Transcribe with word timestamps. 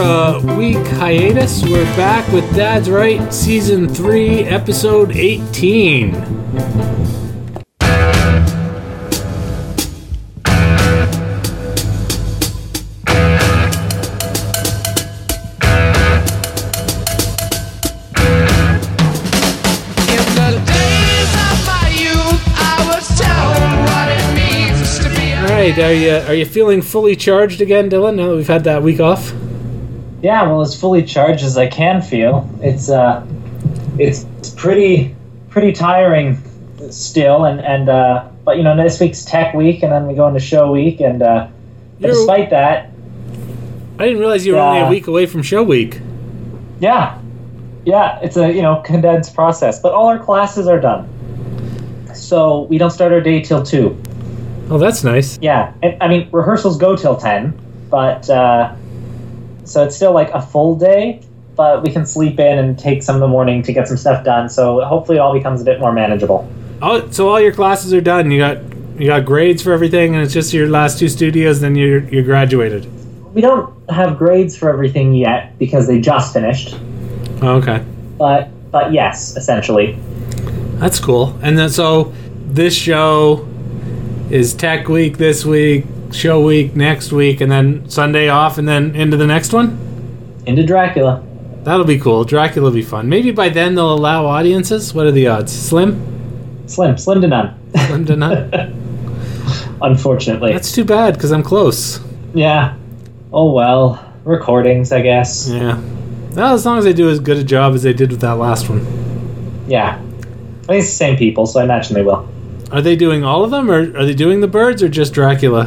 a 0.00 0.38
uh, 0.38 0.56
week 0.56 0.86
hiatus, 0.86 1.62
we're 1.64 1.84
back 1.96 2.26
with 2.32 2.44
Dad's 2.54 2.88
Right, 2.88 3.34
Season 3.34 3.88
3, 3.88 4.44
Episode 4.44 5.12
18. 5.12 6.08
In 6.08 6.14
the 6.14 6.22
days 20.64 21.32
of 21.34 21.66
my 21.66 21.88
youth, 21.92 22.42
I 22.56 22.84
was 22.88 23.06
told 23.18 23.60
what 23.88 24.08
it 24.08 24.24
means 24.34 24.98
to 25.00 25.08
be 25.10 25.32
a 25.32 25.40
All 25.42 25.48
right, 25.48 25.78
are 25.78 25.92
you 25.92 26.14
are 26.28 26.34
you 26.34 26.46
feeling 26.46 26.80
fully 26.80 27.16
charged 27.16 27.60
again, 27.60 27.90
Dylan? 27.90 28.14
Now 28.14 28.28
that 28.28 28.36
we've 28.36 28.46
had 28.46 28.64
that 28.64 28.82
week 28.82 29.00
off. 29.00 29.33
Yeah, 30.24 30.44
well, 30.44 30.62
as 30.62 30.74
fully 30.74 31.02
charged 31.02 31.44
as 31.44 31.58
I 31.58 31.66
can 31.66 32.00
feel. 32.00 32.48
It's 32.62 32.88
uh, 32.88 33.26
it's 33.98 34.24
pretty 34.56 35.14
pretty 35.50 35.70
tiring 35.72 36.42
still, 36.90 37.44
and 37.44 37.60
and 37.60 37.90
uh, 37.90 38.26
but 38.42 38.56
you 38.56 38.62
know 38.62 38.74
this 38.74 38.98
week's 38.98 39.22
tech 39.22 39.52
week, 39.52 39.82
and 39.82 39.92
then 39.92 40.06
we 40.06 40.14
go 40.14 40.26
into 40.26 40.40
show 40.40 40.72
week, 40.72 41.00
and 41.00 41.20
uh, 41.20 41.48
despite 42.00 42.48
that, 42.48 42.90
I 43.98 44.06
didn't 44.06 44.18
realize 44.18 44.46
you 44.46 44.54
were 44.54 44.60
only 44.60 44.80
a 44.80 44.88
week 44.88 45.08
away 45.08 45.26
from 45.26 45.42
show 45.42 45.62
week. 45.62 46.00
yeah, 46.80 47.20
yeah, 47.84 48.18
it's 48.22 48.38
a 48.38 48.50
you 48.50 48.62
know 48.62 48.76
condensed 48.76 49.34
process, 49.34 49.78
but 49.78 49.92
all 49.92 50.06
our 50.06 50.18
classes 50.18 50.66
are 50.66 50.80
done, 50.80 51.06
so 52.14 52.62
we 52.62 52.78
don't 52.78 52.92
start 52.92 53.12
our 53.12 53.20
day 53.20 53.42
till 53.42 53.62
two. 53.62 54.02
Oh, 54.70 54.78
that's 54.78 55.04
nice. 55.04 55.38
Yeah, 55.42 55.74
and, 55.82 56.02
I 56.02 56.08
mean 56.08 56.30
rehearsals 56.32 56.78
go 56.78 56.96
till 56.96 57.18
ten, 57.18 57.52
but 57.90 58.30
uh, 58.30 58.74
so 59.64 59.84
it's 59.84 59.96
still 59.96 60.12
like 60.12 60.30
a 60.30 60.40
full 60.42 60.76
day. 60.76 61.20
But 61.56 61.82
we 61.84 61.90
can 61.92 62.04
sleep 62.04 62.40
in 62.40 62.58
and 62.58 62.76
take 62.76 63.02
some 63.02 63.14
of 63.14 63.20
the 63.20 63.28
morning 63.28 63.62
to 63.62 63.72
get 63.72 63.86
some 63.86 63.96
stuff 63.96 64.24
done. 64.24 64.48
So 64.48 64.80
hopefully 64.84 65.18
it 65.18 65.20
all 65.20 65.32
becomes 65.32 65.60
a 65.62 65.64
bit 65.64 65.78
more 65.78 65.92
manageable. 65.92 66.48
Oh, 66.82 67.08
so 67.12 67.28
all 67.28 67.40
your 67.40 67.52
classes 67.52 67.94
are 67.94 68.00
done. 68.00 68.30
You 68.32 68.38
got 68.38 68.58
you 68.98 69.06
got 69.06 69.24
grades 69.24 69.62
for 69.62 69.72
everything, 69.72 70.14
and 70.14 70.24
it's 70.24 70.32
just 70.34 70.52
your 70.52 70.68
last 70.68 70.98
two 70.98 71.08
studios. 71.08 71.60
Then 71.60 71.76
you're 71.76 72.00
you're 72.08 72.24
graduated. 72.24 72.86
We 73.34 73.40
don't 73.40 73.72
have 73.90 74.18
grades 74.18 74.56
for 74.56 74.68
everything 74.68 75.14
yet 75.14 75.56
because 75.58 75.86
they 75.86 76.00
just 76.00 76.32
finished. 76.32 76.76
Oh, 77.40 77.56
okay, 77.58 77.84
But 78.18 78.48
but 78.72 78.92
yes, 78.92 79.36
essentially. 79.36 79.96
that's 80.80 80.98
cool. 80.98 81.38
And 81.42 81.56
then 81.56 81.70
so 81.70 82.12
this 82.46 82.74
show 82.76 83.46
is 84.30 84.54
Tech 84.54 84.88
Week 84.88 85.18
this 85.18 85.44
week, 85.44 85.84
Show 86.14 86.44
Week 86.44 86.74
next 86.76 87.12
week, 87.12 87.40
and 87.40 87.50
then 87.50 87.88
Sunday 87.88 88.28
off, 88.28 88.56
and 88.58 88.68
then 88.68 88.94
into 88.94 89.16
the 89.16 89.26
next 89.26 89.52
one. 89.52 89.78
Into 90.46 90.64
Dracula. 90.64 91.22
That'll 91.64 91.84
be 91.86 91.98
cool. 91.98 92.24
Dracula 92.24 92.68
will 92.68 92.74
be 92.74 92.82
fun. 92.82 93.08
Maybe 93.08 93.30
by 93.30 93.48
then 93.48 93.74
they'll 93.74 93.92
allow 93.94 94.26
audiences. 94.26 94.92
What 94.94 95.06
are 95.06 95.10
the 95.12 95.26
odds? 95.28 95.52
Slim? 95.52 96.62
Slim, 96.66 96.96
slim 96.98 97.20
to 97.22 97.28
none. 97.28 97.58
Slim 97.86 98.04
to 98.06 98.16
none. 98.16 98.70
Unfortunately. 99.82 100.52
That's 100.52 100.72
too 100.72 100.84
bad 100.84 101.14
because 101.14 101.32
I'm 101.32 101.42
close. 101.42 102.00
yeah. 102.34 102.76
Oh 103.32 103.52
well. 103.52 104.12
Recordings, 104.24 104.92
I 104.92 105.02
guess. 105.02 105.48
Yeah. 105.50 105.78
Well, 106.32 106.54
as 106.54 106.64
long 106.64 106.78
as 106.78 106.84
they 106.84 106.92
do 106.94 107.10
as 107.10 107.18
good 107.20 107.36
a 107.36 107.44
job 107.44 107.74
as 107.74 107.82
they 107.82 107.92
did 107.92 108.10
with 108.10 108.20
that 108.22 108.36
last 108.38 108.70
one. 108.70 108.80
Yeah. 109.68 109.98
I 109.98 110.66
think 110.66 110.80
it's 110.80 110.88
the 110.88 110.94
same 110.96 111.16
people, 111.16 111.44
so 111.46 111.60
I 111.60 111.64
imagine 111.64 111.94
they 111.94 112.02
will. 112.02 112.26
Are 112.72 112.80
they 112.80 112.96
doing 112.96 113.22
all 113.24 113.44
of 113.44 113.50
them, 113.50 113.70
or 113.70 113.80
are 113.98 114.04
they 114.06 114.14
doing 114.14 114.40
the 114.40 114.48
birds, 114.48 114.82
or 114.82 114.88
just 114.88 115.12
Dracula? 115.12 115.66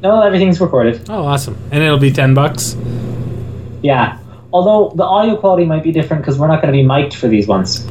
No, 0.00 0.22
everything's 0.22 0.60
recorded. 0.60 1.08
Oh, 1.08 1.24
awesome! 1.24 1.56
And 1.70 1.82
it'll 1.82 1.98
be 1.98 2.12
ten 2.12 2.34
bucks. 2.34 2.76
Yeah. 3.82 4.18
Although 4.52 4.94
the 4.96 5.04
audio 5.04 5.36
quality 5.36 5.66
might 5.66 5.82
be 5.82 5.92
different 5.92 6.22
because 6.22 6.38
we're 6.38 6.46
not 6.48 6.62
going 6.62 6.72
to 6.72 6.76
be 6.76 6.82
mic'd 6.82 7.14
for 7.14 7.28
these 7.28 7.46
ones. 7.46 7.86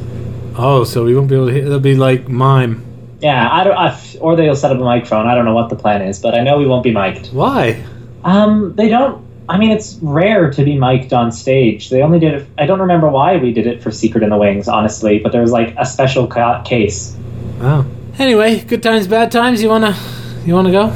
Oh, 0.56 0.82
so 0.84 1.04
we 1.04 1.14
won't 1.14 1.28
be 1.28 1.36
able 1.36 1.46
to. 1.46 1.52
Hear, 1.52 1.66
it'll 1.66 1.80
be 1.80 1.94
like 1.94 2.28
mime. 2.28 2.84
Yeah, 3.20 3.48
I 3.50 3.64
don't. 3.64 3.76
I, 3.76 4.00
or 4.20 4.36
they'll 4.36 4.56
set 4.56 4.72
up 4.72 4.78
a 4.78 4.84
microphone. 4.84 5.26
I 5.26 5.34
don't 5.34 5.44
know 5.44 5.54
what 5.54 5.68
the 5.70 5.76
plan 5.76 6.02
is, 6.02 6.18
but 6.18 6.34
I 6.34 6.42
know 6.42 6.58
we 6.58 6.66
won't 6.66 6.82
be 6.82 6.92
mic'd. 6.92 7.32
Why? 7.32 7.84
Um, 8.24 8.74
they 8.74 8.88
don't. 8.88 9.24
I 9.48 9.56
mean, 9.56 9.70
it's 9.70 9.98
rare 10.02 10.50
to 10.50 10.64
be 10.64 10.76
mic'd 10.76 11.12
on 11.12 11.30
stage. 11.32 11.90
They 11.90 12.02
only 12.02 12.18
did 12.18 12.34
it. 12.34 12.46
I 12.58 12.66
don't 12.66 12.80
remember 12.80 13.08
why 13.08 13.36
we 13.36 13.52
did 13.52 13.66
it 13.66 13.82
for 13.82 13.90
Secret 13.90 14.22
in 14.24 14.30
the 14.30 14.36
Wings, 14.36 14.68
honestly, 14.68 15.20
but 15.20 15.32
there 15.32 15.40
was 15.40 15.52
like 15.52 15.74
a 15.78 15.86
special 15.86 16.26
ca- 16.26 16.62
case. 16.64 17.16
Oh. 17.60 17.86
Anyway, 18.18 18.60
good 18.60 18.82
times, 18.82 19.06
bad 19.06 19.30
times. 19.32 19.62
You 19.62 19.68
wanna, 19.68 19.96
you 20.44 20.54
wanna 20.54 20.72
go? 20.72 20.92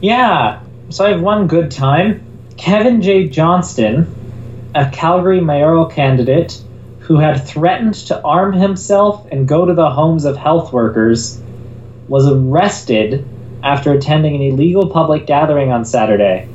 Yeah. 0.00 0.60
So 0.90 1.04
I 1.04 1.10
have 1.10 1.20
one 1.20 1.48
good 1.48 1.70
time. 1.70 2.24
Kevin 2.56 3.02
J. 3.02 3.28
Johnston, 3.28 4.14
a 4.74 4.88
Calgary 4.90 5.40
mayoral 5.40 5.86
candidate 5.86 6.62
who 7.00 7.16
had 7.16 7.46
threatened 7.46 7.94
to 7.94 8.22
arm 8.22 8.52
himself 8.52 9.26
and 9.30 9.48
go 9.48 9.64
to 9.64 9.74
the 9.74 9.90
homes 9.90 10.24
of 10.24 10.36
health 10.36 10.72
workers, 10.72 11.40
was 12.06 12.26
arrested 12.26 13.26
after 13.62 13.92
attending 13.92 14.36
an 14.36 14.42
illegal 14.42 14.88
public 14.88 15.26
gathering 15.26 15.72
on 15.72 15.84
Saturday. 15.84 16.48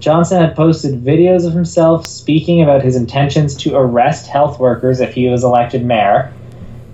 Johnston 0.00 0.40
had 0.40 0.56
posted 0.56 1.02
videos 1.02 1.46
of 1.46 1.52
himself 1.52 2.06
speaking 2.06 2.62
about 2.62 2.82
his 2.82 2.96
intentions 2.96 3.54
to 3.56 3.76
arrest 3.76 4.26
health 4.26 4.58
workers 4.58 5.00
if 5.00 5.14
he 5.14 5.28
was 5.28 5.44
elected 5.44 5.84
mayor. 5.84 6.33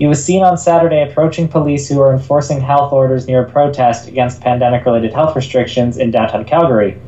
He 0.00 0.06
was 0.06 0.24
seen 0.24 0.42
on 0.42 0.56
Saturday 0.56 1.02
approaching 1.02 1.46
police 1.46 1.86
who 1.86 1.98
were 1.98 2.10
enforcing 2.10 2.58
health 2.58 2.90
orders 2.90 3.26
near 3.26 3.44
a 3.44 3.50
protest 3.50 4.08
against 4.08 4.40
pandemic 4.40 4.86
related 4.86 5.12
health 5.12 5.36
restrictions 5.36 5.98
in 5.98 6.10
downtown 6.10 6.46
Calgary. 6.46 6.98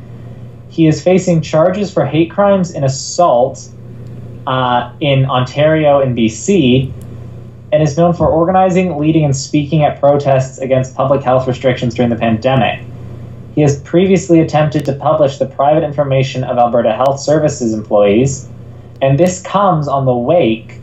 He 0.69 0.85
is 0.85 1.03
facing 1.03 1.41
charges 1.41 1.91
for 1.91 2.05
hate 2.05 2.29
crimes 2.29 2.69
and 2.69 2.85
assault 2.85 3.67
uh, 4.45 4.93
in 4.99 5.25
Ontario 5.25 6.01
and 6.01 6.15
BC, 6.15 6.93
and 7.71 7.81
is 7.81 7.97
known 7.97 8.13
for 8.13 8.27
organizing, 8.27 8.95
leading, 8.99 9.25
and 9.25 9.35
speaking 9.35 9.83
at 9.83 9.99
protests 9.99 10.59
against 10.59 10.93
public 10.93 11.23
health 11.23 11.47
restrictions 11.47 11.95
during 11.95 12.11
the 12.11 12.15
pandemic. 12.15 12.85
He 13.55 13.61
has 13.61 13.81
previously 13.81 14.39
attempted 14.39 14.85
to 14.85 14.93
publish 14.93 15.39
the 15.39 15.47
private 15.47 15.83
information 15.83 16.43
of 16.43 16.59
Alberta 16.59 16.93
Health 16.93 17.19
Services 17.19 17.73
employees, 17.73 18.47
and 19.01 19.19
this 19.19 19.41
comes 19.41 19.87
on 19.87 20.05
the 20.05 20.15
wake 20.15 20.79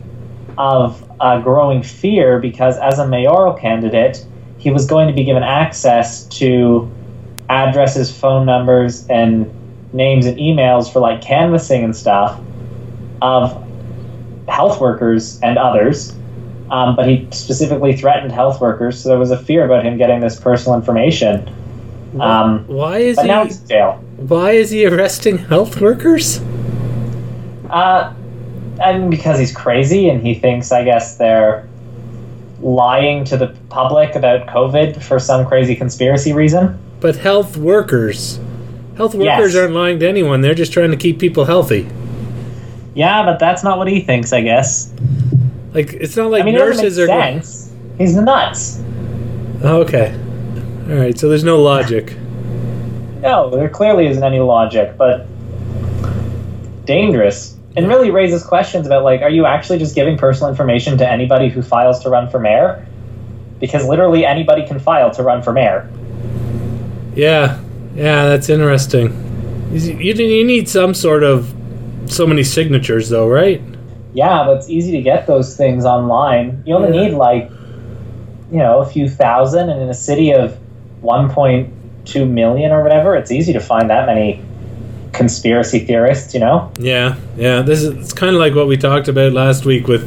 of 0.57 1.07
uh, 1.21 1.39
growing 1.39 1.83
fear 1.83 2.39
because, 2.39 2.77
as 2.79 2.97
a 2.99 3.07
mayoral 3.07 3.53
candidate, 3.53 4.25
he 4.57 4.71
was 4.71 4.85
going 4.87 5.07
to 5.07 5.13
be 5.13 5.23
given 5.23 5.43
access 5.43 6.25
to 6.25 6.91
addresses, 7.49 8.15
phone 8.15 8.45
numbers, 8.45 9.07
and 9.07 9.49
names 9.93 10.25
and 10.25 10.37
emails 10.37 10.91
for 10.91 10.99
like 10.99 11.21
canvassing 11.21 11.83
and 11.83 11.95
stuff 11.95 12.39
of 13.21 13.51
health 14.47 14.81
workers 14.81 15.39
and 15.41 15.57
others. 15.57 16.15
Um, 16.71 16.95
but 16.95 17.07
he 17.07 17.27
specifically 17.31 17.95
threatened 17.95 18.31
health 18.31 18.61
workers, 18.61 19.01
so 19.01 19.09
there 19.09 19.19
was 19.19 19.29
a 19.31 19.37
fear 19.37 19.65
about 19.65 19.85
him 19.85 19.97
getting 19.97 20.21
this 20.21 20.39
personal 20.39 20.77
information. 20.77 21.53
Um, 22.19 22.65
Why 22.67 22.97
is 22.99 23.17
but 23.17 23.23
he? 23.23 23.27
now 23.27 23.43
he's 23.43 23.61
in 23.61 23.67
jail. 23.67 24.03
Why 24.17 24.51
is 24.51 24.71
he 24.71 24.85
arresting 24.85 25.37
health 25.37 25.79
workers? 25.81 26.39
Uh, 27.69 28.13
and 28.83 29.09
because 29.11 29.39
he's 29.39 29.53
crazy 29.55 30.09
and 30.09 30.25
he 30.25 30.33
thinks, 30.35 30.71
I 30.71 30.83
guess, 30.83 31.17
they're 31.17 31.67
lying 32.61 33.23
to 33.25 33.37
the 33.37 33.47
public 33.69 34.15
about 34.15 34.47
COVID 34.47 35.01
for 35.01 35.19
some 35.19 35.45
crazy 35.47 35.75
conspiracy 35.75 36.33
reason. 36.33 36.77
But 36.99 37.15
health 37.15 37.57
workers, 37.57 38.39
health 38.97 39.15
workers 39.15 39.53
Yes. 39.53 39.55
aren't 39.55 39.73
lying 39.73 39.99
to 39.99 40.07
anyone. 40.07 40.41
They're 40.41 40.53
just 40.53 40.71
trying 40.73 40.91
to 40.91 40.97
keep 40.97 41.17
people 41.19 41.45
healthy. 41.45 41.87
Yeah, 42.93 43.23
but 43.25 43.39
that's 43.39 43.63
not 43.63 43.77
what 43.77 43.87
he 43.87 44.01
thinks, 44.01 44.31
I 44.33 44.41
guess. 44.41 44.91
Like 45.73 45.93
it's 45.93 46.15
not 46.17 46.29
like 46.29 46.43
I 46.43 46.45
mean, 46.45 46.55
nurses 46.55 46.99
are. 46.99 47.07
sense. 47.07 47.73
He's 47.97 48.15
nuts. 48.15 48.81
Oh, 49.63 49.81
okay. 49.81 50.13
All 50.89 50.97
right. 50.97 51.17
So 51.17 51.29
there's 51.29 51.43
no 51.43 51.61
logic. 51.61 52.15
No, 53.21 53.49
there 53.49 53.69
clearly 53.69 54.07
isn't 54.07 54.23
any 54.23 54.39
logic, 54.39 54.97
but 54.97 55.25
dangerous. 56.85 57.57
And 57.75 57.87
really 57.87 58.11
raises 58.11 58.43
questions 58.43 58.85
about 58.85 59.03
like, 59.03 59.21
are 59.21 59.29
you 59.29 59.45
actually 59.45 59.79
just 59.79 59.95
giving 59.95 60.17
personal 60.17 60.49
information 60.49 60.97
to 60.97 61.09
anybody 61.09 61.49
who 61.49 61.61
files 61.61 62.01
to 62.03 62.09
run 62.09 62.29
for 62.29 62.39
mayor? 62.39 62.85
Because 63.59 63.85
literally 63.85 64.25
anybody 64.25 64.65
can 64.67 64.79
file 64.79 65.11
to 65.11 65.23
run 65.23 65.41
for 65.41 65.53
mayor. 65.53 65.89
Yeah. 67.15 67.61
Yeah. 67.95 68.25
That's 68.25 68.49
interesting. 68.49 69.69
You, 69.71 70.13
you 70.13 70.43
need 70.45 70.67
some 70.67 70.93
sort 70.93 71.23
of 71.23 71.53
so 72.07 72.27
many 72.27 72.43
signatures 72.43 73.07
though, 73.09 73.29
right? 73.29 73.61
Yeah, 74.13 74.43
but 74.45 74.57
it's 74.57 74.69
easy 74.69 74.91
to 74.91 75.01
get 75.01 75.27
those 75.27 75.55
things 75.55 75.85
online. 75.85 76.63
You 76.65 76.75
only 76.75 76.97
Yeah. 76.97 77.07
need 77.07 77.13
like, 77.13 77.49
you 78.51 78.57
know, 78.57 78.79
a 78.81 78.85
few 78.85 79.07
thousand, 79.07 79.69
and 79.69 79.81
in 79.81 79.87
a 79.87 79.93
city 79.93 80.33
of 80.33 80.57
1.2 81.01 82.29
million 82.29 82.71
or 82.73 82.83
whatever, 82.83 83.15
it's 83.15 83.31
easy 83.31 83.53
to 83.53 83.61
find 83.61 83.89
that 83.89 84.05
many 84.05 84.41
conspiracy 85.13 85.79
theorists. 85.85 86.33
You 86.33 86.39
know? 86.41 86.71
Yeah, 86.79 87.15
yeah. 87.37 87.61
This 87.61 87.81
is 87.83 87.89
it's 87.95 88.13
kind 88.13 88.35
of 88.35 88.39
like 88.39 88.55
what 88.55 88.67
we 88.67 88.77
talked 88.77 89.07
about 89.07 89.33
last 89.33 89.65
week 89.65 89.87
with, 89.87 90.05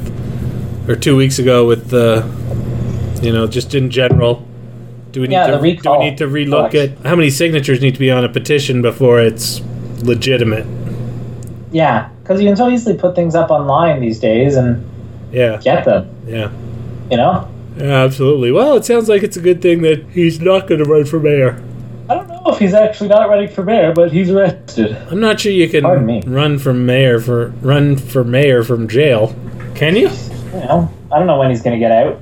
or 0.89 0.97
two 0.97 1.17
weeks 1.17 1.39
ago 1.39 1.67
with 1.67 1.91
the, 1.91 2.25
you 3.23 3.33
know, 3.33 3.47
just 3.47 3.75
in 3.75 3.91
general. 3.91 4.47
Do 5.13 5.21
we 5.21 5.29
need 5.29 5.35
Yeah, 5.35 5.47
to 5.47 5.57
do 5.59 5.63
we 5.63 5.99
need 5.99 6.19
to 6.19 6.27
relook 6.27 6.75
at 6.75 6.99
how 7.07 7.15
many 7.15 7.31
signatures 7.31 7.81
need 7.81 7.95
to 7.95 8.01
be 8.01 8.11
on 8.11 8.25
a 8.25 8.29
petition 8.29 8.83
before 8.83 9.21
it's 9.21 9.61
legitimate? 10.03 10.67
Yeah, 11.71 12.09
because 12.23 12.41
you 12.41 12.49
can 12.49 12.57
so 12.57 12.69
easily 12.69 12.97
put 12.97 13.15
things 13.15 13.35
up 13.37 13.51
online 13.51 14.01
these 14.01 14.19
days 14.19 14.57
and 14.57 14.85
Yeah, 15.33 15.61
get 15.63 15.85
them. 15.85 16.09
yeah. 16.27 16.51
You 17.11 17.17
know. 17.17 17.49
Yeah, 17.77 18.03
absolutely. 18.05 18.51
Well, 18.53 18.77
it 18.77 18.85
sounds 18.85 19.09
like 19.09 19.23
it's 19.23 19.37
a 19.37 19.41
good 19.41 19.61
thing 19.63 19.83
that 19.83 20.05
he's 20.13 20.41
not 20.41 20.67
going 20.69 20.83
to 20.83 20.89
run 20.89 21.05
for 21.05 21.19
mayor. 21.21 21.63
If 22.47 22.59
he's 22.59 22.75
actually 22.75 23.09
not 23.09 23.29
running 23.29 23.49
for 23.49 23.63
mayor, 23.65 23.93
but 23.95 24.13
he's 24.13 24.31
arrested. 24.31 24.97
I'm 25.11 25.21
not 25.21 25.41
sure 25.41 25.51
you 25.53 25.69
can 25.69 25.83
Pardon 25.83 26.05
me. 26.07 26.23
run 26.27 26.59
for 26.59 26.75
mayor 26.75 27.19
for 27.21 27.49
run 27.63 27.97
for 27.97 28.23
mayor 28.25 28.63
from 28.63 28.87
jail. 28.89 29.35
Can 29.75 29.97
you? 29.97 30.09
You 30.09 30.61
know, 30.61 30.91
I 31.11 31.19
don't 31.19 31.27
know 31.27 31.39
when 31.39 31.51
he's 31.51 31.63
going 31.63 31.79
to 31.79 31.79
get 31.79 31.91
out. 31.91 32.21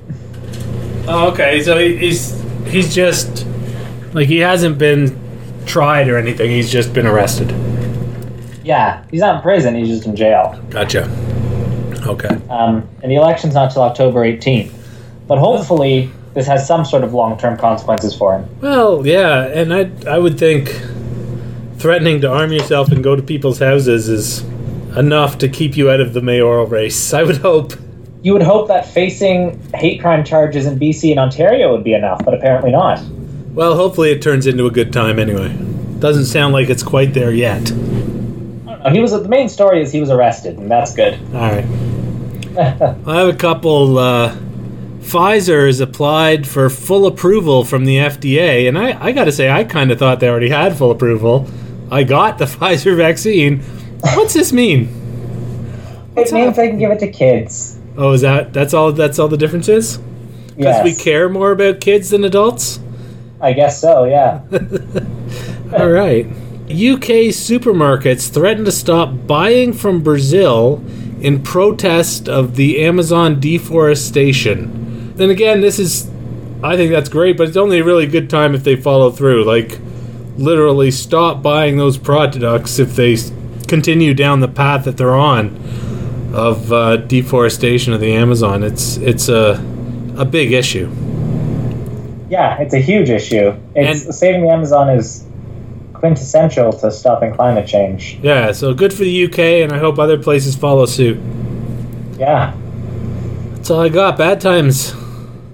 Oh, 1.08 1.30
okay. 1.32 1.62
So 1.62 1.76
he, 1.78 1.96
he's 1.96 2.40
he's 2.66 2.94
just 2.94 3.46
like 4.14 4.28
he 4.28 4.38
hasn't 4.38 4.78
been 4.78 5.18
tried 5.66 6.08
or 6.08 6.16
anything. 6.16 6.50
He's 6.50 6.70
just 6.70 6.92
been 6.94 7.06
arrested. 7.06 7.50
Yeah, 8.64 9.04
he's 9.10 9.20
not 9.20 9.36
in 9.36 9.42
prison. 9.42 9.74
He's 9.74 9.88
just 9.88 10.06
in 10.06 10.14
jail. 10.14 10.58
Gotcha. 10.70 11.04
Okay. 12.06 12.28
Um, 12.48 12.88
and 13.02 13.10
the 13.10 13.16
election's 13.16 13.54
not 13.54 13.72
till 13.72 13.82
October 13.82 14.20
18th. 14.20 14.72
But 15.26 15.38
hopefully, 15.38 16.10
this 16.34 16.46
has 16.46 16.66
some 16.66 16.84
sort 16.84 17.04
of 17.04 17.12
long-term 17.14 17.58
consequences 17.58 18.14
for 18.14 18.36
him. 18.38 18.48
Well, 18.60 19.06
yeah, 19.06 19.46
and 19.46 19.72
I 19.72 19.90
I 20.08 20.18
would 20.18 20.38
think 20.38 20.68
threatening 21.78 22.20
to 22.20 22.30
arm 22.30 22.52
yourself 22.52 22.90
and 22.92 23.02
go 23.02 23.16
to 23.16 23.22
people's 23.22 23.58
houses 23.58 24.08
is 24.08 24.42
enough 24.96 25.38
to 25.38 25.48
keep 25.48 25.76
you 25.76 25.90
out 25.90 26.00
of 26.00 26.12
the 26.12 26.20
mayoral 26.22 26.66
race. 26.66 27.12
I 27.12 27.22
would 27.22 27.38
hope. 27.38 27.72
You 28.22 28.32
would 28.34 28.42
hope 28.42 28.68
that 28.68 28.86
facing 28.86 29.60
hate 29.74 30.00
crime 30.00 30.22
charges 30.24 30.64
in 30.66 30.78
BC 30.78 31.10
and 31.10 31.18
Ontario 31.18 31.72
would 31.72 31.82
be 31.82 31.92
enough, 31.94 32.24
but 32.24 32.34
apparently 32.34 32.70
not. 32.70 33.02
Well, 33.52 33.74
hopefully 33.74 34.10
it 34.12 34.22
turns 34.22 34.46
into 34.46 34.66
a 34.66 34.70
good 34.70 34.92
time 34.92 35.18
anyway. 35.18 35.52
Doesn't 35.98 36.26
sound 36.26 36.52
like 36.54 36.70
it's 36.70 36.82
quite 36.84 37.14
there 37.14 37.32
yet. 37.32 37.70
Uh, 37.72 38.90
He 38.90 39.00
was 39.00 39.10
the 39.10 39.28
main 39.28 39.48
story 39.48 39.82
is 39.82 39.92
he 39.92 40.00
was 40.00 40.10
arrested, 40.10 40.56
and 40.58 40.70
that's 40.70 40.94
good. 40.94 41.14
All 41.34 41.40
right. 41.50 41.64
I 43.06 43.18
have 43.18 43.28
a 43.28 43.36
couple. 43.36 43.98
Uh, 43.98 44.36
Pfizer 45.02 45.66
has 45.66 45.80
applied 45.80 46.46
for 46.46 46.70
full 46.70 47.06
approval 47.06 47.64
from 47.64 47.84
the 47.84 47.96
FDA, 47.96 48.68
and 48.68 48.78
I, 48.78 49.08
I 49.08 49.12
got 49.12 49.24
to 49.24 49.32
say, 49.32 49.50
I 49.50 49.64
kind 49.64 49.90
of 49.90 49.98
thought 49.98 50.20
they 50.20 50.28
already 50.28 50.48
had 50.48 50.76
full 50.78 50.90
approval. 50.90 51.48
I 51.90 52.04
got 52.04 52.38
the 52.38 52.44
Pfizer 52.46 52.96
vaccine. 52.96 53.60
What's 54.14 54.34
this 54.34 54.52
mean? 54.52 54.88
it 56.16 56.32
means 56.32 56.56
they 56.56 56.68
can 56.68 56.78
give 56.78 56.90
it 56.90 57.00
to 57.00 57.10
kids. 57.10 57.78
Oh, 57.96 58.12
is 58.12 58.22
that 58.22 58.52
that's 58.52 58.72
all? 58.74 58.92
That's 58.92 59.18
all 59.18 59.28
the 59.28 59.36
difference 59.36 59.68
is? 59.68 59.98
Because 60.56 60.56
Yes, 60.56 60.84
we 60.84 60.94
care 60.94 61.28
more 61.28 61.52
about 61.52 61.80
kids 61.80 62.10
than 62.10 62.24
adults. 62.24 62.78
I 63.40 63.52
guess 63.52 63.80
so. 63.80 64.04
Yeah. 64.04 64.42
All 65.76 65.88
right. 65.90 66.26
UK 66.66 67.32
supermarkets 67.34 68.32
threaten 68.32 68.64
to 68.66 68.72
stop 68.72 69.26
buying 69.26 69.72
from 69.72 70.02
Brazil 70.02 70.82
in 71.20 71.42
protest 71.42 72.28
of 72.28 72.54
the 72.56 72.84
Amazon 72.84 73.40
deforestation. 73.40 74.81
Then 75.14 75.30
again, 75.30 75.60
this 75.60 75.78
is, 75.78 76.08
I 76.62 76.76
think 76.76 76.90
that's 76.90 77.08
great, 77.08 77.36
but 77.36 77.48
it's 77.48 77.56
only 77.56 77.78
a 77.80 77.84
really 77.84 78.06
good 78.06 78.30
time 78.30 78.54
if 78.54 78.64
they 78.64 78.76
follow 78.76 79.10
through. 79.10 79.44
Like, 79.44 79.78
literally 80.36 80.90
stop 80.90 81.42
buying 81.42 81.76
those 81.76 81.98
products 81.98 82.78
if 82.78 82.96
they 82.96 83.16
continue 83.68 84.14
down 84.14 84.40
the 84.40 84.48
path 84.48 84.84
that 84.86 84.96
they're 84.96 85.14
on 85.14 85.54
of 86.34 86.72
uh, 86.72 86.96
deforestation 86.96 87.92
of 87.92 88.00
the 88.00 88.12
Amazon. 88.14 88.62
It's 88.62 88.96
it's 88.96 89.28
a 89.28 89.62
a 90.16 90.24
big 90.24 90.52
issue. 90.52 90.90
Yeah, 92.30 92.58
it's 92.60 92.72
a 92.72 92.78
huge 92.78 93.10
issue. 93.10 93.54
It's 93.74 94.04
And- 94.06 94.14
saving 94.14 94.42
the 94.42 94.48
Amazon 94.50 94.88
is 94.88 95.24
quintessential 95.92 96.72
to 96.72 96.90
stopping 96.90 97.34
climate 97.34 97.66
change. 97.66 98.18
Yeah, 98.22 98.52
so 98.52 98.72
good 98.72 98.92
for 98.92 99.04
the 99.04 99.24
UK, 99.26 99.38
and 99.62 99.72
I 99.72 99.78
hope 99.78 99.98
other 99.98 100.16
places 100.18 100.56
follow 100.56 100.86
suit. 100.86 101.18
Yeah. 102.18 102.54
That's 103.54 103.70
all 103.70 103.80
I 103.80 103.88
got. 103.90 104.16
Bad 104.16 104.40
times. 104.40 104.94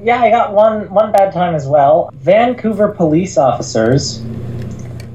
Yeah, 0.03 0.21
I 0.21 0.31
got 0.31 0.53
one 0.53 0.89
one 0.91 1.11
bad 1.11 1.33
time 1.33 1.57
as 1.57 1.67
well. 1.67 2.11
Vancouver 2.15 2.89
police 2.89 3.37
officers 3.37 4.21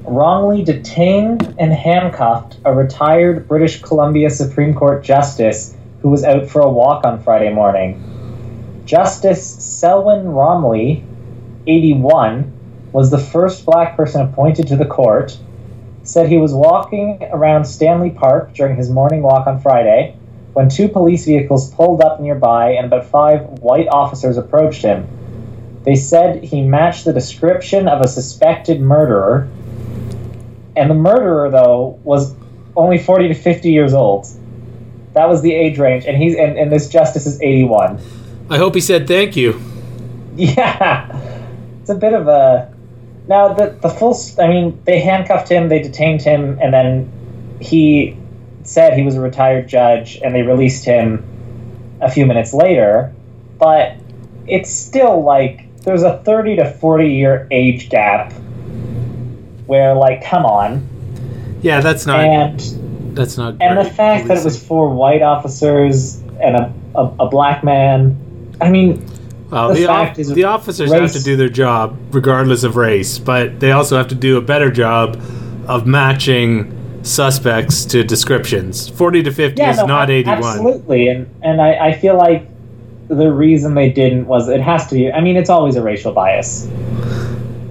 wrongly 0.03 0.61
detained 0.61 1.55
and 1.57 1.71
handcuffed 1.71 2.57
a 2.65 2.73
retired 2.73 3.47
British 3.47 3.81
Columbia 3.81 4.29
Supreme 4.29 4.73
Court 4.73 5.01
justice 5.01 5.77
who 6.01 6.09
was 6.09 6.25
out 6.25 6.49
for 6.49 6.61
a 6.61 6.69
walk 6.69 7.05
on 7.05 7.23
Friday 7.23 7.53
morning. 7.53 8.83
Justice 8.85 9.41
Selwyn 9.63 10.27
Romilly, 10.27 11.05
81, 11.65 12.51
was 12.91 13.09
the 13.09 13.17
first 13.17 13.65
black 13.65 13.95
person 13.95 14.19
appointed 14.19 14.67
to 14.67 14.75
the 14.75 14.85
court. 14.85 15.37
Said 16.03 16.27
he 16.27 16.37
was 16.37 16.53
walking 16.53 17.19
around 17.31 17.63
Stanley 17.63 18.09
Park 18.09 18.53
during 18.53 18.75
his 18.75 18.89
morning 18.89 19.21
walk 19.21 19.47
on 19.47 19.61
Friday 19.61 20.17
when 20.53 20.69
two 20.69 20.87
police 20.87 21.25
vehicles 21.25 21.73
pulled 21.73 22.01
up 22.01 22.21
nearby 22.21 22.71
and 22.71 22.85
about 22.85 23.05
five 23.05 23.41
white 23.59 23.87
officers 23.87 24.37
approached 24.37 24.83
him. 24.83 25.07
They 25.83 25.95
said 25.95 26.43
he 26.43 26.61
matched 26.61 27.05
the 27.05 27.13
description 27.13 27.87
of 27.87 28.01
a 28.01 28.07
suspected 28.07 28.79
murderer, 28.79 29.49
and 30.75 30.89
the 30.89 30.95
murderer, 30.95 31.51
though, 31.51 31.99
was 32.03 32.35
only 32.75 32.97
40 32.97 33.29
to 33.29 33.33
50 33.33 33.71
years 33.71 33.93
old. 33.93 34.27
That 35.13 35.27
was 35.27 35.41
the 35.41 35.53
age 35.53 35.77
range, 35.77 36.05
and 36.05 36.17
he's 36.17 36.35
and, 36.35 36.57
and 36.57 36.71
this 36.71 36.89
justice 36.89 37.25
is 37.25 37.41
81. 37.41 37.99
I 38.49 38.57
hope 38.57 38.75
he 38.75 38.81
said 38.81 39.07
thank 39.07 39.35
you. 39.35 39.59
Yeah, 40.35 41.15
it's 41.81 41.89
a 41.89 41.95
bit 41.95 42.13
of 42.13 42.27
a. 42.27 42.73
Now 43.27 43.53
the 43.53 43.77
the 43.79 43.89
full. 43.89 44.17
I 44.39 44.47
mean, 44.47 44.81
they 44.85 44.99
handcuffed 44.99 45.47
him, 45.49 45.69
they 45.69 45.79
detained 45.79 46.23
him, 46.23 46.57
and 46.59 46.73
then 46.73 47.11
he 47.61 48.17
said 48.63 48.97
he 48.97 49.03
was 49.03 49.15
a 49.15 49.21
retired 49.21 49.67
judge, 49.67 50.19
and 50.23 50.33
they 50.33 50.41
released 50.41 50.85
him 50.85 51.23
a 52.01 52.09
few 52.09 52.25
minutes 52.25 52.53
later. 52.53 53.13
But 53.59 53.95
it's 54.47 54.71
still 54.71 55.23
like 55.23 55.67
there's 55.83 56.03
a 56.03 56.17
thirty 56.23 56.55
to 56.57 56.69
forty 56.71 57.13
year 57.13 57.47
age 57.51 57.89
gap. 57.89 58.33
Where 59.65 59.93
like, 59.93 60.23
come 60.23 60.45
on, 60.45 60.87
Yeah, 61.61 61.79
that's 61.79 62.05
not. 62.05 62.19
and 62.19 63.15
that's 63.15 63.37
not. 63.37 63.55
and 63.61 63.77
the 63.77 63.89
fact 63.89 64.27
that 64.27 64.37
it 64.37 64.43
was 64.43 64.61
four 64.61 64.89
white 64.93 65.21
officers 65.21 66.19
and 66.41 66.55
a, 66.55 66.73
a, 66.95 67.05
a 67.21 67.29
black 67.29 67.63
man. 67.63 68.19
I 68.59 68.69
mean, 68.69 69.05
Well, 69.49 69.69
the 69.69 69.81
the, 69.81 69.85
fact 69.87 70.19
is 70.19 70.29
the 70.29 70.43
officers 70.43 70.91
have 70.91 71.13
to 71.13 71.23
do 71.23 71.37
their 71.37 71.49
job 71.49 71.97
regardless 72.11 72.63
of 72.63 72.75
race, 72.75 73.17
but 73.19 73.59
they 73.59 73.71
also 73.71 73.97
have 73.97 74.09
to 74.09 74.15
do 74.15 74.37
a 74.37 74.41
better 74.41 74.69
job 74.69 75.19
of 75.67 75.87
matching 75.87 76.77
suspects 77.03 77.85
to 77.85 78.03
descriptions. 78.03 78.89
Forty 78.89 79.21
to 79.23 79.31
fifty 79.31 79.61
is 79.61 79.77
no, 79.77 79.85
not 79.85 80.09
eighty-one. 80.09 80.37
Absolutely, 80.43 81.07
and 81.09 81.29
and 81.43 81.61
I, 81.61 81.87
I 81.89 81.93
feel 81.93 82.17
like 82.17 82.47
the 83.09 83.31
reason 83.31 83.75
they 83.75 83.91
didn't 83.91 84.25
was 84.25 84.49
it 84.49 84.61
has 84.61 84.87
to 84.87 84.95
be. 84.95 85.11
I 85.11 85.21
mean, 85.21 85.37
it's 85.37 85.49
always 85.49 85.75
a 85.75 85.83
racial 85.83 86.13
bias. 86.13 86.69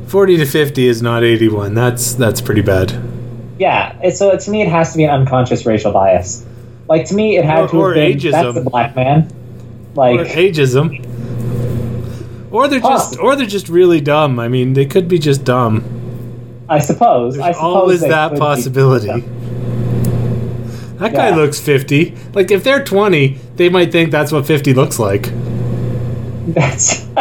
Forty 0.06 0.36
to 0.36 0.44
fifty 0.46 0.86
is 0.86 1.02
not 1.02 1.24
eighty-one. 1.24 1.74
That's 1.74 2.14
that's 2.14 2.40
pretty 2.40 2.62
bad. 2.62 2.92
Yeah, 3.58 4.10
so 4.10 4.36
to 4.36 4.50
me, 4.50 4.62
it 4.62 4.68
has 4.68 4.92
to 4.92 4.98
be 4.98 5.04
an 5.04 5.10
unconscious 5.10 5.64
racial 5.66 5.92
bias. 5.92 6.44
Like 6.88 7.06
to 7.06 7.14
me, 7.14 7.36
it 7.38 7.44
had 7.44 7.64
Or- 7.64 7.68
to 7.68 7.76
or 7.76 7.94
been 7.94 8.18
ageism. 8.18 8.30
that's 8.32 8.56
a 8.58 8.70
black 8.70 8.94
man. 8.96 9.30
Like 9.94 10.20
or 10.20 10.24
ageism. 10.24 11.08
Or 12.50 12.68
they're 12.68 12.80
just, 12.80 13.18
or 13.18 13.34
they're 13.34 13.46
just 13.46 13.68
really 13.70 14.00
dumb. 14.02 14.38
I 14.38 14.48
mean, 14.48 14.74
they 14.74 14.84
could 14.84 15.08
be 15.08 15.18
just 15.18 15.42
dumb. 15.44 15.84
I 16.69 16.78
suppose. 16.78 17.35
There's 17.35 17.45
I 17.47 17.52
suppose 17.52 17.75
always 17.76 18.00
that 18.00 18.38
possibility. 18.38 19.21
That 20.99 21.12
guy 21.12 21.31
Yeah. 21.31 21.37
looks 21.37 21.59
50. 21.61 22.14
Like, 22.35 22.50
if 22.50 22.62
they're 22.64 22.85
20, 22.85 23.37
they 23.57 23.69
might 23.69 23.90
think 23.92 24.11
that's 24.11 24.31
what 24.33 24.47
50 24.47 24.73
looks 24.75 24.99
like. 24.99 25.31
That's. 26.49 27.04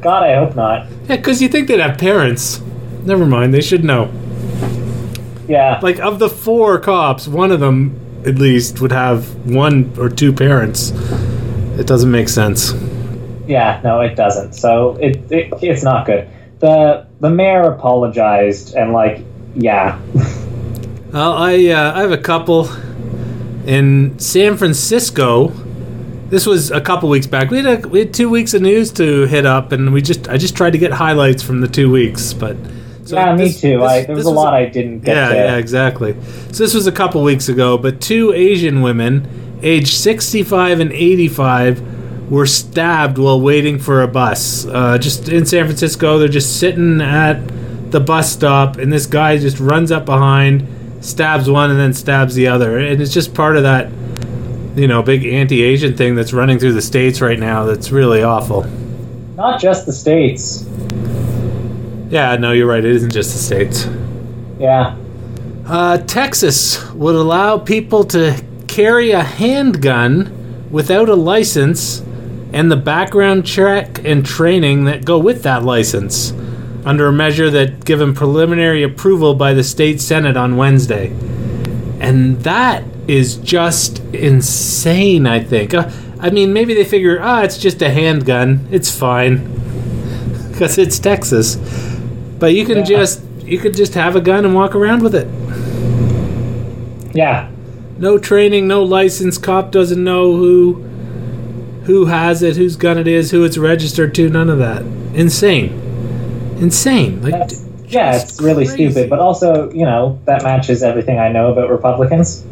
God, 0.00 0.22
I 0.22 0.34
hope 0.36 0.56
not. 0.56 0.86
Yeah, 1.08 1.16
because 1.16 1.42
you 1.42 1.48
think 1.48 1.68
they'd 1.68 1.80
have 1.80 1.98
parents. 1.98 2.60
Never 3.04 3.26
mind, 3.26 3.52
they 3.54 3.60
should 3.60 3.84
know. 3.84 4.10
Yeah. 5.46 5.78
Like, 5.82 5.98
of 6.00 6.18
the 6.18 6.28
four 6.28 6.78
cops, 6.78 7.28
one 7.28 7.52
of 7.52 7.60
them, 7.60 7.98
at 8.26 8.36
least, 8.36 8.80
would 8.80 8.92
have 8.92 9.34
one 9.46 9.92
or 9.98 10.08
two 10.08 10.32
parents. 10.32 10.90
It 11.78 11.86
doesn't 11.86 12.10
make 12.10 12.28
sense. 12.28 12.72
Yeah, 13.46 13.80
no, 13.84 14.00
it 14.00 14.14
doesn't. 14.16 14.52
So 14.54 14.96
it, 15.00 15.30
it 15.30 15.52
it's 15.62 15.82
not 15.82 16.06
good. 16.06 16.28
The 16.60 17.06
the 17.20 17.30
mayor 17.30 17.62
apologized 17.64 18.74
and 18.74 18.92
like, 18.92 19.24
yeah, 19.54 19.98
Well, 21.12 21.32
I 21.32 21.66
uh, 21.66 21.92
I 21.96 22.02
have 22.02 22.12
a 22.12 22.18
couple 22.18 22.68
in 23.66 24.16
San 24.20 24.56
Francisco. 24.56 25.48
This 26.28 26.46
was 26.46 26.70
a 26.70 26.80
couple 26.80 27.08
weeks 27.08 27.26
back. 27.26 27.50
We 27.50 27.56
had 27.56 27.84
a, 27.84 27.88
we 27.88 27.98
had 27.98 28.14
two 28.14 28.30
weeks 28.30 28.54
of 28.54 28.62
news 28.62 28.92
to 28.92 29.26
hit 29.26 29.44
up, 29.44 29.72
and 29.72 29.92
we 29.92 30.02
just 30.02 30.28
I 30.28 30.36
just 30.36 30.56
tried 30.56 30.70
to 30.70 30.78
get 30.78 30.92
highlights 30.92 31.42
from 31.42 31.62
the 31.62 31.66
two 31.66 31.90
weeks. 31.90 32.32
But 32.32 32.56
so 33.04 33.16
yeah, 33.16 33.34
me 33.34 33.52
too. 33.52 33.80
this- 33.80 33.88
I, 33.90 34.04
there 34.04 34.14
was 34.14 34.24
this 34.24 34.32
a 34.32 34.34
lot 34.34 34.54
I 34.54 34.66
didn't 34.66 35.00
get 35.00 35.16
yeah, 35.16 35.28
to. 35.30 35.34
yeah, 35.34 35.56
exactly. 35.56 36.12
So 36.52 36.62
this 36.62 36.74
was 36.74 36.86
a 36.86 36.92
couple 36.92 37.24
weeks 37.24 37.48
ago, 37.48 37.76
but 37.76 38.00
two 38.00 38.32
Asian 38.32 38.80
women, 38.80 39.58
aged 39.64 39.94
65 39.94 40.78
and 40.78 40.92
85, 40.92 41.82
were 42.30 42.46
stabbed 42.46 43.18
while 43.18 43.40
waiting 43.40 43.78
for 43.78 44.02
a 44.02 44.08
bus. 44.08 44.64
Uh, 44.64 44.96
just 44.96 45.28
in 45.28 45.44
San 45.44 45.66
Francisco, 45.66 46.16
they're 46.16 46.28
just 46.28 46.58
sitting 46.60 47.00
at 47.00 47.40
the 47.90 48.00
bus 48.00 48.32
stop, 48.32 48.76
and 48.76 48.92
this 48.92 49.04
guy 49.04 49.36
just 49.36 49.58
runs 49.58 49.90
up 49.90 50.06
behind, 50.06 50.66
stabs 51.00 51.50
one 51.50 51.70
and 51.70 51.78
then 51.78 51.92
stabs 51.92 52.36
the 52.36 52.46
other, 52.46 52.78
and 52.78 53.02
it's 53.02 53.12
just 53.12 53.34
part 53.34 53.56
of 53.56 53.64
that, 53.64 53.90
you 54.76 54.86
know, 54.86 55.02
big 55.02 55.26
anti-Asian 55.26 55.96
thing 55.96 56.14
that's 56.14 56.32
running 56.32 56.58
through 56.60 56.72
the 56.72 56.82
states 56.82 57.20
right 57.20 57.38
now. 57.38 57.64
That's 57.64 57.90
really 57.90 58.22
awful. 58.22 58.64
Not 59.34 59.60
just 59.60 59.86
the 59.86 59.92
states. 59.92 60.64
Yeah, 62.10 62.36
no, 62.36 62.52
you're 62.52 62.68
right. 62.68 62.84
It 62.84 62.92
isn't 62.92 63.12
just 63.12 63.32
the 63.32 63.38
states. 63.38 63.88
Yeah. 64.58 64.96
Uh, 65.66 65.98
Texas 65.98 66.88
would 66.92 67.14
allow 67.14 67.58
people 67.58 68.04
to 68.04 68.40
carry 68.68 69.10
a 69.10 69.22
handgun 69.22 70.68
without 70.70 71.08
a 71.08 71.14
license 71.14 72.02
and 72.52 72.70
the 72.70 72.76
background 72.76 73.46
check 73.46 74.04
and 74.04 74.24
training 74.26 74.84
that 74.84 75.04
go 75.04 75.18
with 75.18 75.42
that 75.42 75.62
license 75.64 76.32
under 76.84 77.06
a 77.06 77.12
measure 77.12 77.50
that 77.50 77.84
given 77.84 78.14
preliminary 78.14 78.82
approval 78.82 79.34
by 79.34 79.52
the 79.54 79.62
state 79.62 80.00
senate 80.00 80.36
on 80.36 80.56
Wednesday. 80.56 81.08
And 82.00 82.40
that 82.42 82.82
is 83.06 83.36
just 83.36 83.98
insane, 84.14 85.26
I 85.26 85.40
think. 85.40 85.74
Uh, 85.74 85.90
I 86.18 86.30
mean, 86.30 86.52
maybe 86.52 86.72
they 86.74 86.84
figure, 86.84 87.18
ah, 87.20 87.42
it's 87.42 87.58
just 87.58 87.82
a 87.82 87.90
handgun. 87.90 88.66
It's 88.70 88.90
fine. 88.94 89.56
Because 90.50 90.76
it's 90.76 90.98
Texas. 90.98 91.56
But 92.38 92.52
you 92.52 92.66
can 92.66 92.78
Yeah. 92.78 92.84
just 92.84 93.22
you 93.46 93.58
could 93.58 93.74
just 93.74 93.94
have 93.94 94.14
a 94.14 94.20
gun 94.20 94.44
and 94.44 94.54
walk 94.54 94.74
around 94.74 95.02
with 95.02 95.14
it. 95.14 95.26
Yeah. 97.14 97.48
No 97.98 98.18
training, 98.18 98.68
no 98.68 98.82
license. 98.82 99.38
Cop 99.38 99.70
doesn't 99.72 100.02
know 100.02 100.36
who 100.36 100.84
who 101.90 102.06
has 102.06 102.42
it, 102.42 102.56
whose 102.56 102.76
gun 102.76 102.96
it 102.98 103.08
is, 103.08 103.30
who 103.32 103.44
it's 103.44 103.58
registered 103.58 104.14
to. 104.14 104.28
None 104.30 104.48
of 104.48 104.58
that. 104.58 104.82
Insane. 105.14 105.72
Insane. 106.58 107.20
Like 107.20 107.32
That's, 107.32 107.64
yeah, 107.88 108.14
it's 108.16 108.40
really 108.40 108.66
crazy. 108.66 108.90
stupid. 108.90 109.10
But 109.10 109.18
also, 109.18 109.70
you 109.72 109.84
know, 109.84 110.20
that 110.24 110.42
matches 110.44 110.82
everything 110.82 111.18
I 111.18 111.30
know 111.32 111.52
about 111.52 111.68
Republicans. 111.70 112.44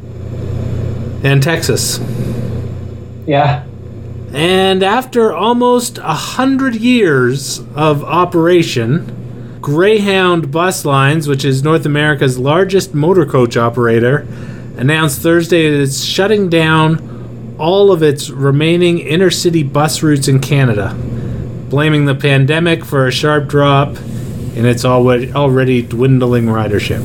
and 1.23 1.43
Texas. 1.43 1.99
Yeah. 3.27 3.65
And 4.33 4.83
after 4.83 5.33
almost 5.33 5.99
a 5.99 6.03
hundred 6.03 6.75
years 6.77 7.61
of 7.75 8.05
operation, 8.05 9.59
Greyhound 9.61 10.51
Bus 10.51 10.85
Lines, 10.85 11.29
which 11.29 11.45
is 11.45 11.63
North 11.63 11.87
America's 11.87 12.39
largest 12.39 12.95
motor 12.95 13.25
coach 13.27 13.57
operator, 13.57 14.27
announced 14.77 15.21
Thursday 15.21 15.71
that 15.71 15.81
it's 15.83 16.03
shutting 16.05 16.49
down 16.49 17.18
all 17.59 17.91
of 17.93 18.03
its 18.03 18.31
remaining 18.31 18.99
intercity 18.99 19.71
bus 19.71 20.03
routes 20.03 20.29
in 20.29 20.41
Canada, 20.41 20.95
blaming 21.69 22.05
the 22.05 22.15
pandemic 22.15 22.85
for 22.85 23.07
a 23.07 23.11
sharp 23.11 23.49
drop 23.49 23.97
in 24.55 24.65
its 24.65 24.85
already, 24.85 25.33
already 25.33 25.83
dwindling 25.83 26.47
ridership. 26.47 27.03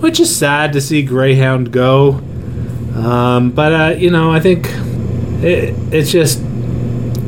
Which 0.00 0.20
is 0.20 0.34
sad 0.34 0.72
to 0.74 0.80
see 0.80 1.02
Greyhound 1.02 1.72
go. 1.72 2.20
Um, 2.94 3.50
but, 3.50 3.72
uh, 3.72 3.94
you 3.96 4.10
know, 4.10 4.30
I 4.30 4.40
think 4.40 4.66
it, 5.42 5.74
it's 5.92 6.10
just 6.10 6.40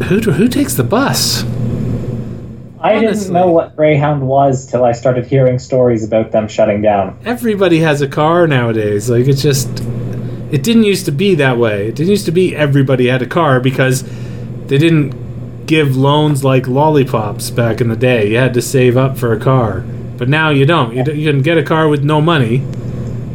who 0.05 0.19
who 0.21 0.49
takes 0.49 0.75
the 0.75 0.85
bus? 0.85 1.45
I 2.83 2.97
Honestly. 2.97 3.25
didn't 3.25 3.33
know 3.35 3.51
what 3.51 3.77
Greyhound 3.77 4.27
was 4.27 4.67
till 4.67 4.85
I 4.85 4.93
started 4.93 5.27
hearing 5.27 5.59
stories 5.59 6.03
about 6.03 6.33
them 6.33 6.49
shutting 6.49 6.81
down. 6.81 7.19
Everybody 7.25 7.81
has 7.81 8.01
a 8.01 8.09
car 8.09 8.47
nowadays. 8.47 9.11
Like 9.11 9.29
it's 9.29 9.43
just 9.43 9.69
it 10.53 10.63
didn't 10.63 10.85
used 10.85 11.05
to 11.07 11.13
be 11.13 11.35
that 11.37 11.59
way. 11.59 11.89
It 11.89 11.97
didn't 11.97 12.11
used 12.11 12.27
to 12.27 12.33
be 12.33 12.55
everybody 12.55 13.07
had 13.07 13.23
a 13.23 13.27
car 13.27 13.61
because 13.61 14.03
they 14.67 14.79
didn't 14.79 15.67
give 15.67 15.97
loans 15.97 16.43
like 16.43 16.67
lollipops 16.67 17.51
back 17.51 17.81
in 17.81 17.89
the 17.89 17.97
day. 17.97 18.31
You 18.31 18.39
had 18.39 18.55
to 18.55 18.63
save 18.63 18.97
up 18.97 19.17
for 19.17 19.33
a 19.33 19.39
car. 19.39 19.81
But 20.17 20.29
now 20.29 20.51
you 20.51 20.67
don't. 20.67 20.95
You, 20.95 21.05
you 21.13 21.31
can 21.31 21.43
get 21.43 21.57
a 21.57 21.63
car 21.63 21.89
with 21.89 22.03
no 22.03 22.21
money. 22.21 22.57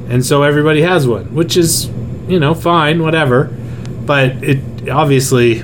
And 0.10 0.24
so 0.24 0.44
everybody 0.44 0.82
has 0.82 1.08
one, 1.08 1.34
which 1.34 1.58
is, 1.58 1.88
you 2.28 2.40
know, 2.40 2.54
fine, 2.54 3.02
whatever. 3.02 3.46
But 4.06 4.44
it 4.44 4.90
obviously 4.90 5.64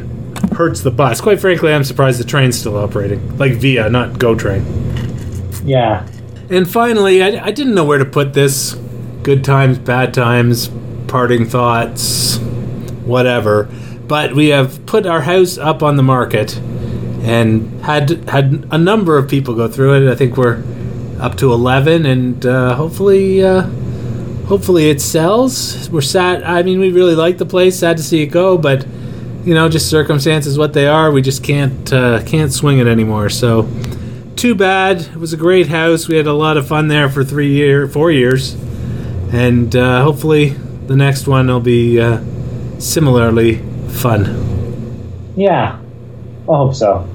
hurts 0.53 0.81
the 0.81 0.91
bus. 0.91 1.21
Quite 1.21 1.39
frankly, 1.39 1.73
I'm 1.73 1.83
surprised 1.83 2.19
the 2.19 2.23
train's 2.23 2.57
still 2.57 2.77
operating. 2.77 3.37
Like 3.37 3.53
Via, 3.53 3.89
not 3.89 4.17
Go 4.17 4.33
Train. 4.33 4.65
Yeah. 5.63 6.07
And 6.49 6.69
finally, 6.69 7.21
I, 7.21 7.45
I 7.45 7.51
didn't 7.51 7.75
know 7.75 7.85
where 7.85 7.99
to 7.99 8.05
put 8.05 8.33
this. 8.33 8.73
Good 9.23 9.43
times, 9.43 9.77
bad 9.77 10.13
times, 10.13 10.69
parting 11.11 11.45
thoughts, 11.45 12.37
whatever. 13.05 13.67
But 14.07 14.33
we 14.33 14.47
have 14.47 14.85
put 14.85 15.05
our 15.05 15.21
house 15.21 15.57
up 15.57 15.83
on 15.83 15.97
the 15.97 16.03
market 16.03 16.57
and 16.57 17.81
had 17.81 18.27
had 18.29 18.65
a 18.71 18.77
number 18.77 19.17
of 19.17 19.29
people 19.29 19.53
go 19.53 19.67
through 19.67 20.07
it. 20.07 20.11
I 20.11 20.15
think 20.15 20.37
we're 20.37 20.63
up 21.19 21.37
to 21.37 21.51
eleven, 21.53 22.05
and 22.05 22.43
uh, 22.45 22.75
hopefully, 22.75 23.43
uh, 23.43 23.63
hopefully 24.47 24.89
it 24.89 25.01
sells. 25.01 25.89
We're 25.89 26.01
sad. 26.01 26.43
I 26.43 26.63
mean, 26.63 26.79
we 26.79 26.91
really 26.91 27.15
like 27.15 27.37
the 27.37 27.45
place. 27.45 27.77
Sad 27.77 27.97
to 27.97 28.03
see 28.03 28.23
it 28.23 28.27
go, 28.27 28.57
but 28.57 28.87
you 29.45 29.53
know, 29.53 29.69
just 29.69 29.89
circumstances 29.89 30.57
what 30.57 30.73
they 30.73 30.87
are. 30.87 31.11
We 31.11 31.21
just 31.21 31.43
can't 31.43 31.93
uh, 31.93 32.23
can't 32.23 32.53
swing 32.53 32.79
it 32.79 32.87
anymore. 32.87 33.29
So 33.29 33.69
too 34.35 34.55
bad. 34.55 35.01
It 35.01 35.17
was 35.17 35.33
a 35.33 35.37
great 35.37 35.67
house. 35.67 36.07
We 36.07 36.15
had 36.15 36.27
a 36.27 36.33
lot 36.33 36.57
of 36.57 36.67
fun 36.67 36.87
there 36.87 37.09
for 37.09 37.23
three 37.23 37.51
year, 37.51 37.87
four 37.87 38.11
years, 38.11 38.55
and 39.31 39.75
uh, 39.75 40.03
hopefully 40.03 40.55
the 40.91 40.97
next 40.97 41.25
one 41.25 41.47
will 41.47 41.61
be 41.61 42.01
uh, 42.01 42.19
similarly 42.77 43.59
fun. 43.87 44.25
Yeah. 45.37 45.79
I 46.49 46.53
hope 46.53 46.75
so. 46.75 47.07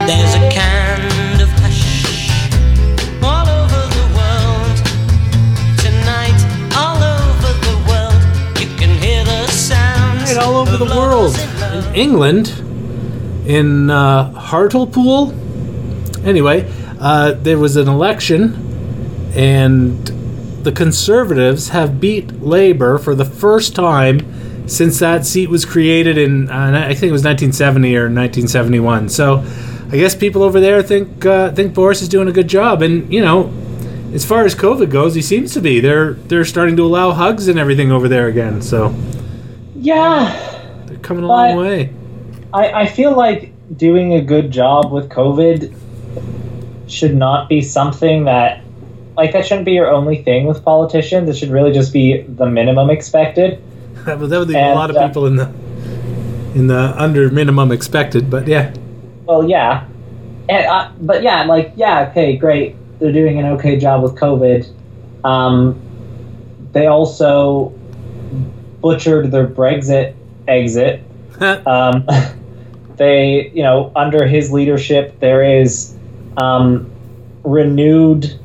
There's 0.00 0.34
a 0.34 0.50
kind 0.50 1.40
of 1.40 1.48
hush 1.62 2.50
all 3.22 3.46
over 3.46 3.82
the 3.94 4.06
world. 4.18 4.76
Tonight, 5.78 6.40
all 6.74 6.98
over 7.00 7.52
the 7.68 7.76
world, 7.86 8.58
you 8.58 8.66
can 8.76 8.90
hear 9.00 9.22
the 9.22 9.46
sounds. 9.46 10.22
Right 10.24 10.38
all 10.42 10.56
over 10.56 10.76
the 10.76 10.86
world. 10.86 11.36
in. 11.36 11.78
In 11.78 11.94
England, 11.94 12.48
in 13.46 13.88
uh, 13.88 14.32
Hartlepool. 14.32 15.32
Anyway, 16.26 16.68
uh, 16.98 17.34
there 17.34 17.58
was 17.58 17.76
an 17.76 17.86
election, 17.86 19.30
and 19.36 20.10
the 20.68 20.74
Conservatives 20.74 21.70
have 21.70 21.98
beat 21.98 22.42
Labour 22.42 22.98
for 22.98 23.14
the 23.14 23.24
first 23.24 23.74
time 23.74 24.68
since 24.68 24.98
that 24.98 25.24
seat 25.24 25.48
was 25.48 25.64
created 25.64 26.18
in 26.18 26.50
uh, 26.50 26.84
I 26.86 26.92
think 26.92 27.08
it 27.08 27.12
was 27.12 27.24
1970 27.24 27.96
or 27.96 28.02
1971. 28.02 29.08
So 29.08 29.42
I 29.90 29.96
guess 29.96 30.14
people 30.14 30.42
over 30.42 30.60
there 30.60 30.82
think 30.82 31.24
uh, 31.24 31.52
think 31.52 31.72
Boris 31.72 32.02
is 32.02 32.08
doing 32.10 32.28
a 32.28 32.32
good 32.32 32.48
job, 32.48 32.82
and 32.82 33.10
you 33.12 33.22
know. 33.22 33.52
As 34.10 34.24
far 34.24 34.46
as 34.46 34.54
COVID 34.54 34.90
goes, 34.90 35.14
he 35.14 35.20
seems 35.20 35.52
to 35.52 35.60
be. 35.60 35.80
They're 35.80 36.14
they're 36.14 36.46
starting 36.46 36.76
to 36.76 36.82
allow 36.82 37.12
hugs 37.12 37.46
and 37.46 37.58
everything 37.58 37.92
over 37.92 38.08
there 38.08 38.26
again. 38.28 38.62
So 38.62 38.94
Yeah. 39.76 40.32
they're 40.86 40.96
coming 40.98 41.24
a 41.24 41.26
long 41.26 41.56
way. 41.56 41.92
I, 42.54 42.72
I 42.72 42.86
feel 42.86 43.14
like 43.14 43.52
doing 43.76 44.14
a 44.14 44.22
good 44.22 44.50
job 44.50 44.90
with 44.92 45.10
COVID 45.10 45.74
should 46.86 47.14
not 47.14 47.50
be 47.50 47.60
something 47.60 48.24
that 48.24 48.62
like 49.18 49.32
that 49.32 49.44
shouldn't 49.44 49.66
be 49.66 49.72
your 49.72 49.90
only 49.90 50.22
thing 50.22 50.46
with 50.46 50.64
politicians. 50.64 51.28
It 51.28 51.36
should 51.36 51.50
really 51.50 51.72
just 51.72 51.92
be 51.92 52.22
the 52.22 52.46
minimum 52.46 52.88
expected. 52.88 53.60
Would, 54.06 54.30
that 54.30 54.38
would 54.38 54.48
leave 54.48 54.56
a 54.56 54.74
lot 54.74 54.90
of 54.90 54.96
uh, 54.96 55.08
people 55.08 55.26
in 55.26 55.36
the 55.36 55.52
in 56.54 56.68
the 56.68 56.94
under 56.96 57.28
minimum 57.30 57.72
expected, 57.72 58.30
but 58.30 58.46
yeah, 58.46 58.72
Well, 59.26 59.46
yeah, 59.46 59.86
and 60.48 60.66
uh, 60.66 60.90
but 61.00 61.22
yeah, 61.22 61.44
like 61.44 61.72
yeah, 61.76 62.08
okay, 62.08 62.36
great. 62.36 62.76
They're 63.00 63.12
doing 63.12 63.38
an 63.38 63.46
okay 63.56 63.76
job 63.76 64.02
with 64.02 64.14
COVID. 64.14 64.72
Um, 65.24 65.78
they 66.72 66.86
also 66.86 67.70
butchered 68.80 69.30
their 69.30 69.46
Brexit 69.46 70.14
exit. 70.46 71.02
Um, 71.40 72.04
they, 72.96 73.52
you 73.54 73.62
know, 73.62 73.92
under 73.94 74.26
his 74.26 74.50
leadership, 74.50 75.20
there 75.20 75.60
is 75.60 75.94
um, 76.36 76.90
renewed 77.44 78.36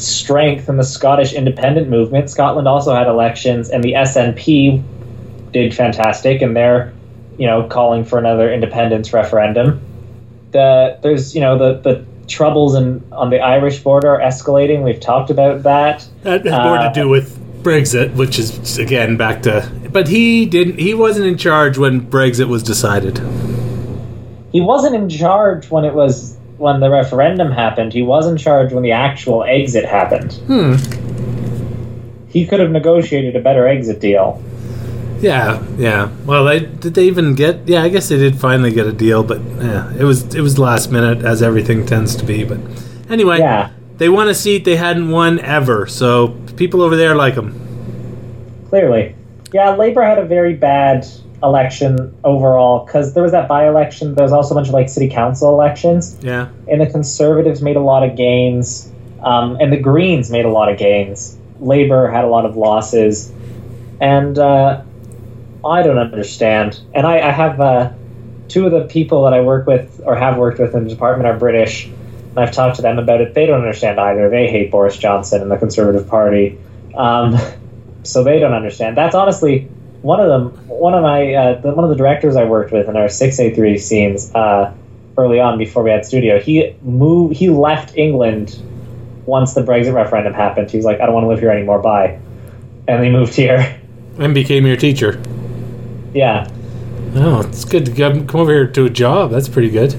strength 0.00 0.68
in 0.68 0.76
the 0.76 0.84
Scottish 0.84 1.32
independent 1.32 1.88
movement. 1.88 2.30
Scotland 2.30 2.66
also 2.68 2.94
had 2.94 3.06
elections, 3.06 3.70
and 3.70 3.82
the 3.82 3.92
SNP 3.92 4.82
did 5.52 5.74
fantastic, 5.74 6.42
and 6.42 6.56
they're, 6.56 6.92
you 7.38 7.46
know, 7.46 7.64
calling 7.68 8.04
for 8.04 8.18
another 8.18 8.52
independence 8.52 9.12
referendum. 9.12 9.80
The 10.52 10.98
there's, 11.02 11.34
you 11.34 11.40
know, 11.40 11.58
the 11.58 11.80
the 11.80 12.04
troubles 12.26 12.74
in 12.74 13.02
on 13.12 13.30
the 13.30 13.40
Irish 13.40 13.80
border 13.80 14.10
are 14.16 14.20
escalating. 14.20 14.82
We've 14.84 15.00
talked 15.00 15.30
about 15.30 15.62
that. 15.64 16.06
that 16.22 16.44
has 16.44 16.52
more 16.52 16.76
to 16.78 16.84
Uh, 16.84 16.92
do 16.92 17.08
with 17.08 17.36
Brexit, 17.62 18.14
which 18.14 18.38
is 18.38 18.78
again 18.78 19.16
back 19.16 19.42
to. 19.42 19.70
But 19.92 20.08
he 20.08 20.46
didn't. 20.46 20.78
He 20.78 20.94
wasn't 20.94 21.26
in 21.26 21.36
charge 21.36 21.76
when 21.76 22.00
Brexit 22.02 22.48
was 22.48 22.62
decided. 22.62 23.20
He 24.52 24.60
wasn't 24.62 24.94
in 24.94 25.08
charge 25.10 25.70
when 25.70 25.84
it 25.84 25.92
was 25.92 26.37
when 26.58 26.80
the 26.80 26.90
referendum 26.90 27.50
happened. 27.52 27.92
He 27.92 28.02
was 28.02 28.26
in 28.26 28.36
charge 28.36 28.72
when 28.72 28.82
the 28.82 28.92
actual 28.92 29.44
exit 29.44 29.84
happened. 29.84 30.34
Hmm. 30.46 30.74
He 32.28 32.46
could 32.46 32.60
have 32.60 32.70
negotiated 32.70 33.34
a 33.36 33.40
better 33.40 33.66
exit 33.66 34.00
deal. 34.00 34.42
Yeah, 35.20 35.64
yeah. 35.78 36.10
Well, 36.26 36.44
they, 36.44 36.60
did 36.60 36.94
they 36.94 37.06
even 37.06 37.34
get? 37.34 37.66
Yeah, 37.66 37.82
I 37.82 37.88
guess 37.88 38.08
they 38.08 38.18
did 38.18 38.38
finally 38.38 38.70
get 38.70 38.86
a 38.86 38.92
deal, 38.92 39.24
but 39.24 39.40
yeah, 39.40 39.92
it 39.94 40.04
was 40.04 40.34
it 40.34 40.40
was 40.42 40.58
last 40.58 40.92
minute, 40.92 41.24
as 41.24 41.42
everything 41.42 41.86
tends 41.86 42.14
to 42.16 42.24
be. 42.24 42.44
But 42.44 42.60
anyway, 43.10 43.38
Yeah. 43.38 43.70
they 43.96 44.08
won 44.08 44.28
a 44.28 44.34
seat 44.34 44.64
they 44.64 44.76
hadn't 44.76 45.10
won 45.10 45.40
ever. 45.40 45.86
So 45.86 46.36
people 46.56 46.82
over 46.82 46.94
there 46.96 47.16
like 47.16 47.34
them. 47.34 47.54
Clearly. 48.68 49.16
Yeah, 49.52 49.74
Labour 49.74 50.02
had 50.02 50.18
a 50.18 50.24
very 50.24 50.54
bad 50.54 51.06
election 51.42 52.16
overall 52.24 52.84
because 52.84 53.14
there 53.14 53.22
was 53.22 53.32
that 53.32 53.48
by 53.48 53.68
election. 53.68 54.14
There 54.14 54.24
was 54.24 54.32
also 54.32 54.54
a 54.54 54.56
bunch 54.56 54.68
of 54.68 54.74
like 54.74 54.88
city 54.88 55.08
council 55.08 55.48
elections. 55.50 56.16
Yeah. 56.20 56.48
and 56.66 56.80
the 56.80 56.86
Conservatives 56.86 57.62
made 57.62 57.76
a 57.76 57.80
lot 57.80 58.02
of 58.02 58.16
gains, 58.16 58.90
um, 59.22 59.56
and 59.60 59.72
the 59.72 59.78
Greens 59.78 60.30
made 60.30 60.44
a 60.44 60.50
lot 60.50 60.70
of 60.70 60.78
gains. 60.78 61.38
Labour 61.60 62.10
had 62.10 62.24
a 62.24 62.28
lot 62.28 62.44
of 62.44 62.56
losses, 62.56 63.32
and 64.00 64.38
uh, 64.38 64.82
I 65.64 65.82
don't 65.82 65.98
understand. 65.98 66.80
And 66.94 67.06
I, 67.06 67.28
I 67.28 67.30
have 67.30 67.60
uh, 67.60 67.92
two 68.48 68.66
of 68.66 68.72
the 68.72 68.84
people 68.84 69.24
that 69.24 69.32
I 69.32 69.40
work 69.40 69.66
with 69.66 70.00
or 70.04 70.16
have 70.16 70.36
worked 70.38 70.58
with 70.58 70.74
in 70.74 70.84
the 70.84 70.90
department 70.90 71.28
are 71.28 71.38
British, 71.38 71.86
and 71.86 72.38
I've 72.38 72.52
talked 72.52 72.76
to 72.76 72.82
them 72.82 72.98
about 72.98 73.20
it. 73.20 73.34
They 73.34 73.46
don't 73.46 73.60
understand 73.60 73.98
either. 74.00 74.28
They 74.30 74.48
hate 74.48 74.70
Boris 74.70 74.96
Johnson 74.96 75.42
and 75.42 75.50
the 75.50 75.56
Conservative 75.56 76.08
Party, 76.08 76.58
um, 76.96 77.36
so 78.02 78.24
they 78.24 78.38
don't 78.38 78.54
understand. 78.54 78.96
That's 78.96 79.14
honestly 79.14 79.68
one 80.02 80.20
of 80.20 80.28
them. 80.28 80.68
One 80.68 80.94
of 80.94 81.02
my 81.02 81.34
uh, 81.34 81.60
the, 81.60 81.72
one 81.72 81.84
of 81.84 81.90
the 81.90 81.96
directors 81.96 82.36
I 82.36 82.44
worked 82.44 82.72
with 82.72 82.88
in 82.88 82.96
our 82.96 83.08
six 83.08 83.38
A 83.40 83.54
three 83.54 83.78
scenes. 83.78 84.34
Uh, 84.34 84.74
early 85.18 85.40
on 85.40 85.58
before 85.58 85.82
we 85.82 85.90
had 85.90 86.06
studio. 86.06 86.40
He 86.40 86.74
moved. 86.82 87.36
He 87.36 87.50
left 87.50 87.96
England 87.96 88.62
once 89.26 89.52
the 89.52 89.62
Brexit 89.62 89.92
referendum 89.92 90.32
happened. 90.32 90.70
He 90.70 90.78
was 90.78 90.86
like, 90.86 91.00
I 91.00 91.06
don't 91.06 91.14
want 91.14 91.24
to 91.24 91.28
live 91.28 91.40
here 91.40 91.50
anymore. 91.50 91.80
Bye. 91.80 92.20
And 92.86 93.04
he 93.04 93.10
moved 93.10 93.34
here. 93.34 93.78
And 94.18 94.32
became 94.32 94.66
your 94.66 94.76
teacher. 94.76 95.20
Yeah. 96.14 96.48
Oh, 97.14 97.40
it's 97.40 97.64
good 97.64 97.84
to 97.86 97.92
come 97.92 98.26
come 98.26 98.40
over 98.40 98.52
here 98.52 98.66
to 98.68 98.86
a 98.86 98.90
job. 98.90 99.30
That's 99.30 99.48
pretty 99.48 99.70
good. 99.70 99.94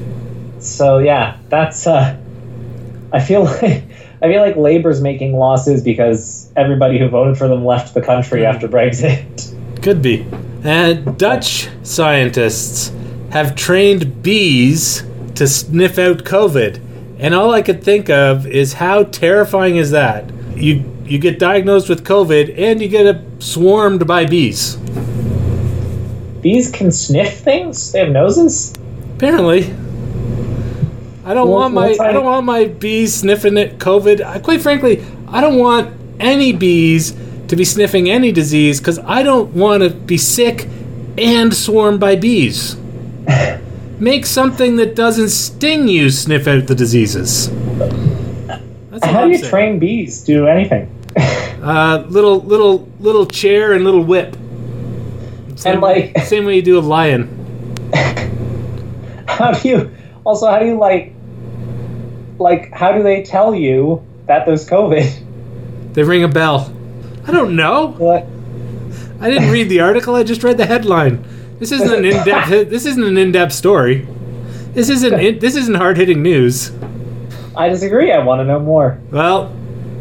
So 0.59 0.97
yeah, 0.99 1.37
that's. 1.49 1.85
Uh, 1.85 2.17
I 3.11 3.19
feel 3.19 3.43
like 3.61 3.83
I 4.21 4.27
feel 4.27 4.41
like 4.41 4.55
Labour's 4.55 5.01
making 5.01 5.33
losses 5.33 5.83
because 5.83 6.51
everybody 6.55 6.97
who 6.99 7.09
voted 7.09 7.37
for 7.37 7.47
them 7.47 7.65
left 7.65 7.93
the 7.93 8.01
country 8.01 8.45
after 8.45 8.67
Brexit. 8.67 9.55
Could 9.81 10.01
be. 10.01 10.25
And 10.63 11.17
Dutch 11.17 11.69
scientists 11.83 12.91
have 13.31 13.55
trained 13.55 14.21
bees 14.21 15.03
to 15.35 15.47
sniff 15.47 15.97
out 15.97 16.19
COVID. 16.19 16.81
And 17.19 17.33
all 17.33 17.53
I 17.53 17.61
could 17.61 17.83
think 17.83 18.09
of 18.09 18.45
is 18.47 18.73
how 18.73 19.03
terrifying 19.03 19.77
is 19.77 19.91
that? 19.91 20.29
You 20.55 20.83
you 21.05 21.17
get 21.17 21.39
diagnosed 21.39 21.89
with 21.89 22.03
COVID 22.03 22.57
and 22.57 22.81
you 22.81 22.87
get 22.87 23.07
uh, 23.15 23.19
swarmed 23.39 24.05
by 24.05 24.25
bees. 24.25 24.75
Bees 26.41 26.71
can 26.71 26.91
sniff 26.91 27.39
things. 27.39 27.91
They 27.91 27.99
have 27.99 28.09
noses. 28.09 28.73
Apparently. 29.15 29.73
I 31.25 31.33
don't 31.33 31.49
Well, 31.49 31.59
want 31.59 31.73
my 31.73 31.87
what's 31.87 31.99
I 31.99 32.11
don't 32.11 32.25
want 32.25 32.45
my 32.45 32.65
bees 32.65 33.15
sniffing 33.15 33.57
it 33.57 33.79
COVID. 33.79 34.21
I, 34.25 34.39
quite 34.39 34.61
frankly, 34.61 35.03
I 35.27 35.41
don't 35.41 35.57
want 35.57 35.93
any 36.19 36.53
bees 36.53 37.13
to 37.49 37.55
be 37.55 37.65
sniffing 37.65 38.09
any 38.09 38.31
disease 38.31 38.79
because 38.79 38.99
I 38.99 39.23
don't 39.23 39.53
want 39.53 39.83
to 39.83 39.89
be 39.89 40.17
sick 40.17 40.67
and 41.17 41.53
swarmed 41.53 41.99
by 41.99 42.15
bees. 42.15 42.75
Make 43.99 44.25
something 44.25 44.77
that 44.77 44.95
doesn't 44.95 45.29
sting 45.29 45.87
you 45.89 46.09
sniff 46.09 46.47
out 46.47 46.67
the 46.67 46.75
diseases. 46.75 47.49
That's 48.89 49.05
How 49.05 49.25
do 49.25 49.31
you 49.31 49.37
saying. 49.39 49.49
train 49.49 49.79
bees 49.79 50.21
to 50.21 50.25
do 50.33 50.47
anything? 50.47 50.95
Uh, 51.61 52.05
little 52.07 52.39
little 52.39 52.87
little 53.01 53.25
chair 53.25 53.73
and 53.73 53.83
little 53.83 54.01
whip. 54.01 54.33
Same, 55.57 55.73
And, 55.73 55.81
like- 55.81 56.17
same 56.23 56.45
way 56.45 56.55
you 56.55 56.61
do 56.61 56.79
a 56.79 56.79
lion. 56.79 57.27
How 59.27 59.51
do 59.51 59.67
you? 59.67 59.91
Also, 60.23 60.49
how 60.49 60.59
do 60.59 60.65
you 60.65 60.77
like? 60.77 61.13
Like, 62.37 62.71
how 62.71 62.93
do 62.93 63.03
they 63.03 63.23
tell 63.23 63.53
you 63.53 64.01
that 64.27 64.45
there's 64.45 64.69
COVID? 64.69 65.93
They 65.93 66.03
ring 66.03 66.23
a 66.23 66.29
bell. 66.29 66.73
I 67.25 67.31
don't 67.31 67.55
know. 67.55 67.93
What? 67.97 68.25
I 69.21 69.29
didn't 69.29 69.51
read 69.51 69.69
the 69.69 69.81
article. 69.81 70.15
I 70.15 70.23
just 70.23 70.43
read 70.43 70.57
the 70.57 70.65
headline. 70.65 71.25
This 71.59 71.71
isn't 71.71 71.93
an 71.93 72.05
in-depth. 72.05 72.49
This 72.69 72.85
isn't 72.85 73.03
an 73.03 73.17
in-depth 73.17 73.53
story. 73.53 74.07
This 74.73 74.89
isn't. 74.89 75.19
In, 75.19 75.39
this 75.39 75.55
isn't 75.55 75.75
hard-hitting 75.75 76.21
news. 76.21 76.71
I 77.55 77.67
disagree. 77.69 78.11
I 78.13 78.19
want 78.19 78.39
to 78.39 78.45
know 78.45 78.59
more. 78.59 78.99
Well, 79.11 79.53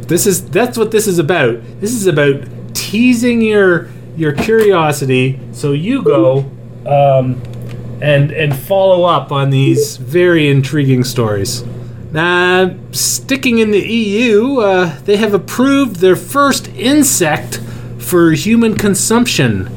this 0.07 0.27
is. 0.27 0.49
That's 0.51 0.79
what 0.79 0.91
this 0.91 1.07
is 1.07 1.19
about. 1.19 1.61
This 1.81 1.93
is 1.93 2.07
about 2.07 2.47
teasing 2.75 3.43
your 3.43 3.89
your 4.17 4.33
curiosity, 4.33 5.41
so 5.53 5.73
you 5.73 6.03
go 6.03 6.41
um, 6.87 7.43
and 8.01 8.31
and 8.31 8.57
follow 8.57 9.05
up 9.05 9.33
on 9.33 9.51
these 9.51 9.97
very 9.97 10.49
intriguing 10.49 11.03
stories. 11.03 11.65
Now, 12.11 12.75
sticking 12.91 13.59
in 13.59 13.71
the 13.71 13.87
EU, 13.87 14.61
uh, 14.61 14.99
they 15.01 15.19
have 15.19 15.35
approved 15.35 15.97
their 15.97 16.17
first 16.17 16.69
insect 16.69 17.61
for 17.99 18.33
human 18.33 18.77
consumption. 18.77 19.71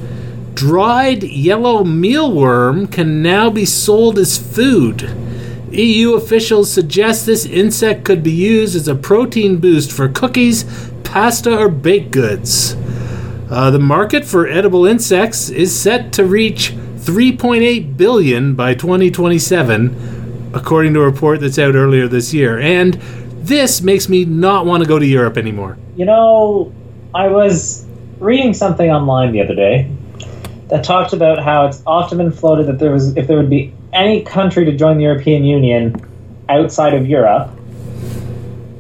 Dried 0.54 1.24
yellow 1.24 1.84
mealworm 1.84 2.90
can 2.90 3.22
now 3.22 3.50
be 3.50 3.66
sold 3.66 4.18
as 4.18 4.38
food. 4.38 5.10
EU 5.72 6.14
officials 6.14 6.72
suggest 6.72 7.26
this 7.26 7.46
insect 7.46 8.06
could 8.06 8.24
be 8.24 8.32
used 8.32 8.76
as 8.76 8.88
a 8.88 8.96
protein 8.96 9.58
boost 9.58 9.92
for 9.92 10.08
cookies, 10.08 10.64
pasta, 11.04 11.58
or 11.58 11.68
baked 11.68 12.12
goods. 12.12 12.76
Uh, 13.50 13.70
the 13.72 13.80
market 13.80 14.24
for 14.24 14.48
edible 14.48 14.86
insects 14.86 15.50
is 15.50 15.78
set 15.78 16.14
to 16.14 16.24
reach 16.24 16.72
3.8 16.98 17.98
billion 17.98 18.56
by 18.56 18.74
2027, 18.74 20.21
according 20.54 20.94
to 20.94 21.02
a 21.02 21.06
report 21.06 21.40
that's 21.40 21.60
out 21.60 21.76
earlier 21.76 22.08
this 22.08 22.34
year. 22.34 22.60
And 22.60 22.96
this 23.44 23.82
makes 23.82 24.08
me 24.08 24.26
not 24.26 24.66
want 24.66 24.84
to 24.84 24.88
go 24.88 25.00
to 25.00 25.06
Europe 25.06 25.38
anymore. 25.38 25.78
You 25.96 26.06
know, 26.06 26.72
I 27.14 27.28
was 27.28 27.86
reading 28.20 28.54
something 28.54 28.90
online 28.90 29.32
the 29.32 29.42
other 29.42 29.56
day 29.56 29.92
that 30.68 30.84
talked 30.84 31.12
about 31.12 31.44
how 31.44 31.66
it's 31.66 31.82
often 31.86 32.18
been 32.18 32.32
floated 32.32 32.68
that 32.68 32.80
there 32.80 32.92
was 32.92 33.16
if 33.18 33.28
there 33.28 33.38
would 33.38 33.50
be 33.50 33.74
any 33.92 34.24
country 34.24 34.64
to 34.66 34.72
join 34.72 34.98
the 34.98 35.04
European 35.04 35.44
Union 35.44 35.96
outside 36.48 36.94
of 36.94 37.06
Europe, 37.08 37.50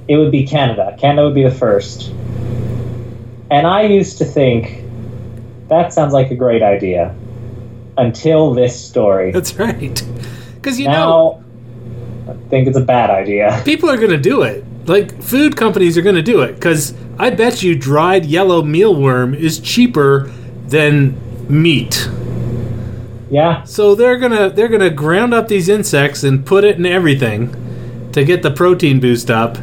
it 0.07 0.17
would 0.17 0.31
be 0.31 0.45
Canada. 0.45 0.95
Canada 0.99 1.25
would 1.25 1.35
be 1.35 1.43
the 1.43 1.51
first. 1.51 2.09
And 3.49 3.67
I 3.67 3.83
used 3.83 4.17
to 4.19 4.25
think 4.25 4.83
that 5.67 5.91
sounds 5.93 6.13
like 6.13 6.31
a 6.31 6.35
great 6.35 6.63
idea 6.63 7.13
until 7.97 8.53
this 8.53 8.79
story. 8.81 9.31
That's 9.31 9.55
right. 9.55 10.03
Because 10.55 10.79
you 10.79 10.85
know, 10.85 11.39
now, 11.39 11.40
I 12.27 12.33
think 12.49 12.67
it's 12.67 12.77
a 12.77 12.81
bad 12.81 13.09
idea. 13.09 13.61
people 13.65 13.89
are 13.89 13.97
going 13.97 14.11
to 14.11 14.17
do 14.17 14.43
it. 14.43 14.63
Like 14.85 15.21
food 15.21 15.55
companies 15.55 15.97
are 15.97 16.01
going 16.01 16.15
to 16.15 16.21
do 16.21 16.41
it 16.41 16.55
because 16.55 16.93
I 17.19 17.29
bet 17.29 17.61
you 17.61 17.75
dried 17.75 18.25
yellow 18.25 18.61
mealworm 18.61 19.35
is 19.35 19.59
cheaper 19.59 20.31
than 20.67 21.19
meat. 21.49 22.09
Yeah, 23.29 23.63
So 23.63 23.95
they're 23.95 24.17
gonna 24.17 24.49
they're 24.49 24.67
gonna 24.67 24.89
ground 24.89 25.33
up 25.33 25.47
these 25.47 25.69
insects 25.69 26.21
and 26.23 26.45
put 26.45 26.65
it 26.65 26.75
in 26.75 26.85
everything 26.85 27.55
to 28.11 28.25
get 28.25 28.41
the 28.43 28.51
protein 28.51 28.99
boost 28.99 29.31
up. 29.31 29.57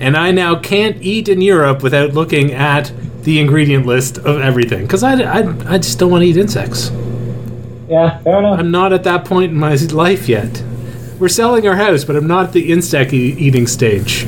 And 0.00 0.16
I 0.16 0.32
now 0.32 0.58
can't 0.58 1.00
eat 1.00 1.28
in 1.28 1.40
Europe 1.40 1.84
without 1.84 2.14
looking 2.14 2.50
at 2.52 2.92
the 3.22 3.38
ingredient 3.38 3.86
list 3.86 4.18
of 4.18 4.40
everything 4.40 4.82
because 4.82 5.04
I, 5.04 5.22
I, 5.22 5.74
I 5.74 5.78
just 5.78 6.00
don't 6.00 6.10
want 6.10 6.22
to 6.22 6.28
eat 6.28 6.36
insects. 6.36 6.90
yeah, 7.88 8.18
fair 8.22 8.40
enough. 8.40 8.58
I'm 8.58 8.72
not 8.72 8.92
at 8.92 9.04
that 9.04 9.24
point 9.24 9.52
in 9.52 9.58
my 9.58 9.74
life 9.92 10.28
yet. 10.28 10.60
We're 11.22 11.28
selling 11.28 11.68
our 11.68 11.76
house, 11.76 12.02
but 12.02 12.16
I'm 12.16 12.26
not 12.26 12.46
at 12.46 12.52
the 12.52 12.72
insect 12.72 13.12
e- 13.12 13.36
eating 13.38 13.68
stage. 13.68 14.26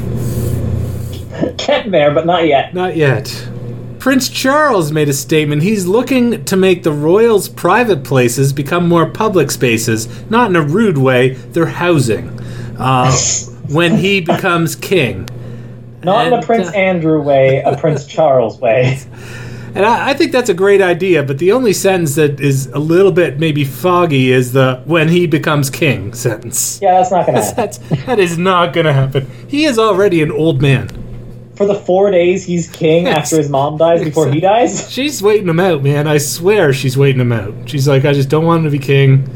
Getting 1.57 1.91
there, 1.91 2.15
but 2.15 2.25
not 2.25 2.47
yet. 2.47 2.73
Not 2.73 2.95
yet. 2.97 3.49
Prince 3.99 4.29
Charles 4.29 4.93
made 4.93 5.09
a 5.09 5.13
statement. 5.13 5.65
He's 5.65 5.89
looking 5.89 6.45
to 6.45 6.57
make 6.57 6.85
the 6.85 6.93
royals' 6.93 7.49
private 7.49 8.05
places 8.05 8.53
become 8.53 8.89
more 8.89 9.07
public 9.07 9.51
spaces, 9.51 10.07
not 10.31 10.51
in 10.51 10.55
a 10.55 10.63
rude 10.63 10.97
way. 10.97 11.31
They're 11.31 11.67
housing. 11.67 12.29
Uh, 12.79 13.11
when 13.71 13.97
he 13.97 14.21
becomes 14.21 14.77
king. 14.77 15.29
Not 16.05 16.29
in 16.29 16.33
a 16.33 16.43
Prince 16.43 16.69
uh, 16.69 16.77
Andrew 16.77 17.21
way, 17.21 17.61
a 17.63 17.77
Prince 17.77 18.07
Charles 18.15 18.61
way. 18.61 19.01
And 19.75 19.85
I, 19.85 20.11
I 20.11 20.15
think 20.15 20.31
that's 20.31 20.49
a 20.49 20.55
great 20.55 20.81
idea, 20.81 21.23
but 21.25 21.39
the 21.39 21.51
only 21.53 21.73
sentence 21.73 22.15
that 22.15 22.39
is 22.41 22.67
a 22.69 22.79
little 22.79 23.11
bit 23.11 23.41
maybe 23.41 23.65
foggy 23.65 24.31
is 24.31 24.53
the 24.53 24.81
when 24.85 25.09
he 25.09 25.27
becomes 25.27 25.69
king 25.69 26.15
sentence. 26.15 26.79
Yeah, 26.81 26.99
that's 26.99 27.11
not 27.11 27.27
gonna 27.27 27.43
happen. 27.43 27.57
That's, 27.57 27.79
that 28.07 28.19
is 28.21 28.39
not 28.39 28.73
going 28.73 28.87
to 28.87 28.93
happen. 28.93 29.29
He 29.49 29.65
is 29.65 29.79
already 29.79 30.23
an 30.23 30.31
old 30.31 30.63
man. 30.63 30.89
For 31.57 31.67
the 31.67 31.75
four 31.75 32.11
days 32.11 32.45
he's 32.45 32.69
king 32.71 33.07
Yes. 33.07 33.19
after 33.19 33.37
his 33.39 33.49
mom 33.49 33.77
dies 33.77 34.03
before 34.05 34.31
he 34.33 34.41
dies? 34.41 34.91
She's 34.91 35.23
waiting 35.23 35.49
him 35.49 35.61
out, 35.61 35.83
man. 35.83 36.07
I 36.09 36.19
swear 36.19 36.73
she's 36.73 36.97
waiting 36.97 37.21
him 37.21 37.33
out. 37.33 37.53
She's 37.69 37.87
like, 37.89 38.05
I 38.05 38.13
just 38.13 38.29
don't 38.29 38.45
want 38.45 38.65
him 38.65 38.65
to 38.73 38.79
be 38.79 38.85
king. 38.85 39.29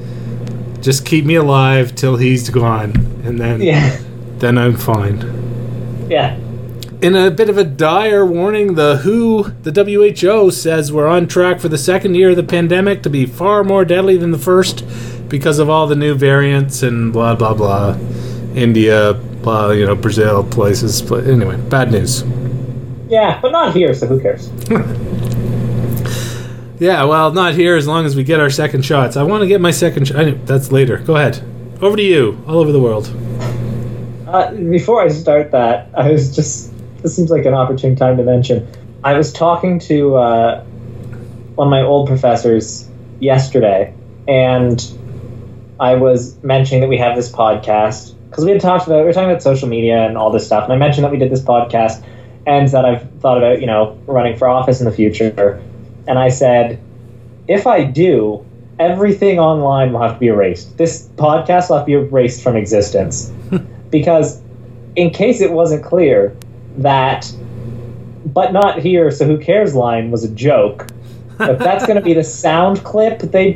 Just 0.82 1.04
keep 1.04 1.24
me 1.24 1.34
alive 1.36 1.94
till 1.96 2.16
he's 2.16 2.48
gone, 2.50 2.90
and 3.24 3.38
then 3.40 3.60
Yeah. 3.60 3.98
then 4.38 4.56
I'm 4.58 4.76
fine. 4.76 5.18
Yeah. 6.08 6.36
In 7.00 7.14
a 7.14 7.30
bit 7.30 7.48
of 7.48 7.56
a 7.56 7.62
dire 7.62 8.26
warning, 8.26 8.74
the 8.74 8.96
WHO, 8.96 9.44
the 9.62 9.70
WHO 9.70 10.50
says 10.50 10.92
we're 10.92 11.06
on 11.06 11.28
track 11.28 11.60
for 11.60 11.68
the 11.68 11.78
second 11.78 12.16
year 12.16 12.30
of 12.30 12.36
the 12.36 12.42
pandemic 12.42 13.04
to 13.04 13.10
be 13.10 13.24
far 13.24 13.62
more 13.62 13.84
deadly 13.84 14.16
than 14.16 14.32
the 14.32 14.38
first 14.38 14.84
because 15.28 15.60
of 15.60 15.70
all 15.70 15.86
the 15.86 15.94
new 15.94 16.14
variants 16.14 16.82
and 16.82 17.12
blah 17.12 17.36
blah 17.36 17.54
blah. 17.54 17.96
India, 18.54 19.12
well, 19.42 19.72
you 19.72 19.86
know, 19.86 19.94
Brazil 19.94 20.42
places. 20.42 21.00
But 21.00 21.28
anyway, 21.28 21.56
bad 21.68 21.92
news. 21.92 22.24
Yeah, 23.08 23.38
but 23.40 23.52
not 23.52 23.74
here, 23.74 23.94
so 23.94 24.06
who 24.06 24.20
cares? 24.20 24.50
Yeah, 26.80 27.02
well, 27.04 27.32
not 27.32 27.54
here 27.54 27.74
as 27.74 27.88
long 27.88 28.06
as 28.06 28.14
we 28.14 28.22
get 28.22 28.38
our 28.38 28.50
second 28.50 28.84
shots. 28.84 29.16
I 29.16 29.24
want 29.24 29.40
to 29.40 29.48
get 29.48 29.60
my 29.60 29.72
second 29.72 30.06
shot. 30.06 30.46
That's 30.46 30.70
later. 30.70 30.98
Go 30.98 31.16
ahead. 31.16 31.42
Over 31.82 31.96
to 31.96 32.02
you, 32.04 32.40
all 32.46 32.58
over 32.58 32.70
the 32.70 32.80
world. 32.80 33.08
Uh, 34.28 34.52
before 34.52 35.02
I 35.02 35.08
start 35.08 35.50
that, 35.50 35.90
I 35.94 36.12
was 36.12 36.36
just. 36.36 36.72
This 37.02 37.14
seems 37.14 37.30
like 37.30 37.44
an 37.44 37.54
opportune 37.54 37.96
time 37.96 38.16
to 38.16 38.22
mention. 38.22 38.66
I 39.04 39.14
was 39.14 39.32
talking 39.32 39.78
to 39.80 40.16
uh, 40.16 40.64
one 41.54 41.68
of 41.68 41.70
my 41.70 41.82
old 41.82 42.08
professors 42.08 42.88
yesterday, 43.20 43.94
and 44.26 44.84
I 45.78 45.94
was 45.94 46.42
mentioning 46.42 46.80
that 46.80 46.88
we 46.88 46.98
have 46.98 47.14
this 47.14 47.30
podcast 47.30 48.14
because 48.28 48.44
we 48.44 48.50
had 48.50 48.60
talked 48.60 48.86
about 48.86 48.98
we 48.98 49.04
were 49.04 49.12
talking 49.12 49.30
about 49.30 49.42
social 49.42 49.68
media 49.68 50.06
and 50.06 50.18
all 50.18 50.30
this 50.30 50.44
stuff, 50.44 50.64
and 50.64 50.72
I 50.72 50.76
mentioned 50.76 51.04
that 51.04 51.12
we 51.12 51.18
did 51.18 51.30
this 51.30 51.42
podcast 51.42 52.04
and 52.46 52.68
that 52.68 52.84
I've 52.84 53.08
thought 53.20 53.38
about 53.38 53.60
you 53.60 53.66
know 53.66 53.98
running 54.06 54.36
for 54.36 54.48
office 54.48 54.80
in 54.80 54.86
the 54.86 54.92
future, 54.92 55.62
and 56.08 56.18
I 56.18 56.28
said 56.30 56.80
if 57.46 57.66
I 57.66 57.84
do, 57.84 58.44
everything 58.78 59.38
online 59.38 59.92
will 59.92 60.02
have 60.02 60.14
to 60.14 60.18
be 60.18 60.26
erased. 60.26 60.76
This 60.76 61.08
podcast 61.16 61.70
will 61.70 61.78
have 61.78 61.86
to 61.86 62.00
be 62.00 62.06
erased 62.06 62.42
from 62.42 62.56
existence 62.56 63.32
because 63.90 64.42
in 64.96 65.10
case 65.10 65.40
it 65.40 65.52
wasn't 65.52 65.84
clear 65.84 66.36
that 66.82 67.32
but 68.26 68.52
not 68.52 68.78
here 68.78 69.10
so 69.10 69.24
who 69.24 69.38
cares 69.38 69.74
line 69.74 70.10
was 70.10 70.24
a 70.24 70.30
joke 70.30 70.86
if 71.40 71.58
that's 71.60 71.86
going 71.86 71.96
to 71.96 72.02
be 72.02 72.14
the 72.14 72.24
sound 72.24 72.82
clip 72.84 73.20
they 73.20 73.54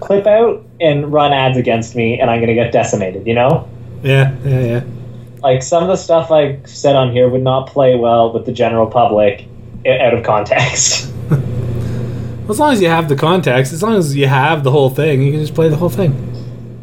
clip 0.00 0.26
out 0.26 0.64
and 0.80 1.12
run 1.12 1.32
ads 1.32 1.56
against 1.56 1.94
me 1.94 2.20
and 2.20 2.30
i'm 2.30 2.38
going 2.38 2.48
to 2.48 2.54
get 2.54 2.72
decimated 2.72 3.26
you 3.26 3.34
know 3.34 3.68
Yeah, 4.02 4.36
yeah, 4.44 4.60
yeah. 4.60 4.84
like 5.42 5.62
some 5.62 5.82
of 5.82 5.88
the 5.88 5.96
stuff 5.96 6.30
i 6.30 6.60
said 6.64 6.94
on 6.96 7.12
here 7.12 7.28
would 7.28 7.42
not 7.42 7.68
play 7.68 7.94
well 7.94 8.32
with 8.32 8.46
the 8.46 8.52
general 8.52 8.86
public 8.86 9.46
out 9.86 10.14
of 10.14 10.24
context 10.24 11.12
As 12.48 12.58
long 12.58 12.72
as 12.72 12.82
you 12.82 12.88
have 12.88 13.08
the 13.08 13.14
context, 13.16 13.72
as 13.72 13.82
long 13.82 13.94
as 13.94 14.16
you 14.16 14.26
have 14.26 14.64
the 14.64 14.70
whole 14.72 14.90
thing, 14.90 15.22
you 15.22 15.30
can 15.30 15.40
just 15.40 15.54
play 15.54 15.68
the 15.68 15.76
whole 15.76 15.88
thing. 15.88 16.12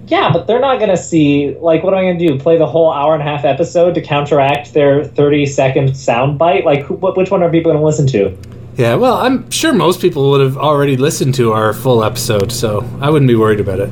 Yeah 0.09 0.31
but 0.31 0.45
they're 0.47 0.59
not 0.59 0.77
going 0.77 0.89
to 0.89 0.97
see 0.97 1.55
like 1.59 1.83
what 1.83 1.93
am 1.93 1.99
i 1.99 2.03
going 2.03 2.17
to 2.17 2.27
do 2.27 2.37
play 2.39 2.57
the 2.57 2.67
whole 2.67 2.91
hour 2.91 3.13
and 3.13 3.21
a 3.21 3.25
half 3.25 3.45
episode 3.45 3.95
to 3.95 4.01
counteract 4.01 4.73
their 4.73 5.03
30 5.03 5.45
second 5.45 5.95
sound 5.95 6.37
bite 6.37 6.65
like 6.65 6.81
who, 6.81 6.95
which 6.95 7.31
one 7.31 7.41
are 7.41 7.49
people 7.49 7.71
going 7.71 7.81
to 7.81 7.85
listen 7.85 8.07
to 8.07 8.37
Yeah, 8.79 8.95
well, 8.95 9.15
I'm 9.15 9.51
sure 9.51 9.73
most 9.73 9.99
people 9.99 10.29
would 10.31 10.39
have 10.39 10.57
already 10.57 10.95
listened 10.95 11.35
to 11.35 11.51
our 11.51 11.73
full 11.73 12.01
episode, 12.01 12.49
so 12.49 12.87
I 13.01 13.09
wouldn't 13.09 13.27
be 13.27 13.35
worried 13.35 13.59
about 13.59 13.81
it. 13.81 13.89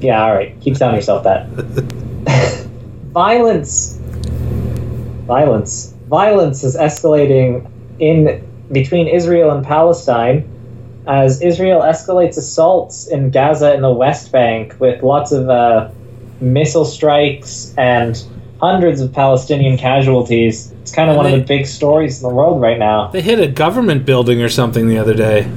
Yeah, 0.00 0.22
all 0.22 0.34
right. 0.34 0.54
Keep 0.60 0.76
telling 0.76 0.94
yourself 0.94 1.24
that. 1.24 1.48
violence, 3.12 3.98
violence, 5.26 5.94
violence 6.08 6.62
is 6.62 6.76
escalating 6.76 7.68
in 7.98 8.48
between 8.70 9.08
Israel 9.08 9.50
and 9.50 9.66
Palestine 9.66 10.48
as 11.06 11.42
Israel 11.42 11.80
escalates 11.80 12.36
assaults 12.36 13.06
in 13.08 13.30
Gaza 13.30 13.72
and 13.72 13.82
the 13.82 13.92
West 13.92 14.30
Bank 14.30 14.76
with 14.78 15.02
lots 15.02 15.32
of 15.32 15.48
uh, 15.48 15.90
missile 16.40 16.84
strikes 16.84 17.74
and 17.76 18.22
hundreds 18.60 19.00
of 19.00 19.12
Palestinian 19.12 19.76
casualties. 19.76 20.72
It's 20.82 20.92
kind 20.92 21.10
of 21.10 21.16
one 21.16 21.26
of 21.26 21.32
the 21.32 21.44
big 21.44 21.66
stories 21.66 22.22
in 22.22 22.28
the 22.28 22.34
world 22.34 22.60
right 22.60 22.78
now. 22.78 23.08
They 23.08 23.20
hit 23.20 23.40
a 23.40 23.48
government 23.48 24.06
building 24.06 24.40
or 24.40 24.48
something 24.48 24.88
the 24.88 24.98
other 24.98 25.14
day. 25.14 25.50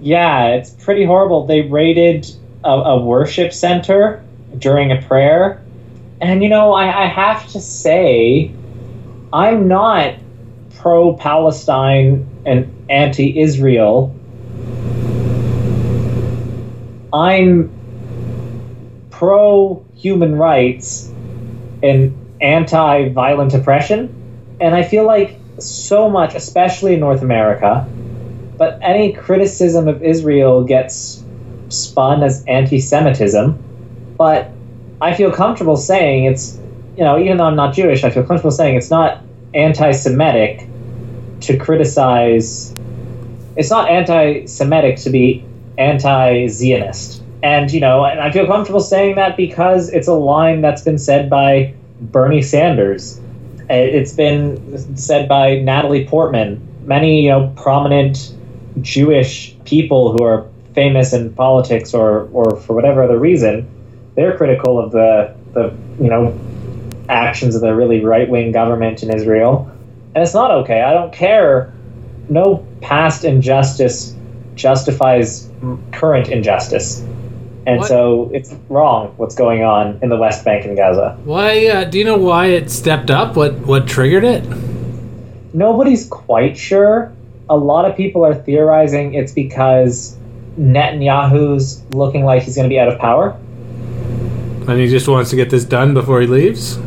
Yeah, 0.00 0.48
it's 0.48 0.70
pretty 0.70 1.04
horrible. 1.04 1.46
They 1.46 1.60
raided 1.60 2.26
a, 2.64 2.70
a 2.70 3.00
worship 3.00 3.52
center 3.52 4.24
during 4.58 4.90
a 4.90 5.02
prayer. 5.02 5.62
And, 6.22 6.42
you 6.42 6.48
know, 6.48 6.72
I, 6.72 7.04
I 7.04 7.06
have 7.06 7.46
to 7.48 7.60
say, 7.60 8.52
I'm 9.32 9.68
not 9.68 10.14
pro 10.76 11.14
Palestine 11.14 12.26
and 12.46 12.74
anti 12.88 13.38
Israel. 13.38 14.16
I'm 17.12 17.70
pro 19.10 19.84
human 19.94 20.36
rights 20.36 21.12
and 21.82 22.16
anti 22.40 23.08
violent 23.10 23.54
oppression. 23.54 24.16
And 24.60 24.74
I 24.74 24.82
feel 24.82 25.04
like 25.04 25.38
so 25.58 26.08
much, 26.08 26.34
especially 26.34 26.94
in 26.94 27.00
North 27.00 27.22
America, 27.22 27.86
but 28.56 28.78
any 28.82 29.12
criticism 29.12 29.88
of 29.88 30.02
Israel 30.02 30.64
gets 30.64 31.24
spun 31.68 32.22
as 32.22 32.44
anti-Semitism. 32.46 33.58
But 34.16 34.50
I 35.00 35.14
feel 35.14 35.32
comfortable 35.32 35.76
saying 35.76 36.24
it's, 36.24 36.58
you 36.96 37.04
know, 37.04 37.18
even 37.18 37.38
though 37.38 37.44
I'm 37.44 37.56
not 37.56 37.74
Jewish, 37.74 38.04
I 38.04 38.10
feel 38.10 38.24
comfortable 38.24 38.50
saying 38.50 38.76
it's 38.76 38.90
not 38.90 39.22
anti-Semitic 39.54 40.66
to 41.40 41.56
criticize. 41.56 42.74
It's 43.56 43.70
not 43.70 43.88
anti-Semitic 43.88 44.98
to 44.98 45.10
be 45.10 45.44
anti-Zionist, 45.80 47.22
and 47.42 47.72
you 47.72 47.80
know, 47.80 48.04
and 48.04 48.20
I 48.20 48.30
feel 48.30 48.46
comfortable 48.46 48.80
saying 48.80 49.16
that 49.16 49.36
because 49.36 49.88
it's 49.88 50.08
a 50.08 50.14
line 50.14 50.60
that's 50.60 50.82
been 50.82 50.98
said 50.98 51.30
by 51.30 51.74
Bernie 52.00 52.42
Sanders. 52.42 53.18
Uh, 53.70 53.74
It's 53.74 54.12
been 54.12 54.96
said 54.96 55.28
by 55.28 55.56
Natalie 55.56 56.06
Portman, 56.06 56.60
many 56.84 57.22
you 57.22 57.30
know 57.30 57.52
prominent 57.56 58.34
Jewish 58.80 59.56
people 59.64 60.12
who 60.12 60.22
are 60.22 60.46
famous 60.74 61.12
in 61.12 61.32
politics 61.34 61.94
or, 61.94 62.28
or 62.32 62.56
for 62.56 62.74
whatever 62.74 63.02
other 63.02 63.18
reason, 63.18 63.68
they're 64.14 64.36
critical 64.36 64.78
of 64.78 64.92
the, 64.92 65.34
the 65.52 65.74
you 66.02 66.10
know 66.10 66.38
actions 67.08 67.54
of 67.54 67.60
the 67.60 67.74
really 67.74 68.04
right 68.04 68.28
wing 68.28 68.52
government 68.52 69.02
in 69.02 69.12
Israel. 69.14 69.70
And 70.14 70.22
it's 70.22 70.34
not 70.34 70.50
okay. 70.50 70.82
I 70.82 70.92
don't 70.92 71.12
care. 71.12 71.72
No 72.28 72.66
past 72.80 73.24
injustice 73.24 74.14
justifies 74.60 75.48
current 75.92 76.28
injustice. 76.28 77.00
And 77.66 77.78
What? 77.78 77.88
so 77.88 78.30
it's 78.32 78.54
wrong 78.68 79.12
what's 79.16 79.34
going 79.34 79.62
on 79.62 79.98
in 80.02 80.08
the 80.08 80.16
West 80.16 80.44
Bank 80.44 80.64
and 80.64 80.76
Gaza. 80.76 81.18
Why? 81.24 81.66
Uh, 81.66 81.84
do 81.84 81.98
you 81.98 82.04
know 82.04 82.16
why 82.16 82.46
it 82.46 82.70
stepped 82.70 83.10
up? 83.10 83.36
What 83.36 83.54
what 83.60 83.86
triggered 83.86 84.24
it? 84.24 84.44
Nobody's 85.52 86.06
quite 86.08 86.56
sure. 86.56 87.12
A 87.48 87.56
lot 87.56 87.84
of 87.84 87.96
people 87.96 88.24
are 88.24 88.34
theorizing 88.34 89.14
it's 89.14 89.32
because 89.32 90.16
Netanyahu's 90.58 91.82
looking 91.90 92.24
like 92.24 92.44
he's 92.44 92.54
going 92.54 92.68
to 92.68 92.72
be 92.72 92.78
out 92.78 92.88
of 92.88 92.98
power. 92.98 93.36
And 94.68 94.78
he 94.78 94.88
just 94.88 95.08
wants 95.08 95.30
to 95.30 95.36
get 95.36 95.50
this 95.50 95.64
done 95.64 95.94
before 95.94 96.20
he 96.20 96.26
leaves. 96.26 96.78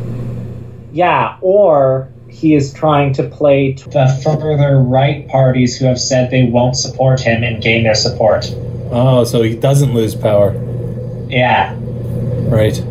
Yeah, 0.92 1.36
or 1.40 2.08
he 2.34 2.54
is 2.54 2.72
trying 2.72 3.12
to 3.14 3.22
play 3.22 3.72
to 3.72 3.88
the 3.88 4.20
further 4.24 4.78
right 4.78 5.26
parties 5.28 5.78
who 5.78 5.86
have 5.86 6.00
said 6.00 6.30
they 6.30 6.44
won't 6.46 6.76
support 6.76 7.20
him 7.20 7.42
and 7.42 7.62
gain 7.62 7.84
their 7.84 7.94
support. 7.94 8.52
Oh, 8.90 9.24
so 9.24 9.42
he 9.42 9.54
doesn't 9.56 9.94
lose 9.94 10.14
power, 10.14 10.52
Yeah. 11.28 11.74
right? 12.48 12.82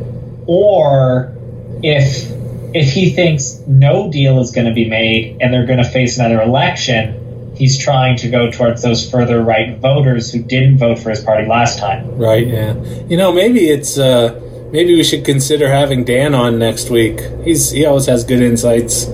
Or 0.48 1.36
if 1.84 2.32
if 2.74 2.92
he 2.92 3.12
thinks 3.12 3.62
no 3.68 4.10
deal 4.12 4.40
is 4.40 4.52
going 4.52 4.66
to 4.66 4.74
be 4.74 4.90
made 4.90 5.38
and 5.42 5.54
they're 5.54 5.68
going 5.68 5.78
to 5.84 5.90
face 5.90 6.18
another 6.18 6.42
election, 6.42 7.54
he's 7.56 7.78
trying 7.78 8.18
to 8.18 8.30
go 8.30 8.50
towards 8.50 8.82
those 8.82 9.08
further 9.10 9.42
right 9.44 9.78
voters 9.78 10.32
who 10.32 10.42
didn't 10.42 10.80
vote 10.80 10.98
for 10.98 11.12
his 11.12 11.22
party 11.22 11.48
last 11.48 11.78
time. 11.78 12.18
Right. 12.18 12.48
Yeah. 12.48 12.74
You 13.08 13.16
know, 13.18 13.32
maybe 13.32 13.70
it's 13.70 13.98
uh, 14.00 14.40
maybe 14.72 14.96
we 14.96 15.04
should 15.04 15.24
consider 15.24 15.70
having 15.70 16.04
Dan 16.04 16.34
on 16.34 16.58
next 16.58 16.90
week. 16.90 17.22
He's 17.44 17.70
he 17.72 17.86
always 17.86 18.08
has 18.08 18.24
good 18.24 18.42
insights 18.42 19.06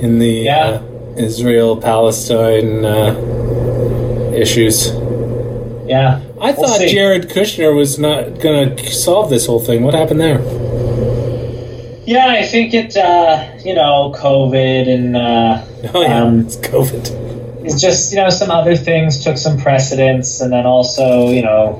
in 0.00 0.18
the 0.18 0.28
Yeah. 0.50 0.66
uh, 0.66 0.82
Israel 1.16 1.76
Palestine 1.76 2.84
uh, 2.84 4.32
issues. 4.34 4.88
Yeah. 5.86 6.20
I 6.40 6.52
We'll 6.52 6.68
thought 6.68 6.78
see. 6.78 6.88
Jared 6.92 7.28
Kushner 7.28 7.74
was 7.74 7.98
not 7.98 8.40
going 8.40 8.76
to 8.76 8.90
solve 8.90 9.28
this 9.30 9.46
whole 9.46 9.60
thing. 9.60 9.82
What 9.82 9.94
happened 9.94 10.20
there? 10.20 10.40
Yeah, 12.06 12.26
I 12.28 12.42
think 12.46 12.72
it, 12.74 12.96
uh, 12.96 13.44
you 13.64 13.74
know, 13.74 14.12
COVID 14.16 14.88
and 14.88 15.16
uh, 15.16 15.62
Oh 15.94 16.02
yeah, 16.02 16.22
Um, 16.22 16.40
it's 16.40 16.56
COVID. 16.56 17.64
it's 17.64 17.80
just, 17.80 18.12
you 18.12 18.20
know, 18.20 18.30
some 18.30 18.50
other 18.50 18.74
things 18.76 19.22
took 19.22 19.36
some 19.36 19.58
precedence, 19.58 20.40
and 20.40 20.52
then 20.52 20.64
also, 20.66 21.28
you 21.28 21.42
know, 21.42 21.78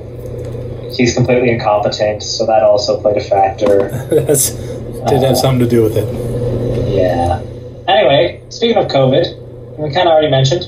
he's 0.95 1.13
completely 1.15 1.49
incompetent, 1.51 2.21
so 2.23 2.45
that 2.45 2.63
also 2.63 2.99
played 3.01 3.17
a 3.17 3.21
factor. 3.21 3.89
That's 4.11 4.51
did 5.09 5.23
have 5.23 5.37
something 5.37 5.59
to 5.59 5.67
do 5.67 5.81
with 5.83 5.97
it. 5.97 6.07
Yeah. 6.95 7.41
Anyway, 7.87 8.43
speaking 8.49 8.77
of 8.77 8.87
COVID, 8.91 9.77
we 9.77 9.91
kind 9.93 10.07
of 10.07 10.13
already 10.13 10.29
mentioned, 10.29 10.65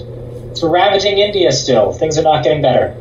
it's 0.52 0.64
ravaging 0.64 1.20
India 1.20 1.52
still. 1.52 1.94
Things 1.94 2.18
are 2.18 2.24
not 2.24 2.44
getting 2.44 2.62
better. 2.62 2.96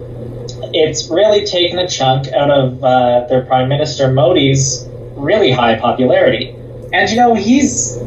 It's 0.74 1.08
really 1.08 1.44
taken 1.44 1.78
a 1.78 1.88
chunk 1.88 2.28
out 2.28 2.50
of 2.50 2.82
uh, 2.84 3.26
their 3.28 3.44
Prime 3.44 3.68
Minister 3.68 4.12
Modi's 4.12 4.86
really 5.14 5.50
high 5.50 5.78
popularity. 5.78 6.54
And 6.92 7.10
you 7.10 7.16
know, 7.16 7.34
he's. 7.34 7.98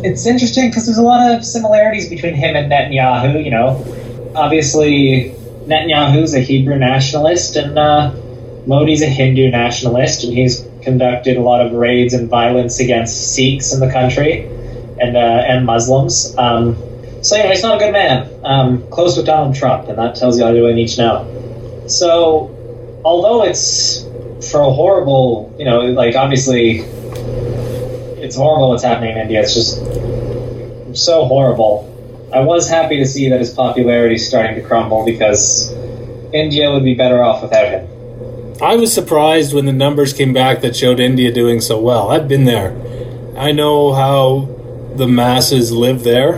It's 0.00 0.26
interesting 0.26 0.68
because 0.68 0.86
there's 0.86 0.98
a 0.98 1.02
lot 1.02 1.32
of 1.32 1.44
similarities 1.44 2.08
between 2.08 2.34
him 2.34 2.56
and 2.56 2.70
Netanyahu. 2.70 3.42
You 3.42 3.50
know, 3.50 4.32
obviously, 4.34 5.34
Netanyahu's 5.66 6.34
a 6.34 6.40
Hebrew 6.40 6.78
nationalist 6.78 7.56
and 7.56 7.78
uh, 7.78 8.14
Modi's 8.66 9.02
a 9.02 9.06
Hindu 9.06 9.50
nationalist, 9.50 10.24
and 10.24 10.32
he's 10.32 10.64
conducted 10.82 11.36
a 11.36 11.40
lot 11.40 11.64
of 11.64 11.72
raids 11.72 12.14
and 12.14 12.28
violence 12.28 12.80
against 12.80 13.34
Sikhs 13.34 13.72
in 13.72 13.80
the 13.80 13.90
country 13.90 14.48
and 15.00 15.16
uh, 15.16 15.20
and 15.20 15.66
Muslims. 15.66 16.36
Um, 16.36 16.76
so 17.22 17.36
know, 17.36 17.48
he's 17.48 17.62
not 17.62 17.76
a 17.76 17.78
good 17.78 17.92
man. 17.92 18.30
Um, 18.44 18.88
close 18.90 19.16
with 19.16 19.26
Donald 19.26 19.54
Trump, 19.54 19.88
and 19.88 19.98
that 19.98 20.14
tells 20.14 20.38
you 20.38 20.44
all 20.44 20.54
you 20.54 20.72
need 20.72 20.88
to 20.88 21.00
know. 21.00 21.84
So, 21.88 23.00
although 23.04 23.44
it's 23.44 24.04
for 24.50 24.60
a 24.60 24.70
horrible, 24.70 25.54
you 25.58 25.64
know, 25.64 25.80
like 25.80 26.14
obviously, 26.14 26.80
it's 28.22 28.36
horrible 28.36 28.70
what's 28.70 28.84
happening 28.84 29.10
in 29.10 29.18
India. 29.18 29.42
It's 29.42 29.54
just 29.54 29.78
so 30.96 31.24
horrible. 31.24 31.86
I 32.32 32.40
was 32.40 32.68
happy 32.68 32.98
to 32.98 33.06
see 33.06 33.30
that 33.30 33.40
his 33.40 33.50
popularity 33.50 34.16
is 34.16 34.28
starting 34.28 34.54
to 34.56 34.62
crumble 34.62 35.04
because 35.04 35.72
India 36.32 36.70
would 36.70 36.84
be 36.84 36.94
better 36.94 37.22
off 37.22 37.42
without 37.42 37.68
him. 37.68 37.88
I 38.60 38.76
was 38.76 38.92
surprised 38.92 39.54
when 39.54 39.66
the 39.66 39.72
numbers 39.72 40.12
came 40.12 40.32
back 40.32 40.60
that 40.60 40.76
showed 40.76 41.00
India 41.00 41.32
doing 41.32 41.60
so 41.60 41.80
well. 41.80 42.10
I've 42.10 42.28
been 42.28 42.44
there. 42.44 42.76
I 43.36 43.52
know 43.52 43.92
how 43.92 44.57
the 44.98 45.06
masses 45.08 45.72
live 45.72 46.04
there, 46.04 46.34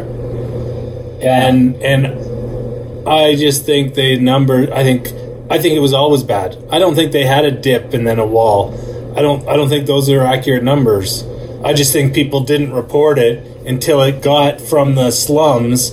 and 1.20 1.76
and 1.82 3.08
I 3.08 3.34
just 3.34 3.66
think 3.66 3.94
they 3.94 4.16
number. 4.16 4.72
I 4.72 4.82
think 4.82 5.08
I 5.50 5.58
think 5.58 5.74
it 5.74 5.80
was 5.80 5.92
always 5.92 6.22
bad. 6.22 6.56
I 6.70 6.78
don't 6.78 6.94
think 6.94 7.12
they 7.12 7.24
had 7.24 7.44
a 7.44 7.50
dip 7.50 7.92
and 7.92 8.06
then 8.06 8.18
a 8.18 8.26
wall. 8.26 8.72
I 9.16 9.22
don't. 9.22 9.46
I 9.48 9.56
don't 9.56 9.68
think 9.68 9.86
those 9.86 10.08
are 10.08 10.22
accurate 10.22 10.62
numbers. 10.62 11.24
I 11.64 11.72
just 11.74 11.92
think 11.92 12.14
people 12.14 12.40
didn't 12.40 12.72
report 12.72 13.18
it 13.18 13.66
until 13.66 14.00
it 14.02 14.22
got 14.22 14.60
from 14.60 14.94
the 14.94 15.10
slums 15.10 15.90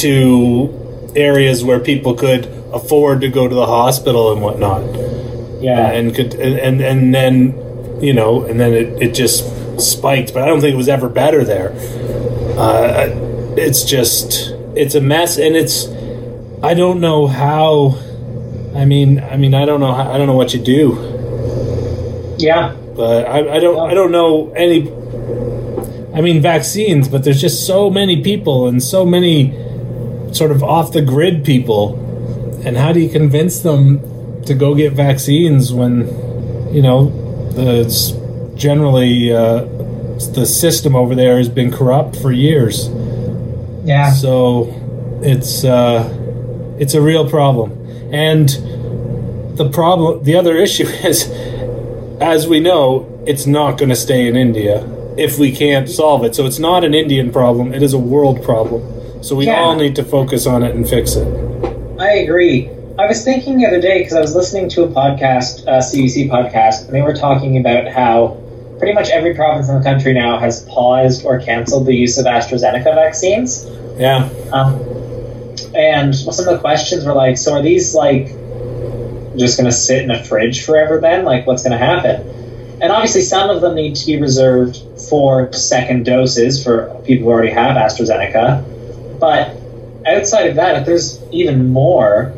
to 0.00 1.12
areas 1.16 1.64
where 1.64 1.80
people 1.80 2.14
could 2.14 2.46
afford 2.72 3.20
to 3.22 3.28
go 3.28 3.48
to 3.48 3.54
the 3.54 3.66
hospital 3.66 4.32
and 4.32 4.42
whatnot 4.42 4.82
Yeah, 5.60 5.90
and 5.90 6.14
could 6.14 6.34
and 6.34 6.58
and, 6.58 6.80
and 6.80 7.14
then 7.14 8.02
you 8.02 8.12
know 8.12 8.44
and 8.44 8.60
then 8.60 8.72
it, 8.72 9.02
it 9.02 9.14
just 9.14 9.44
spiked 9.80 10.32
but 10.34 10.42
i 10.42 10.46
don't 10.46 10.60
think 10.60 10.74
it 10.74 10.76
was 10.76 10.88
ever 10.88 11.08
better 11.08 11.44
there. 11.44 11.72
Uh, 12.58 13.08
it's 13.56 13.84
just 13.84 14.50
it's 14.74 14.94
a 14.94 15.00
mess 15.00 15.38
and 15.38 15.56
it's 15.56 15.86
i 16.62 16.74
don't 16.74 17.00
know 17.00 17.26
how 17.26 17.96
i 18.74 18.84
mean 18.84 19.20
i 19.20 19.36
mean 19.36 19.54
i 19.54 19.64
don't 19.64 19.80
know 19.80 19.92
how, 19.92 20.10
i 20.12 20.18
don't 20.18 20.26
know 20.26 20.36
what 20.36 20.54
you 20.54 20.60
do. 20.60 21.14
Yeah, 22.38 22.76
but 22.98 23.26
I, 23.26 23.56
I 23.56 23.60
don't 23.60 23.78
i 23.90 23.94
don't 23.94 24.10
know 24.10 24.52
any 24.52 24.90
i 26.12 26.20
mean 26.20 26.42
vaccines 26.42 27.08
but 27.08 27.22
there's 27.22 27.40
just 27.40 27.66
so 27.66 27.90
many 27.90 28.22
people 28.22 28.66
and 28.66 28.82
so 28.82 29.06
many 29.06 29.52
sort 30.32 30.50
of 30.50 30.62
off 30.62 30.92
the 30.92 31.02
grid 31.02 31.44
people 31.44 31.94
and 32.66 32.76
how 32.76 32.92
do 32.92 33.00
you 33.00 33.08
convince 33.08 33.60
them 33.60 34.42
to 34.42 34.54
go 34.54 34.74
get 34.74 34.92
vaccines 34.94 35.72
when 35.72 36.06
you 36.74 36.82
know 36.82 37.06
the 37.52 37.88
generally 38.58 39.32
uh, 39.32 39.64
the 40.34 40.44
system 40.44 40.94
over 40.96 41.14
there 41.14 41.38
has 41.38 41.48
been 41.48 41.70
corrupt 41.72 42.16
for 42.16 42.32
years 42.32 42.88
yeah. 43.84 44.10
so 44.12 44.68
it's 45.22 45.64
uh, 45.64 46.76
it's 46.78 46.94
a 46.94 47.00
real 47.00 47.28
problem 47.28 47.72
and 48.12 48.48
the 49.56 49.68
problem 49.72 50.22
the 50.24 50.34
other 50.34 50.56
issue 50.56 50.84
is 51.04 51.28
as 52.20 52.46
we 52.48 52.58
know 52.60 53.06
it's 53.26 53.46
not 53.46 53.78
going 53.78 53.88
to 53.88 53.96
stay 53.96 54.26
in 54.26 54.36
india 54.36 54.84
if 55.16 55.38
we 55.38 55.50
can't 55.52 55.88
solve 55.88 56.24
it 56.24 56.34
so 56.34 56.44
it's 56.46 56.58
not 56.58 56.84
an 56.84 56.94
indian 56.94 57.30
problem 57.32 57.72
it 57.72 57.82
is 57.82 57.92
a 57.94 57.98
world 57.98 58.42
problem 58.42 58.82
so 59.22 59.34
we 59.36 59.46
Yeah. 59.46 59.60
all 59.60 59.74
need 59.76 59.94
to 59.96 60.04
focus 60.04 60.46
on 60.46 60.62
it 60.62 60.74
and 60.74 60.88
fix 60.88 61.14
it 61.16 61.26
I 62.00 62.12
agree. 62.18 62.70
I 62.96 63.06
was 63.06 63.24
thinking 63.24 63.58
the 63.58 63.66
other 63.66 63.80
day 63.80 63.98
because 63.98 64.12
I 64.12 64.20
was 64.20 64.32
listening 64.32 64.68
to 64.70 64.84
a 64.84 64.86
podcast, 64.88 65.62
a 65.66 65.78
CBC 65.82 66.28
podcast, 66.30 66.84
and 66.86 66.94
they 66.94 67.02
were 67.02 67.12
talking 67.12 67.56
about 67.58 67.88
how 67.88 68.36
pretty 68.78 68.94
much 68.94 69.10
every 69.10 69.34
province 69.34 69.68
in 69.68 69.76
the 69.76 69.82
country 69.82 70.12
now 70.12 70.38
has 70.38 70.64
paused 70.64 71.24
or 71.24 71.40
canceled 71.40 71.86
the 71.86 71.94
use 71.94 72.18
of 72.18 72.26
AstraZeneca 72.26 72.94
vaccines. 72.94 73.66
yeah 73.98 74.28
Um, 74.52 74.80
and 75.74 76.14
some 76.14 76.46
of 76.48 76.54
the 76.54 76.58
questions 76.58 77.04
were 77.04 77.12
like, 77.12 77.36
so 77.36 77.54
are 77.54 77.62
these 77.62 77.94
like 77.94 78.28
just 79.36 79.56
going 79.56 79.70
to 79.70 79.72
sit 79.72 80.02
in 80.02 80.10
a 80.10 80.22
fridge 80.24 80.64
forever 80.64 81.00
then? 81.00 81.24
Like, 81.24 81.46
what's 81.46 81.62
going 81.62 81.78
to 81.78 81.84
happen? 81.84 82.20
And 82.80 82.92
obviously, 82.92 83.22
some 83.22 83.50
of 83.50 83.60
them 83.60 83.74
need 83.74 83.96
to 83.96 84.06
be 84.06 84.20
reserved 84.20 84.80
for 85.08 85.52
second 85.52 86.04
doses 86.04 86.62
for 86.62 86.94
people 87.04 87.24
who 87.24 87.30
already 87.30 87.50
have 87.50 87.76
AstraZeneca. 87.76 89.18
But 89.18 89.56
outside 90.06 90.48
of 90.48 90.56
that, 90.56 90.76
if 90.76 90.86
there's 90.86 91.20
even 91.32 91.72
more, 91.72 92.32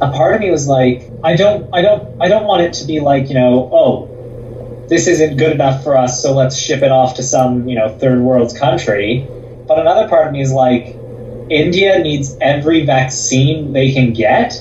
a 0.00 0.10
part 0.10 0.34
of 0.34 0.40
me 0.40 0.50
was 0.50 0.66
like, 0.66 1.10
I 1.22 1.36
don't, 1.36 1.68
I 1.74 1.82
don't, 1.82 2.20
I 2.20 2.28
don't 2.28 2.44
want 2.44 2.62
it 2.62 2.72
to 2.74 2.86
be 2.86 3.00
like, 3.00 3.28
you 3.28 3.34
know, 3.34 3.68
oh, 3.72 4.07
this 4.88 5.06
isn't 5.06 5.36
good 5.36 5.52
enough 5.52 5.84
for 5.84 5.96
us, 5.96 6.22
so 6.22 6.34
let's 6.34 6.56
ship 6.56 6.82
it 6.82 6.90
off 6.90 7.16
to 7.16 7.22
some, 7.22 7.68
you 7.68 7.76
know, 7.76 7.96
third 7.98 8.20
world 8.20 8.56
country. 8.56 9.26
But 9.66 9.78
another 9.78 10.08
part 10.08 10.26
of 10.26 10.32
me 10.32 10.40
is 10.40 10.52
like, 10.52 10.96
India 11.50 11.98
needs 11.98 12.36
every 12.40 12.84
vaccine 12.84 13.72
they 13.72 13.92
can 13.92 14.12
get, 14.12 14.54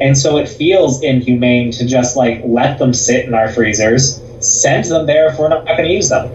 and 0.00 0.16
so 0.16 0.38
it 0.38 0.48
feels 0.48 1.02
inhumane 1.02 1.70
to 1.72 1.86
just 1.86 2.16
like 2.16 2.42
let 2.44 2.78
them 2.78 2.94
sit 2.94 3.26
in 3.26 3.34
our 3.34 3.50
freezers, 3.50 4.22
send 4.40 4.84
them 4.84 5.06
there 5.06 5.28
if 5.30 5.38
we're 5.38 5.48
not 5.48 5.66
going 5.66 5.84
to 5.84 5.92
use 5.92 6.08
them. 6.08 6.30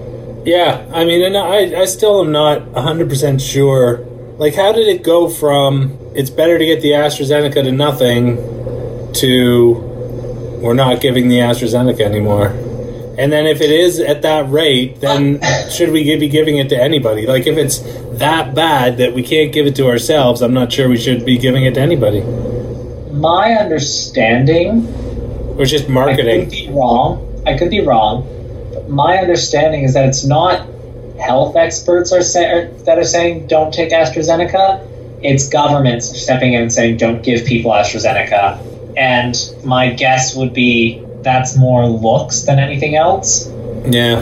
Yeah, 0.45 0.86
I 0.93 1.05
mean, 1.05 1.23
and 1.23 1.38
I, 1.38 1.81
I 1.81 1.86
still 1.86 2.21
am 2.21 2.31
not 2.31 2.62
100% 2.73 3.41
sure. 3.41 4.05
Like, 4.38 4.53
how 4.53 4.71
did 4.71 4.88
it 4.88 5.03
go 5.03 5.29
from 5.29 5.97
it's 6.15 6.29
better 6.29 6.58
to 6.58 6.65
get 6.65 6.81
the 6.81 6.91
AstraZeneca 6.91 7.63
to 7.63 7.71
nothing 7.71 8.38
to 9.13 9.73
we're 10.62 10.73
not 10.73 11.01
giving 11.01 11.27
the 11.27 11.38
AstraZeneca 11.38 12.01
anymore? 12.01 12.64
And 13.17 13.32
then 13.32 13.45
if 13.45 13.62
it 13.62 13.71
is 13.71 13.99
at 13.99 14.23
that 14.23 14.49
rate, 14.49 14.99
then 14.99 15.39
should 15.69 15.91
we 15.91 16.04
be 16.17 16.28
giving 16.28 16.58
it 16.58 16.69
to 16.69 16.82
anybody? 16.82 17.25
Like, 17.25 17.47
if 17.47 17.58
it's 17.58 17.80
that 18.19 18.54
bad 18.54 18.97
that 18.97 19.13
we 19.13 19.23
can't 19.23 19.54
give 19.54 19.65
it 19.65 19.75
to 19.78 19.88
ourselves, 19.88 20.41
I'm 20.41 20.54
not 20.54 20.71
sure 20.71 20.89
we 20.89 20.97
should 20.97 21.25
be 21.25 21.38
giving 21.38 21.65
it 21.65 21.75
to 21.75 21.82
anybody. 21.82 22.21
My 23.13 23.54
understanding 23.54 24.86
Or 25.58 25.63
it's 25.63 25.88
marketing. 25.88 26.41
I 26.41 26.43
could 26.43 26.51
be 26.51 26.69
wrong. 26.71 27.43
I 27.47 27.58
could 27.58 27.69
be 27.69 27.82
wrong. 27.82 28.28
But 28.73 28.89
my 28.89 29.17
understanding 29.17 29.84
is 29.84 29.93
that 29.93 30.10
it's 30.10 30.25
not 30.25 30.67
health 31.17 31.56
experts 31.56 32.12
are 32.12 32.21
say, 32.21 32.69
that 32.86 32.99
are 32.99 33.04
saying 33.06 33.47
don't 33.47 33.73
take 33.73 33.91
AstraZeneca. 33.91 34.86
It's 35.23 35.47
governments 35.47 36.21
stepping 36.21 36.54
in 36.54 36.63
and 36.63 36.73
saying 36.73 36.97
don't 36.97 37.23
give 37.23 37.45
people 37.45 37.71
AstraZeneca. 37.71 38.97
And 38.97 39.36
my 39.63 39.91
guess 39.91 40.36
would 40.36 40.54
be 40.54 41.05
that's 41.25 41.57
more 41.57 41.85
looks 41.88 42.43
than 42.43 42.59
anything 42.59 42.95
else. 42.95 43.49
Yeah. 43.85 44.21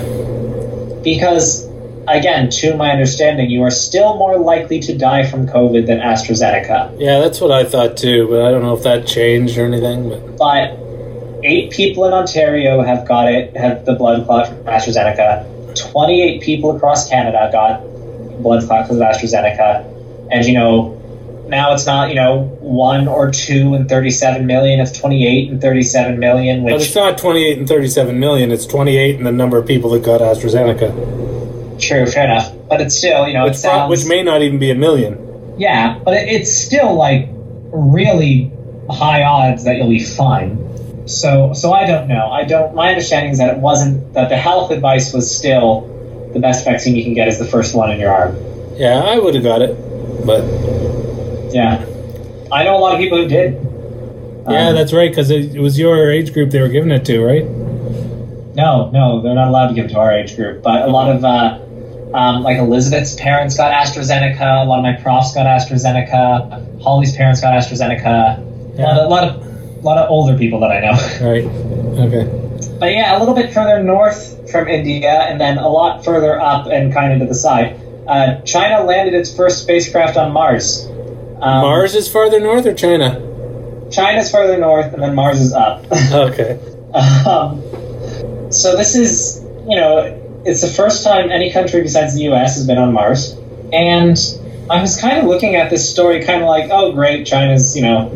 Because, 1.04 1.68
again, 2.08 2.50
to 2.50 2.76
my 2.76 2.90
understanding, 2.92 3.52
you 3.52 3.62
are 3.64 3.72
still 3.72 4.18
more 4.18 4.40
likely 4.40 4.80
to 4.80 4.98
die 4.98 5.30
from 5.30 5.46
COVID 5.46 5.86
than 5.86 6.00
AstraZeneca. 6.00 6.96
Yeah, 6.98 7.20
that's 7.20 7.40
what 7.42 7.52
I 7.52 7.66
thought 7.66 7.98
too, 7.98 8.28
but 8.30 8.42
I 8.42 8.50
don't 8.50 8.64
know 8.64 8.74
if 8.74 8.84
that 8.84 9.06
changed 9.06 9.58
or 9.58 9.66
anything. 9.66 10.10
But 10.10 10.38
but 10.38 10.80
eight 11.44 11.72
people 11.72 12.06
in 12.06 12.14
Ontario 12.14 12.82
have 12.82 13.06
got 13.06 13.32
it, 13.32 13.56
have 13.56 13.86
the 13.86 13.94
blood 13.94 14.26
clot 14.26 14.48
from 14.48 14.64
AstraZeneca. 14.64 15.50
28 15.92 16.42
people 16.42 16.76
across 16.76 17.10
Canada 17.10 17.50
got 17.52 17.82
blood 18.42 18.66
clot 18.66 18.88
from 18.88 18.98
AstraZeneca. 18.98 19.90
And, 20.32 20.46
you 20.46 20.54
know, 20.54 21.03
now 21.48 21.74
it's 21.74 21.86
not, 21.86 22.10
you 22.10 22.16
know, 22.16 22.44
one 22.60 23.08
or 23.08 23.32
two 23.32 23.74
and 23.74 23.88
37 23.90 24.46
million, 24.46 24.80
it's 24.80 24.92
28 24.98 25.52
and 25.52 25.62
37 25.62 26.20
million, 26.20 26.64
But 26.64 26.74
it's 26.82 26.96
not 26.96 27.18
28 27.18 27.58
and 27.60 27.68
37 27.68 28.20
million. 28.20 28.52
It's 28.52 28.66
28 28.66 29.18
and 29.18 29.26
the 29.26 29.32
number 29.32 29.58
of 29.58 29.68
people 29.68 29.90
that 29.92 30.04
got 30.04 30.22
AstraZeneca, 30.22 31.80
true, 31.82 32.06
fair 32.06 32.26
enough. 32.26 32.52
But 32.70 32.82
it's 32.82 32.96
still, 32.96 33.28
you 33.28 33.34
know, 33.34 33.46
it 33.46 33.50
which, 33.52 33.62
pro- 33.62 33.72
sounds, 33.72 33.90
which 33.90 34.06
may 34.08 34.24
not 34.24 34.42
even 34.42 34.58
be 34.60 34.72
a 34.72 34.76
million. 34.76 35.56
yeah, 35.58 36.00
but 36.00 36.14
it's 36.14 36.52
still 36.52 36.96
like 36.96 37.28
really 37.72 38.52
high 38.90 39.24
odds 39.24 39.64
that 39.66 39.78
you'll 39.78 39.90
be 39.90 40.04
fine. 40.04 40.60
So, 41.08 41.54
so 41.54 41.74
I 41.74 41.86
don't 41.86 42.08
know. 42.08 42.32
I 42.32 42.46
don't. 42.46 42.74
My 42.74 42.90
understanding 42.90 43.32
is 43.34 43.38
that 43.40 43.56
it 43.56 43.60
wasn't 43.60 44.14
that 44.14 44.30
the 44.30 44.38
health 44.38 44.72
advice 44.72 45.14
was 45.14 45.30
still 45.36 45.90
the 46.34 46.40
best 46.40 46.64
vaccine 46.64 46.96
you 46.96 47.04
can 47.04 47.14
get 47.14 47.28
is 47.28 47.38
the 47.38 47.46
first 47.46 47.76
one 47.76 47.92
in 47.92 48.00
your 48.00 48.12
arm. 48.12 48.36
Yeah, 48.78 49.00
I 49.00 49.20
would 49.20 49.36
have 49.36 49.44
got 49.44 49.62
it, 49.62 49.76
but 50.26 50.42
Yeah, 51.54 51.86
I 52.52 52.64
know 52.64 52.76
a 52.78 52.80
lot 52.80 52.94
of 52.96 53.00
people 53.00 53.18
who 53.18 53.28
did. 53.28 53.54
yeah, 54.50 54.70
Um, 54.70 54.76
that's 54.76 54.92
right 54.94 55.10
because 55.10 55.30
it, 55.30 55.56
it 55.56 55.60
was 55.60 55.78
your 55.80 56.12
age 56.12 56.34
group 56.34 56.52
they 56.52 56.62
were 56.62 56.68
giving 56.70 56.92
it 56.92 57.06
to, 57.06 57.22
right? 57.24 57.46
no, 58.56 58.92
no, 58.92 59.22
they're 59.22 59.34
not 59.34 59.48
allowed 59.48 59.70
to 59.70 59.74
give 59.74 59.86
it 59.86 59.90
to 59.90 60.00
our 60.00 60.12
age 60.12 60.36
group. 60.36 60.62
But 60.62 60.84
a 60.84 60.88
lot 60.88 61.16
of 61.16 61.24
uh, 61.26 61.60
um, 62.16 62.44
like 62.44 62.58
Elizabeth's 62.58 63.16
parents 63.16 63.58
got 63.58 63.72
AstraZeneca. 63.74 64.64
A 64.64 64.66
lot 64.66 64.78
of 64.80 64.84
my 64.84 64.94
profs 65.02 65.34
got 65.34 65.46
AstraZeneca. 65.46 66.82
Holly's 66.82 67.16
parents 67.16 67.42
got 67.42 67.54
AstraZeneca. 67.54 68.38
A 68.78 68.82
lot 68.82 68.98
of, 68.98 69.06
a 69.06 69.10
lot 69.10 69.24
of, 69.24 69.42
a 69.78 69.82
lot 69.82 69.98
of 69.98 70.10
older 70.10 70.38
people 70.38 70.60
that 70.62 70.72
I 70.72 70.80
know. 70.82 70.94
Right. 71.24 71.46
Okay. 72.06 72.78
But 72.80 72.92
yeah, 72.92 73.18
a 73.18 73.20
little 73.20 73.36
bit 73.36 73.54
further 73.54 73.82
north 73.82 74.52
from 74.52 74.68
India, 74.68 75.12
and 75.12 75.40
then 75.40 75.58
a 75.58 75.68
lot 75.70 76.04
further 76.04 76.40
up 76.40 76.68
and 76.68 76.94
kind 76.94 77.14
of 77.14 77.20
to 77.20 77.26
the 77.26 77.36
side. 77.36 77.80
Uh, 78.08 78.42
China 78.42 78.84
landed 78.84 79.14
its 79.14 79.34
first 79.36 79.62
spacecraft 79.64 80.18
on 80.18 80.32
Mars. 80.34 80.86
Um, 81.44 81.62
Mars 81.62 81.96
is 81.96 82.08
farther 82.08 82.40
north 82.40 82.66
or 82.66 82.74
China? 82.74 83.20
China's 83.92 84.32
farther 84.32 84.58
north, 84.58 84.94
and 84.94 85.02
then 85.04 85.14
Mars 85.16 85.40
is 85.40 85.54
up. 85.54 85.86
Okay. 86.14 86.60
um, 86.94 87.62
so 88.52 88.78
this 88.78 88.96
is, 88.96 89.44
you 89.68 89.76
know, 89.76 90.42
it's 90.46 90.62
the 90.62 90.68
first 90.68 91.04
time 91.04 91.32
any 91.32 91.52
country 91.52 91.82
besides 91.82 92.14
the 92.16 92.22
U.S. 92.24 92.56
has 92.56 92.68
been 92.68 92.78
on 92.78 92.94
Mars, 92.94 93.36
and 93.72 94.18
I 94.70 94.80
was 94.82 95.00
kind 95.00 95.18
of 95.20 95.26
looking 95.26 95.56
at 95.56 95.70
this 95.70 95.90
story, 95.90 96.24
kind 96.24 96.42
of 96.42 96.48
like, 96.48 96.70
oh, 96.72 96.92
great, 96.94 97.26
China's, 97.28 97.76
you 97.76 97.82
know, 97.84 98.10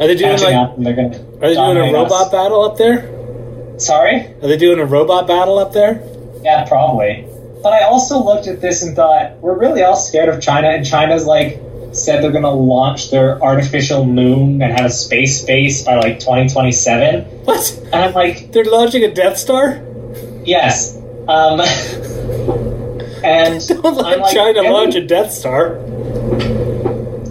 Are 0.00 0.06
they 0.06 0.14
doing 0.16 0.38
like? 0.40 0.54
up, 0.54 0.74
they're 0.78 0.94
gonna. 0.94 1.16
Are 1.42 1.48
they 1.48 1.54
doing 1.54 1.76
a 1.76 1.92
robot 1.92 2.26
us. 2.26 2.30
battle 2.32 2.62
up 2.62 2.76
there? 2.78 3.78
Sorry. 3.78 4.26
Are 4.42 4.48
they 4.48 4.56
doing 4.56 4.78
a 4.78 4.86
robot 4.86 5.26
battle 5.26 5.58
up 5.58 5.72
there? 5.72 6.02
Yeah, 6.42 6.64
probably. 6.66 7.26
But 7.62 7.72
I 7.74 7.82
also 7.84 8.22
looked 8.24 8.46
at 8.46 8.60
this 8.60 8.82
and 8.82 8.96
thought, 8.96 9.36
we're 9.40 9.58
really 9.58 9.82
all 9.82 9.96
scared 9.96 10.28
of 10.30 10.40
China, 10.40 10.68
and 10.68 10.86
China's 10.86 11.26
like 11.26 11.60
said 11.96 12.22
they're 12.22 12.30
gonna 12.32 12.50
launch 12.50 13.10
their 13.10 13.42
artificial 13.42 14.04
moon 14.04 14.62
and 14.62 14.72
have 14.72 14.86
a 14.86 14.90
space 14.90 15.42
base 15.44 15.82
by 15.84 15.96
like 15.96 16.18
2027. 16.20 17.24
What? 17.44 17.80
And 17.92 17.94
I'm 17.94 18.12
like, 18.12 18.52
They're 18.52 18.64
launching 18.64 19.02
a 19.04 19.12
Death 19.12 19.38
Star? 19.38 19.82
yes. 20.44 20.96
Um, 21.28 21.60
and 23.24 23.66
Don't 23.68 23.82
let 23.96 24.06
I'm 24.06 24.20
like, 24.20 24.34
China 24.34 24.62
"Can 24.62 24.72
launch 24.72 24.94
a 24.94 25.04
Death 25.04 25.32
Star. 25.32 25.70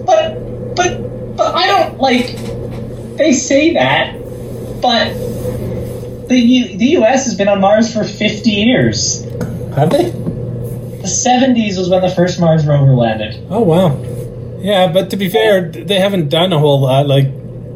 But, 0.06 0.76
but, 0.76 1.36
but 1.38 1.56
I 1.56 1.68
don't 1.68 1.98
like. 2.00 2.28
They 3.18 3.32
say 3.34 3.74
that, 3.76 4.14
but 4.82 5.14
the 6.28 6.38
U- 6.38 6.78
the 6.78 6.86
U.S. 7.00 7.26
has 7.26 7.36
been 7.36 7.48
on 7.48 7.62
Mars 7.62 7.94
for 7.94 8.04
50 8.04 8.50
years. 8.52 9.24
Have 9.76 9.90
they? 9.92 10.10
The 10.10 11.12
70s 11.12 11.78
was 11.78 11.90
when 11.90 12.02
the 12.02 12.10
first 12.10 12.40
Mars 12.40 12.66
rover 12.66 12.94
landed. 12.94 13.46
Oh 13.50 13.62
wow. 13.62 13.96
Yeah, 14.66 14.92
but 14.92 15.12
to 15.12 15.16
be 15.18 15.30
fair, 15.30 15.70
they 15.70 16.00
haven't 16.00 16.30
done 16.30 16.52
a 16.52 16.58
whole 16.58 16.82
lot. 16.82 17.06
Like, 17.06 17.26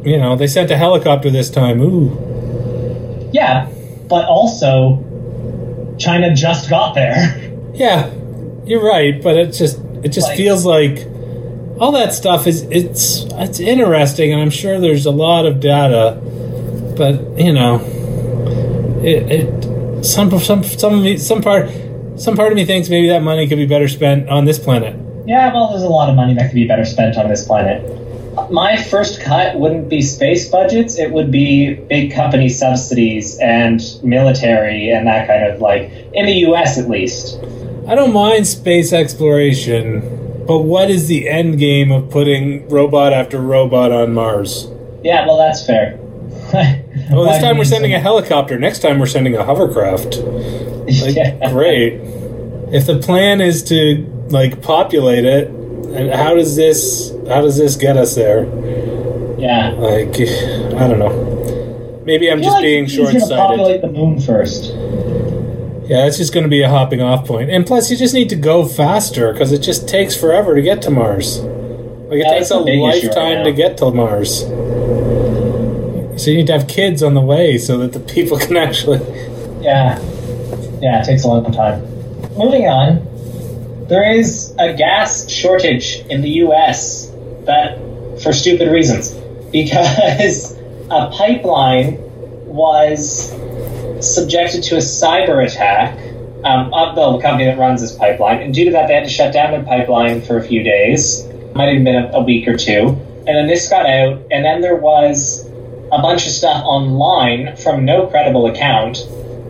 you 0.04 0.18
know, 0.18 0.36
they 0.36 0.48
sent 0.48 0.72
a 0.72 0.76
helicopter 0.78 1.30
this 1.30 1.52
time. 1.52 1.80
Ooh. 1.82 3.30
Yeah, 3.32 3.70
but 4.08 4.26
also 4.26 5.06
China 6.00 6.34
just 6.34 6.68
got 6.68 6.96
there. 6.96 7.52
Yeah, 7.76 8.10
you're 8.66 8.84
right, 8.84 9.22
but 9.22 9.38
it 9.38 9.52
just 9.54 9.80
it 10.04 10.10
just 10.10 10.30
Like- 10.30 10.38
feels 10.38 10.66
like 10.66 11.06
all 11.80 11.92
that 11.92 12.12
stuff 12.12 12.48
is 12.48 12.64
it's 12.72 13.26
it's 13.34 13.60
interesting, 13.60 14.34
and 14.34 14.42
I'm 14.42 14.50
sure 14.50 14.80
there's 14.80 15.06
a 15.06 15.12
lot 15.12 15.46
of 15.46 15.60
data, 15.60 16.18
but 16.98 17.38
you 17.40 17.54
know, 17.54 17.76
it, 19.04 19.32
it 19.32 20.04
some 20.04 20.38
some 20.40 20.64
some 20.64 21.18
some 21.20 21.42
part 21.44 21.70
some 22.16 22.36
part 22.36 22.52
of 22.52 22.56
me 22.56 22.66
thinks 22.66 22.90
maybe 22.90 23.08
that 23.10 23.22
money 23.22 23.48
could 23.48 23.60
be 23.60 23.68
better 23.68 23.88
spent 23.88 24.28
on 24.28 24.46
this 24.46 24.58
planet. 24.58 24.96
Yeah, 25.30 25.54
well, 25.54 25.70
there's 25.70 25.84
a 25.84 25.90
lot 25.90 26.10
of 26.10 26.16
money 26.16 26.34
that 26.34 26.48
could 26.48 26.56
be 26.56 26.66
better 26.66 26.84
spent 26.84 27.16
on 27.16 27.30
this 27.30 27.46
planet. 27.46 27.84
My 28.50 28.82
first 28.82 29.22
cut 29.22 29.60
wouldn't 29.60 29.88
be 29.88 30.02
space 30.02 30.50
budgets, 30.50 30.98
it 30.98 31.12
would 31.12 31.30
be 31.30 31.76
big 31.76 32.12
company 32.12 32.50
subsidies 32.50 33.38
and 33.38 33.80
military 34.02 34.90
and 34.90 35.06
that 35.06 35.28
kind 35.28 35.46
of 35.46 35.62
like, 35.62 35.92
in 36.14 36.26
the 36.26 36.34
US 36.48 36.80
at 36.80 36.90
least. 36.90 37.38
I 37.88 37.94
don't 37.94 38.12
mind 38.12 38.48
space 38.48 38.92
exploration, 38.92 40.00
but 40.48 40.62
what 40.62 40.90
is 40.90 41.08
the 41.08 41.30
end 41.30 41.60
game 41.60 41.92
of 41.92 42.10
putting 42.10 42.68
robot 42.68 43.14
after 43.14 43.40
robot 43.40 43.92
on 43.92 44.16
Mars? 44.16 44.68
Yeah, 45.04 45.28
well, 45.28 45.38
that's 45.38 45.64
fair. 45.64 46.00
Well, 47.12 47.24
this 47.24 47.42
time 47.42 47.58
we're 47.58 47.64
sending 47.66 47.94
a 47.94 48.00
helicopter. 48.00 48.60
Next 48.60 48.80
time 48.80 49.00
we're 49.00 49.06
sending 49.08 49.36
a 49.36 49.44
hovercraft. 49.44 50.18
Like, 50.18 51.16
Yeah. 51.16 51.52
great. 51.52 51.94
If 52.72 52.86
the 52.88 53.00
plan 53.00 53.42
is 53.42 53.64
to 53.66 54.06
like 54.32 54.62
populate 54.62 55.26
it, 55.26 55.48
and 55.50 56.12
how 56.12 56.34
does 56.36 56.56
this 56.56 57.12
how 57.28 57.42
does 57.42 57.58
this 57.58 57.76
get 57.76 57.98
us 57.98 58.16
there? 58.16 58.46
Yeah. 59.40 59.70
Like, 59.72 60.16
I 60.20 60.88
don't 60.88 61.00
know. 61.00 62.02
Maybe 62.06 62.30
I'm 62.32 62.42
just 62.42 62.56
like 62.56 62.64
being 62.64 62.88
short 62.88 63.14
to 63.14 63.20
sighted. 63.22 63.38
populate 63.38 63.82
the 63.82 63.88
moon 63.88 64.20
first. 64.20 64.66
Yeah, 65.88 66.06
it's 66.06 66.18
just 66.18 66.34
going 66.34 66.44
to 66.44 66.50
be 66.50 66.62
a 66.62 66.70
hopping 66.70 67.02
off 67.02 67.26
point. 67.26 67.50
And 67.50 67.66
plus, 67.66 67.90
you 67.90 67.98
just 67.98 68.14
need 68.14 68.30
to 68.30 68.36
go 68.36 68.66
faster 68.68 69.32
because 69.32 69.52
it 69.52 69.60
just 69.60 69.88
takes 69.88 70.16
forever 70.16 70.54
to 70.56 70.62
get 70.62 70.82
to 70.84 70.90
Mars. 70.92 71.40
Like, 71.40 72.20
it 72.20 72.26
Yeah, 72.26 72.34
takes 72.34 72.52
a 72.52 72.56
issue 72.60 72.66
right 72.66 72.80
lifetime 73.04 73.44
to 73.46 73.52
get 73.52 73.78
to 73.78 73.92
Mars. 73.92 74.42
So 76.22 76.32
you 76.32 76.38
need 76.38 76.48
to 76.48 76.54
have 76.54 76.68
kids 76.68 77.02
on 77.02 77.14
the 77.14 77.22
way 77.22 77.58
so 77.58 77.78
that 77.78 77.94
the 77.94 78.00
people 78.02 78.38
can 78.46 78.58
actually. 78.58 79.00
Yeah. 79.64 80.00
Yeah, 80.82 81.02
it 81.02 81.06
takes 81.06 81.24
a 81.24 81.28
long 81.28 81.50
time. 81.52 81.82
Moving 82.38 82.68
on, 82.68 82.98
there 83.90 84.12
is 84.12 84.54
a 84.60 84.74
gas 84.74 85.30
shortage 85.30 85.98
in 86.10 86.22
the 86.22 86.30
US 86.46 87.12
that 87.46 87.78
for 88.22 88.34
stupid 88.34 88.72
reasons. 88.72 89.16
Because 89.52 90.56
a 90.92 91.10
pipeline 91.10 91.98
was 92.46 93.32
subjected 94.00 94.62
to 94.66 94.76
a 94.76 94.78
cyber 94.78 95.44
attack 95.44 95.98
um, 96.44 96.72
of 96.72 96.96
the 96.96 97.18
company 97.20 97.46
that 97.46 97.58
runs 97.58 97.82
this 97.82 97.96
pipeline, 97.96 98.44
and 98.44 98.54
due 98.54 98.66
to 98.66 98.72
that, 98.72 98.88
they 98.88 98.94
had 98.94 99.06
to 99.06 99.10
shut 99.10 99.34
down 99.34 99.60
the 99.60 99.66
pipeline 99.66 100.22
for 100.22 100.38
a 100.38 100.44
few 100.44 100.62
days. 100.62 101.28
Might 101.56 101.74
have 101.74 101.84
been 101.84 101.96
a, 101.96 102.12
a 102.14 102.24
week 102.24 102.48
or 102.48 102.58
two, 102.58 102.90
and 103.26 103.28
then 103.28 103.48
this 103.48 103.68
got 103.70 103.88
out, 103.88 104.22
and 104.30 104.46
then 104.46 104.62
there 104.62 104.76
was 104.76 105.50
a 105.92 106.00
bunch 106.00 106.28
of 106.28 106.32
stuff 106.32 106.64
online 106.64 107.56
from 107.58 107.86
no 107.86 108.06
credible 108.06 108.46
account 108.46 108.98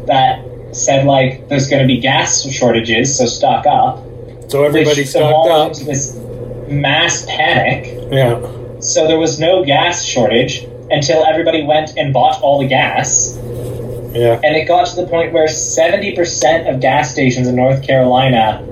that 0.08 0.46
said 0.72 1.06
like 1.06 1.50
there's 1.50 1.68
going 1.68 1.82
to 1.82 1.88
be 1.88 2.00
gas 2.00 2.50
shortages, 2.50 3.18
so 3.18 3.26
stock 3.26 3.66
up. 3.68 4.02
So 4.50 4.64
everybody 4.64 5.06
stocked 5.06 5.50
up. 5.50 5.86
this 5.86 6.16
mass 6.68 7.24
panic. 7.28 8.10
Yeah. 8.12 8.80
So 8.80 9.08
there 9.08 9.20
was 9.20 9.40
no 9.40 9.64
gas 9.64 10.04
shortage 10.04 10.64
until 10.90 11.24
everybody 11.24 11.64
went 11.64 11.96
and 11.98 12.12
bought 12.12 12.42
all 12.42 12.60
the 12.60 12.68
gas. 12.68 13.38
Yeah. 14.12 14.42
And 14.44 14.56
it 14.56 14.68
got 14.68 14.88
to 14.88 14.96
the 14.96 15.06
point 15.06 15.34
where 15.34 15.46
70% 15.46 16.74
of 16.74 16.82
gas 16.82 17.12
stations 17.12 17.48
in 17.48 17.56
North 17.56 17.84
Carolina 17.84 18.66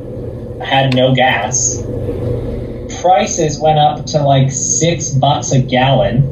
had 0.65 0.95
no 0.95 1.13
gas. 1.13 1.83
Prices 2.99 3.59
went 3.59 3.77
up 3.77 4.03
to 4.07 4.23
like 4.23 4.51
six 4.51 5.11
bucks 5.11 5.51
a 5.51 5.61
gallon. 5.61 6.23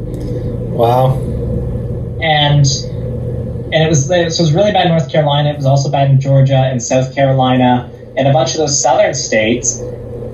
Wow. 0.71 1.19
And 2.19 2.65
and 2.65 3.83
it 3.83 3.89
was 3.89 4.09
it 4.09 4.25
was 4.25 4.53
really 4.53 4.71
bad 4.71 4.87
in 4.87 4.91
North 4.91 5.11
Carolina. 5.11 5.51
It 5.51 5.57
was 5.57 5.67
also 5.67 5.91
bad 5.91 6.09
in 6.09 6.19
Georgia 6.19 6.57
and 6.57 6.81
South 6.81 7.13
Carolina 7.13 7.91
and 8.17 8.27
a 8.27 8.33
bunch 8.33 8.51
of 8.51 8.57
those 8.57 8.81
southern 8.81 9.13
states. 9.13 9.79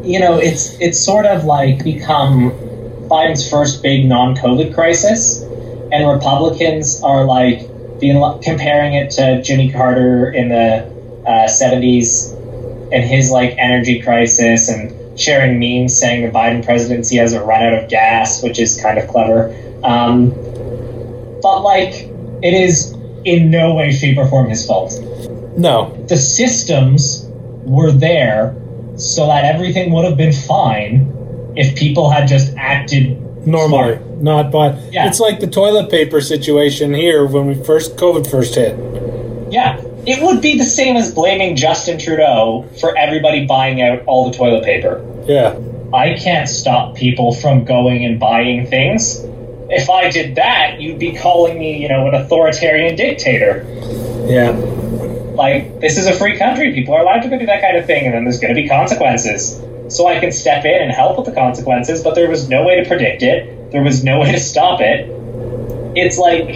You 0.03 0.19
know, 0.19 0.37
it's 0.37 0.79
it's 0.79 0.99
sort 0.99 1.25
of 1.25 1.45
like 1.45 1.83
become 1.83 2.51
Biden's 3.07 3.49
first 3.49 3.83
big 3.83 4.05
non-COVID 4.05 4.73
crisis, 4.73 5.41
and 5.91 6.07
Republicans 6.07 7.01
are 7.03 7.25
like 7.25 7.67
being 7.99 8.21
comparing 8.41 8.93
it 8.93 9.11
to 9.11 9.41
Jimmy 9.43 9.71
Carter 9.71 10.31
in 10.31 10.49
the 10.49 10.85
uh, 11.25 11.47
'70s 11.47 12.37
and 12.91 13.03
his 13.03 13.31
like 13.31 13.55
energy 13.57 14.01
crisis 14.01 14.69
and 14.69 15.19
sharing 15.19 15.59
memes 15.59 15.97
saying 15.97 16.25
the 16.25 16.31
Biden 16.31 16.63
presidency 16.63 17.17
has 17.17 17.33
a 17.33 17.43
run 17.43 17.63
out 17.63 17.73
of 17.73 17.89
gas, 17.89 18.41
which 18.43 18.59
is 18.59 18.79
kind 18.81 18.97
of 18.97 19.07
clever. 19.07 19.55
Um, 19.83 20.31
but 21.41 21.61
like, 21.61 21.93
it 22.41 22.53
is 22.53 22.93
in 23.23 23.51
no 23.51 23.75
way, 23.75 23.91
shape, 23.91 24.17
or 24.17 24.27
form 24.27 24.49
his 24.49 24.65
fault. 24.65 24.93
No. 25.57 25.95
The 26.07 26.17
systems 26.17 27.30
were 27.71 27.91
there 27.91 28.55
so 28.97 29.25
that 29.27 29.45
everything 29.45 29.91
would 29.93 30.03
have 30.05 30.17
been 30.17 30.33
fine 30.33 31.07
if 31.55 31.75
people 31.75 32.09
had 32.09 32.27
just 32.27 32.53
acted 32.57 33.17
Normally. 33.47 33.95
smart. 33.95 34.21
Not 34.21 34.51
but 34.51 34.75
Yeah. 34.91 35.07
it's 35.07 35.19
like 35.19 35.39
the 35.39 35.47
toilet 35.47 35.89
paper 35.89 36.21
situation 36.21 36.93
here 36.93 37.25
when 37.25 37.47
we 37.47 37.53
first 37.55 37.95
COVID 37.95 38.27
first 38.27 38.55
hit. 38.55 38.75
Yeah. 39.49 39.77
It 40.05 40.21
would 40.21 40.41
be 40.41 40.57
the 40.57 40.63
same 40.65 40.95
as 40.97 41.11
blaming 41.13 41.55
Justin 41.55 41.97
Trudeau 41.97 42.65
for 42.79 42.97
everybody 42.97 43.45
buying 43.45 43.81
out 43.81 44.01
all 44.05 44.29
the 44.29 44.35
toilet 44.37 44.63
paper. 44.63 45.03
Yeah. 45.27 45.55
I 45.93 46.13
can't 46.15 46.47
stop 46.49 46.95
people 46.95 47.33
from 47.33 47.63
going 47.65 48.03
and 48.05 48.19
buying 48.19 48.65
things. 48.67 49.23
If 49.69 49.89
I 49.89 50.09
did 50.09 50.35
that, 50.35 50.81
you'd 50.81 50.99
be 50.99 51.13
calling 51.13 51.57
me, 51.57 51.77
you 51.81 51.87
know, 51.87 52.07
an 52.07 52.15
authoritarian 52.15 52.95
dictator. 52.95 53.65
Yeah. 54.27 54.51
Like, 55.35 55.79
this 55.79 55.97
is 55.97 56.07
a 56.07 56.13
free 56.13 56.37
country. 56.37 56.73
People 56.73 56.93
are 56.93 57.01
allowed 57.01 57.21
to 57.21 57.29
go 57.29 57.39
do 57.39 57.45
that 57.45 57.61
kind 57.61 57.77
of 57.77 57.85
thing, 57.85 58.05
and 58.05 58.13
then 58.13 58.23
there's 58.23 58.39
going 58.39 58.53
to 58.53 58.61
be 58.61 58.67
consequences. 58.67 59.61
So 59.87 60.07
I 60.07 60.19
can 60.19 60.31
step 60.31 60.65
in 60.65 60.81
and 60.81 60.91
help 60.91 61.17
with 61.17 61.25
the 61.25 61.33
consequences, 61.33 62.03
but 62.03 62.15
there 62.15 62.29
was 62.29 62.47
no 62.49 62.63
way 62.65 62.81
to 62.81 62.87
predict 62.87 63.23
it. 63.23 63.71
There 63.71 63.83
was 63.83 64.03
no 64.03 64.19
way 64.21 64.31
to 64.31 64.39
stop 64.39 64.79
it. 64.81 65.09
It's 65.95 66.17
like, 66.17 66.49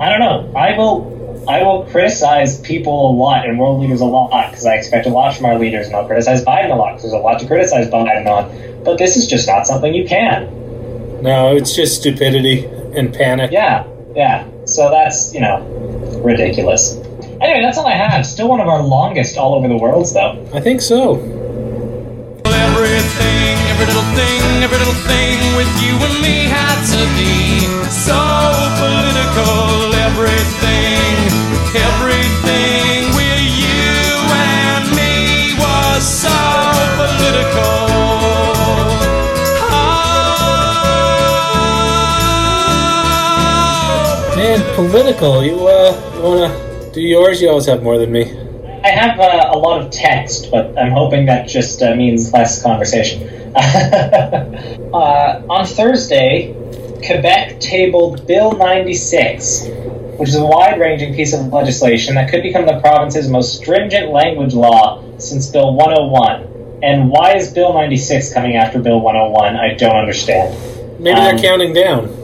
I 0.00 0.08
don't 0.08 0.20
know. 0.20 0.52
I 0.56 0.76
will, 0.76 1.44
I 1.48 1.62
will 1.62 1.84
criticize 1.86 2.60
people 2.60 3.10
a 3.10 3.12
lot 3.12 3.46
and 3.46 3.58
world 3.58 3.80
leaders 3.80 4.00
a 4.00 4.06
lot 4.06 4.50
because 4.50 4.66
I 4.66 4.74
expect 4.74 5.06
a 5.06 5.10
lot 5.10 5.34
from 5.34 5.46
our 5.46 5.58
leaders, 5.58 5.86
and 5.86 5.96
I'll 5.96 6.06
criticize 6.06 6.44
Biden 6.44 6.70
a 6.70 6.74
lot 6.74 6.92
because 6.92 7.02
there's 7.02 7.14
a 7.14 7.18
lot 7.18 7.40
to 7.40 7.46
criticize 7.46 7.88
Biden 7.88 8.26
on. 8.26 8.84
But 8.84 8.98
this 8.98 9.16
is 9.16 9.26
just 9.26 9.46
not 9.46 9.66
something 9.66 9.92
you 9.92 10.06
can. 10.06 11.22
No, 11.22 11.54
it's 11.54 11.74
just 11.74 12.00
stupidity 12.00 12.64
and 12.94 13.12
panic. 13.12 13.50
Yeah, 13.50 13.86
yeah. 14.14 14.48
So 14.64 14.90
that's, 14.90 15.34
you 15.34 15.40
know, 15.40 15.60
ridiculous. 16.24 16.98
Anyway, 17.40 17.62
that's 17.62 17.78
all 17.78 17.86
I 17.86 17.94
have. 17.94 18.26
Still 18.26 18.48
one 18.48 18.60
of 18.60 18.68
our 18.68 18.82
longest 18.82 19.38
all 19.38 19.54
over 19.54 19.66
the 19.66 19.76
world, 19.76 20.06
though. 20.12 20.36
I 20.52 20.60
think 20.60 20.82
so. 20.82 21.14
Everything, 22.44 23.56
every 23.72 23.86
little 23.86 24.04
thing, 24.12 24.62
every 24.62 24.76
little 24.76 25.00
thing 25.08 25.38
with 25.56 25.72
you 25.82 25.96
and 25.96 26.20
me 26.20 26.44
had 26.52 26.84
to 26.92 27.00
be 27.16 27.64
so 27.88 28.20
political. 28.76 29.94
Everything, 29.96 31.16
Everything 31.72 33.14
with 33.14 33.40
you 33.56 33.88
and 34.36 34.90
me 34.96 35.54
was 35.56 36.02
so 36.04 36.28
political. 36.98 37.88
Oh. 43.80 44.34
Man, 44.36 44.60
political. 44.74 45.42
You 45.44 45.66
uh, 45.66 45.94
you 46.16 46.22
wanna 46.22 46.69
do 46.92 47.00
yours? 47.00 47.40
You 47.40 47.48
always 47.50 47.66
have 47.66 47.82
more 47.82 47.98
than 47.98 48.12
me. 48.12 48.22
I 48.82 48.88
have 48.88 49.20
uh, 49.20 49.50
a 49.52 49.58
lot 49.58 49.82
of 49.82 49.90
text, 49.90 50.50
but 50.50 50.76
I'm 50.78 50.90
hoping 50.90 51.26
that 51.26 51.48
just 51.48 51.82
uh, 51.82 51.94
means 51.94 52.32
less 52.32 52.62
conversation. 52.62 53.28
uh, 53.54 55.42
on 55.48 55.66
Thursday, 55.66 56.54
Quebec 57.06 57.60
tabled 57.60 58.26
Bill 58.26 58.56
96, 58.56 59.66
which 60.18 60.28
is 60.28 60.36
a 60.36 60.44
wide 60.44 60.80
ranging 60.80 61.14
piece 61.14 61.34
of 61.34 61.52
legislation 61.52 62.14
that 62.14 62.30
could 62.30 62.42
become 62.42 62.66
the 62.66 62.80
province's 62.80 63.28
most 63.28 63.58
stringent 63.58 64.10
language 64.10 64.54
law 64.54 65.02
since 65.18 65.46
Bill 65.46 65.74
101. 65.74 66.80
And 66.82 67.10
why 67.10 67.36
is 67.36 67.52
Bill 67.52 67.74
96 67.74 68.32
coming 68.32 68.56
after 68.56 68.78
Bill 68.80 69.00
101? 69.00 69.56
I 69.56 69.74
don't 69.74 69.96
understand. 69.96 70.56
Maybe 70.98 71.18
Um, 71.18 71.36
they're 71.36 71.42
counting 71.42 71.74
down. 71.74 72.16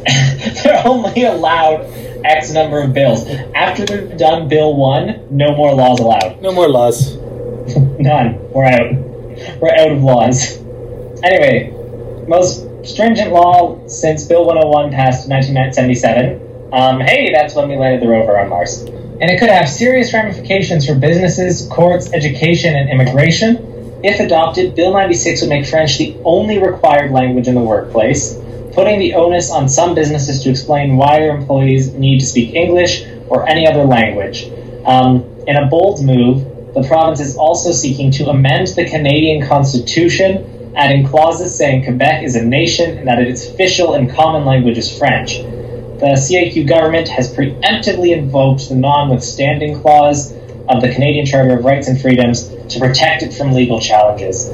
They're 0.64 0.82
only 0.86 1.24
allowed 1.24 1.86
X 2.24 2.52
number 2.52 2.80
of 2.80 2.92
bills. 2.92 3.26
After 3.54 3.84
they've 3.84 4.16
done 4.16 4.48
Bill 4.48 4.74
1, 4.74 5.28
no 5.30 5.54
more 5.54 5.74
laws 5.74 6.00
allowed. 6.00 6.40
No 6.40 6.52
more 6.52 6.68
laws. 6.68 7.16
None. 7.76 8.50
We're 8.52 8.64
out. 8.64 8.94
We're 9.60 9.74
out 9.74 9.92
of 9.92 10.02
laws. 10.02 10.58
Anyway, 11.22 11.74
most 12.26 12.66
stringent 12.84 13.32
law 13.32 13.86
since 13.86 14.24
Bill 14.24 14.44
101 14.44 14.90
passed 14.90 15.26
in 15.26 15.34
1977. 15.34 16.72
Um, 16.72 17.00
hey, 17.00 17.32
that's 17.32 17.54
when 17.54 17.68
we 17.68 17.76
landed 17.76 18.00
the 18.00 18.08
rover 18.08 18.38
on 18.38 18.48
Mars. 18.48 18.82
And 18.82 19.30
it 19.30 19.38
could 19.38 19.50
have 19.50 19.68
serious 19.68 20.14
ramifications 20.14 20.86
for 20.86 20.94
businesses, 20.94 21.68
courts, 21.68 22.12
education, 22.12 22.74
and 22.74 22.88
immigration. 22.88 24.00
If 24.02 24.18
adopted, 24.18 24.74
Bill 24.74 24.92
96 24.92 25.42
would 25.42 25.50
make 25.50 25.66
French 25.66 25.98
the 25.98 26.16
only 26.24 26.58
required 26.58 27.10
language 27.10 27.48
in 27.48 27.54
the 27.54 27.60
workplace, 27.60 28.34
putting 28.72 28.98
the 28.98 29.14
onus 29.14 29.50
on 29.50 29.68
some 29.68 29.94
businesses 29.94 30.42
to 30.42 30.50
explain 30.50 30.96
why 30.96 31.18
their 31.18 31.36
employees 31.36 31.92
need 31.94 32.20
to 32.20 32.26
speak 32.26 32.54
English 32.54 33.04
or 33.28 33.48
any 33.48 33.66
other 33.66 33.84
language. 33.84 34.50
Um, 34.84 35.24
in 35.46 35.56
a 35.56 35.66
bold 35.66 36.04
move, 36.04 36.74
the 36.74 36.82
province 36.84 37.20
is 37.20 37.36
also 37.36 37.72
seeking 37.72 38.10
to 38.12 38.28
amend 38.30 38.68
the 38.68 38.88
Canadian 38.88 39.46
Constitution, 39.46 40.72
adding 40.76 41.04
clauses 41.06 41.56
saying 41.56 41.84
Quebec 41.84 42.22
is 42.22 42.36
a 42.36 42.44
nation 42.44 42.98
and 42.98 43.08
that 43.08 43.18
its 43.18 43.48
official 43.48 43.94
and 43.94 44.10
common 44.10 44.44
language 44.44 44.78
is 44.78 44.96
French. 44.96 45.38
The 45.38 46.16
CAQ 46.16 46.66
government 46.68 47.08
has 47.08 47.34
preemptively 47.34 48.16
invoked 48.16 48.68
the 48.68 48.76
non-withstanding 48.76 49.80
clause 49.82 50.32
of 50.68 50.80
the 50.80 50.92
Canadian 50.92 51.26
Charter 51.26 51.58
of 51.58 51.64
Rights 51.64 51.88
and 51.88 52.00
Freedoms 52.00 52.48
to 52.68 52.78
protect 52.78 53.22
it 53.22 53.34
from 53.34 53.52
legal 53.52 53.80
challenges. 53.80 54.48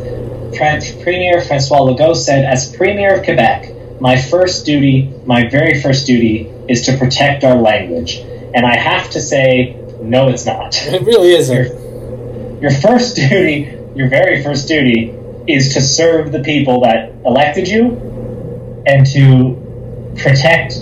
Premier 0.57 1.41
Francois 1.43 1.81
Legault 1.81 2.17
said, 2.17 2.45
As 2.45 2.75
Premier 2.75 3.19
of 3.19 3.25
Quebec, 3.25 3.76
my 4.01 4.21
first 4.21 4.67
duty, 4.67 5.13
my 5.25 5.49
very 5.49 5.81
first 5.81 6.07
duty, 6.07 6.51
is 6.69 6.83
to 6.87 6.97
protect 6.97 7.45
our 7.45 7.57
language. 7.57 8.19
And 8.55 8.65
I 8.67 8.77
have 8.77 9.11
to 9.11 9.21
say, 9.21 9.77
no, 10.01 10.29
it's 10.29 10.47
not. 10.47 10.77
It 10.87 11.03
really 11.03 11.33
isn't. 11.33 12.61
Your 12.61 12.71
first 12.71 13.17
duty, 13.29 13.73
your 13.95 14.09
very 14.09 14.43
first 14.43 14.69
duty, 14.69 15.15
is 15.47 15.75
to 15.75 15.81
serve 15.81 16.33
the 16.33 16.41
people 16.41 16.81
that 16.81 17.13
elected 17.25 17.69
you 17.69 18.83
and 18.87 19.07
to 19.07 20.13
protect 20.17 20.75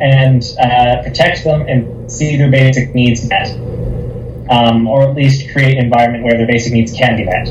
and 0.00 0.42
uh, 0.58 1.02
protect 1.02 1.44
them 1.44 1.62
and 1.68 2.10
see 2.10 2.36
their 2.36 2.50
basic 2.50 2.94
needs 2.94 3.28
met, 3.28 3.48
um, 4.50 4.88
or 4.88 5.08
at 5.08 5.14
least 5.14 5.50
create 5.52 5.76
an 5.76 5.84
environment 5.84 6.24
where 6.24 6.36
their 6.36 6.46
basic 6.46 6.72
needs 6.72 6.92
can 6.92 7.16
be 7.16 7.24
met. 7.24 7.48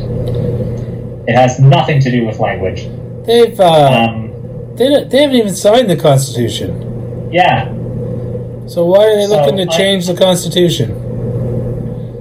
It 1.27 1.35
has 1.35 1.59
nothing 1.59 1.99
to 2.01 2.11
do 2.11 2.25
with 2.25 2.39
language. 2.39 2.89
They've 3.25 3.59
uh, 3.59 4.09
Um, 4.09 4.28
they 4.79 4.87
don't- 4.89 5.09
they 5.11 5.21
haven't 5.21 5.35
even 5.35 5.53
signed 5.53 5.89
the 5.89 5.95
Constitution. 5.95 7.29
yeah. 7.31 7.67
So 8.65 8.85
why 8.85 9.05
are 9.07 9.15
they 9.15 9.25
So, 9.25 9.35
looking 9.37 9.57
to 9.57 9.63
I- 9.73 9.77
change 9.77 10.05
the 10.07 10.13
Constitution? 10.13 10.89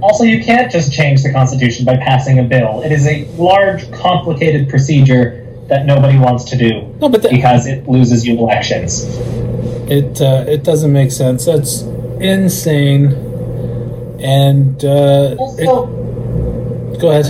Also, 0.01 0.23
you 0.23 0.43
can't 0.43 0.71
just 0.71 0.91
change 0.93 1.21
the 1.23 1.31
Constitution 1.31 1.85
by 1.85 1.95
passing 1.97 2.39
a 2.39 2.43
bill. 2.43 2.81
It 2.85 2.91
is 2.91 3.05
a 3.05 3.25
large, 3.37 3.89
complicated 3.91 4.67
procedure 4.69 5.45
that 5.67 5.85
nobody 5.85 6.17
wants 6.17 6.45
to 6.45 6.55
do 6.57 6.71
No, 7.01 7.09
but 7.09 7.21
the, 7.21 7.29
because 7.29 7.67
it 7.67 7.87
loses 7.87 8.25
you 8.25 8.37
elections. 8.39 9.05
it 9.87 10.19
uh, 10.21 10.45
it 10.47 10.63
doesn't 10.63 10.91
make 10.93 11.11
sense. 11.11 11.45
That's 11.45 11.83
insane. 12.19 13.13
And 14.19 14.83
uh, 14.83 15.35
Also, 15.37 15.87
it, 16.93 16.99
go 16.99 17.09
ahead. 17.11 17.27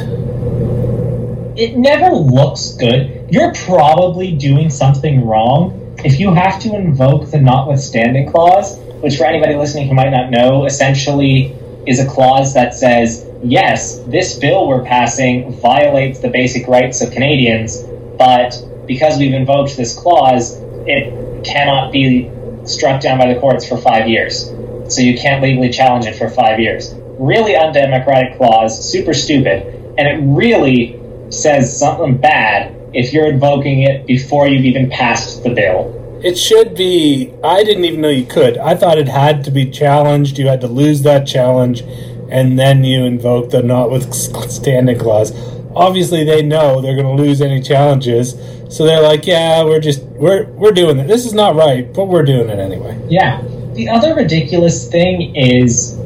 it 1.58 1.78
never 1.78 2.16
looks 2.16 2.74
good. 2.76 3.19
You're 3.32 3.54
probably 3.54 4.32
doing 4.32 4.72
something 4.72 5.24
wrong 5.24 5.96
if 6.04 6.20
you 6.20 6.34
have 6.34 6.60
to 6.62 6.76
invoke 6.76 7.30
the 7.30 7.40
notwithstanding 7.40 8.32
clause, 8.32 8.80
which 9.02 9.18
for 9.18 9.26
anybody 9.26 9.56
listening 9.56 9.88
who 9.88 9.94
might 9.94 10.10
not 10.10 10.32
know, 10.32 10.66
essentially 10.66 11.56
is 11.86 12.00
a 12.00 12.08
clause 12.08 12.56
that 12.56 12.74
says, 12.74 13.30
yes, 13.44 14.00
this 14.08 14.40
bill 14.40 14.68
we're 14.68 14.84
passing 14.84 15.54
violates 15.60 16.20
the 16.20 16.30
basic 16.30 16.68
rights 16.68 17.02
of 17.02 17.12
Canadians, 17.12 17.84
but 18.18 18.60
because 18.88 19.20
we've 19.20 19.34
invoked 19.34 19.78
this 19.78 19.96
clause, 19.96 20.58
it 20.88 21.44
cannot 21.46 21.92
be 21.92 22.32
struck 22.66 23.00
down 23.00 23.20
by 23.20 23.32
the 23.32 23.40
courts 23.40 23.68
for 23.68 23.78
five 23.78 24.08
years. 24.08 24.52
So 24.88 25.02
you 25.02 25.16
can't 25.16 25.44
legally 25.44 25.70
challenge 25.70 26.08
it 26.08 26.16
for 26.16 26.30
five 26.30 26.60
years. 26.60 26.96
Really 27.20 27.56
undemocratic 27.56 28.38
clause, 28.38 28.92
super 28.92 29.14
stupid, 29.14 29.68
and 30.00 30.08
it 30.08 30.20
really 30.24 31.00
says 31.30 31.78
something 31.78 32.18
bad 32.18 32.79
if 32.94 33.14
you're 33.14 33.28
invoking 33.28 33.84
it 33.84 34.06
before 34.06 34.48
you've 34.48 34.66
even 34.66 34.90
passed 34.90 35.44
the 35.44 35.50
bill. 35.50 35.96
It 36.24 36.38
should 36.38 36.76
be. 36.76 37.34
I 37.44 37.64
didn't 37.64 37.86
even 37.86 38.02
know 38.02 38.10
you 38.10 38.26
could. 38.26 38.58
I 38.58 38.76
thought 38.76 38.98
it 38.98 39.08
had 39.08 39.44
to 39.46 39.52
be 39.52 39.70
challenged. 39.70 40.38
You 40.38 40.48
had 40.48 40.62
to 40.62 40.68
lose 40.68 41.02
that 41.04 41.26
challenge, 41.26 41.82
and 42.30 42.60
then 42.60 42.84
you 42.84 43.06
invoke 43.06 43.52
the 43.52 43.64
notwithstanding 43.64 45.00
clause. 45.00 45.32
Obviously, 45.76 46.26
they 46.26 46.42
know 46.42 46.82
they're 46.82 46.96
going 46.96 47.16
to 47.16 47.24
lose 47.24 47.42
any 47.42 47.62
challenges, 47.62 48.36
so 48.70 48.86
they're 48.86 49.02
like, 49.02 49.26
"Yeah, 49.26 49.64
we're 49.64 49.80
just 49.80 50.02
we're 50.04 50.46
we're 50.52 50.72
doing 50.72 51.00
it. 51.00 51.08
This 51.08 51.26
is 51.26 51.34
not 51.34 51.56
right, 51.56 51.92
but 51.94 52.10
we're 52.10 52.26
doing 52.26 52.50
it 52.50 52.60
anyway." 52.60 53.00
Yeah. 53.08 53.42
The 53.76 53.88
other 53.88 54.14
ridiculous 54.14 54.90
thing 54.90 55.38
is 55.38 55.98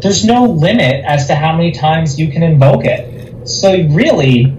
there's 0.00 0.24
no 0.24 0.44
limit 0.44 1.04
as 1.04 1.26
to 1.26 1.34
how 1.34 1.56
many 1.56 1.72
times 1.72 2.18
you 2.18 2.28
can 2.28 2.44
invoke 2.44 2.84
it. 2.84 3.48
So 3.48 3.72
really, 3.88 4.56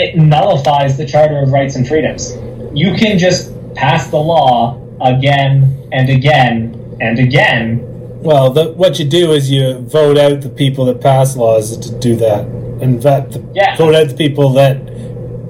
it 0.00 0.16
nullifies 0.16 0.96
the 0.96 1.06
Charter 1.06 1.38
of 1.42 1.50
Rights 1.52 1.76
and 1.76 1.86
Freedoms. 1.86 2.34
You 2.72 2.94
can 2.94 3.18
just 3.18 3.52
pass 3.74 4.10
the 4.10 4.16
law 4.18 4.80
again 5.00 5.88
and 5.92 6.08
again 6.08 6.96
and 7.00 7.18
again. 7.18 7.80
Well, 8.22 8.50
the, 8.50 8.72
what 8.72 8.98
you 8.98 9.04
do 9.04 9.32
is 9.32 9.50
you 9.50 9.78
vote 9.80 10.16
out 10.18 10.40
the 10.40 10.48
people 10.48 10.84
that 10.86 11.00
pass 11.00 11.36
laws 11.36 11.76
to 11.76 11.98
do 11.98 12.16
that, 12.16 12.44
and 12.82 13.02
vet 13.02 13.32
the, 13.32 13.42
Yeah. 13.54 13.76
vote 13.76 13.94
out 13.94 14.08
the 14.08 14.14
people 14.14 14.50
that 14.50 14.76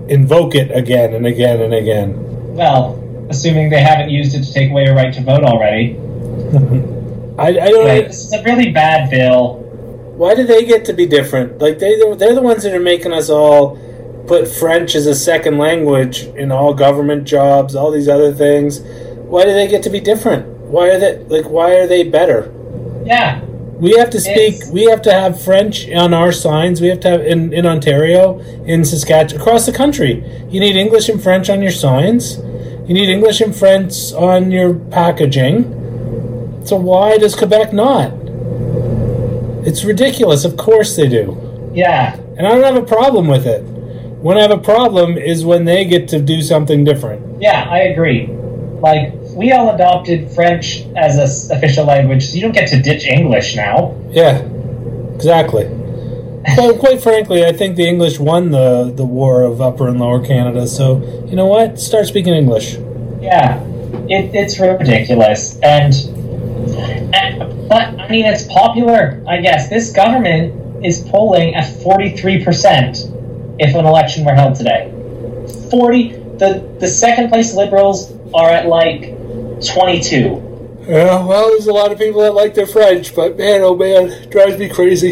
invoke 0.08 0.54
it 0.54 0.70
again 0.76 1.14
and 1.14 1.26
again 1.26 1.60
and 1.60 1.72
again. 1.74 2.14
Well, 2.54 2.96
assuming 3.28 3.70
they 3.70 3.80
haven't 3.82 4.10
used 4.10 4.34
it 4.34 4.42
to 4.44 4.52
take 4.52 4.70
away 4.70 4.84
your 4.84 4.94
right 4.94 5.12
to 5.14 5.20
vote 5.22 5.44
already. 5.44 5.96
I, 7.38 7.48
I 7.48 7.70
don't. 7.70 7.86
This 7.86 8.24
is 8.26 8.32
a 8.32 8.42
really 8.42 8.70
bad 8.70 9.10
bill. 9.10 9.58
Why 10.16 10.34
do 10.34 10.44
they 10.44 10.64
get 10.64 10.84
to 10.86 10.92
be 10.92 11.06
different? 11.06 11.58
Like 11.58 11.78
they 11.78 11.96
they're 12.16 12.34
the 12.34 12.42
ones 12.42 12.62
that 12.64 12.74
are 12.74 12.80
making 12.80 13.12
us 13.12 13.30
all 13.30 13.78
put 14.26 14.46
French 14.48 14.94
as 14.94 15.06
a 15.06 15.14
second 15.14 15.58
language 15.58 16.24
in 16.36 16.52
all 16.52 16.74
government 16.74 17.24
jobs, 17.24 17.74
all 17.74 17.90
these 17.90 18.08
other 18.08 18.32
things. 18.32 18.80
Why 18.80 19.44
do 19.44 19.52
they 19.52 19.66
get 19.68 19.82
to 19.84 19.90
be 19.90 20.00
different? 20.00 20.46
Why 20.70 20.88
are 20.90 20.98
they 20.98 21.18
like 21.24 21.46
why 21.50 21.74
are 21.76 21.86
they 21.86 22.02
better? 22.04 22.52
Yeah. 23.04 23.40
We 23.80 23.92
have 23.96 24.10
to 24.10 24.20
speak 24.20 24.54
It's- 24.56 24.70
we 24.70 24.84
have 24.84 25.02
to 25.02 25.12
have 25.12 25.40
French 25.40 25.88
on 25.90 26.12
our 26.14 26.32
signs. 26.32 26.80
We 26.80 26.88
have 26.88 27.00
to 27.00 27.08
have 27.08 27.20
in, 27.22 27.52
in 27.52 27.64
Ontario, 27.66 28.38
in 28.66 28.84
Saskatchewan, 28.84 29.40
across 29.40 29.66
the 29.66 29.72
country. 29.72 30.22
You 30.50 30.60
need 30.60 30.76
English 30.76 31.08
and 31.08 31.20
French 31.22 31.48
on 31.48 31.62
your 31.62 31.72
signs. 31.72 32.38
You 32.86 32.94
need 32.94 33.08
English 33.08 33.40
and 33.40 33.54
French 33.56 34.12
on 34.12 34.50
your 34.50 34.74
packaging. 34.74 35.64
So 36.64 36.76
why 36.76 37.16
does 37.18 37.34
Quebec 37.34 37.72
not? 37.72 38.12
It's 39.66 39.84
ridiculous. 39.84 40.44
Of 40.44 40.56
course 40.56 40.96
they 40.96 41.08
do. 41.08 41.36
Yeah. 41.74 42.16
And 42.36 42.46
I 42.46 42.50
don't 42.54 42.64
have 42.64 42.76
a 42.76 42.86
problem 42.86 43.28
with 43.28 43.46
it. 43.46 43.62
When 44.22 44.36
I 44.36 44.42
have 44.42 44.50
a 44.50 44.58
problem 44.58 45.16
is 45.16 45.44
when 45.46 45.64
they 45.64 45.84
get 45.84 46.08
to 46.08 46.20
do 46.20 46.42
something 46.42 46.84
different. 46.84 47.40
Yeah, 47.42 47.66
I 47.70 47.78
agree. 47.84 48.26
Like, 48.80 49.14
we 49.34 49.52
all 49.52 49.74
adopted 49.74 50.30
French 50.32 50.84
as 50.96 51.18
a 51.18 51.22
s- 51.22 51.50
official 51.50 51.86
language, 51.86 52.26
so 52.26 52.34
you 52.36 52.42
don't 52.42 52.52
get 52.52 52.68
to 52.68 52.80
ditch 52.82 53.06
English 53.06 53.56
now. 53.56 53.94
Yeah, 54.10 54.42
exactly. 55.14 55.64
But 56.56 56.78
quite 56.78 57.02
frankly, 57.02 57.44
I 57.44 57.52
think 57.52 57.76
the 57.76 57.86
English 57.86 58.18
won 58.18 58.50
the, 58.50 58.92
the 58.94 59.04
war 59.04 59.42
of 59.42 59.60
Upper 59.60 59.88
and 59.88 59.98
Lower 59.98 60.24
Canada. 60.24 60.66
So, 60.66 60.98
you 61.26 61.36
know 61.36 61.46
what? 61.46 61.78
Start 61.78 62.06
speaking 62.06 62.34
English. 62.34 62.76
Yeah, 63.20 63.62
it, 64.08 64.34
it's 64.34 64.58
ridiculous. 64.58 65.58
And, 65.60 65.94
and 67.14 67.68
But 67.68 68.00
I 68.00 68.08
mean, 68.08 68.24
it's 68.26 68.44
popular. 68.44 69.22
I 69.28 69.40
guess 69.40 69.68
this 69.68 69.92
government 69.92 70.84
is 70.84 71.00
polling 71.08 71.54
at 71.54 71.66
forty-three 71.82 72.42
percent 72.42 73.09
if 73.60 73.74
an 73.74 73.84
election 73.84 74.24
were 74.24 74.34
held 74.34 74.56
today. 74.56 74.90
Forty. 75.70 76.12
The 76.12 76.66
the 76.80 76.88
second 76.88 77.28
place 77.28 77.54
Liberals 77.54 78.12
are 78.32 78.48
at 78.50 78.66
like 78.66 79.14
twenty-two. 79.64 80.48
Yeah, 80.88 81.24
well, 81.24 81.50
there's 81.50 81.66
a 81.66 81.72
lot 81.72 81.92
of 81.92 81.98
people 81.98 82.22
that 82.22 82.32
like 82.32 82.54
their 82.54 82.66
French, 82.66 83.14
but 83.14 83.36
man, 83.36 83.60
oh 83.60 83.76
man, 83.76 84.28
drives 84.30 84.58
me 84.58 84.68
crazy. 84.68 85.10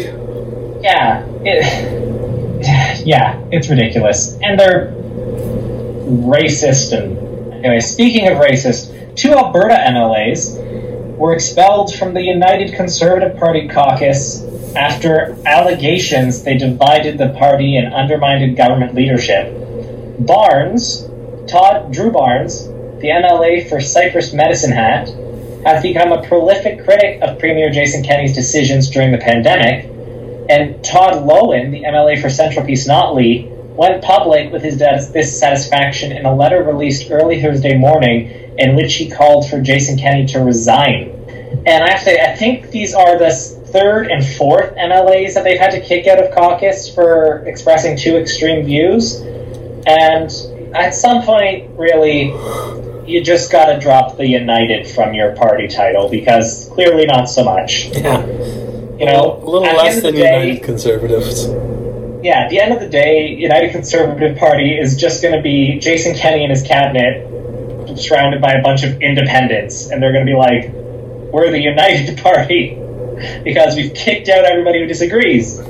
Yeah, 0.81 1.23
it, 1.45 3.05
yeah, 3.05 3.39
it's 3.51 3.69
ridiculous, 3.69 4.37
and 4.41 4.59
they're 4.59 4.93
racist. 6.07 6.97
And 6.97 7.53
anyway, 7.53 7.79
speaking 7.79 8.27
of 8.27 8.39
racist, 8.39 9.15
two 9.15 9.31
Alberta 9.31 9.75
MLAs 9.75 10.57
were 11.17 11.33
expelled 11.33 11.93
from 11.93 12.13
the 12.15 12.21
United 12.21 12.73
Conservative 12.73 13.37
Party 13.37 13.67
caucus 13.67 14.41
after 14.75 15.37
allegations 15.45 16.43
they 16.43 16.57
divided 16.57 17.17
the 17.17 17.29
party 17.29 17.77
and 17.77 17.93
undermined 17.93 18.55
government 18.55 18.93
leadership. 18.93 19.53
Barnes, 20.19 21.09
Todd 21.47 21.91
Drew 21.91 22.11
Barnes, 22.11 22.67
the 22.99 23.09
MLA 23.09 23.67
for 23.69 23.79
Cypress 23.79 24.33
Medicine 24.33 24.71
Hat, 24.71 25.09
has 25.65 25.81
become 25.81 26.11
a 26.11 26.21
prolific 26.27 26.83
critic 26.83 27.21
of 27.21 27.39
Premier 27.39 27.69
Jason 27.69 28.03
Kenney's 28.03 28.33
decisions 28.33 28.89
during 28.89 29.11
the 29.11 29.17
pandemic, 29.17 29.85
and 30.49 30.83
Todd 30.83 31.23
Loewen, 31.25 31.71
the 31.71 31.83
MLA 31.83 32.21
for 32.21 32.29
Central 32.29 32.65
Peace 32.65 32.87
Notley, 32.87 33.49
went 33.75 34.03
public 34.03 34.51
with 34.51 34.61
his 34.61 34.77
dissatisfaction 34.77 36.11
in 36.11 36.25
a 36.25 36.35
letter 36.35 36.63
released 36.63 37.09
early 37.11 37.41
Thursday 37.41 37.77
morning 37.77 38.55
in 38.57 38.75
which 38.75 38.95
he 38.95 39.09
called 39.09 39.49
for 39.49 39.61
Jason 39.61 39.97
Kenney 39.97 40.25
to 40.27 40.39
resign. 40.39 41.11
And 41.65 41.83
I 41.83 41.91
have 41.91 41.99
to 41.99 42.05
say, 42.05 42.19
I 42.19 42.35
think 42.35 42.71
these 42.71 42.93
are 42.93 43.17
the 43.17 43.31
third 43.71 44.07
and 44.11 44.25
fourth 44.25 44.73
MLAs 44.75 45.33
that 45.35 45.43
they've 45.43 45.59
had 45.59 45.71
to 45.71 45.81
kick 45.81 46.07
out 46.07 46.23
of 46.23 46.33
caucus 46.33 46.93
for 46.93 47.43
expressing 47.47 47.97
two 47.97 48.17
extreme 48.17 48.65
views. 48.65 49.15
And 49.85 50.29
at 50.75 50.93
some 50.95 51.23
point, 51.23 51.69
really, 51.77 52.25
you 53.09 53.23
just 53.23 53.51
got 53.51 53.65
to 53.73 53.79
drop 53.79 54.17
the 54.17 54.27
United 54.27 54.87
from 54.87 55.13
your 55.13 55.35
party 55.35 55.67
title 55.67 56.09
because 56.09 56.69
clearly 56.73 57.05
not 57.05 57.25
so 57.29 57.43
much. 57.43 57.85
Yeah, 57.87 58.25
You 58.25 59.05
know, 59.05 59.39
a 59.41 59.45
little 59.45 59.61
less 59.61 60.01
than 60.01 60.13
day- 60.15 60.43
United 60.49 60.63
Conservatives. 60.63 61.47
yeah, 62.23 62.41
at 62.41 62.49
the 62.49 62.59
end 62.59 62.73
of 62.73 62.79
the 62.79 62.89
day, 62.89 63.29
United 63.29 63.71
Conservative 63.71 64.37
Party 64.37 64.77
is 64.77 64.95
just 64.97 65.21
going 65.21 65.33
to 65.35 65.41
be 65.41 65.79
Jason 65.79 66.13
Kenney 66.15 66.43
and 66.43 66.51
his 66.51 66.61
cabinet 66.63 67.25
surrounded 67.97 68.39
by 68.41 68.53
a 68.53 68.61
bunch 68.61 68.83
of 68.83 69.01
independents, 69.01 69.89
and 69.89 70.01
they're 70.03 70.13
going 70.13 70.25
to 70.25 70.31
be 70.31 70.37
like, 70.37 70.69
"We're 71.33 71.49
the 71.49 71.59
United 71.59 72.17
Party 72.23 72.77
because 73.43 73.75
we've 73.75 73.93
kicked 73.93 74.29
out 74.29 74.45
everybody 74.45 74.79
who 74.79 74.85
disagrees." 74.85 75.59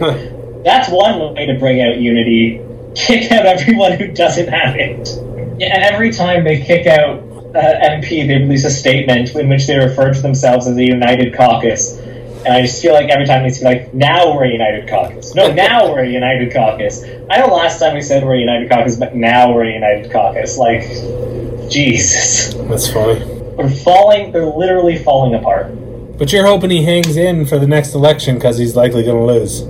That's 0.63 0.89
one 0.89 1.35
way 1.35 1.45
to 1.45 1.57
bring 1.57 1.81
out 1.81 1.97
unity: 1.97 2.61
kick 2.95 3.31
out 3.31 3.45
everyone 3.45 3.93
who 3.93 4.07
doesn't 4.07 4.47
have 4.47 4.75
it. 4.75 5.07
Yeah, 5.59 5.75
and 5.75 5.83
every 5.83 6.11
time 6.11 6.43
they 6.43 6.61
kick 6.61 6.87
out 6.87 7.19
uh, 7.55 7.79
MP, 7.81 8.27
they 8.27 8.35
release 8.35 8.63
a 8.65 8.69
statement 8.69 9.35
in 9.35 9.49
which 9.49 9.67
they 9.67 9.77
refer 9.77 10.13
to 10.13 10.21
themselves 10.21 10.67
as 10.67 10.77
a 10.77 10.83
United 10.83 11.35
Caucus. 11.35 11.97
And 11.97 12.53
I 12.53 12.61
just 12.61 12.81
feel 12.81 12.93
like 12.93 13.09
every 13.09 13.25
time 13.25 13.41
they 13.41 13.47
needs 13.47 13.59
to 13.59 13.65
be 13.65 13.75
like, 13.75 13.93
now 13.93 14.33
we're 14.33 14.45
a 14.45 14.51
United 14.51 14.87
Caucus. 14.87 15.35
No, 15.35 15.51
now 15.53 15.91
we're 15.91 16.05
a 16.05 16.09
United 16.09 16.53
Caucus. 16.53 17.03
I 17.29 17.39
know 17.39 17.47
last 17.47 17.79
time 17.79 17.95
we 17.95 18.01
said 18.01 18.23
we're 18.23 18.35
a 18.35 18.39
United 18.39 18.69
Caucus, 18.69 18.95
but 18.95 19.15
now 19.15 19.53
we're 19.53 19.65
a 19.65 19.73
United 19.73 20.11
Caucus. 20.11 20.57
Like, 20.57 20.83
Jesus. 21.69 22.53
That's 22.53 22.91
funny. 22.91 23.25
We're 23.57 23.69
falling, 23.69 24.31
they're 24.31 24.45
literally 24.45 24.97
falling 24.97 25.35
apart. 25.35 25.71
But 26.19 26.33
you're 26.33 26.45
hoping 26.45 26.69
he 26.69 26.83
hangs 26.83 27.15
in 27.15 27.45
for 27.45 27.57
the 27.57 27.65
next 27.65 27.95
election 27.95 28.35
because 28.35 28.57
he's 28.57 28.75
likely 28.75 29.03
going 29.03 29.25
to 29.25 29.33
lose. 29.33 29.61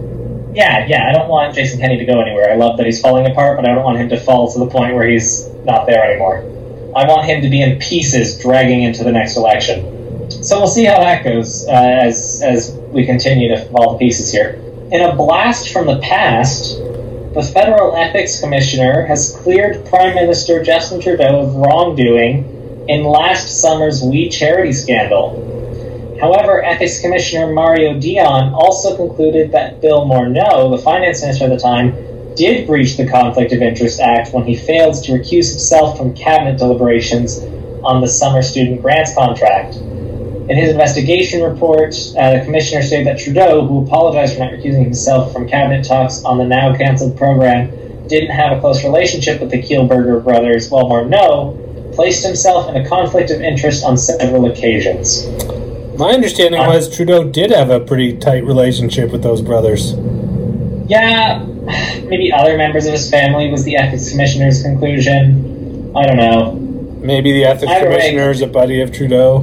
Yeah, 0.56 0.88
yeah, 0.88 1.08
I 1.08 1.14
don't 1.14 1.30
want 1.30 1.54
Jason 1.54 1.80
Kenney 1.80 1.98
to 1.98 2.06
go 2.06 2.20
anywhere. 2.20 2.52
I 2.52 2.56
love 2.56 2.76
that 2.78 2.88
he's 2.88 3.00
falling 3.00 3.32
apart, 3.32 3.56
but 3.56 3.70
I 3.70 3.76
don't 3.76 3.84
want 3.84 4.00
him 4.00 4.10
to 4.10 4.20
fall 4.20 4.52
to 4.52 4.58
the 4.58 4.66
point 4.66 4.96
where 4.96 5.08
he's 5.08 5.48
not 5.64 5.86
there 5.86 6.04
anymore. 6.04 6.40
I 6.96 7.06
want 7.08 7.28
him 7.28 7.44
to 7.44 7.50
be 7.50 7.62
in 7.62 7.78
pieces 7.78 8.40
dragging 8.40 8.82
into 8.82 9.04
the 9.04 9.12
next 9.12 9.38
election. 9.38 10.32
So 10.44 10.58
we'll 10.58 10.68
see 10.68 10.86
how 10.86 11.00
that 11.00 11.24
goes 11.24 11.68
uh, 11.68 11.72
as 11.72 12.42
as 12.44 12.72
we 12.92 13.06
continue 13.06 13.50
to 13.50 13.66
fall 13.66 13.94
to 13.94 14.00
pieces 14.00 14.32
here. 14.32 14.60
In 14.92 15.02
a 15.02 15.16
blast 15.16 15.70
from 15.72 15.86
the 15.86 16.00
past, 16.00 16.78
the 17.36 17.44
Federal 17.54 17.96
Ethics 17.96 18.40
Commissioner 18.40 19.06
has 19.06 19.36
cleared 19.44 19.86
Prime 19.86 20.16
Minister 20.16 20.64
Justin 20.64 21.00
Trudeau 21.00 21.42
of 21.42 21.56
wrongdoing 21.56 22.86
in 22.90 23.04
last 23.04 23.62
summer's 23.62 24.02
We 24.02 24.30
Charity 24.30 24.74
scandal. 24.74 25.59
However, 26.20 26.62
Ethics 26.64 27.00
Commissioner 27.00 27.54
Mario 27.54 27.98
Dion 27.98 28.54
also 28.54 28.98
concluded 28.98 29.54
that 29.54 29.80
Bill 29.80 30.06
Morneau, 30.06 30.76
the 30.76 30.82
finance 30.82 31.22
minister 31.22 31.46
at 31.46 31.50
the 31.50 31.58
time, 31.58 31.96
did 32.36 32.68
breach 32.68 32.98
the 32.98 33.08
Conflict 33.08 33.54
of 33.54 33.62
Interest 33.62 34.00
Act 34.02 34.34
when 34.34 34.46
he 34.46 34.56
failed 34.56 35.02
to 35.04 35.14
recuse 35.14 35.52
himself 35.52 35.98
from 35.98 36.14
cabinet 36.14 36.58
deliberations 36.58 37.40
on 37.84 38.02
the 38.02 38.08
summer 38.08 38.42
student 38.42 38.82
grants 38.82 39.14
contract. 39.14 39.76
In 39.76 40.58
his 40.58 40.72
investigation 40.72 41.42
report, 41.42 41.96
uh, 42.18 42.38
the 42.38 42.42
commissioner 42.44 42.82
stated 42.82 43.08
that 43.08 43.20
Trudeau, 43.20 43.66
who 43.66 43.86
apologized 43.86 44.34
for 44.34 44.40
not 44.40 44.52
recusing 44.52 44.84
himself 44.84 45.32
from 45.32 45.48
cabinet 45.48 45.86
talks 45.86 46.24
on 46.24 46.38
the 46.38 46.46
now 46.46 46.76
cancelled 46.76 47.18
program, 47.18 47.72
didn't 48.08 48.32
have 48.32 48.58
a 48.58 48.60
close 48.60 48.84
relationship 48.84 49.40
with 49.40 49.52
the 49.52 49.62
Kielburger 49.62 50.22
brothers, 50.24 50.70
while 50.70 50.86
Morneau 50.86 51.94
placed 51.94 52.26
himself 52.26 52.68
in 52.70 52.76
a 52.76 52.88
conflict 52.90 53.32
of 53.32 53.42
interest 53.42 53.86
on 53.86 53.98
several 53.98 54.52
occasions. 54.52 55.26
My 56.00 56.12
understanding 56.12 56.62
was 56.62 56.94
Trudeau 56.96 57.26
did 57.26 57.52
have 57.52 57.70
a 57.70 57.80
pretty 57.80 58.16
tight 58.18 58.46
relationship 58.46 59.12
with 59.12 59.22
those 59.22 59.42
brothers. 59.42 59.94
Yeah, 60.88 61.44
maybe 62.08 62.32
other 62.32 62.58
members 62.58 62.86
of 62.86 62.94
his 62.94 63.10
family 63.10 63.52
was 63.52 63.64
the 63.66 63.76
ethics 63.76 64.10
commissioner's 64.10 64.64
conclusion. 64.64 65.92
I 65.96 66.06
don't 66.08 66.18
know. 66.18 66.54
Maybe 67.04 67.32
the 67.34 67.44
ethics 67.46 67.72
Either 67.72 67.90
way- 67.90 67.96
commissioner 67.98 68.32
is 68.32 68.42
a 68.42 68.48
buddy 68.48 68.82
of 68.82 68.92
Trudeau. 68.94 69.40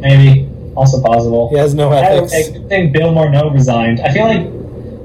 Maybe 0.00 0.48
also 0.74 1.02
possible. 1.02 1.50
He 1.50 1.56
has 1.58 1.74
no 1.74 1.90
I 1.92 2.00
ethics. 2.00 2.32
I 2.32 2.58
think 2.68 2.92
Bill 2.92 3.12
Morneau 3.12 3.52
resigned. 3.52 4.00
I 4.00 4.12
feel 4.12 4.24
like 4.24 4.40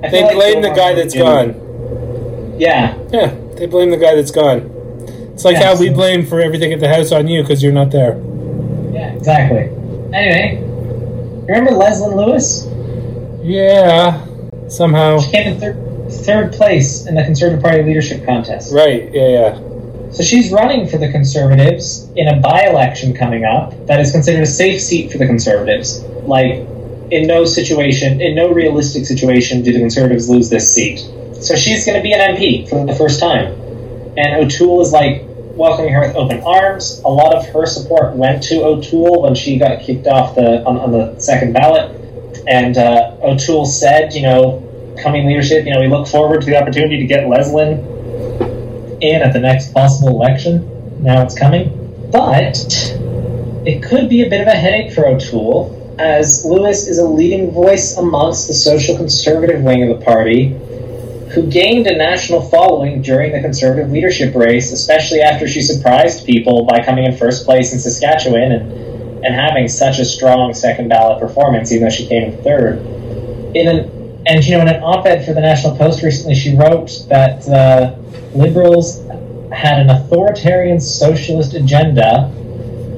I 0.03 0.09
They 0.09 0.17
feel 0.17 0.27
like 0.27 0.35
blame 0.35 0.61
Bill 0.61 0.69
the 0.73 0.75
guy 0.75 0.93
Morneau 0.93 0.95
that's 0.95 1.13
did- 1.13 1.19
gone. 1.23 2.55
Yeah, 2.57 2.95
Yeah, 3.11 3.33
they 3.55 3.65
blame 3.65 3.89
the 3.89 3.97
guy 3.97 4.15
that's 4.15 4.31
gone. 4.31 4.69
It's 5.33 5.43
like 5.43 5.57
how 5.57 5.77
we 5.77 5.89
blame 5.89 6.25
for 6.25 6.39
everything 6.39 6.71
at 6.73 6.79
the 6.79 6.87
house 6.89 7.11
on 7.11 7.27
you 7.27 7.41
because 7.41 7.61
you're 7.63 7.73
not 7.73 7.91
there. 7.91 8.17
yeah, 8.93 9.13
exactly. 9.13 9.69
Anyway, 10.13 10.61
remember 11.47 11.71
Leslyn 11.71 12.15
Lewis? 12.15 12.67
Yeah, 13.43 14.25
somehow. 14.67 15.19
She 15.19 15.31
came 15.31 15.53
in 15.53 15.59
third, 15.59 16.11
third 16.25 16.53
place 16.53 17.05
in 17.07 17.15
the 17.15 17.23
Conservative 17.23 17.63
Party 17.63 17.83
leadership 17.83 18.25
contest. 18.25 18.73
Right, 18.73 19.11
yeah, 19.13 19.27
yeah. 19.27 20.11
So 20.11 20.23
she's 20.23 20.51
running 20.51 20.87
for 20.87 20.97
the 20.97 21.09
Conservatives 21.09 22.09
in 22.17 22.27
a 22.27 22.39
by 22.41 22.67
election 22.67 23.13
coming 23.13 23.45
up 23.45 23.73
that 23.87 24.01
is 24.01 24.11
considered 24.11 24.43
a 24.43 24.45
safe 24.45 24.81
seat 24.81 25.11
for 25.11 25.17
the 25.17 25.25
Conservatives. 25.25 26.03
Like, 26.23 26.67
in 27.11 27.27
no 27.27 27.45
situation, 27.45 28.19
in 28.21 28.35
no 28.35 28.51
realistic 28.51 29.05
situation, 29.05 29.63
do 29.63 29.71
the 29.71 29.79
Conservatives 29.79 30.29
lose 30.29 30.49
this 30.49 30.71
seat. 30.73 30.99
So 31.41 31.55
she's 31.55 31.85
going 31.85 31.97
to 31.97 32.03
be 32.03 32.11
an 32.13 32.35
MP 32.35 32.69
for 32.69 32.85
the 32.85 32.95
first 32.95 33.19
time. 33.19 33.53
And 34.17 34.43
O'Toole 34.43 34.81
is 34.81 34.91
like 34.91 35.23
welcoming 35.55 35.93
her 35.93 36.01
with 36.01 36.15
open 36.15 36.41
arms. 36.41 37.01
A 37.05 37.07
lot 37.07 37.35
of 37.35 37.45
her 37.47 37.65
support 37.65 38.15
went 38.15 38.43
to 38.43 38.63
O'Toole 38.63 39.23
when 39.23 39.35
she 39.35 39.57
got 39.57 39.81
kicked 39.81 40.07
off 40.07 40.35
the 40.35 40.63
on, 40.63 40.77
on 40.77 40.91
the 40.91 41.19
second 41.19 41.53
ballot. 41.53 41.97
And 42.47 42.77
uh, 42.77 43.17
O'Toole 43.21 43.65
said, 43.65 44.13
you 44.13 44.23
know, 44.23 44.67
coming 45.01 45.27
leadership, 45.27 45.65
you 45.65 45.73
know, 45.73 45.79
we 45.79 45.87
look 45.87 46.07
forward 46.07 46.41
to 46.41 46.47
the 46.47 46.59
opportunity 46.59 46.97
to 46.97 47.05
get 47.05 47.25
Leslyn 47.25 47.79
in 49.01 49.21
at 49.21 49.33
the 49.33 49.39
next 49.39 49.73
possible 49.73 50.09
election. 50.09 51.03
Now 51.03 51.23
it's 51.23 51.37
coming. 51.37 51.77
But 52.11 52.57
it 53.65 53.83
could 53.83 54.09
be 54.09 54.23
a 54.23 54.29
bit 54.29 54.41
of 54.41 54.47
a 54.47 54.55
headache 54.55 54.93
for 54.93 55.05
O'Toole, 55.05 55.95
as 55.99 56.43
Lewis 56.45 56.87
is 56.87 56.97
a 56.97 57.05
leading 57.05 57.51
voice 57.51 57.97
amongst 57.97 58.47
the 58.47 58.53
social 58.53 58.97
conservative 58.97 59.61
wing 59.61 59.83
of 59.83 59.99
the 59.99 60.03
party, 60.03 60.57
who 61.33 61.47
gained 61.47 61.87
a 61.87 61.95
national 61.95 62.41
following 62.41 63.01
during 63.01 63.31
the 63.31 63.39
conservative 63.39 63.91
leadership 63.91 64.35
race, 64.35 64.71
especially 64.71 65.21
after 65.21 65.47
she 65.47 65.61
surprised 65.61 66.25
people 66.25 66.65
by 66.65 66.83
coming 66.83 67.05
in 67.05 67.15
first 67.15 67.45
place 67.45 67.71
in 67.71 67.79
Saskatchewan 67.79 68.51
and, 68.51 68.71
and 69.25 69.33
having 69.33 69.67
such 69.67 69.99
a 69.99 70.05
strong 70.05 70.53
second 70.53 70.89
ballot 70.89 71.19
performance, 71.19 71.71
even 71.71 71.85
though 71.85 71.89
she 71.89 72.07
came 72.07 72.23
in 72.23 72.43
third. 72.43 72.79
In 73.55 73.67
an, 73.67 74.23
and 74.25 74.45
you 74.45 74.55
know, 74.55 74.61
in 74.61 74.67
an 74.67 74.83
op-ed 74.83 75.25
for 75.25 75.33
the 75.33 75.41
National 75.41 75.75
Post 75.77 76.03
recently, 76.03 76.35
she 76.35 76.55
wrote 76.55 77.05
that 77.07 77.47
uh, 77.47 77.95
liberals 78.33 79.05
had 79.51 79.79
an 79.79 79.89
authoritarian 79.89 80.79
socialist 80.79 81.53
agenda 81.53 82.29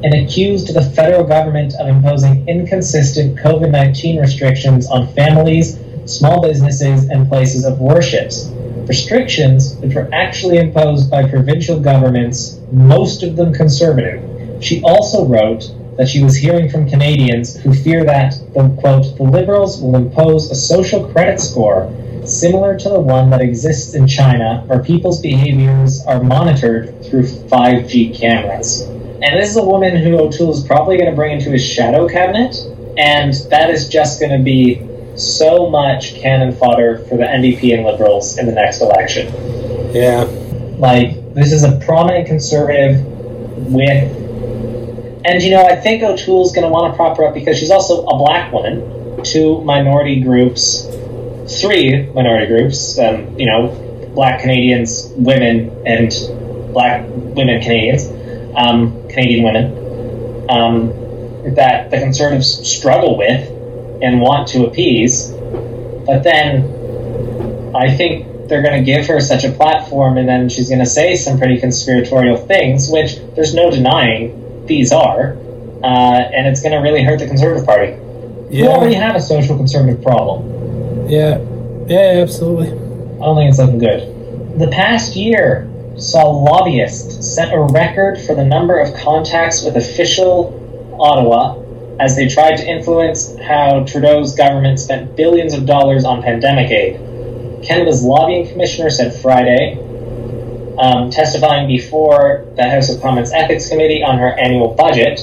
and 0.04 0.14
accused 0.14 0.74
the 0.74 0.82
federal 0.82 1.24
government 1.24 1.74
of 1.80 1.88
imposing 1.88 2.48
inconsistent 2.48 3.38
COVID 3.38 3.72
19 3.72 4.20
restrictions 4.20 4.88
on 4.88 5.08
families, 5.14 5.80
small 6.06 6.42
businesses, 6.42 7.10
and 7.10 7.28
places 7.28 7.66
of 7.66 7.80
worships. 7.80 8.50
Restrictions 8.88 9.76
which 9.76 9.96
were 9.96 10.10
actually 10.14 10.58
imposed 10.58 11.10
by 11.10 11.28
provincial 11.28 11.80
governments, 11.80 12.60
most 12.72 13.24
of 13.24 13.36
them 13.36 13.54
conservative. 13.54 14.22
She 14.64 14.82
also 14.84 15.26
wrote 15.26 15.74
that 15.98 16.08
she 16.08 16.24
was 16.24 16.36
hearing 16.36 16.70
from 16.70 16.90
Canadians 16.90 17.58
who 17.58 17.74
fear 17.74 18.04
that 18.06 18.34
the 18.54 18.70
quote 18.80 19.16
the 19.18 19.24
liberals 19.24 19.82
will 19.82 19.96
impose 19.96 20.50
a 20.50 20.56
social 20.56 21.08
credit 21.10 21.40
score 21.40 21.92
similar 22.26 22.78
to 22.80 22.90
the 22.90 23.00
one 23.00 23.30
that 23.30 23.42
exists 23.42 23.94
in 23.96 24.08
China, 24.08 24.64
where 24.68 24.82
people's 24.82 25.22
behaviors 25.22 26.06
are 26.06 26.24
monitored 26.24 27.04
through 27.06 27.24
5G 27.24 28.18
cameras. 28.18 28.82
And 28.82 29.40
this 29.40 29.50
is 29.50 29.58
a 29.58 29.64
woman 29.64 29.96
who 29.96 30.18
O'Toole 30.18 30.52
is 30.52 30.64
probably 30.66 30.98
going 30.98 31.10
to 31.10 31.16
bring 31.16 31.34
into 31.34 31.52
his 31.52 31.66
shadow 31.66 32.08
cabinet, 32.08 32.56
and 32.98 33.34
that 33.50 33.70
is 33.70 33.90
just 33.90 34.20
going 34.20 34.38
to 34.38 34.44
be 34.44 34.76
so 35.16 35.70
much 35.70 36.16
cannon 36.16 36.56
fodder 36.56 37.00
for 37.10 37.18
the 37.18 37.24
NDP 37.24 37.74
and 37.74 37.86
Liberals 37.86 38.38
in 38.38 38.46
the 38.46 38.52
next 38.52 38.82
election. 38.82 39.28
Yeah. 39.94 40.24
Like, 40.78 41.34
this 41.34 41.52
is 41.52 41.64
a 41.64 41.80
prominent 41.86 42.28
conservative 42.28 43.06
with. 43.72 44.20
And, 45.26 45.42
you 45.42 45.52
know, 45.52 45.66
I 45.66 45.76
think 45.76 46.04
O'Toole's 46.04 46.52
going 46.52 46.66
to 46.66 46.70
want 46.70 46.92
to 46.92 46.98
prop 46.98 47.18
her 47.18 47.26
up 47.26 47.34
because 47.34 47.58
she's 47.58 47.72
also 47.72 48.06
a 48.06 48.18
black 48.18 48.52
woman, 48.52 49.24
two 49.24 49.62
minority 49.62 50.20
groups, 50.22 50.86
three 51.62 52.08
minority 52.08 52.48
groups, 52.48 53.00
um, 53.00 53.40
you 53.40 53.46
know, 53.46 54.12
black 54.16 54.42
Canadians, 54.42 55.14
women, 55.16 55.72
and 55.86 56.12
black 56.74 57.06
women 57.08 57.62
Canadians, 57.62 58.08
um, 58.58 59.08
Canadian 59.08 59.44
women, 59.44 60.50
um, 60.50 61.56
that 61.56 61.90
the 61.92 62.00
conservatives 62.00 62.68
struggle 62.68 63.18
with 63.18 63.53
and 64.04 64.22
want 64.22 64.48
to 64.50 64.66
appease. 64.66 65.32
But 66.06 66.24
then 66.24 67.72
I 67.76 67.96
think 67.96 68.48
they're 68.50 68.62
going 68.62 68.78
to 68.78 68.86
give 68.86 69.08
her 69.08 69.20
such 69.20 69.44
a 69.46 69.52
platform, 69.52 70.18
and 70.18 70.28
then 70.28 70.50
she's 70.50 70.68
going 70.70 70.80
to 70.82 70.86
say 70.86 71.16
some 71.16 71.38
pretty 71.38 71.60
conspiratorial 71.60 72.38
things, 72.38 72.90
which 72.90 73.18
there's 73.36 73.54
no 73.56 73.72
denying 73.72 74.66
these 74.68 74.92
are. 74.92 75.38
Uh, 75.84 76.30
and 76.36 76.48
it's 76.48 76.62
going 76.62 76.72
to 76.74 76.78
really 76.80 77.04
hurt 77.04 77.20
the 77.20 77.28
Conservative 77.28 77.66
Party. 77.66 77.94
You 78.50 78.68
already 78.68 78.96
Yeah. 78.96 79.08
have 79.08 79.16
a 79.16 79.20
social 79.20 79.58
conservative 79.58 80.02
problem. 80.04 81.10
Yeah. 81.10 81.40
Yeah, 81.88 82.22
absolutely. 82.22 82.68
I 82.68 83.26
don't 83.26 83.36
think 83.36 83.50
it's 83.50 83.60
looking 83.60 83.80
good. 83.80 84.60
The 84.60 84.68
past 84.68 85.16
year 85.16 85.68
saw 85.98 86.30
lobbyists 86.30 87.26
set 87.36 87.52
a 87.54 87.60
record 87.60 88.20
for 88.22 88.36
the 88.36 88.46
number 88.46 88.80
of 88.80 88.94
contacts 88.96 89.64
with 89.64 89.76
official 89.76 90.60
Ottawa 91.00 91.56
as 92.00 92.16
they 92.16 92.28
tried 92.28 92.58
to 92.58 92.68
influence 92.68 93.36
how 93.40 93.84
Trudeau's 93.86 94.36
government 94.36 94.80
spent 94.80 95.16
billions 95.16 95.54
of 95.54 95.66
dollars 95.66 96.06
on 96.06 96.22
pandemic 96.22 96.72
aid. 96.72 96.96
Canada's 97.64 98.04
lobbying 98.04 98.48
commissioner 98.48 98.90
said 98.90 99.14
Friday, 99.22 99.78
um, 100.78 101.12
testifying 101.12 101.68
before 101.68 102.46
the 102.56 102.70
House 102.70 102.90
of 102.90 103.02
Commons 103.02 103.32
Ethics 103.32 103.70
Committee 103.70 104.04
on 104.04 104.18
her 104.18 104.38
annual 104.38 104.74
budget, 104.74 105.20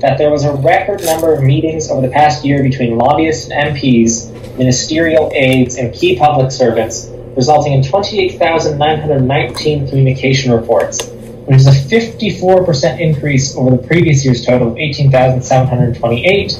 that 0.00 0.18
there 0.18 0.30
was 0.30 0.44
a 0.44 0.52
record 0.54 1.04
number 1.04 1.32
of 1.32 1.42
meetings 1.42 1.90
over 1.90 2.04
the 2.04 2.12
past 2.12 2.44
year 2.44 2.62
between 2.62 2.96
lobbyists 2.96 3.50
and 3.50 3.76
MPs, 3.76 4.58
ministerial 4.58 5.30
aides, 5.34 5.76
and 5.76 5.94
key 5.94 6.16
public 6.16 6.50
servants, 6.50 7.08
resulting 7.36 7.72
in 7.72 7.82
28,919 7.82 9.88
communication 9.88 10.52
reports, 10.52 11.11
which 11.46 11.56
is 11.56 11.66
a 11.66 11.72
54% 11.72 13.00
increase 13.00 13.56
over 13.56 13.70
the 13.76 13.82
previous 13.86 14.24
year's 14.24 14.44
total 14.44 14.68
of 14.72 14.78
18,728, 14.78 16.54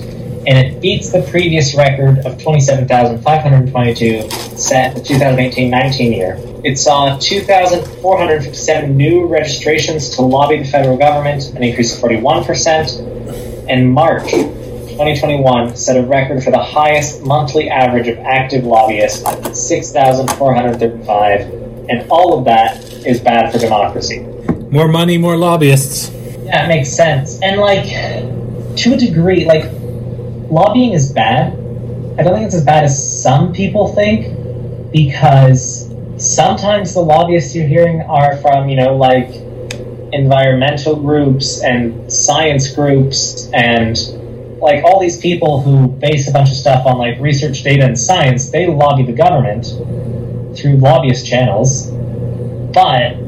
and 0.46 0.58
it 0.58 0.80
beats 0.80 1.10
the 1.12 1.22
previous 1.30 1.74
record 1.74 2.18
of 2.26 2.42
27,522 2.42 4.28
set 4.56 4.96
in 4.96 5.02
the 5.02 5.08
2018-19 5.08 6.16
year. 6.16 6.36
It 6.64 6.78
saw 6.78 7.16
2,457 7.18 8.96
new 8.96 9.26
registrations 9.26 10.10
to 10.10 10.22
lobby 10.22 10.58
the 10.58 10.64
federal 10.64 10.96
government, 10.96 11.50
an 11.50 11.62
increase 11.62 11.94
of 11.94 12.00
41%, 12.02 13.68
and 13.68 13.92
March 13.92 14.30
2021 14.30 15.76
set 15.76 15.96
a 15.96 16.02
record 16.06 16.42
for 16.42 16.50
the 16.50 16.62
highest 16.62 17.22
monthly 17.22 17.70
average 17.70 18.08
of 18.08 18.18
active 18.18 18.64
lobbyists, 18.64 19.24
at 19.24 19.56
6,435, 19.56 21.40
and 21.88 22.10
all 22.10 22.38
of 22.38 22.44
that 22.44 22.82
is 23.06 23.20
bad 23.20 23.50
for 23.52 23.58
democracy. 23.58 24.26
More 24.72 24.88
money, 24.88 25.18
more 25.18 25.36
lobbyists. 25.36 26.08
It 26.08 26.66
makes 26.66 26.88
sense. 26.88 27.38
And 27.42 27.60
like 27.60 27.84
to 28.78 28.94
a 28.94 28.96
degree, 28.96 29.44
like 29.44 29.70
lobbying 30.50 30.94
is 30.94 31.12
bad. 31.12 31.52
I 32.18 32.22
don't 32.22 32.32
think 32.32 32.46
it's 32.46 32.54
as 32.54 32.64
bad 32.64 32.84
as 32.84 33.22
some 33.22 33.52
people 33.52 33.88
think 33.88 34.90
because 34.90 35.92
sometimes 36.16 36.94
the 36.94 37.00
lobbyists 37.00 37.54
you're 37.54 37.66
hearing 37.66 38.00
are 38.00 38.38
from, 38.38 38.70
you 38.70 38.76
know, 38.76 38.96
like 38.96 39.28
environmental 40.14 40.96
groups 40.96 41.62
and 41.62 42.10
science 42.10 42.72
groups 42.74 43.50
and 43.52 43.98
like 44.58 44.84
all 44.84 44.98
these 45.00 45.18
people 45.18 45.60
who 45.60 45.88
base 45.88 46.30
a 46.30 46.32
bunch 46.32 46.50
of 46.50 46.56
stuff 46.56 46.86
on 46.86 46.96
like 46.96 47.20
research 47.20 47.62
data 47.62 47.84
and 47.84 48.00
science, 48.00 48.50
they 48.50 48.66
lobby 48.66 49.02
the 49.02 49.12
government 49.12 49.66
through 50.56 50.78
lobbyist 50.78 51.26
channels. 51.26 51.90
But 52.72 53.18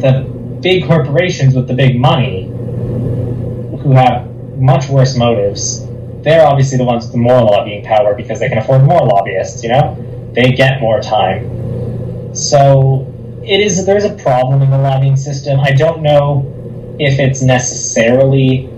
the 0.00 0.37
big 0.60 0.86
corporations 0.86 1.54
with 1.54 1.68
the 1.68 1.74
big 1.74 1.98
money 1.98 2.44
who 2.44 3.92
have 3.92 4.28
much 4.56 4.88
worse 4.88 5.16
motives, 5.16 5.86
they're 6.22 6.46
obviously 6.46 6.76
the 6.78 6.84
ones 6.84 7.04
with 7.04 7.12
the 7.12 7.18
more 7.18 7.40
lobbying 7.42 7.84
power 7.84 8.14
because 8.14 8.40
they 8.40 8.48
can 8.48 8.58
afford 8.58 8.82
more 8.84 9.00
lobbyists, 9.06 9.62
you 9.62 9.70
know? 9.70 9.96
They 10.34 10.52
get 10.52 10.80
more 10.80 11.00
time. 11.00 12.34
So 12.34 13.12
it 13.44 13.60
is 13.60 13.84
there's 13.86 14.04
a 14.04 14.14
problem 14.14 14.62
in 14.62 14.70
the 14.70 14.78
lobbying 14.78 15.16
system. 15.16 15.58
I 15.60 15.72
don't 15.72 16.02
know 16.02 16.96
if 16.98 17.18
it's 17.18 17.40
necessarily 17.40 18.68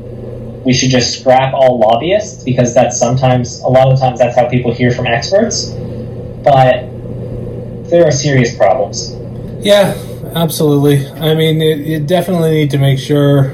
we 0.65 0.75
should 0.75 0.91
just 0.91 1.19
scrap 1.19 1.55
all 1.55 1.79
lobbyists 1.79 2.45
because 2.45 2.75
that's 2.75 2.99
sometimes 2.99 3.61
a 3.61 3.69
lot 3.69 3.91
of 3.91 3.99
times 3.99 4.19
that's 4.19 4.37
how 4.37 4.49
people 4.49 4.73
hear 4.73 4.91
from 4.91 5.07
experts. 5.07 5.71
But 6.45 6.89
there 7.91 8.07
are 8.07 8.13
serious 8.13 8.55
problems. 8.57 9.17
Yeah, 9.61 9.95
absolutely. 10.35 11.07
I 11.09 11.35
mean, 11.35 11.61
it, 11.61 11.79
you 11.79 12.01
definitely 12.01 12.53
need 12.53 12.71
to 12.71 12.79
make 12.79 12.99
sure 12.99 13.49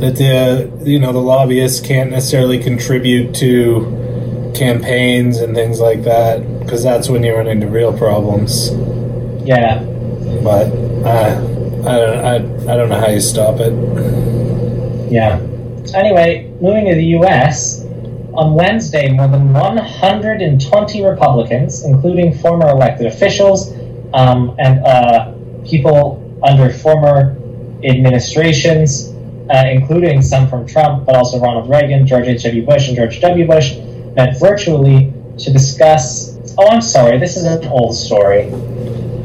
that 0.00 0.14
the 0.16 0.70
you 0.84 0.98
know 0.98 1.12
the 1.12 1.20
lobbyists 1.20 1.80
can't 1.84 2.10
necessarily 2.10 2.58
contribute 2.58 3.34
to 3.36 4.52
campaigns 4.54 5.38
and 5.38 5.54
things 5.54 5.80
like 5.80 6.04
that 6.04 6.60
because 6.60 6.82
that's 6.82 7.08
when 7.08 7.22
you 7.22 7.34
run 7.34 7.46
into 7.46 7.66
real 7.68 7.96
problems. 7.96 8.70
Yeah. 9.46 9.82
But 10.42 10.66
uh, 11.04 11.82
I 11.86 11.96
don't 11.96 12.24
I, 12.24 12.34
I 12.72 12.76
don't 12.76 12.88
know 12.88 13.00
how 13.00 13.08
you 13.08 13.20
stop 13.20 13.56
it. 13.60 13.72
Yeah. 15.10 15.40
Anyway, 15.94 16.52
moving 16.60 16.86
to 16.86 16.94
the 16.94 17.04
U.S., 17.16 17.84
on 18.34 18.54
Wednesday, 18.54 19.10
more 19.10 19.26
than 19.26 19.52
120 19.52 21.04
Republicans, 21.04 21.84
including 21.84 22.32
former 22.38 22.68
elected 22.68 23.06
officials 23.06 23.72
um, 24.14 24.56
and 24.58 24.84
uh, 24.84 25.32
people 25.64 26.24
under 26.42 26.72
former 26.72 27.36
administrations, 27.84 29.14
uh, 29.50 29.64
including 29.70 30.22
some 30.22 30.48
from 30.48 30.66
Trump, 30.66 31.06
but 31.06 31.16
also 31.16 31.38
Ronald 31.38 31.68
Reagan, 31.68 32.06
George 32.06 32.26
H.W. 32.26 32.64
Bush, 32.64 32.88
and 32.88 32.96
George 32.96 33.20
W. 33.20 33.46
Bush, 33.46 33.76
met 34.14 34.38
virtually 34.38 35.12
to 35.38 35.52
discuss. 35.52 36.36
Oh, 36.58 36.68
I'm 36.68 36.80
sorry, 36.80 37.18
this 37.18 37.36
is 37.36 37.44
an 37.44 37.66
old 37.68 37.94
story. 37.94 38.50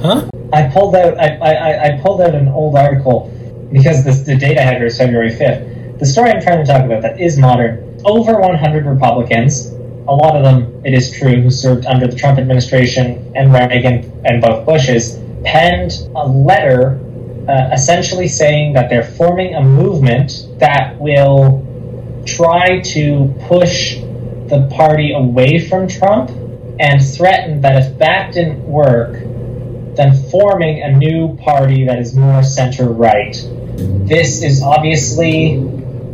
Huh? 0.01 0.27
I 0.53 0.69
pulled 0.69 0.95
out 0.95 1.17
I, 1.19 1.37
I, 1.37 1.83
I 1.85 2.01
pulled 2.01 2.21
out 2.21 2.35
an 2.35 2.47
old 2.49 2.75
article 2.75 3.31
because 3.71 4.03
this, 4.03 4.21
the 4.21 4.35
date 4.35 4.57
I 4.57 4.61
had 4.61 4.77
here 4.77 4.85
is 4.85 4.97
February 4.97 5.31
5th. 5.31 5.99
The 5.99 6.05
story 6.05 6.29
I'm 6.29 6.41
trying 6.41 6.63
to 6.63 6.71
talk 6.71 6.85
about 6.85 7.01
that 7.01 7.19
is 7.19 7.39
modern. 7.39 8.01
Over 8.05 8.39
100 8.39 8.85
Republicans, 8.85 9.71
a 10.07 10.13
lot 10.13 10.35
of 10.35 10.43
them, 10.43 10.81
it 10.85 10.93
is 10.93 11.11
true, 11.11 11.41
who 11.41 11.49
served 11.49 11.85
under 11.85 12.07
the 12.07 12.15
Trump 12.15 12.39
administration 12.39 13.31
and 13.35 13.53
Reagan 13.53 14.21
and 14.25 14.41
both 14.41 14.65
Bushes, 14.65 15.19
penned 15.43 15.91
a 16.15 16.27
letter 16.27 16.99
uh, 17.47 17.69
essentially 17.73 18.27
saying 18.27 18.73
that 18.73 18.89
they're 18.89 19.03
forming 19.03 19.55
a 19.55 19.61
movement 19.61 20.47
that 20.59 20.97
will 20.99 21.61
try 22.25 22.79
to 22.79 23.33
push 23.47 23.95
the 24.47 24.69
party 24.73 25.13
away 25.13 25.59
from 25.59 25.87
Trump 25.87 26.29
and 26.79 27.05
threatened 27.05 27.63
that 27.63 27.75
if 27.75 27.97
that 27.97 28.33
didn't 28.33 28.63
work, 28.65 29.13
then 29.95 30.15
forming 30.29 30.81
a 30.81 30.91
new 30.91 31.37
party 31.37 31.85
that 31.85 31.99
is 31.99 32.15
more 32.15 32.43
center 32.43 32.89
right. 32.89 33.33
This 34.07 34.41
is 34.41 34.61
obviously 34.61 35.55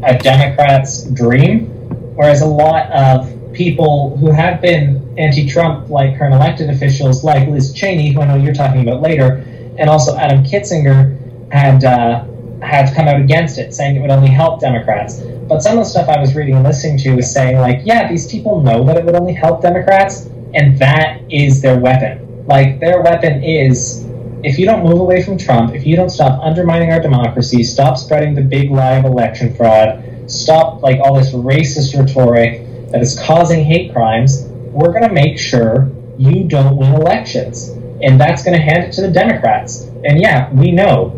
a 0.03 0.17
Democrat's 0.17 1.03
dream, 1.05 1.67
whereas 2.15 2.41
a 2.41 2.45
lot 2.45 2.91
of 2.91 3.38
people 3.53 4.17
who 4.17 4.31
have 4.31 4.61
been 4.61 5.15
anti 5.17 5.47
Trump, 5.47 5.89
like 5.89 6.17
current 6.17 6.33
elected 6.33 6.69
officials 6.69 7.23
like 7.23 7.47
Liz 7.47 7.73
Cheney, 7.73 8.13
who 8.13 8.21
I 8.21 8.27
know 8.27 8.35
you're 8.35 8.53
talking 8.53 8.81
about 8.81 9.01
later, 9.01 9.43
and 9.77 9.89
also 9.89 10.15
Adam 10.17 10.43
Kinzinger, 10.43 11.17
had, 11.51 11.83
uh, 11.83 12.25
had 12.61 12.93
come 12.95 13.07
out 13.07 13.19
against 13.19 13.57
it, 13.57 13.73
saying 13.73 13.95
it 13.95 14.01
would 14.01 14.11
only 14.11 14.29
help 14.29 14.59
Democrats. 14.59 15.21
But 15.47 15.63
some 15.63 15.77
of 15.77 15.83
the 15.83 15.89
stuff 15.89 16.07
I 16.09 16.19
was 16.19 16.35
reading 16.35 16.55
and 16.55 16.63
listening 16.63 16.99
to 16.99 17.15
was 17.15 17.31
saying, 17.31 17.57
like, 17.57 17.81
yeah, 17.83 18.07
these 18.07 18.27
people 18.27 18.61
know 18.61 18.83
that 18.85 18.97
it 18.97 19.05
would 19.05 19.15
only 19.15 19.33
help 19.33 19.61
Democrats, 19.61 20.27
and 20.53 20.77
that 20.79 21.21
is 21.29 21.61
their 21.61 21.79
weapon. 21.79 22.45
Like, 22.45 22.79
their 22.79 23.01
weapon 23.01 23.43
is 23.43 24.05
if 24.43 24.57
you 24.57 24.65
don't 24.65 24.83
move 24.83 24.99
away 24.99 25.23
from 25.23 25.37
Trump, 25.37 25.73
if 25.73 25.85
you 25.85 25.95
don't 25.95 26.09
stop 26.09 26.41
undermining 26.41 26.91
our 26.91 27.01
democracy, 27.01 27.63
stop 27.63 27.97
spreading 27.97 28.35
the 28.35 28.41
big 28.41 28.71
lie 28.71 28.93
of 28.93 29.05
election 29.05 29.53
fraud, 29.55 30.03
stop 30.27 30.81
like 30.81 30.99
all 31.01 31.15
this 31.15 31.31
racist 31.31 31.97
rhetoric 31.97 32.65
that 32.91 33.01
is 33.01 33.19
causing 33.19 33.63
hate 33.63 33.93
crimes, 33.93 34.45
we're 34.71 34.91
going 34.91 35.07
to 35.07 35.13
make 35.13 35.37
sure 35.39 35.91
you 36.17 36.43
don't 36.43 36.75
win 36.75 36.93
elections. 36.93 37.69
And 38.01 38.19
that's 38.19 38.43
going 38.43 38.55
to 38.55 38.61
hand 38.61 38.83
it 38.83 38.93
to 38.93 39.01
the 39.01 39.11
Democrats. 39.11 39.83
And 40.03 40.19
yeah, 40.19 40.51
we 40.53 40.71
know. 40.71 41.15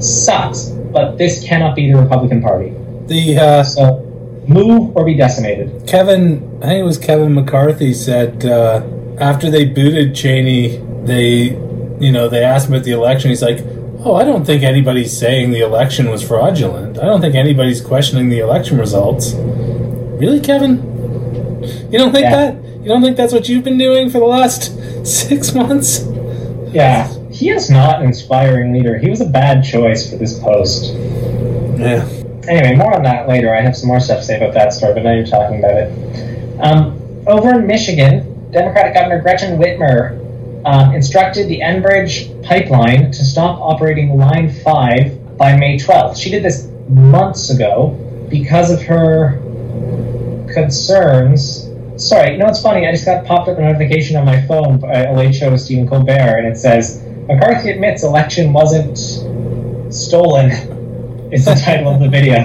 Sucks. 0.00 0.68
But 0.68 1.18
this 1.18 1.44
cannot 1.44 1.76
be 1.76 1.92
the 1.92 1.98
Republican 1.98 2.42
Party. 2.42 2.74
The 3.06 3.38
uh, 3.38 3.62
So 3.62 4.06
move 4.48 4.96
or 4.96 5.04
be 5.04 5.14
decimated. 5.14 5.86
Kevin, 5.86 6.58
I 6.62 6.66
think 6.66 6.80
it 6.80 6.84
was 6.84 6.98
Kevin 6.98 7.34
McCarthy 7.34 7.94
said 7.94 8.44
uh, 8.44 8.82
after 9.18 9.50
they 9.50 9.64
booted 9.64 10.14
Cheney, 10.14 10.78
they, 11.04 11.56
you 12.00 12.12
know, 12.12 12.28
they 12.28 12.42
asked 12.42 12.68
him 12.68 12.74
about 12.74 12.84
the 12.84 12.92
election. 12.92 13.30
He's 13.30 13.42
like, 13.42 13.60
"Oh, 14.04 14.14
I 14.14 14.24
don't 14.24 14.44
think 14.44 14.62
anybody's 14.62 15.16
saying 15.16 15.52
the 15.52 15.60
election 15.60 16.10
was 16.10 16.26
fraudulent. 16.26 16.98
I 16.98 17.04
don't 17.04 17.20
think 17.20 17.34
anybody's 17.34 17.80
questioning 17.80 18.28
the 18.28 18.40
election 18.40 18.78
results." 18.78 19.34
Really, 19.34 20.40
Kevin? 20.40 20.89
You 21.90 21.98
don't 21.98 22.12
think 22.12 22.24
Yeah. 22.24 22.36
that? 22.52 22.64
You 22.82 22.86
don't 22.88 23.02
think 23.02 23.16
that's 23.16 23.32
what 23.32 23.48
you've 23.48 23.64
been 23.64 23.78
doing 23.78 24.10
for 24.10 24.18
the 24.18 24.24
last 24.26 24.72
six 25.28 25.54
months? 25.54 26.04
Yeah. 26.72 27.12
He 27.30 27.50
is 27.50 27.70
not 27.70 28.00
an 28.00 28.06
inspiring 28.06 28.72
leader. 28.72 28.98
He 28.98 29.08
was 29.10 29.20
a 29.20 29.26
bad 29.26 29.64
choice 29.64 30.08
for 30.10 30.16
this 30.16 30.38
post. 30.38 30.92
Yeah. 31.76 32.06
Anyway, 32.48 32.74
more 32.76 32.94
on 32.94 33.02
that 33.02 33.28
later. 33.28 33.54
I 33.54 33.60
have 33.60 33.76
some 33.76 33.88
more 33.88 34.00
stuff 34.00 34.20
to 34.20 34.24
say 34.24 34.36
about 34.36 34.54
that 34.54 34.72
story, 34.72 34.94
but 34.94 35.02
now 35.04 35.12
you're 35.12 35.26
talking 35.26 35.58
about 35.58 35.74
it. 35.74 36.60
Um, 36.60 36.96
over 37.26 37.58
in 37.58 37.66
Michigan, 37.66 38.50
Democratic 38.50 38.94
Governor 38.94 39.20
Gretchen 39.20 39.58
Whitmer 39.58 40.18
um, 40.66 40.94
instructed 40.94 41.48
the 41.48 41.60
Enbridge 41.60 42.42
pipeline 42.42 43.10
to 43.12 43.24
stop 43.24 43.58
operating 43.60 44.16
Line 44.16 44.50
5 44.52 45.36
by 45.38 45.56
May 45.56 45.76
12th. 45.78 46.16
She 46.20 46.30
did 46.30 46.42
this 46.42 46.68
months 46.88 47.50
ago 47.50 47.90
because 48.28 48.70
of 48.70 48.82
her 48.82 49.38
concerns. 50.52 51.59
Sorry, 52.00 52.32
you 52.32 52.38
know 52.38 52.46
what's 52.46 52.62
funny? 52.62 52.88
I 52.88 52.92
just 52.92 53.04
got 53.04 53.26
popped 53.26 53.50
up 53.50 53.58
a 53.58 53.60
notification 53.60 54.16
on 54.16 54.24
my 54.24 54.40
phone 54.46 54.82
a 54.84 55.12
late 55.12 55.34
show 55.34 55.50
with 55.50 55.60
Stephen 55.60 55.86
Colbert, 55.86 56.38
and 56.38 56.46
it 56.46 56.56
says 56.56 57.02
McCarthy 57.28 57.70
admits 57.70 58.02
election 58.02 58.54
wasn't 58.54 58.96
stolen. 59.92 60.50
Is 61.30 61.44
the 61.44 61.54
title 61.54 61.92
of 61.92 62.00
the 62.00 62.08
video. 62.08 62.38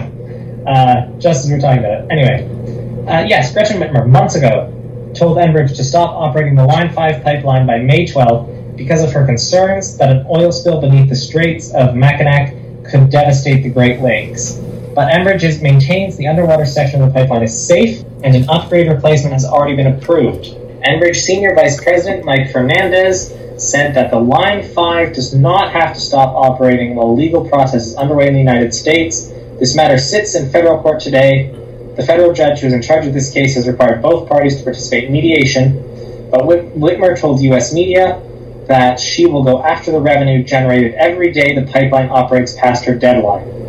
Uh, 0.67 1.09
just 1.19 1.45
as 1.45 1.47
we 1.47 1.55
we're 1.55 1.61
talking 1.61 1.79
about 1.79 2.03
it. 2.03 2.11
Anyway, 2.11 3.07
uh, 3.07 3.25
yes, 3.25 3.51
Gretchen 3.51 3.77
Whitmer 3.77 4.07
months 4.07 4.35
ago 4.35 4.71
told 5.15 5.37
Enbridge 5.37 5.75
to 5.77 5.83
stop 5.83 6.11
operating 6.11 6.53
the 6.53 6.65
Line 6.65 6.93
5 6.93 7.23
pipeline 7.23 7.65
by 7.65 7.79
May 7.79 8.05
12 8.05 8.75
because 8.75 9.01
of 9.01 9.11
her 9.13 9.25
concerns 9.25 9.97
that 9.97 10.11
an 10.11 10.25
oil 10.29 10.51
spill 10.51 10.81
beneath 10.81 11.09
the 11.09 11.15
Straits 11.15 11.73
of 11.73 11.95
Mackinac 11.95 12.53
could 12.83 13.09
devastate 13.09 13.63
the 13.63 13.69
Great 13.69 14.01
Lakes. 14.01 14.59
But 14.95 15.11
Enbridge 15.11 15.61
maintains 15.61 16.15
the 16.15 16.27
underwater 16.27 16.65
section 16.65 17.01
of 17.01 17.09
the 17.09 17.19
pipeline 17.19 17.43
is 17.43 17.67
safe 17.67 18.01
and 18.23 18.33
an 18.33 18.49
upgrade 18.49 18.87
replacement 18.87 19.33
has 19.33 19.43
already 19.43 19.75
been 19.75 19.87
approved. 19.87 20.45
Enbridge 20.87 21.17
Senior 21.17 21.53
Vice 21.53 21.83
President 21.83 22.23
Mike 22.23 22.49
Fernandez 22.49 23.33
said 23.57 23.93
that 23.93 24.09
the 24.09 24.17
Line 24.19 24.63
5 24.63 25.13
does 25.13 25.33
not 25.33 25.73
have 25.73 25.95
to 25.95 25.99
stop 25.99 26.33
operating 26.33 26.95
while 26.95 27.13
legal 27.13 27.47
process 27.49 27.87
is 27.87 27.95
underway 27.97 28.27
in 28.29 28.33
the 28.33 28.39
United 28.39 28.73
States. 28.73 29.27
This 29.59 29.75
matter 29.75 29.97
sits 29.97 30.33
in 30.33 30.49
federal 30.49 30.81
court 30.81 31.01
today. 31.01 31.53
The 31.97 32.03
federal 32.03 32.31
judge 32.31 32.59
who 32.61 32.67
is 32.67 32.73
in 32.73 32.81
charge 32.81 33.05
of 33.05 33.13
this 33.13 33.33
case 33.33 33.55
has 33.55 33.67
required 33.67 34.01
both 34.01 34.29
parties 34.29 34.55
to 34.57 34.63
participate 34.63 35.05
in 35.05 35.11
mediation, 35.11 36.29
but 36.31 36.45
Whit- 36.45 36.73
Whitmer 36.73 37.19
told 37.19 37.41
U.S. 37.41 37.73
media 37.73 38.21
that 38.67 38.97
she 38.97 39.25
will 39.25 39.43
go 39.43 39.61
after 39.61 39.91
the 39.91 39.99
revenue 39.99 40.41
generated 40.41 40.93
every 40.93 41.33
day 41.33 41.53
the 41.53 41.69
pipeline 41.69 42.09
operates 42.09 42.53
past 42.53 42.85
her 42.85 42.95
deadline. 42.95 43.64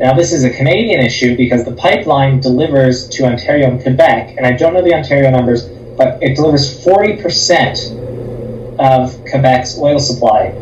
Now, 0.00 0.14
this 0.14 0.32
is 0.32 0.44
a 0.44 0.50
Canadian 0.50 1.04
issue 1.04 1.36
because 1.36 1.66
the 1.66 1.72
pipeline 1.72 2.40
delivers 2.40 3.06
to 3.10 3.24
Ontario 3.24 3.68
and 3.68 3.82
Quebec, 3.82 4.34
and 4.38 4.46
I 4.46 4.52
don't 4.52 4.72
know 4.72 4.80
the 4.80 4.94
Ontario 4.94 5.30
numbers, 5.30 5.66
but 5.98 6.22
it 6.22 6.36
delivers 6.36 6.82
40% 6.82 8.78
of 8.78 9.12
Quebec's 9.26 9.78
oil 9.78 9.98
supply. 9.98 10.54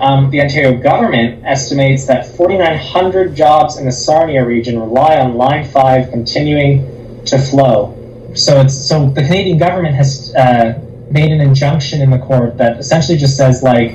Um, 0.00 0.28
the 0.30 0.40
Ontario 0.40 0.76
government 0.76 1.44
estimates 1.46 2.06
that 2.06 2.26
4,900 2.36 3.36
jobs 3.36 3.76
in 3.76 3.84
the 3.84 3.92
Sarnia 3.92 4.44
region 4.44 4.80
rely 4.80 5.20
on 5.20 5.36
Line 5.36 5.64
5 5.64 6.10
continuing 6.10 7.24
to 7.26 7.38
flow. 7.38 7.96
So 8.34 8.60
it's 8.60 8.74
so 8.74 9.08
the 9.10 9.22
Canadian 9.22 9.58
government 9.58 9.94
has 9.94 10.34
uh, 10.34 10.82
made 11.12 11.30
an 11.30 11.40
injunction 11.40 12.02
in 12.02 12.10
the 12.10 12.18
court 12.18 12.56
that 12.58 12.80
essentially 12.80 13.18
just 13.18 13.36
says 13.36 13.62
like, 13.62 13.90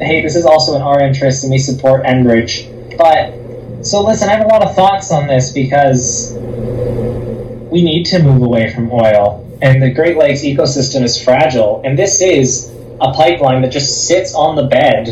hey, 0.00 0.20
this 0.20 0.34
is 0.34 0.46
also 0.46 0.74
in 0.74 0.82
our 0.82 1.00
interest 1.00 1.44
and 1.44 1.52
we 1.52 1.58
support 1.58 2.02
Enbridge. 2.02 2.66
But 2.98 3.41
so 3.82 4.00
listen, 4.02 4.28
I 4.28 4.36
have 4.36 4.44
a 4.44 4.48
lot 4.48 4.62
of 4.62 4.74
thoughts 4.74 5.10
on 5.10 5.26
this 5.26 5.52
because 5.52 6.34
we 6.34 7.82
need 7.82 8.04
to 8.06 8.22
move 8.22 8.42
away 8.42 8.72
from 8.72 8.90
oil, 8.92 9.44
and 9.60 9.82
the 9.82 9.90
Great 9.90 10.16
Lakes 10.16 10.42
ecosystem 10.42 11.02
is 11.02 11.22
fragile, 11.22 11.82
and 11.84 11.98
this 11.98 12.20
is 12.20 12.72
a 13.00 13.12
pipeline 13.12 13.60
that 13.62 13.72
just 13.72 14.06
sits 14.06 14.34
on 14.34 14.54
the 14.54 14.64
bed 14.64 15.08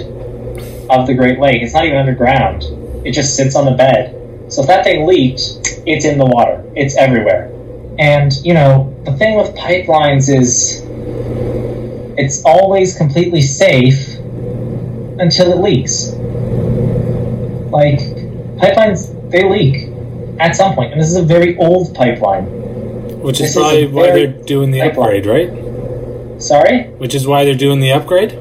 of 0.88 1.06
the 1.08 1.14
Great 1.14 1.40
Lake. 1.40 1.62
It's 1.62 1.74
not 1.74 1.84
even 1.84 1.98
underground; 1.98 2.64
it 3.04 3.12
just 3.12 3.34
sits 3.34 3.56
on 3.56 3.64
the 3.64 3.72
bed. 3.72 4.16
So 4.52 4.62
if 4.62 4.68
that 4.68 4.84
thing 4.84 5.04
leaked, 5.04 5.82
it's 5.86 6.04
in 6.04 6.18
the 6.18 6.26
water. 6.26 6.64
It's 6.76 6.96
everywhere. 6.96 7.52
And 7.98 8.32
you 8.44 8.54
know, 8.54 8.96
the 9.04 9.12
thing 9.16 9.36
with 9.36 9.54
pipelines 9.56 10.32
is 10.32 10.84
it's 12.16 12.44
always 12.44 12.96
completely 12.96 13.42
safe 13.42 14.16
until 15.18 15.52
it 15.52 15.60
leaks. 15.60 16.12
Like 17.72 18.19
pipelines, 18.60 19.30
they 19.30 19.48
leak 19.48 19.88
at 20.38 20.54
some 20.56 20.74
point, 20.74 20.92
and 20.92 21.00
this 21.00 21.08
is 21.08 21.16
a 21.16 21.22
very 21.22 21.56
old 21.58 21.94
pipeline. 21.94 22.44
Which 23.20 23.38
This 23.38 23.50
is 23.50 23.56
is 23.56 23.92
why 23.92 24.06
they're 24.12 24.26
doing 24.28 24.70
the 24.70 24.80
pipeline. 24.80 25.16
upgrade, 25.16 25.26
right? 25.26 26.42
Sorry. 26.42 26.84
Which 26.98 27.14
is 27.14 27.26
why 27.26 27.44
they're 27.44 27.54
doing 27.54 27.80
the 27.80 27.92
upgrade. 27.92 28.32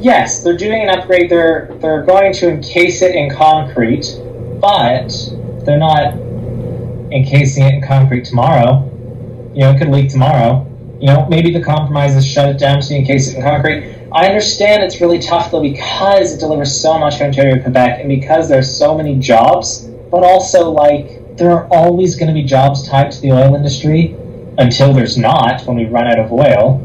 Yes, 0.00 0.42
they're 0.42 0.56
doing 0.56 0.82
an 0.82 0.88
upgrade. 0.88 1.30
They're 1.30 1.70
they're 1.80 2.02
going 2.04 2.32
to 2.34 2.48
encase 2.48 3.02
it 3.02 3.14
in 3.14 3.30
concrete, 3.34 4.06
but 4.60 5.10
they're 5.66 5.78
not 5.78 6.14
encasing 7.12 7.64
it 7.66 7.74
in 7.74 7.82
concrete 7.82 8.24
tomorrow. 8.24 8.86
You 9.52 9.60
know, 9.62 9.72
it 9.72 9.78
could 9.78 9.90
leak 9.90 10.08
tomorrow. 10.10 10.66
You 11.00 11.08
know, 11.08 11.26
maybe 11.28 11.52
the 11.52 11.62
compromise 11.62 12.16
is 12.16 12.26
shut 12.26 12.48
it 12.48 12.58
down 12.58 12.80
to 12.80 12.94
encase 12.94 13.28
it 13.28 13.36
in 13.36 13.42
concrete. 13.42 13.84
I 14.12 14.26
understand 14.26 14.82
it's 14.82 15.00
really 15.00 15.20
tough 15.20 15.52
though 15.52 15.62
because 15.62 16.32
it 16.32 16.40
delivers 16.40 16.80
so 16.80 16.98
much 16.98 17.18
to 17.18 17.24
Ontario, 17.24 17.62
Quebec, 17.62 18.00
and 18.00 18.08
because 18.08 18.48
there's 18.48 18.74
so 18.76 18.96
many 18.96 19.16
jobs. 19.16 19.86
But 20.10 20.24
also, 20.24 20.70
like, 20.70 21.36
there 21.36 21.52
are 21.52 21.68
always 21.68 22.16
going 22.16 22.26
to 22.26 22.34
be 22.34 22.42
jobs 22.42 22.88
tied 22.88 23.12
to 23.12 23.20
the 23.20 23.30
oil 23.30 23.54
industry 23.54 24.16
until 24.58 24.92
there's 24.92 25.16
not 25.16 25.62
when 25.62 25.76
we 25.76 25.84
run 25.84 26.08
out 26.08 26.18
of 26.18 26.32
oil. 26.32 26.78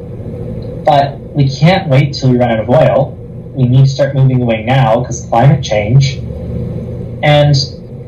But 0.86 1.20
we 1.20 1.50
can't 1.50 1.90
wait 1.90 2.14
till 2.14 2.32
we 2.32 2.38
run 2.38 2.52
out 2.52 2.60
of 2.60 2.70
oil. 2.70 3.18
We 3.56 3.64
need 3.64 3.86
to 3.86 3.90
start 3.90 4.14
moving 4.14 4.44
away 4.44 4.64
now 4.64 5.00
because 5.00 5.26
climate 5.26 5.64
change. 5.64 6.18
And 7.24 7.56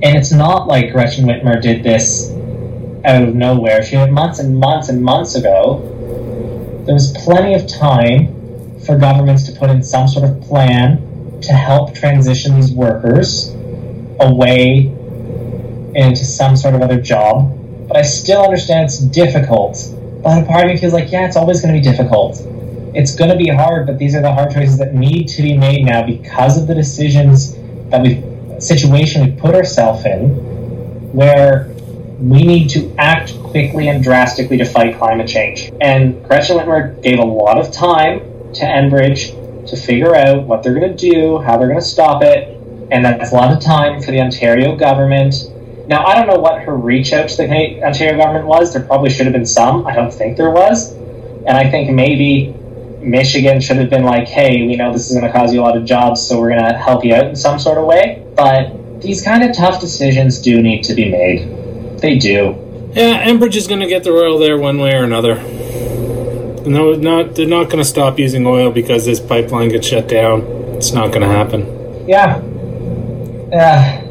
and 0.03 0.15
it's 0.15 0.31
not 0.31 0.67
like 0.67 0.91
Gretchen 0.91 1.25
Whitmer 1.25 1.59
did 1.59 1.81
this 1.81 2.29
out 3.03 3.23
of 3.23 3.33
nowhere. 3.33 3.81
She 3.81 3.95
did 3.95 4.11
months 4.11 4.37
and 4.37 4.55
months 4.55 4.89
and 4.89 5.01
months 5.01 5.33
ago. 5.33 5.81
There 6.85 6.93
was 6.93 7.11
plenty 7.23 7.55
of 7.55 7.67
time 7.67 8.36
for 8.87 8.97
governments 8.97 9.43
to 9.43 9.51
put 9.51 9.69
in 9.69 9.83
some 9.83 10.07
sort 10.07 10.27
of 10.27 10.41
plan 10.41 11.39
to 11.41 11.53
help 11.53 11.93
transition 11.93 12.55
these 12.55 12.71
workers 12.71 13.51
away 14.19 14.91
into 15.93 16.25
some 16.25 16.55
sort 16.55 16.73
of 16.73 16.81
other 16.81 16.99
job. 16.99 17.53
But 17.87 17.97
I 17.97 18.01
still 18.01 18.41
understand 18.43 18.85
it's 18.85 18.97
difficult. 18.97 19.77
But 20.23 20.41
a 20.41 20.45
part 20.47 20.65
of 20.65 20.71
me 20.71 20.77
feels 20.77 20.93
like, 20.93 21.11
yeah, 21.11 21.27
it's 21.27 21.37
always 21.37 21.61
going 21.61 21.73
to 21.75 21.79
be 21.79 21.83
difficult. 21.83 22.41
It's 22.95 23.13
going 23.15 23.29
to 23.29 23.37
be 23.37 23.49
hard, 23.49 23.85
but 23.85 23.99
these 23.99 24.15
are 24.15 24.21
the 24.21 24.33
hard 24.33 24.51
choices 24.51 24.79
that 24.79 24.95
need 24.95 25.27
to 25.29 25.43
be 25.43 25.55
made 25.55 25.85
now 25.85 26.03
because 26.03 26.59
of 26.59 26.65
the 26.65 26.73
decisions 26.73 27.55
that 27.89 28.01
we've 28.01 28.23
situation 28.59 29.23
we've 29.23 29.37
put 29.37 29.53
ourselves 29.53 30.03
in, 30.05 30.29
where 31.13 31.69
we 32.19 32.43
need 32.43 32.69
to 32.69 32.93
act 32.97 33.37
quickly 33.43 33.87
and 33.87 34.03
drastically 34.03 34.57
to 34.57 34.65
fight 34.65 34.97
climate 34.97 35.27
change. 35.27 35.71
And 35.81 36.23
Gretchen 36.25 36.57
Whitmer 36.57 36.99
gave 37.03 37.19
a 37.19 37.23
lot 37.23 37.59
of 37.59 37.71
time 37.71 38.21
to 38.57 38.65
Enbridge 38.65 39.67
to 39.67 39.75
figure 39.75 40.15
out 40.15 40.43
what 40.43 40.63
they're 40.63 40.73
going 40.73 40.95
to 40.95 41.11
do, 41.11 41.39
how 41.39 41.57
they're 41.57 41.67
going 41.67 41.79
to 41.79 41.85
stop 41.85 42.23
it, 42.23 42.49
and 42.91 43.03
that's 43.03 43.31
a 43.31 43.35
lot 43.35 43.51
of 43.51 43.61
time 43.61 44.01
for 44.01 44.11
the 44.11 44.21
Ontario 44.21 44.75
government. 44.75 45.35
Now, 45.87 46.05
I 46.05 46.15
don't 46.15 46.27
know 46.27 46.39
what 46.39 46.61
her 46.63 46.75
reach 46.75 47.13
out 47.13 47.29
to 47.29 47.37
the 47.37 47.83
Ontario 47.83 48.17
government 48.17 48.45
was. 48.45 48.73
There 48.73 48.83
probably 48.83 49.09
should 49.09 49.25
have 49.25 49.33
been 49.33 49.45
some. 49.45 49.87
I 49.87 49.95
don't 49.95 50.13
think 50.13 50.37
there 50.37 50.51
was. 50.51 50.93
And 50.93 51.51
I 51.51 51.69
think 51.69 51.89
maybe 51.91 52.53
Michigan 52.99 53.61
should 53.61 53.77
have 53.77 53.89
been 53.89 54.03
like, 54.03 54.27
hey, 54.27 54.67
we 54.67 54.75
know 54.75 54.91
this 54.91 55.09
is 55.09 55.17
going 55.17 55.31
to 55.31 55.37
cause 55.37 55.53
you 55.53 55.61
a 55.61 55.63
lot 55.63 55.77
of 55.77 55.85
jobs, 55.85 56.25
so 56.25 56.39
we're 56.39 56.49
going 56.49 56.63
to 56.63 56.77
help 56.77 57.05
you 57.05 57.13
out 57.13 57.25
in 57.25 57.35
some 57.35 57.57
sort 57.57 57.77
of 57.77 57.85
way. 57.85 58.25
But 58.35 59.01
these 59.01 59.21
kind 59.21 59.43
of 59.43 59.55
tough 59.55 59.79
decisions 59.79 60.41
do 60.41 60.61
need 60.61 60.83
to 60.83 60.93
be 60.93 61.09
made. 61.09 61.99
They 61.99 62.17
do. 62.17 62.63
Yeah, 62.93 63.25
Enbridge 63.25 63.55
is 63.55 63.67
going 63.67 63.81
to 63.81 63.87
get 63.87 64.03
the 64.03 64.11
oil 64.11 64.37
there 64.39 64.57
one 64.57 64.79
way 64.79 64.93
or 64.93 65.03
another. 65.03 65.35
No, 66.67 66.93
not 66.95 67.35
they're 67.35 67.47
not 67.47 67.65
going 67.65 67.77
to 67.77 67.85
stop 67.85 68.19
using 68.19 68.45
oil 68.45 68.71
because 68.71 69.05
this 69.05 69.19
pipeline 69.19 69.69
gets 69.69 69.87
shut 69.87 70.07
down. 70.07 70.41
It's 70.75 70.91
not 70.91 71.07
going 71.09 71.21
to 71.21 71.27
happen. 71.27 72.07
Yeah. 72.07 72.41
Yeah. 73.51 74.01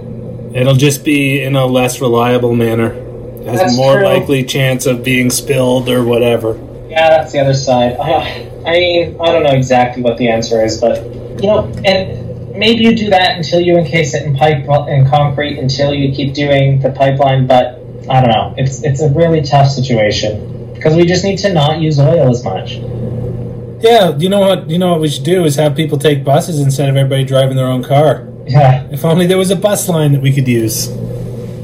It'll 0.54 0.74
just 0.74 1.04
be 1.04 1.42
in 1.42 1.54
a 1.54 1.66
less 1.66 2.00
reliable 2.00 2.54
manner. 2.54 2.92
It 2.92 3.46
has 3.46 3.60
That's 3.60 3.74
a 3.74 3.76
more 3.76 3.96
true. 3.96 4.04
likely 4.04 4.42
chance 4.42 4.86
of 4.86 5.04
being 5.04 5.30
spilled 5.30 5.88
or 5.88 6.02
whatever. 6.04 6.58
Yeah, 6.88 7.10
that's 7.10 7.32
the 7.32 7.40
other 7.40 7.52
side. 7.52 7.96
Uh, 7.98 8.20
I 8.66 8.70
mean, 8.70 9.16
I 9.20 9.32
don't 9.32 9.42
know 9.42 9.52
exactly 9.52 10.02
what 10.02 10.16
the 10.16 10.28
answer 10.30 10.64
is, 10.64 10.80
but 10.80 11.04
you 11.42 11.48
know, 11.48 11.70
and 11.84 12.56
maybe 12.56 12.84
you 12.84 12.96
do 12.96 13.10
that 13.10 13.36
until 13.36 13.60
you 13.60 13.76
encase 13.76 14.14
it 14.14 14.22
in 14.22 14.34
pipe 14.34 14.64
in 14.88 15.06
concrete 15.08 15.58
until 15.58 15.92
you 15.92 16.14
keep 16.14 16.32
doing 16.32 16.80
the 16.80 16.90
pipeline. 16.90 17.46
But 17.46 17.82
I 18.08 18.20
don't 18.22 18.30
know. 18.30 18.54
It's 18.56 18.82
it's 18.82 19.02
a 19.02 19.10
really 19.10 19.42
tough 19.42 19.68
situation 19.68 20.65
because 20.86 20.96
we 20.96 21.04
just 21.04 21.24
need 21.24 21.36
to 21.38 21.52
not 21.52 21.80
use 21.80 21.98
oil 21.98 22.30
as 22.30 22.44
much. 22.44 22.74
Yeah, 23.82 24.16
you 24.16 24.28
know 24.28 24.38
what? 24.38 24.70
You 24.70 24.78
know 24.78 24.92
what 24.92 25.00
we 25.00 25.08
should 25.08 25.24
do 25.24 25.44
is 25.44 25.56
have 25.56 25.74
people 25.74 25.98
take 25.98 26.22
buses 26.22 26.60
instead 26.60 26.88
of 26.88 26.96
everybody 26.96 27.24
driving 27.24 27.56
their 27.56 27.66
own 27.66 27.82
car. 27.82 28.28
Yeah, 28.46 28.86
If 28.92 29.04
only 29.04 29.26
there 29.26 29.36
was 29.36 29.50
a 29.50 29.56
bus 29.56 29.88
line 29.88 30.12
that 30.12 30.22
we 30.22 30.32
could 30.32 30.46
use. 30.46 30.88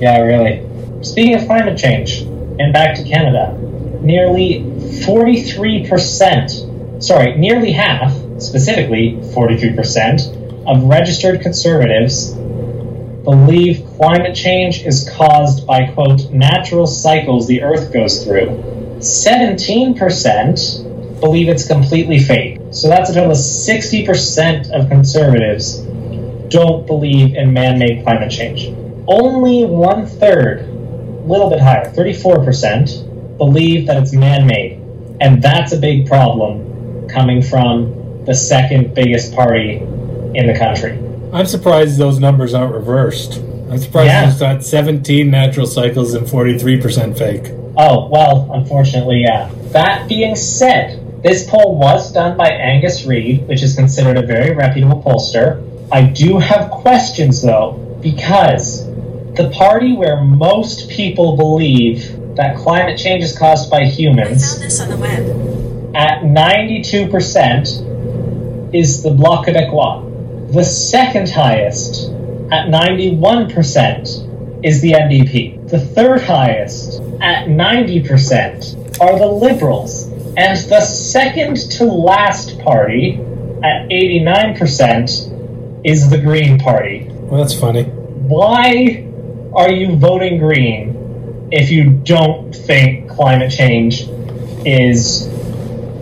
yeah, 0.01 0.19
really. 0.19 0.67
Speaking 1.05 1.37
of 1.37 1.47
climate 1.47 1.79
change, 1.79 2.23
and 2.23 2.73
back 2.73 2.97
to 2.97 3.05
Canada, 3.05 3.57
nearly 4.01 4.65
forty-three 5.05 5.89
percent. 5.89 6.51
Sorry, 6.99 7.37
nearly 7.37 7.71
half, 7.71 8.13
specifically 8.39 9.23
forty-three 9.35 9.75
percent 9.75 10.23
of 10.67 10.83
registered 10.83 11.43
conservatives 11.43 12.35
believe 13.23 13.87
climate 13.97 14.35
change 14.35 14.83
is 14.83 15.09
caused 15.09 15.65
by, 15.65 15.87
quote, 15.93 16.29
natural 16.33 16.89
cycles 16.89 17.47
the 17.47 17.63
Earth 17.63 17.93
goes 17.93 18.25
through. 18.25 18.49
17% 19.03 21.21
believe 21.21 21.49
it's 21.49 21.67
completely 21.67 22.19
fake. 22.19 22.59
So 22.71 22.89
that's 22.89 23.11
a 23.11 23.15
total 23.15 23.33
of 23.33 23.37
60% 23.37 24.71
of 24.71 24.89
conservatives 24.89 25.79
don't 26.49 26.87
believe 26.87 27.35
in 27.35 27.53
man 27.53 27.79
made 27.79 28.03
climate 28.05 28.31
change. 28.31 28.69
Only 29.07 29.65
one 29.65 30.07
third, 30.07 30.61
a 30.61 31.27
little 31.27 31.51
bit 31.51 31.61
higher, 31.61 31.91
34%, 31.93 33.39
believe 33.39 33.87
that 33.87 33.97
it's 34.03 34.13
man 34.13 34.47
made. 34.47 34.81
And 35.21 35.43
that's 35.43 35.73
a 35.73 35.79
big 35.79 36.07
problem 36.07 37.09
coming 37.09 37.43
from 37.43 38.25
the 38.25 38.35
second 38.35 38.95
biggest 38.95 39.35
party 39.35 39.79
in 40.35 40.47
the 40.47 40.55
country. 40.59 40.99
I'm 41.33 41.47
surprised 41.47 41.99
those 41.99 42.19
numbers 42.19 42.55
aren't 42.55 42.75
reversed. 42.75 43.39
I'm 43.71 43.79
surprised 43.79 44.07
Yeah. 44.09 44.27
there's 44.27 44.41
not 44.41 44.65
17 44.65 45.31
natural 45.31 45.67
cycles 45.67 46.15
and 46.15 46.27
43% 46.27 47.17
fake. 47.17 47.51
Oh, 47.77 48.09
well, 48.09 48.51
unfortunately, 48.53 49.23
yeah. 49.23 49.51
That 49.73 50.09
being 50.09 50.37
said, 50.37 51.23
this 51.23 51.49
poll 51.49 51.79
was 51.79 52.13
done 52.13 52.37
by 52.37 52.51
Angus 52.51 53.05
Reid, 53.07 53.47
which 53.49 53.63
is 53.63 53.75
considered 53.75 54.19
a 54.19 54.27
very 54.27 54.55
reputable 54.55 55.03
pollster. 55.03 55.67
I 55.91 56.03
do 56.03 56.39
have 56.39 56.71
questions, 56.71 57.41
though, 57.43 57.73
because 58.03 58.85
the 59.35 59.51
party 59.55 59.95
where 59.95 60.21
most 60.23 60.89
people 60.91 61.37
believe 61.37 62.19
that 62.37 62.57
climate 62.57 62.99
change 62.99 63.25
is 63.25 63.37
caused 63.37 63.71
by 63.71 63.81
I 63.83 63.87
humans 63.87 64.53
found 64.53 64.63
this 64.63 64.81
on 64.81 64.89
the 64.91 64.97
web. 64.97 65.95
at 65.95 66.23
92% 66.23 68.75
is 68.75 69.03
the 69.03 69.11
Bloc 69.11 69.47
Québécois. 69.47 70.53
The 70.53 70.65
second 70.65 71.29
highest, 71.31 72.11
at 72.51 72.69
91%, 72.69 74.65
is 74.65 74.81
the 74.81 74.93
NDP. 74.93 75.69
The 75.69 75.79
third 75.81 76.23
highest, 76.23 77.03
at 77.23 77.47
90%, 77.47 79.01
are 79.01 79.19
the 79.19 79.27
Liberals. 79.27 80.09
And 80.37 80.59
the 80.69 80.81
second 80.81 81.57
to 81.73 81.85
last 81.85 82.59
party, 82.61 83.15
at 83.63 83.89
89%, 83.89 85.87
is 85.87 86.11
the 86.11 86.19
Green 86.19 86.59
Party. 86.59 87.07
Well, 87.11 87.41
that's 87.41 87.59
funny. 87.59 87.85
Why 87.85 89.07
are 89.55 89.71
you 89.71 89.97
voting 89.97 90.39
Green 90.39 91.49
if 91.53 91.71
you 91.71 91.91
don't 91.91 92.53
think 92.55 93.09
climate 93.09 93.53
change 93.53 94.09
is 94.65 95.29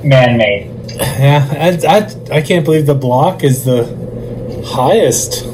man 0.03 0.39
made? 0.39 0.71
Yeah, 0.97 1.47
I, 1.53 1.79
I, 1.87 2.39
I 2.39 2.43
can't 2.43 2.64
believe 2.64 2.87
the 2.87 2.95
Bloc 2.95 3.45
is 3.45 3.64
the 3.64 3.85
highest. 4.66 5.45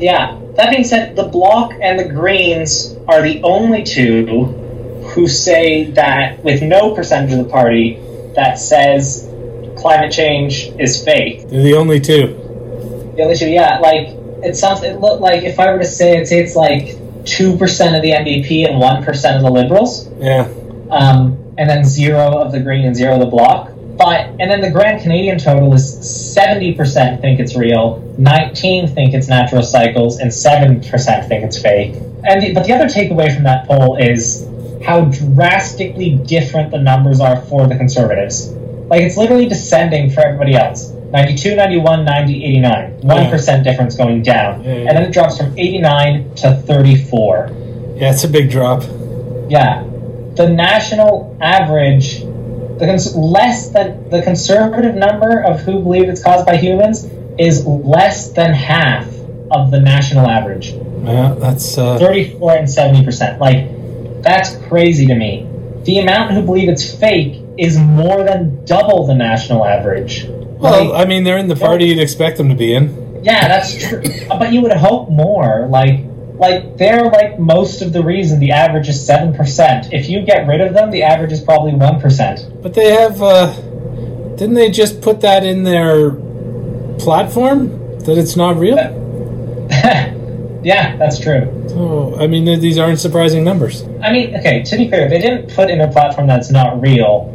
Yeah. 0.00 0.38
That 0.56 0.70
being 0.70 0.84
said, 0.84 1.14
the 1.14 1.24
block 1.24 1.72
and 1.80 2.00
the 2.00 2.08
Greens 2.08 2.96
are 3.06 3.22
the 3.22 3.40
only 3.44 3.84
two 3.84 4.67
who 5.18 5.26
say 5.26 5.90
that, 5.90 6.44
with 6.44 6.62
no 6.62 6.94
percentage 6.94 7.32
of 7.32 7.38
the 7.38 7.50
party, 7.50 7.98
that 8.36 8.54
says 8.54 9.28
climate 9.76 10.12
change 10.12 10.68
is 10.78 11.02
fake. 11.02 11.48
They're 11.48 11.64
the 11.64 11.74
only 11.74 11.98
two. 11.98 12.28
The 13.16 13.24
only 13.24 13.36
two, 13.36 13.48
yeah, 13.48 13.80
like 13.80 14.10
it 14.44 14.56
sounds. 14.56 14.84
It 14.84 15.00
looked 15.00 15.20
like 15.20 15.42
if 15.42 15.58
I 15.58 15.72
were 15.72 15.80
to 15.80 15.84
say, 15.84 16.20
I'd 16.20 16.28
say 16.28 16.38
it's 16.38 16.54
like 16.54 16.96
two 17.24 17.56
percent 17.56 17.96
of 17.96 18.02
the 18.02 18.10
NDP 18.10 18.68
and 18.68 18.78
one 18.78 19.02
percent 19.02 19.36
of 19.36 19.42
the 19.42 19.50
Liberals. 19.50 20.08
Yeah. 20.20 20.48
um, 20.90 21.36
and 21.58 21.68
then 21.68 21.84
zero 21.84 22.38
of 22.38 22.52
the 22.52 22.60
green 22.60 22.86
and 22.86 22.94
zero 22.94 23.14
of 23.14 23.20
the 23.20 23.26
Bloc. 23.26 23.72
But 23.96 24.26
and 24.38 24.48
then 24.48 24.60
the 24.60 24.70
Grand 24.70 25.02
Canadian 25.02 25.38
total 25.40 25.74
is 25.74 25.84
seventy 26.32 26.74
percent 26.74 27.20
think 27.20 27.40
it's 27.40 27.56
real, 27.56 28.00
nineteen 28.16 28.86
think 28.86 29.14
it's 29.14 29.26
natural 29.26 29.64
cycles, 29.64 30.20
and 30.20 30.32
seven 30.32 30.80
percent 30.80 31.26
think 31.26 31.42
it's 31.42 31.60
fake. 31.60 31.96
And 32.22 32.40
the, 32.40 32.54
but 32.54 32.64
the 32.66 32.72
other 32.72 32.86
takeaway 32.86 33.34
from 33.34 33.42
that 33.42 33.66
poll 33.66 33.96
is 33.96 34.46
how 34.84 35.04
drastically 35.06 36.10
different 36.10 36.70
the 36.70 36.78
numbers 36.78 37.20
are 37.20 37.40
for 37.42 37.66
the 37.66 37.76
conservatives. 37.76 38.50
Like 38.88 39.02
it's 39.02 39.16
literally 39.16 39.48
descending 39.48 40.10
for 40.10 40.20
everybody 40.20 40.54
else. 40.54 40.90
92, 41.10 41.56
91, 41.56 42.04
90, 42.04 42.44
89. 42.44 43.00
1% 43.00 43.64
difference 43.64 43.96
going 43.96 44.22
down. 44.22 44.62
Yeah, 44.62 44.74
yeah. 44.74 44.88
And 44.88 44.96
then 44.96 45.02
it 45.04 45.12
drops 45.12 45.38
from 45.38 45.58
89 45.58 46.34
to 46.36 46.54
34. 46.66 47.50
Yeah, 47.96 48.12
it's 48.12 48.24
a 48.24 48.28
big 48.28 48.50
drop. 48.50 48.82
Yeah, 49.48 49.82
the 50.34 50.48
national 50.48 51.36
average, 51.40 52.20
the 52.20 52.86
cons- 52.86 53.16
less 53.16 53.70
than 53.70 54.10
the 54.10 54.22
conservative 54.22 54.94
number 54.94 55.42
of 55.42 55.60
who 55.62 55.82
believe 55.82 56.08
it's 56.08 56.22
caused 56.22 56.44
by 56.46 56.56
humans 56.56 57.08
is 57.38 57.66
less 57.66 58.30
than 58.32 58.52
half 58.52 59.06
of 59.50 59.70
the 59.70 59.80
national 59.80 60.28
average. 60.28 60.72
Yeah, 60.72 61.34
that's 61.38 61.78
uh, 61.78 61.98
Thirty-four 61.98 62.52
and 62.52 62.70
seventy 62.70 63.04
percent. 63.04 63.40
Like, 63.40 63.68
that's 64.28 64.56
crazy 64.68 65.06
to 65.06 65.14
me. 65.14 65.46
The 65.84 65.98
amount 65.98 66.32
who 66.32 66.42
believe 66.42 66.68
it's 66.68 66.92
fake 66.94 67.42
is 67.56 67.78
more 67.78 68.22
than 68.22 68.64
double 68.64 69.06
the 69.06 69.14
national 69.14 69.64
average. 69.64 70.26
well. 70.28 70.90
Like, 70.90 71.06
I 71.06 71.08
mean, 71.08 71.24
they're 71.24 71.38
in 71.38 71.48
the 71.48 71.56
party 71.56 71.86
you'd 71.86 71.98
expect 71.98 72.36
them 72.36 72.48
to 72.50 72.54
be 72.54 72.74
in. 72.74 73.20
yeah, 73.24 73.48
that's 73.48 73.88
true. 73.88 74.02
but 74.28 74.52
you 74.52 74.60
would 74.60 74.72
hope 74.72 75.10
more. 75.10 75.66
Like, 75.68 76.00
like 76.34 76.76
they're 76.76 77.04
like 77.04 77.38
most 77.38 77.82
of 77.82 77.92
the 77.92 78.02
reason 78.02 78.38
the 78.38 78.52
average 78.52 78.88
is 78.88 79.04
seven 79.04 79.34
percent. 79.34 79.92
If 79.92 80.08
you 80.08 80.22
get 80.22 80.46
rid 80.46 80.60
of 80.60 80.74
them, 80.74 80.90
the 80.90 81.02
average 81.02 81.32
is 81.32 81.40
probably 81.40 81.74
one 81.74 82.00
percent. 82.00 82.46
But 82.62 82.74
they 82.74 82.92
have. 82.92 83.20
uh 83.22 83.52
Didn't 84.36 84.54
they 84.54 84.70
just 84.70 85.00
put 85.00 85.20
that 85.22 85.44
in 85.44 85.64
their 85.64 86.12
platform 86.98 87.98
that 88.00 88.16
it's 88.18 88.36
not 88.36 88.56
real? 88.56 88.76
yeah, 90.68 90.96
that's 90.96 91.18
true. 91.18 91.64
So 91.70 92.14
I 92.20 92.26
mean, 92.26 92.44
these 92.60 92.76
aren't 92.76 93.00
surprising 93.00 93.42
numbers. 93.42 93.84
I 94.02 94.12
mean, 94.12 94.36
okay, 94.36 94.62
to 94.64 94.76
be 94.76 94.90
fair, 94.90 95.08
they 95.08 95.18
didn't 95.18 95.54
put 95.54 95.70
in 95.70 95.78
their 95.78 95.90
platform 95.90 96.26
that's 96.26 96.50
not 96.50 96.78
real. 96.82 97.34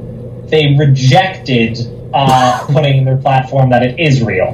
They 0.50 0.76
rejected 0.78 1.80
uh, 2.14 2.64
putting 2.72 3.00
in 3.00 3.06
their 3.06 3.18
platform 3.18 3.72
that 3.72 3.82
it 3.82 4.00
is 4.00 4.22
real, 4.22 4.50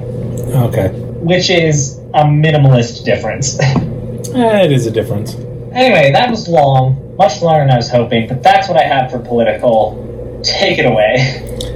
Okay, 0.67 0.91
which 1.19 1.49
is 1.49 1.97
a 2.13 2.23
minimalist 2.23 3.03
difference. 3.03 3.59
eh, 4.33 4.63
it 4.63 4.71
is 4.71 4.85
a 4.87 4.91
difference. 4.91 5.35
anyway, 5.73 6.13
that 6.13 6.29
was 6.29 6.47
long, 6.47 7.17
much 7.17 7.41
longer 7.41 7.65
than 7.65 7.71
I 7.71 7.75
was 7.75 7.89
hoping, 7.89 8.29
but 8.29 8.41
that's 8.41 8.69
what 8.69 8.77
I 8.77 8.83
have 8.83 9.11
for 9.11 9.19
political. 9.19 10.05
Take 10.41 10.79
it 10.79 10.85
away. 10.85 11.65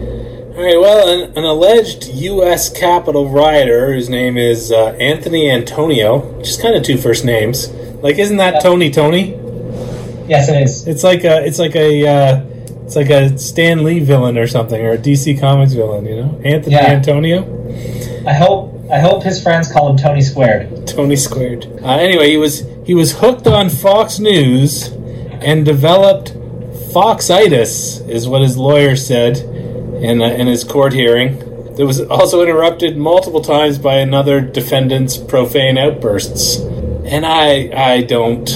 All 0.55 0.61
right. 0.63 0.79
Well, 0.79 1.07
an, 1.07 1.35
an 1.35 1.43
alleged 1.45 2.05
U.S. 2.09 2.69
Capitol 2.71 3.27
rioter, 3.29 3.91
whose 3.93 4.07
name 4.07 4.37
is 4.37 4.71
uh, 4.71 4.89
Anthony 4.99 5.49
Antonio, 5.49 6.39
just 6.43 6.61
kind 6.61 6.75
of 6.75 6.83
two 6.83 6.97
first 6.97 7.25
names. 7.25 7.69
Like, 8.03 8.19
isn't 8.19 8.37
that 8.37 8.61
Tony 8.61 8.91
Tony? 8.91 9.31
Yes, 10.27 10.49
it 10.49 10.61
is. 10.61 10.87
It's 10.87 11.03
like 11.03 11.23
a, 11.23 11.43
it's 11.43 11.57
like 11.57 11.75
a, 11.75 12.07
uh, 12.07 12.45
it's 12.85 12.95
like 12.95 13.09
a 13.09 13.35
Stan 13.39 13.83
Lee 13.83 13.99
villain 13.99 14.37
or 14.37 14.45
something, 14.45 14.79
or 14.85 14.91
a 14.91 14.97
DC 14.97 15.39
Comics 15.39 15.73
villain. 15.73 16.05
You 16.05 16.17
know, 16.17 16.41
Anthony 16.45 16.75
Yeah. 16.75 16.85
Antonio, 16.91 17.41
I 18.27 18.33
hope 18.33 18.73
I 18.91 18.99
hope 18.99 19.23
his 19.23 19.41
friends 19.41 19.71
call 19.71 19.89
him 19.89 19.97
Tony 19.97 20.21
Squared. 20.21 20.85
Tony 20.87 21.15
squared. 21.15 21.65
Uh, 21.81 21.93
anyway, 21.93 22.29
he 22.29 22.37
was 22.37 22.63
he 22.85 22.93
was 22.93 23.13
hooked 23.19 23.47
on 23.47 23.69
Fox 23.69 24.19
News 24.19 24.89
and 25.41 25.65
developed 25.65 26.33
foxitis, 26.93 28.07
is 28.07 28.27
what 28.27 28.41
his 28.43 28.55
lawyer 28.55 28.95
said 28.95 29.49
in 30.03 30.21
in 30.21 30.47
his 30.47 30.63
court 30.63 30.93
hearing. 30.93 31.39
That 31.75 31.87
was 31.87 32.01
also 32.01 32.43
interrupted 32.43 32.97
multiple 32.97 33.41
times 33.41 33.79
by 33.79 33.95
another 33.95 34.41
defendant's 34.41 35.17
profane 35.17 35.77
outbursts. 35.77 36.59
And 37.05 37.25
I 37.25 37.71
I 37.75 38.03
don't 38.03 38.47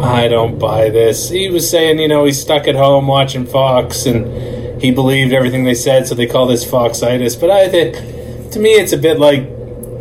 I 0.00 0.26
don't 0.28 0.58
buy 0.58 0.90
this. 0.90 1.30
He 1.30 1.48
was 1.48 1.68
saying, 1.70 2.00
you 2.00 2.08
know, 2.08 2.24
he's 2.24 2.40
stuck 2.40 2.66
at 2.66 2.74
home 2.74 3.06
watching 3.06 3.46
Fox 3.46 4.06
and 4.06 4.82
he 4.82 4.90
believed 4.90 5.32
everything 5.32 5.64
they 5.64 5.74
said, 5.74 6.06
so 6.06 6.14
they 6.14 6.26
call 6.26 6.46
this 6.46 6.64
Foxitis. 6.64 7.40
But 7.40 7.50
I 7.50 7.68
think, 7.68 7.94
to 8.52 8.58
me, 8.58 8.70
it's 8.70 8.92
a 8.92 8.98
bit 8.98 9.18
like 9.18 9.42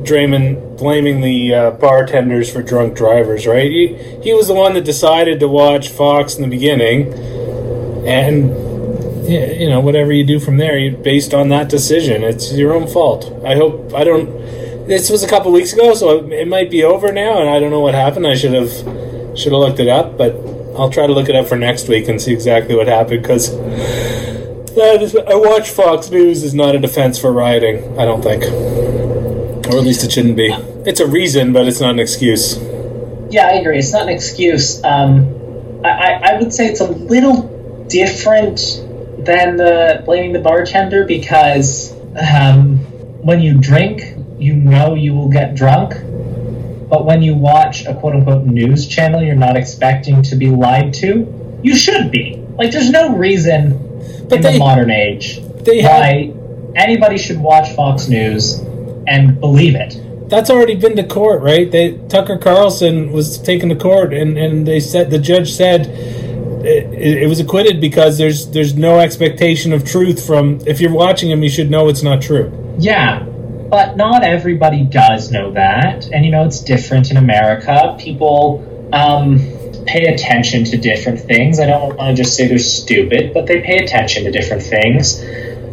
Draymond 0.03 0.77
blaming 0.77 1.21
the 1.21 1.53
uh, 1.53 1.71
bartenders 1.71 2.51
for 2.51 2.61
drunk 2.61 2.95
drivers, 2.95 3.47
right? 3.47 3.71
He, 3.71 3.95
he 4.21 4.33
was 4.33 4.47
the 4.47 4.53
one 4.53 4.73
that 4.73 4.83
decided 4.83 5.39
to 5.39 5.47
watch 5.47 5.87
Fox 5.89 6.35
in 6.35 6.41
the 6.41 6.49
beginning, 6.49 7.13
and 8.05 8.72
yeah, 9.23 9.51
you 9.51 9.69
know 9.69 9.79
whatever 9.79 10.11
you 10.11 10.25
do 10.25 10.39
from 10.39 10.57
there, 10.57 10.77
you 10.77 10.97
based 10.97 11.33
on 11.33 11.49
that 11.49 11.69
decision. 11.69 12.23
It's 12.23 12.51
your 12.53 12.73
own 12.73 12.87
fault. 12.87 13.31
I 13.45 13.55
hope 13.55 13.93
I 13.93 14.03
don't. 14.03 14.27
This 14.87 15.09
was 15.09 15.23
a 15.23 15.27
couple 15.27 15.51
weeks 15.51 15.71
ago, 15.71 15.93
so 15.93 16.25
it, 16.27 16.47
might 16.47 16.69
be 16.69 16.83
over 16.83 17.11
now, 17.11 17.39
and 17.39 17.49
I 17.49 17.59
don't 17.59 17.71
know 17.71 17.79
what 17.79 17.93
happened. 17.93 18.27
I 18.27 18.35
should 18.35 18.53
have 18.53 18.71
should 19.37 19.53
have 19.53 19.61
looked 19.61 19.79
it 19.79 19.87
up, 19.87 20.17
but 20.17 20.35
I'll 20.77 20.89
try 20.89 21.07
to 21.07 21.13
look 21.13 21.29
it 21.29 21.35
up 21.35 21.47
for 21.47 21.55
next 21.55 21.87
week 21.87 22.09
and 22.09 22.21
see 22.21 22.33
exactly 22.33 22.75
what 22.75 22.87
happened 22.87 23.21
because. 23.21 23.55
I 24.75 25.35
watch 25.35 25.69
Fox 25.69 26.09
News 26.09 26.41
is 26.41 26.55
not 26.55 26.73
a 26.73 26.79
defense 26.79 27.19
for 27.19 27.31
rioting. 27.31 27.97
I 27.99 28.05
don't 28.05 28.23
think, 28.23 28.43
or 28.43 29.77
at 29.77 29.83
least 29.83 30.03
it 30.03 30.11
shouldn't 30.11 30.35
be. 30.35 30.51
It's 30.83 30.99
a 30.99 31.05
reason, 31.05 31.53
but 31.53 31.67
it's 31.67 31.79
not 31.79 31.91
an 31.91 31.99
excuse. 31.99 32.57
Yeah, 33.29 33.47
I 33.47 33.53
agree. 33.53 33.77
It's 33.77 33.93
not 33.93 34.03
an 34.03 34.09
excuse. 34.09 34.83
Um, 34.83 35.83
I, 35.85 36.13
I 36.23 36.39
would 36.39 36.51
say 36.51 36.67
it's 36.67 36.81
a 36.81 36.89
little 36.89 37.85
different 37.87 38.82
than 39.25 39.57
the 39.57 40.01
blaming 40.05 40.33
the 40.33 40.39
bartender 40.39 41.05
because 41.05 41.93
um, 42.17 42.77
when 43.23 43.39
you 43.41 43.57
drink, 43.59 44.01
you 44.37 44.53
know 44.53 44.93
you 44.95 45.13
will 45.13 45.29
get 45.29 45.55
drunk. 45.55 45.93
But 46.89 47.05
when 47.05 47.21
you 47.23 47.35
watch 47.35 47.85
a 47.85 47.95
quote 47.95 48.15
unquote 48.15 48.45
news 48.45 48.87
channel 48.87 49.23
you're 49.23 49.35
not 49.35 49.55
expecting 49.57 50.21
to 50.23 50.35
be 50.35 50.49
lied 50.49 50.93
to, 50.95 51.59
you 51.63 51.75
should 51.75 52.11
be. 52.11 52.35
Like, 52.57 52.71
there's 52.71 52.91
no 52.91 53.15
reason 53.15 53.79
But 54.29 54.37
in 54.37 54.41
they- 54.41 54.53
the 54.53 54.59
modern 54.59 54.91
age 54.91 55.41
They 55.63 55.81
have 55.81 55.91
why 55.91 56.33
anybody 56.75 57.17
should 57.17 57.39
watch 57.39 57.69
Fox 57.75 58.07
News 58.07 58.59
and 59.07 59.39
believe 59.39 59.75
it. 59.75 59.97
that's 60.29 60.49
already 60.49 60.75
been 60.75 60.95
to 60.97 61.03
court, 61.03 61.41
right? 61.41 61.69
They 61.71 61.93
Tucker 62.09 62.37
Carlson 62.37 63.11
was 63.11 63.37
taken 63.39 63.69
to 63.69 63.75
court, 63.75 64.13
and, 64.13 64.37
and 64.37 64.67
they 64.67 64.79
said 64.79 65.09
the 65.09 65.19
judge 65.19 65.51
said 65.51 65.87
it, 66.63 67.23
it 67.23 67.27
was 67.27 67.39
acquitted 67.39 67.81
because 67.81 68.17
there's 68.17 68.49
there's 68.51 68.75
no 68.75 68.99
expectation 68.99 69.73
of 69.73 69.85
truth 69.85 70.25
from 70.25 70.59
if 70.65 70.79
you're 70.79 70.93
watching 70.93 71.29
him, 71.29 71.43
you 71.43 71.49
should 71.49 71.69
know 71.69 71.89
it's 71.89 72.03
not 72.03 72.21
true. 72.21 72.51
Yeah, 72.79 73.23
but 73.23 73.97
not 73.97 74.23
everybody 74.23 74.83
does 74.83 75.31
know 75.31 75.51
that, 75.51 76.07
and 76.11 76.25
you 76.25 76.31
know 76.31 76.45
it's 76.45 76.61
different 76.61 77.11
in 77.11 77.17
America. 77.17 77.95
People 77.99 78.89
um, 78.93 79.39
pay 79.85 80.05
attention 80.13 80.63
to 80.65 80.77
different 80.77 81.19
things. 81.19 81.59
I 81.59 81.65
don't 81.65 81.97
want 81.97 82.15
to 82.15 82.23
just 82.23 82.35
say 82.35 82.47
they're 82.47 82.57
stupid, 82.57 83.33
but 83.33 83.47
they 83.47 83.61
pay 83.61 83.77
attention 83.77 84.23
to 84.25 84.31
different 84.31 84.63
things 84.63 85.21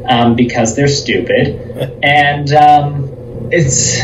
um, 0.09 0.35
because 0.35 0.75
they're 0.77 0.89
stupid, 0.89 2.01
and 2.03 2.53
um, 2.53 3.49
it's 3.53 4.01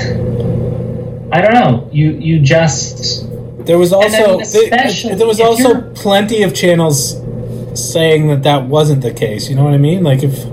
I 1.33 1.41
don't 1.41 1.55
know. 1.55 1.89
You 1.93 2.13
you 2.13 2.41
just 2.41 3.25
There 3.67 3.79
was 3.79 3.93
also 3.93 4.41
especially 4.41 5.15
there 5.17 5.27
was 5.27 5.41
also 5.41 5.91
plenty 5.93 6.43
of 6.43 6.55
channels 6.55 7.21
saying 7.75 8.29
that 8.29 8.45
that 8.45 8.67
wasn't 8.67 9.03
the 9.03 9.13
case. 9.13 9.49
You 9.49 9.57
know 9.57 9.65
what 9.65 9.75
I 9.75 9.79
mean? 9.79 10.03
Like 10.03 10.23
if 10.23 10.45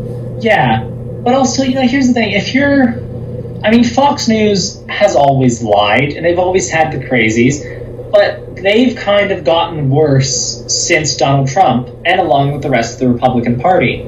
Yeah, 0.43 0.83
but 1.23 1.33
also, 1.35 1.63
you 1.63 1.75
know, 1.75 1.87
here's 1.87 2.07
the 2.07 2.13
thing: 2.13 2.31
if 2.31 2.53
you're, 2.53 2.89
I 3.63 3.71
mean, 3.71 3.83
Fox 3.83 4.27
News 4.27 4.83
has 4.89 5.15
always 5.15 5.63
lied, 5.63 6.13
and 6.13 6.25
they've 6.25 6.39
always 6.39 6.69
had 6.69 6.91
the 6.91 6.97
crazies, 6.97 8.11
but 8.11 8.57
they've 8.57 8.95
kind 8.95 9.31
of 9.31 9.43
gotten 9.43 9.89
worse 9.89 10.65
since 10.67 11.15
Donald 11.15 11.47
Trump, 11.47 11.89
and 12.05 12.19
along 12.19 12.51
with 12.51 12.61
the 12.61 12.69
rest 12.69 12.95
of 12.95 12.99
the 12.99 13.09
Republican 13.09 13.59
Party. 13.59 14.03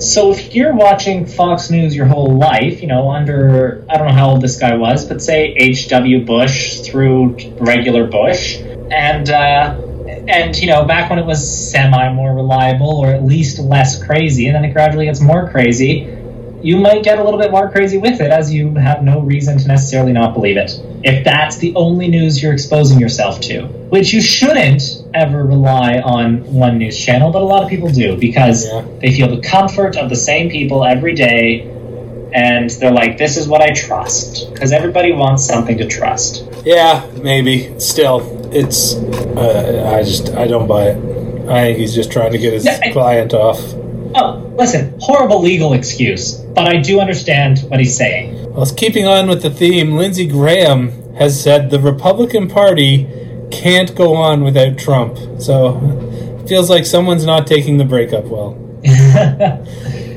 So 0.00 0.32
if 0.32 0.54
you're 0.54 0.74
watching 0.74 1.26
Fox 1.26 1.68
News 1.68 1.94
your 1.94 2.06
whole 2.06 2.38
life, 2.38 2.80
you 2.80 2.88
know, 2.88 3.10
under 3.10 3.84
I 3.90 3.98
don't 3.98 4.06
know 4.08 4.14
how 4.14 4.30
old 4.30 4.40
this 4.40 4.58
guy 4.58 4.74
was, 4.74 5.04
but 5.04 5.20
say 5.20 5.52
H.W. 5.58 6.24
Bush 6.24 6.80
through 6.80 7.36
regular 7.58 8.06
Bush, 8.06 8.56
and 8.90 9.28
uh, 9.28 9.78
and 10.26 10.56
you 10.56 10.68
know 10.68 10.86
back 10.86 11.10
when 11.10 11.18
it 11.18 11.26
was 11.26 11.70
semi 11.70 12.14
more 12.14 12.34
reliable 12.34 12.96
or 12.96 13.08
at 13.08 13.24
least 13.24 13.58
less 13.58 14.02
crazy, 14.02 14.46
and 14.46 14.56
then 14.56 14.64
it 14.64 14.72
gradually 14.72 15.04
gets 15.04 15.20
more 15.20 15.50
crazy, 15.50 16.04
you 16.62 16.76
might 16.76 17.02
get 17.02 17.18
a 17.18 17.24
little 17.24 17.38
bit 17.38 17.50
more 17.50 17.70
crazy 17.70 17.98
with 17.98 18.20
it 18.20 18.30
as 18.30 18.52
you 18.52 18.74
have 18.74 19.02
no 19.02 19.20
reason 19.20 19.58
to 19.58 19.66
necessarily 19.68 20.12
not 20.12 20.34
believe 20.34 20.56
it. 20.56 20.70
If 21.02 21.24
that's 21.24 21.56
the 21.58 21.74
only 21.74 22.08
news 22.08 22.42
you're 22.42 22.52
exposing 22.52 22.98
yourself 23.00 23.40
to, 23.42 23.62
which 23.90 24.12
you 24.12 24.20
shouldn't 24.20 24.82
ever 25.14 25.44
rely 25.44 25.98
on 26.00 26.44
one 26.52 26.78
news 26.78 26.98
channel, 26.98 27.30
but 27.32 27.40
a 27.42 27.44
lot 27.44 27.62
of 27.62 27.68
people 27.68 27.88
do 27.90 28.16
because 28.16 28.66
Yeah. 28.66 28.84
they 29.00 29.12
feel 29.12 29.28
the 29.34 29.40
comfort 29.42 29.96
of 29.96 30.08
the 30.10 30.16
same 30.16 30.50
people 30.50 30.84
every 30.84 31.14
day 31.14 31.62
and 32.32 32.70
they're 32.70 32.92
like, 32.92 33.18
this 33.18 33.36
is 33.36 33.48
what 33.48 33.60
I 33.60 33.72
trust. 33.72 34.52
Because 34.52 34.70
everybody 34.72 35.12
wants 35.12 35.44
something 35.44 35.78
to 35.78 35.86
trust. 35.86 36.44
yeah, 36.64 37.04
maybe 37.22 37.78
still 37.80 38.38
it's 38.52 38.94
uh, 38.94 39.92
I 39.96 40.02
just 40.02 40.30
I 40.34 40.46
don't 40.46 40.66
buy 40.68 40.88
it. 40.90 41.48
I 41.48 41.62
think 41.64 41.78
he's 41.78 41.94
just 41.94 42.12
trying 42.12 42.32
to 42.32 42.38
get 42.38 42.52
his 42.52 42.64
Yeah, 42.64 42.78
I- 42.82 42.90
client 42.92 43.32
off. 43.34 43.58
Oh, 44.14 44.52
listen, 44.58 44.94
horrible 45.00 45.40
legal 45.40 45.72
excuse, 45.72 46.39
but 46.64 46.74
I 46.74 46.78
do 46.80 47.00
understand 47.00 47.60
what 47.68 47.80
he's 47.80 47.96
saying. 47.96 48.52
Well, 48.52 48.66
keeping 48.74 49.06
on 49.06 49.28
with 49.28 49.42
the 49.42 49.50
theme, 49.50 49.92
Lindsey 49.96 50.26
Graham 50.26 51.14
has 51.14 51.40
said 51.42 51.70
the 51.70 51.80
Republican 51.80 52.48
Party 52.48 53.06
can't 53.50 53.94
go 53.94 54.14
on 54.14 54.42
without 54.44 54.78
Trump. 54.78 55.16
So 55.40 55.78
it 56.40 56.48
feels 56.48 56.68
like 56.70 56.86
someone's 56.86 57.24
not 57.24 57.46
taking 57.46 57.78
the 57.78 57.84
breakup 57.84 58.24
well. 58.24 58.56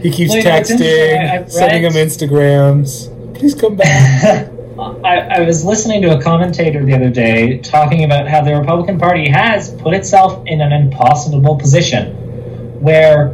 He 0.04 0.12
keeps 0.12 0.32
Well, 0.32 0.40
you 0.40 0.44
know, 0.44 0.56
it's 0.58 0.70
interesting. 0.70 1.18
texting, 1.18 1.46
I- 1.46 1.48
sending 1.48 1.84
him 1.84 1.94
Instagrams. 1.94 3.36
Please 3.40 3.56
come 3.56 3.78
back. 3.78 4.50
I, 5.06 5.20
I 5.20 5.42
was 5.42 5.64
listening 5.64 6.02
to 6.02 6.18
a 6.18 6.22
commentator 6.22 6.84
the 6.84 6.94
other 6.94 7.10
day 7.10 7.60
talking 7.60 8.04
about 8.04 8.28
how 8.28 8.42
the 8.42 8.54
Republican 8.54 9.00
Party 9.00 9.30
has 9.30 9.72
put 9.76 9.94
itself 9.94 10.46
in 10.46 10.60
an 10.60 10.74
impossible 10.74 11.56
position 11.56 12.16
where 12.82 13.30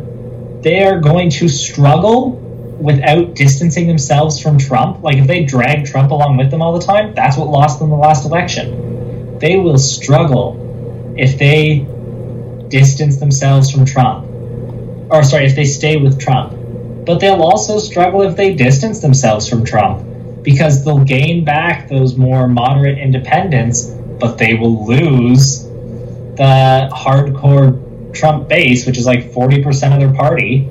they 0.61 0.83
are 0.83 0.99
going 0.99 1.31
to 1.31 1.47
struggle 1.47 2.38
without 2.79 3.35
distancing 3.35 3.87
themselves 3.87 4.39
from 4.39 4.57
Trump. 4.57 5.03
Like, 5.03 5.17
if 5.17 5.27
they 5.27 5.43
drag 5.43 5.85
Trump 5.85 6.11
along 6.11 6.37
with 6.37 6.49
them 6.49 6.61
all 6.61 6.77
the 6.77 6.85
time, 6.85 7.13
that's 7.13 7.37
what 7.37 7.49
lost 7.49 7.79
them 7.79 7.89
the 7.89 7.95
last 7.95 8.25
election. 8.25 9.37
They 9.39 9.57
will 9.57 9.77
struggle 9.77 11.15
if 11.17 11.37
they 11.37 11.85
distance 12.69 13.17
themselves 13.17 13.71
from 13.71 13.85
Trump. 13.85 14.25
Or, 15.11 15.23
sorry, 15.23 15.45
if 15.45 15.55
they 15.55 15.65
stay 15.65 15.97
with 15.97 16.19
Trump. 16.19 16.55
But 17.05 17.19
they'll 17.19 17.41
also 17.41 17.79
struggle 17.79 18.21
if 18.21 18.35
they 18.35 18.53
distance 18.53 18.99
themselves 18.99 19.47
from 19.49 19.65
Trump 19.65 20.43
because 20.43 20.85
they'll 20.85 21.03
gain 21.03 21.43
back 21.43 21.89
those 21.89 22.15
more 22.15 22.47
moderate 22.47 22.97
independents, 22.97 23.85
but 23.85 24.37
they 24.37 24.53
will 24.53 24.85
lose 24.85 25.63
the 25.63 26.89
hardcore 26.93 28.13
Trump 28.13 28.47
base, 28.47 28.85
which 28.85 28.97
is 28.97 29.05
like 29.05 29.31
40% 29.31 29.93
of 29.93 29.99
their 29.99 30.13
party, 30.13 30.69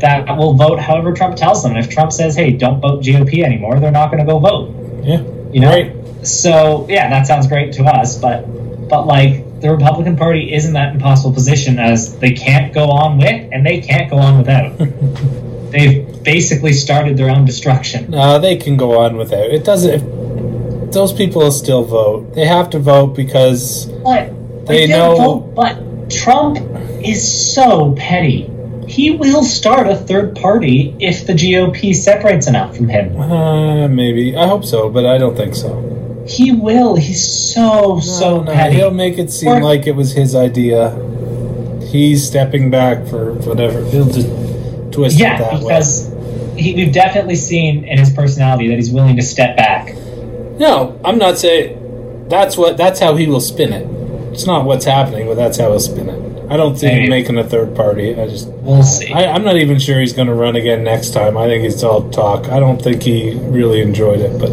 that 0.00 0.36
will 0.36 0.54
vote 0.54 0.78
however 0.78 1.12
Trump 1.12 1.36
tells 1.36 1.62
them. 1.62 1.74
And 1.76 1.84
if 1.84 1.90
Trump 1.90 2.12
says, 2.12 2.36
hey, 2.36 2.52
don't 2.52 2.80
vote 2.80 3.02
GOP 3.02 3.42
anymore, 3.44 3.80
they're 3.80 3.90
not 3.90 4.10
going 4.10 4.24
to 4.24 4.30
go 4.30 4.38
vote. 4.38 4.74
yeah. 5.04 5.22
You 5.52 5.60
know? 5.60 5.70
Right. 5.70 6.26
So, 6.26 6.86
yeah, 6.88 7.08
that 7.10 7.26
sounds 7.26 7.46
great 7.46 7.72
to 7.74 7.84
us, 7.84 8.18
but, 8.18 8.42
but 8.88 9.06
like, 9.06 9.60
the 9.60 9.70
Republican 9.70 10.16
Party 10.16 10.52
is 10.52 10.66
in 10.66 10.74
that 10.74 10.94
impossible 10.94 11.32
position 11.32 11.78
as 11.78 12.18
they 12.18 12.32
can't 12.32 12.74
go 12.74 12.90
on 12.90 13.16
with 13.16 13.48
and 13.52 13.64
they 13.64 13.80
can't 13.80 14.10
go 14.10 14.18
on 14.18 14.38
without. 14.38 14.76
They've 15.70 16.22
basically 16.22 16.72
started 16.72 17.16
their 17.16 17.30
own 17.30 17.44
destruction. 17.44 18.10
No, 18.10 18.38
they 18.38 18.56
can 18.56 18.76
go 18.76 18.98
on 19.00 19.16
without. 19.16 19.50
It 19.50 19.64
doesn't. 19.64 19.90
If, 19.94 20.92
those 20.92 21.12
people 21.12 21.42
will 21.42 21.52
still 21.52 21.84
vote. 21.84 22.34
They 22.34 22.46
have 22.46 22.70
to 22.70 22.78
vote 22.78 23.08
because 23.16 23.86
But 23.86 24.66
They 24.66 24.86
get 24.86 24.96
know- 24.98 25.16
vote, 25.16 25.54
but 25.54 26.10
Trump 26.10 26.58
is 27.04 27.52
so 27.54 27.94
petty. 27.96 28.50
He 28.86 29.10
will 29.10 29.42
start 29.44 29.86
a 29.88 29.96
third 29.96 30.36
party 30.36 30.94
if 31.00 31.26
the 31.26 31.32
GOP 31.32 31.94
separates 31.94 32.46
enough 32.46 32.76
from 32.76 32.88
him. 32.88 33.18
uh, 33.20 33.88
maybe. 33.88 34.36
I 34.36 34.46
hope 34.46 34.64
so, 34.64 34.88
but 34.88 35.04
I 35.06 35.18
don't 35.18 35.36
think 35.36 35.54
so. 35.54 36.24
He 36.28 36.52
will. 36.52 36.96
He's 36.96 37.26
so 37.26 38.00
so 38.00 38.38
no, 38.38 38.42
no, 38.44 38.52
petty. 38.52 38.76
he'll 38.76 38.90
make 38.90 39.18
it 39.18 39.30
seem 39.30 39.48
Or- 39.50 39.62
like 39.62 39.86
it 39.86 39.92
was 39.96 40.12
his 40.12 40.34
idea. 40.34 40.90
He's 41.90 42.26
stepping 42.26 42.70
back 42.70 43.06
for 43.06 43.34
whatever. 43.34 43.84
He'll 43.86 44.06
just 44.10 44.28
twist 44.92 45.16
it 45.16 45.22
yeah, 45.22 45.38
that 45.38 45.52
way. 45.54 45.58
because 45.60 46.12
he, 46.56 46.74
we've 46.74 46.92
definitely 46.92 47.36
seen 47.36 47.84
in 47.84 47.98
his 47.98 48.10
personality 48.12 48.68
that 48.68 48.74
he's 48.76 48.90
willing 48.90 49.16
to 49.16 49.22
step 49.22 49.56
back. 49.56 49.94
No, 50.58 50.98
I'm 51.04 51.18
not 51.18 51.38
saying 51.38 52.26
that's 52.28 52.56
what 52.56 52.76
that's 52.76 52.98
how 52.98 53.14
he 53.14 53.26
will 53.28 53.40
spin 53.40 53.72
it. 53.72 53.86
It's 54.32 54.46
not 54.46 54.64
what's 54.64 54.84
happening, 54.84 55.26
but 55.26 55.34
that's 55.36 55.58
how 55.58 55.70
he'll 55.70 55.78
spin 55.80 56.08
it. 56.08 56.35
I 56.48 56.56
don't 56.56 56.76
see 56.76 56.88
him 56.88 57.10
making 57.10 57.38
a 57.38 57.44
third 57.44 57.74
party. 57.74 58.14
I 58.14 58.28
just 58.28 58.48
We'll 58.48 58.82
see. 58.82 59.12
I, 59.12 59.26
I'm 59.26 59.44
not 59.44 59.56
even 59.56 59.78
sure 59.78 60.00
he's 60.00 60.12
going 60.12 60.28
to 60.28 60.34
run 60.34 60.56
again 60.56 60.84
next 60.84 61.10
time. 61.10 61.36
I 61.36 61.46
think 61.46 61.64
it's 61.64 61.82
all 61.82 62.08
talk. 62.10 62.48
I 62.48 62.60
don't 62.60 62.80
think 62.80 63.02
he 63.02 63.34
really 63.34 63.80
enjoyed 63.80 64.20
it, 64.20 64.38
but 64.38 64.50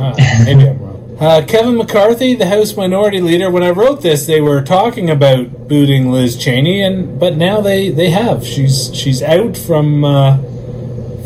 uh, 0.00 0.14
maybe 0.44 0.68
I'm 0.68 0.78
wrong. 0.78 0.90
Uh, 1.20 1.44
Kevin 1.46 1.76
McCarthy, 1.76 2.34
the 2.34 2.46
House 2.46 2.74
Minority 2.74 3.20
Leader. 3.20 3.50
When 3.50 3.62
I 3.62 3.70
wrote 3.70 4.00
this, 4.00 4.26
they 4.26 4.40
were 4.40 4.62
talking 4.62 5.10
about 5.10 5.68
booting 5.68 6.10
Liz 6.10 6.34
Cheney, 6.36 6.80
and 6.80 7.20
but 7.20 7.36
now 7.36 7.60
they, 7.60 7.90
they 7.90 8.08
have. 8.08 8.46
She's 8.46 8.94
she's 8.94 9.22
out 9.22 9.54
from 9.56 10.02
uh, 10.02 10.38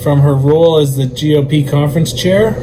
from 0.02 0.20
her 0.20 0.34
role 0.34 0.78
as 0.78 0.96
the 0.96 1.04
GOP 1.04 1.68
conference 1.68 2.12
chair 2.12 2.54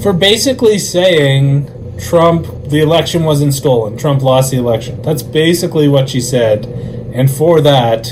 for 0.00 0.12
basically 0.12 0.78
saying 0.78 1.68
Trump 1.98 2.46
the 2.70 2.80
election 2.80 3.24
wasn't 3.24 3.54
stolen. 3.54 3.96
Trump 3.96 4.22
lost 4.22 4.50
the 4.50 4.58
election. 4.58 5.00
That's 5.02 5.22
basically 5.22 5.88
what 5.88 6.08
she 6.08 6.20
said, 6.20 6.66
and 7.14 7.30
for 7.30 7.60
that, 7.62 8.06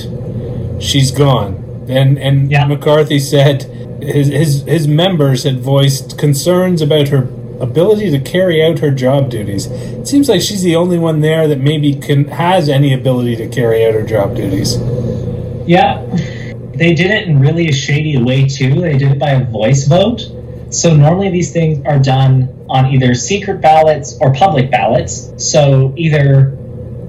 she's 0.80 1.10
gone. 1.10 1.86
And 1.88 2.18
and 2.18 2.50
Yeah. 2.50 2.66
McCarthy 2.66 3.18
said 3.18 3.62
his, 4.02 4.28
his 4.28 4.62
his 4.62 4.88
members 4.88 5.44
had 5.44 5.60
voiced 5.60 6.18
concerns 6.18 6.82
about 6.82 7.08
her 7.08 7.28
ability 7.60 8.10
to 8.10 8.18
carry 8.18 8.62
out 8.64 8.78
her 8.80 8.90
job 8.90 9.30
duties. 9.30 9.66
It 9.66 10.06
seems 10.06 10.28
like 10.28 10.42
she's 10.42 10.62
the 10.62 10.76
only 10.76 10.98
one 10.98 11.20
there 11.20 11.48
that 11.48 11.60
maybe 11.60 11.94
can 11.94 12.26
has 12.28 12.68
any 12.68 12.92
ability 12.92 13.36
to 13.36 13.48
carry 13.48 13.86
out 13.86 13.94
her 13.94 14.02
job 14.04 14.36
duties. 14.36 14.76
Yeah. 15.66 16.04
They 16.74 16.92
did 16.92 17.10
it 17.10 17.26
in 17.26 17.40
really 17.40 17.68
a 17.68 17.72
shady 17.72 18.22
way 18.22 18.46
too. 18.46 18.80
They 18.80 18.98
did 18.98 19.12
it 19.12 19.18
by 19.18 19.30
a 19.30 19.44
voice 19.44 19.86
vote. 19.86 20.20
So 20.76 20.94
normally 20.94 21.30
these 21.30 21.52
things 21.52 21.84
are 21.86 21.98
done 21.98 22.66
on 22.68 22.92
either 22.92 23.14
secret 23.14 23.62
ballots 23.62 24.18
or 24.20 24.34
public 24.34 24.70
ballots. 24.70 25.32
So 25.38 25.94
either 25.96 26.54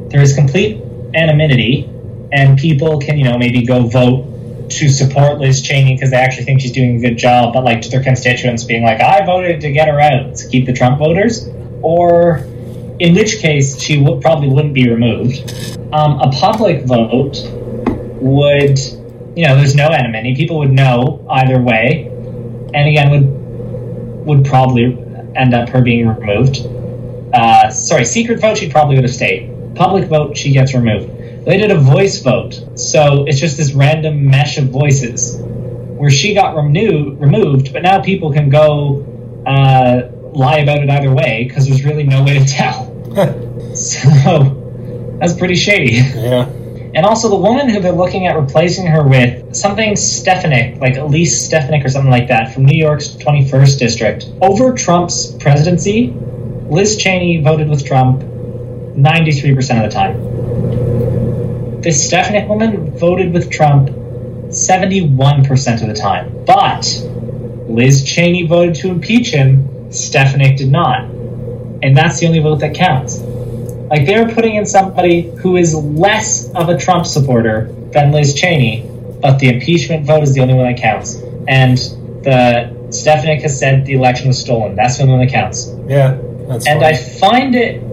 there 0.07 0.21
is 0.21 0.33
complete 0.33 0.81
anonymity 1.13 1.89
and 2.31 2.57
people 2.57 2.99
can, 2.99 3.17
you 3.17 3.25
know, 3.25 3.37
maybe 3.37 3.65
go 3.65 3.83
vote 3.87 4.69
to 4.69 4.87
support 4.87 5.39
Liz 5.39 5.61
Cheney 5.61 5.95
because 5.95 6.11
they 6.11 6.17
actually 6.17 6.45
think 6.45 6.61
she's 6.61 6.71
doing 6.71 6.95
a 6.95 6.99
good 7.01 7.17
job, 7.17 7.53
but 7.53 7.65
like 7.65 7.81
to 7.81 7.89
their 7.89 8.01
constituents 8.01 8.63
being 8.63 8.83
like, 8.83 9.01
I 9.01 9.25
voted 9.25 9.59
to 9.61 9.71
get 9.73 9.89
her 9.89 9.99
out 9.99 10.35
to 10.35 10.47
keep 10.47 10.65
the 10.65 10.73
Trump 10.73 10.99
voters. 10.99 11.49
Or 11.81 12.37
in 12.99 13.15
which 13.15 13.39
case 13.39 13.81
she 13.81 13.97
would 14.01 14.21
probably 14.21 14.47
wouldn't 14.47 14.73
be 14.73 14.89
removed. 14.89 15.77
Um, 15.91 16.19
a 16.21 16.31
public 16.31 16.85
vote 16.85 17.37
would, 18.21 18.79
you 19.35 19.45
know, 19.45 19.55
there's 19.55 19.75
no 19.75 19.89
enmity. 19.89 20.35
People 20.35 20.59
would 20.59 20.71
know 20.71 21.25
either 21.29 21.61
way, 21.61 22.07
and 22.73 22.89
again 22.89 23.11
would 23.11 23.36
would 24.27 24.45
probably 24.45 24.97
end 25.35 25.53
up 25.53 25.69
her 25.69 25.81
being 25.81 26.07
removed. 26.07 26.67
Uh, 27.33 27.69
sorry, 27.69 28.05
secret 28.05 28.39
vote 28.39 28.57
she 28.57 28.69
probably 28.69 28.95
would 28.95 29.03
have 29.03 29.13
stayed. 29.13 29.75
Public 29.75 30.07
vote 30.07 30.37
she 30.37 30.51
gets 30.51 30.73
removed. 30.73 31.09
They 31.45 31.57
did 31.57 31.71
a 31.71 31.77
voice 31.77 32.21
vote, 32.21 32.61
so 32.75 33.25
it's 33.25 33.39
just 33.39 33.57
this 33.57 33.73
random 33.73 34.29
mesh 34.29 34.57
of 34.57 34.65
voices 34.65 35.37
where 35.39 36.09
she 36.09 36.33
got 36.33 36.55
renew- 36.55 37.15
removed, 37.15 37.73
but 37.73 37.81
now 37.81 38.01
people 38.01 38.31
can 38.31 38.49
go 38.49 39.05
uh, 39.47 40.09
lie 40.33 40.59
about 40.59 40.79
it 40.79 40.89
either 40.89 41.11
way 41.11 41.45
because 41.47 41.67
there's 41.67 41.83
really 41.83 42.03
no 42.03 42.23
way 42.23 42.37
to 42.37 42.45
tell. 42.45 42.85
so 43.75 45.17
that's 45.19 45.33
pretty 45.33 45.55
shady. 45.55 45.95
Yeah. 45.95 46.49
And 46.97 47.05
also 47.05 47.29
the 47.29 47.35
woman 47.35 47.69
who 47.69 47.79
they're 47.79 47.91
looking 47.91 48.25
at 48.25 48.35
replacing 48.35 48.87
her 48.87 49.03
with 49.03 49.55
something 49.55 49.95
Stefanik, 49.95 50.81
like 50.81 50.97
Elise 50.97 51.45
Stefanik 51.45 51.85
or 51.85 51.89
something 51.89 52.09
like 52.09 52.27
that, 52.29 52.55
from 52.55 52.65
New 52.65 52.75
York's 52.75 53.09
21st 53.09 53.77
district. 53.77 54.25
Over 54.41 54.73
Trump's 54.73 55.33
presidency, 55.33 56.11
Liz 56.71 56.97
Cheney 56.97 57.39
voted 57.39 57.69
with 57.69 57.85
Trump 57.85 58.23
93% 58.23 59.85
of 59.85 59.91
the 59.91 59.95
time. 59.95 61.81
This 61.81 62.03
Stefanik 62.03 62.49
woman 62.49 62.97
voted 62.97 63.31
with 63.31 63.51
Trump 63.51 63.89
71% 63.89 65.81
of 65.83 65.87
the 65.87 65.93
time. 65.93 66.45
But 66.45 66.83
Liz 67.69 68.03
Cheney 68.05 68.47
voted 68.47 68.73
to 68.73 68.89
impeach 68.89 69.29
him, 69.29 69.91
Stefanik 69.91 70.57
did 70.57 70.71
not. 70.71 71.01
And 71.03 71.95
that's 71.95 72.19
the 72.19 72.25
only 72.25 72.39
vote 72.39 72.55
that 72.61 72.73
counts. 72.73 73.19
Like 73.89 74.05
they're 74.05 74.29
putting 74.29 74.55
in 74.55 74.65
somebody 74.65 75.31
who 75.37 75.57
is 75.57 75.73
less 75.73 76.51
of 76.53 76.69
a 76.69 76.77
Trump 76.77 77.05
supporter 77.05 77.71
than 77.93 78.11
Liz 78.11 78.33
Cheney, 78.33 78.89
but 79.21 79.39
the 79.39 79.49
impeachment 79.49 80.05
vote 80.05 80.23
is 80.23 80.33
the 80.33 80.41
only 80.41 80.53
one 80.53 80.65
that 80.65 80.81
counts. 80.81 81.15
And 81.47 81.77
the 82.23 82.75
Stefanik 82.91 83.41
has 83.41 83.57
said 83.57 83.85
the 83.85 83.93
election 83.93 84.27
was 84.27 84.39
stolen. 84.39 84.75
That's 84.75 84.97
the 84.97 85.03
only 85.03 85.17
one 85.17 85.25
that 85.25 85.33
counts. 85.33 85.73
Yeah. 85.87 86.17
That's 86.47 86.67
And 86.67 86.81
fine. 86.81 86.93
I 86.93 86.95
find 86.95 87.55
it 87.55 87.83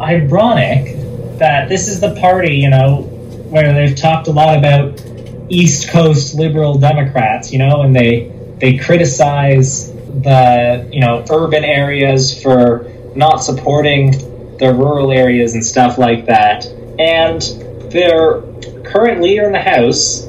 ironic 0.00 0.96
that 1.38 1.68
this 1.68 1.88
is 1.88 2.00
the 2.00 2.14
party, 2.16 2.56
you 2.56 2.70
know, 2.70 3.02
where 3.50 3.72
they've 3.72 3.96
talked 3.96 4.28
a 4.28 4.32
lot 4.32 4.56
about 4.56 5.02
East 5.48 5.90
Coast 5.90 6.34
liberal 6.34 6.78
Democrats, 6.78 7.52
you 7.52 7.58
know, 7.58 7.82
and 7.82 7.94
they 7.94 8.30
they 8.58 8.76
criticize 8.76 9.92
the 9.92 10.88
you 10.92 11.00
know 11.00 11.24
urban 11.30 11.64
areas 11.64 12.40
for 12.40 12.90
not 13.14 13.38
supporting 13.38 14.12
the 14.60 14.72
rural 14.72 15.10
areas 15.10 15.54
and 15.54 15.64
stuff 15.64 15.98
like 15.98 16.26
that. 16.26 16.66
And 16.98 17.42
their 17.90 18.42
current 18.84 19.20
leader 19.20 19.46
in 19.46 19.52
the 19.52 19.60
House 19.60 20.26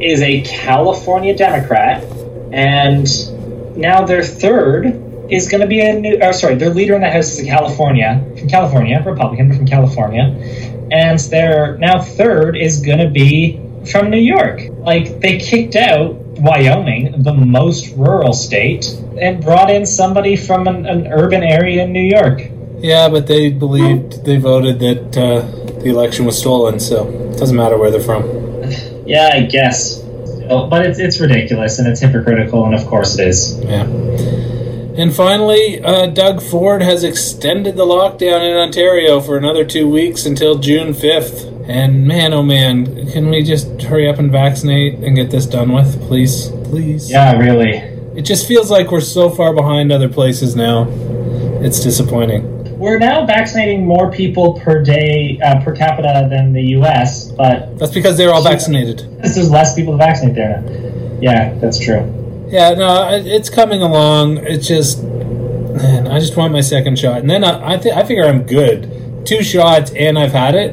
is 0.00 0.20
a 0.20 0.42
California 0.42 1.36
Democrat, 1.36 2.04
and 2.52 3.06
now 3.76 4.04
their 4.04 4.22
third 4.22 4.86
is 5.30 5.48
going 5.48 5.60
to 5.60 5.66
be 5.66 5.80
a 5.80 5.98
new. 5.98 6.18
Or 6.22 6.32
sorry, 6.32 6.54
their 6.54 6.70
leader 6.70 6.94
in 6.94 7.00
the 7.00 7.10
House 7.10 7.32
is 7.32 7.40
a 7.40 7.46
California 7.46 8.24
from 8.38 8.48
California, 8.48 9.02
Republican 9.04 9.56
from 9.56 9.66
California, 9.66 10.22
and 10.92 11.18
their 11.18 11.76
now 11.78 12.00
third 12.00 12.56
is 12.56 12.80
going 12.80 12.98
to 12.98 13.10
be 13.10 13.60
from 13.90 14.10
New 14.10 14.20
York. 14.20 14.60
Like 14.78 15.20
they 15.20 15.38
kicked 15.38 15.74
out 15.74 16.14
Wyoming, 16.38 17.22
the 17.22 17.32
most 17.32 17.96
rural 17.96 18.32
state, 18.32 18.86
and 19.20 19.42
brought 19.42 19.70
in 19.70 19.86
somebody 19.86 20.36
from 20.36 20.68
an, 20.68 20.86
an 20.86 21.08
urban 21.08 21.42
area 21.42 21.84
in 21.84 21.92
New 21.92 22.04
York. 22.04 22.42
Yeah, 22.80 23.08
but 23.08 23.26
they 23.26 23.50
believed 23.50 24.24
they 24.24 24.36
voted 24.36 24.78
that 24.80 25.16
uh, 25.16 25.80
the 25.80 25.90
election 25.90 26.24
was 26.24 26.38
stolen, 26.38 26.80
so 26.80 27.08
it 27.08 27.38
doesn't 27.38 27.56
matter 27.56 27.76
where 27.76 27.90
they're 27.90 28.00
from. 28.00 28.24
Yeah, 29.08 29.30
I 29.32 29.46
guess. 29.46 30.00
But 30.00 30.84
it's, 30.84 30.98
it's 30.98 31.18
ridiculous 31.18 31.78
and 31.78 31.88
it's 31.88 31.98
hypocritical, 32.00 32.66
and 32.66 32.74
of 32.74 32.86
course 32.86 33.18
it 33.18 33.26
is. 33.26 33.58
Yeah. 33.60 33.84
And 34.98 35.14
finally, 35.14 35.80
uh, 35.80 36.08
Doug 36.08 36.42
Ford 36.42 36.82
has 36.82 37.04
extended 37.04 37.76
the 37.76 37.84
lockdown 37.84 38.50
in 38.50 38.54
Ontario 38.56 39.20
for 39.20 39.38
another 39.38 39.64
two 39.64 39.88
weeks 39.88 40.26
until 40.26 40.58
June 40.58 40.92
5th. 40.92 41.66
And 41.68 42.06
man, 42.06 42.34
oh 42.34 42.42
man, 42.42 43.10
can 43.12 43.30
we 43.30 43.44
just 43.44 43.80
hurry 43.80 44.08
up 44.08 44.18
and 44.18 44.32
vaccinate 44.32 44.94
and 44.94 45.14
get 45.14 45.30
this 45.30 45.46
done 45.46 45.72
with, 45.72 46.02
please? 46.02 46.48
Please. 46.64 47.10
Yeah, 47.10 47.38
really. 47.38 47.76
It 48.18 48.22
just 48.22 48.48
feels 48.48 48.70
like 48.70 48.90
we're 48.90 49.00
so 49.00 49.30
far 49.30 49.54
behind 49.54 49.92
other 49.92 50.08
places 50.08 50.56
now. 50.56 50.88
It's 51.62 51.80
disappointing. 51.80 52.57
We're 52.78 52.98
now 52.98 53.26
vaccinating 53.26 53.84
more 53.86 54.10
people 54.10 54.54
per 54.60 54.82
day, 54.84 55.40
uh, 55.44 55.62
per 55.64 55.74
capita 55.74 56.28
than 56.30 56.52
the 56.52 56.62
U.S., 56.78 57.28
but 57.32 57.76
That's 57.78 57.92
because 57.92 58.16
they're 58.16 58.32
all 58.32 58.42
vaccinated. 58.42 59.00
there's 59.20 59.50
less 59.50 59.74
people 59.74 59.94
to 59.94 59.98
vaccinate 59.98 60.36
there 60.36 60.60
now. 60.60 61.18
Yeah, 61.20 61.54
that's 61.58 61.78
true. 61.80 62.46
Yeah, 62.48 62.70
no, 62.74 63.08
it's 63.12 63.50
coming 63.50 63.82
along. 63.82 64.38
It's 64.38 64.68
just, 64.68 65.02
man, 65.02 66.06
I 66.06 66.20
just 66.20 66.36
want 66.36 66.52
my 66.52 66.60
second 66.60 66.98
shot, 66.98 67.18
and 67.18 67.28
then 67.28 67.42
I, 67.42 67.74
I, 67.74 67.76
th- 67.76 67.94
I 67.94 68.04
figure 68.04 68.24
I'm 68.24 68.44
good. 68.44 69.26
Two 69.26 69.42
shots, 69.42 69.90
and 69.92 70.16
I've 70.18 70.32
had 70.32 70.54
it. 70.54 70.72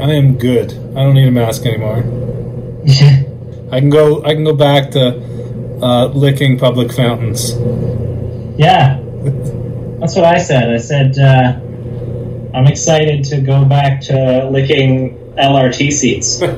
I 0.00 0.12
am 0.14 0.38
good. 0.38 0.72
I 0.72 1.04
don't 1.04 1.14
need 1.14 1.28
a 1.28 1.30
mask 1.30 1.66
anymore. 1.66 1.98
I 3.70 3.78
can 3.78 3.90
go. 3.90 4.24
I 4.24 4.34
can 4.34 4.42
go 4.44 4.54
back 4.54 4.90
to 4.92 5.78
uh, 5.82 6.06
licking 6.06 6.58
public 6.58 6.90
fountains. 6.92 7.52
yeah, 8.58 8.98
that's 10.02 10.16
what 10.16 10.24
I 10.24 10.38
said. 10.38 10.68
I 10.70 10.78
said 10.78 11.16
uh, 11.16 11.60
I'm 12.56 12.66
excited 12.66 13.22
to 13.26 13.40
go 13.40 13.64
back 13.64 14.00
to 14.02 14.48
licking 14.50 15.16
LRT 15.38 15.92
seats. 15.92 16.42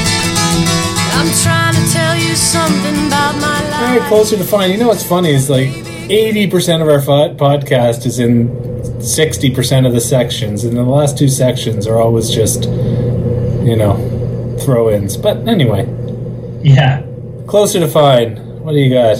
I'm 0.00 1.30
trying 1.42 1.74
to 1.74 1.92
tell 1.92 2.16
you 2.16 2.34
something 2.36 3.06
about 3.08 3.34
my 3.40 3.56
All 3.64 3.82
right, 3.82 3.98
life. 3.98 4.08
closer 4.08 4.36
to 4.36 4.44
fine. 4.44 4.70
You 4.70 4.76
know 4.78 4.88
what's 4.88 5.02
funny 5.04 5.30
is 5.30 5.50
like 5.50 5.68
eighty 6.10 6.48
percent 6.48 6.82
of 6.82 6.88
our 6.88 7.00
fo- 7.00 7.34
podcast 7.34 8.06
is 8.06 8.18
in 8.20 9.02
sixty 9.02 9.50
percent 9.52 9.86
of 9.86 9.92
the 9.92 10.00
sections, 10.00 10.64
and 10.64 10.76
the 10.76 10.82
last 10.84 11.18
two 11.18 11.28
sections 11.28 11.86
are 11.86 11.98
always 12.00 12.30
just, 12.30 12.64
you 12.64 13.74
know, 13.76 14.56
throw-ins. 14.60 15.16
But 15.16 15.48
anyway, 15.48 15.86
yeah. 16.62 17.04
Closer 17.48 17.80
to 17.80 17.88
fine. 17.88 18.36
What 18.62 18.72
do 18.72 18.78
you 18.78 18.90
got? 18.90 19.16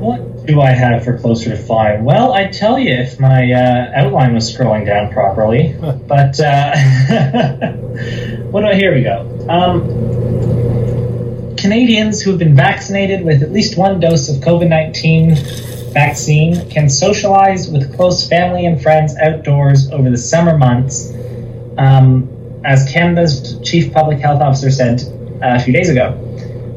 What 0.00 0.46
do 0.46 0.60
I 0.60 0.70
have 0.70 1.02
for 1.02 1.18
closer 1.18 1.50
to 1.50 1.56
fine? 1.56 2.04
Well, 2.04 2.34
I'd 2.34 2.52
tell 2.52 2.78
you 2.78 2.92
if 2.92 3.18
my 3.18 3.50
uh, 3.50 3.90
outline 3.94 4.34
was 4.34 4.54
scrolling 4.54 4.84
down 4.84 5.12
properly. 5.12 5.74
but 6.06 6.38
uh, 6.38 6.76
what 8.50 8.60
do 8.60 8.66
I? 8.66 8.74
Here 8.74 8.94
we 8.94 9.02
go. 9.02 9.26
Um, 9.48 11.56
Canadians 11.56 12.20
who 12.20 12.30
have 12.30 12.38
been 12.38 12.54
vaccinated 12.54 13.24
with 13.24 13.42
at 13.42 13.50
least 13.50 13.78
one 13.78 13.98
dose 13.98 14.28
of 14.28 14.36
COVID 14.36 14.68
19 14.68 15.36
vaccine 15.92 16.68
can 16.70 16.88
socialize 16.88 17.68
with 17.68 17.96
close 17.96 18.28
family 18.28 18.66
and 18.66 18.80
friends 18.80 19.16
outdoors 19.16 19.90
over 19.90 20.10
the 20.10 20.18
summer 20.18 20.58
months. 20.58 21.12
Um, 21.78 22.28
as 22.62 22.90
Canada's 22.92 23.58
chief 23.62 23.92
public 23.92 24.18
health 24.18 24.42
officer 24.42 24.70
said, 24.70 25.02
a 25.42 25.60
few 25.60 25.72
days 25.72 25.88
ago. 25.88 26.16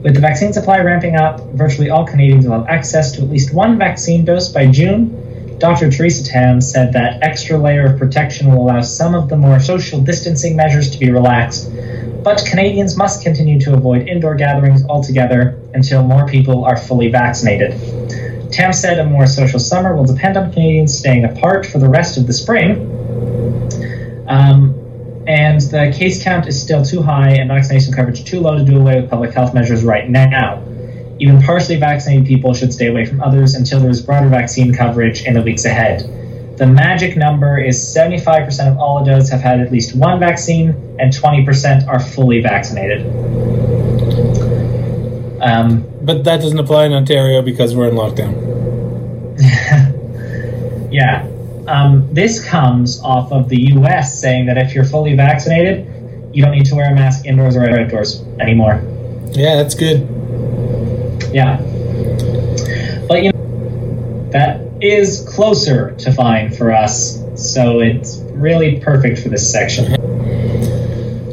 With 0.03 0.15
the 0.15 0.19
vaccine 0.19 0.51
supply 0.51 0.79
ramping 0.79 1.15
up, 1.15 1.41
virtually 1.51 1.89
all 1.89 2.05
Canadians 2.05 2.45
will 2.45 2.59
have 2.59 2.67
access 2.67 3.13
to 3.13 3.21
at 3.21 3.29
least 3.29 3.53
one 3.53 3.77
vaccine 3.77 4.25
dose 4.25 4.49
by 4.49 4.67
June. 4.67 5.57
Dr. 5.59 5.89
Theresa 5.89 6.25
Tam 6.25 6.59
said 6.59 6.91
that 6.91 7.23
extra 7.23 7.57
layer 7.57 7.85
of 7.85 7.97
protection 7.97 8.49
will 8.49 8.63
allow 8.63 8.81
some 8.81 9.15
of 9.15 9.29
the 9.29 9.37
more 9.37 9.61
social 9.61 10.01
distancing 10.01 10.57
measures 10.57 10.91
to 10.91 10.99
be 10.99 11.09
relaxed, 11.09 11.71
but 12.21 12.43
Canadians 12.45 12.97
must 12.97 13.23
continue 13.23 13.57
to 13.61 13.73
avoid 13.73 14.09
indoor 14.09 14.35
gatherings 14.35 14.83
altogether 14.87 15.57
until 15.73 16.03
more 16.03 16.27
people 16.27 16.65
are 16.65 16.75
fully 16.75 17.09
vaccinated. 17.09 17.71
Tam 18.51 18.73
said 18.73 18.99
a 18.99 19.05
more 19.05 19.25
social 19.25 19.59
summer 19.59 19.95
will 19.95 20.05
depend 20.05 20.35
on 20.35 20.51
Canadians 20.51 20.97
staying 20.97 21.23
apart 21.23 21.65
for 21.65 21.79
the 21.79 21.87
rest 21.87 22.17
of 22.17 22.27
the 22.27 22.33
spring. 22.33 22.89
Um, 24.27 24.82
and 25.27 25.61
the 25.61 25.93
case 25.95 26.23
count 26.23 26.47
is 26.47 26.61
still 26.61 26.83
too 26.83 27.01
high 27.01 27.31
and 27.31 27.47
vaccination 27.49 27.93
coverage 27.93 28.25
too 28.25 28.39
low 28.39 28.57
to 28.57 28.63
do 28.63 28.77
away 28.77 28.99
with 28.99 29.09
public 29.09 29.33
health 29.33 29.53
measures 29.53 29.83
right 29.83 30.09
now. 30.09 30.63
Even 31.19 31.41
partially 31.41 31.77
vaccinated 31.77 32.25
people 32.25 32.53
should 32.53 32.73
stay 32.73 32.87
away 32.87 33.05
from 33.05 33.21
others 33.21 33.55
until 33.55 33.79
there 33.79 33.89
is 33.89 34.01
broader 34.01 34.27
vaccine 34.27 34.73
coverage 34.73 35.23
in 35.25 35.33
the 35.33 35.41
weeks 35.41 35.63
ahead. 35.65 36.09
The 36.57 36.67
magic 36.67 37.15
number 37.15 37.57
is 37.57 37.79
75% 37.79 38.71
of 38.71 38.77
all 38.77 39.01
adults 39.01 39.29
have 39.29 39.41
had 39.41 39.59
at 39.59 39.71
least 39.71 39.95
one 39.95 40.19
vaccine, 40.19 40.69
and 40.99 41.11
20% 41.11 41.87
are 41.87 41.99
fully 41.99 42.41
vaccinated. 42.41 43.05
Um, 45.41 45.85
But 46.01 46.23
that 46.25 46.41
doesn't 46.41 46.59
apply 46.59 46.85
in 46.85 46.93
Ontario 46.93 47.41
because 47.41 47.75
we're 47.75 47.89
in 47.89 47.95
lockdown. 47.95 48.33
Yeah. 50.93 51.25
Um, 51.67 52.13
this 52.13 52.43
comes 52.43 53.01
off 53.01 53.31
of 53.31 53.49
the 53.49 53.73
US 53.73 54.19
saying 54.19 54.47
that 54.47 54.57
if 54.57 54.75
you're 54.75 54.85
fully 54.85 55.15
vaccinated, 55.15 55.87
you 56.33 56.43
don't 56.43 56.51
need 56.51 56.65
to 56.65 56.75
wear 56.75 56.91
a 56.91 56.95
mask 56.95 57.25
indoors 57.25 57.55
or 57.55 57.69
outdoors 57.69 58.21
anymore. 58.39 58.81
Yeah, 59.31 59.55
that's 59.55 59.75
good. 59.75 60.01
Yeah. 61.31 61.57
But 63.07 63.23
you 63.23 63.31
know, 63.31 64.29
that 64.31 64.61
is 64.81 65.25
closer 65.29 65.91
to 65.91 66.11
fine 66.11 66.51
for 66.51 66.71
us, 66.71 67.21
so 67.35 67.79
it's 67.79 68.17
really 68.31 68.79
perfect 68.79 69.19
for 69.19 69.29
this 69.29 69.49
section. 69.49 69.95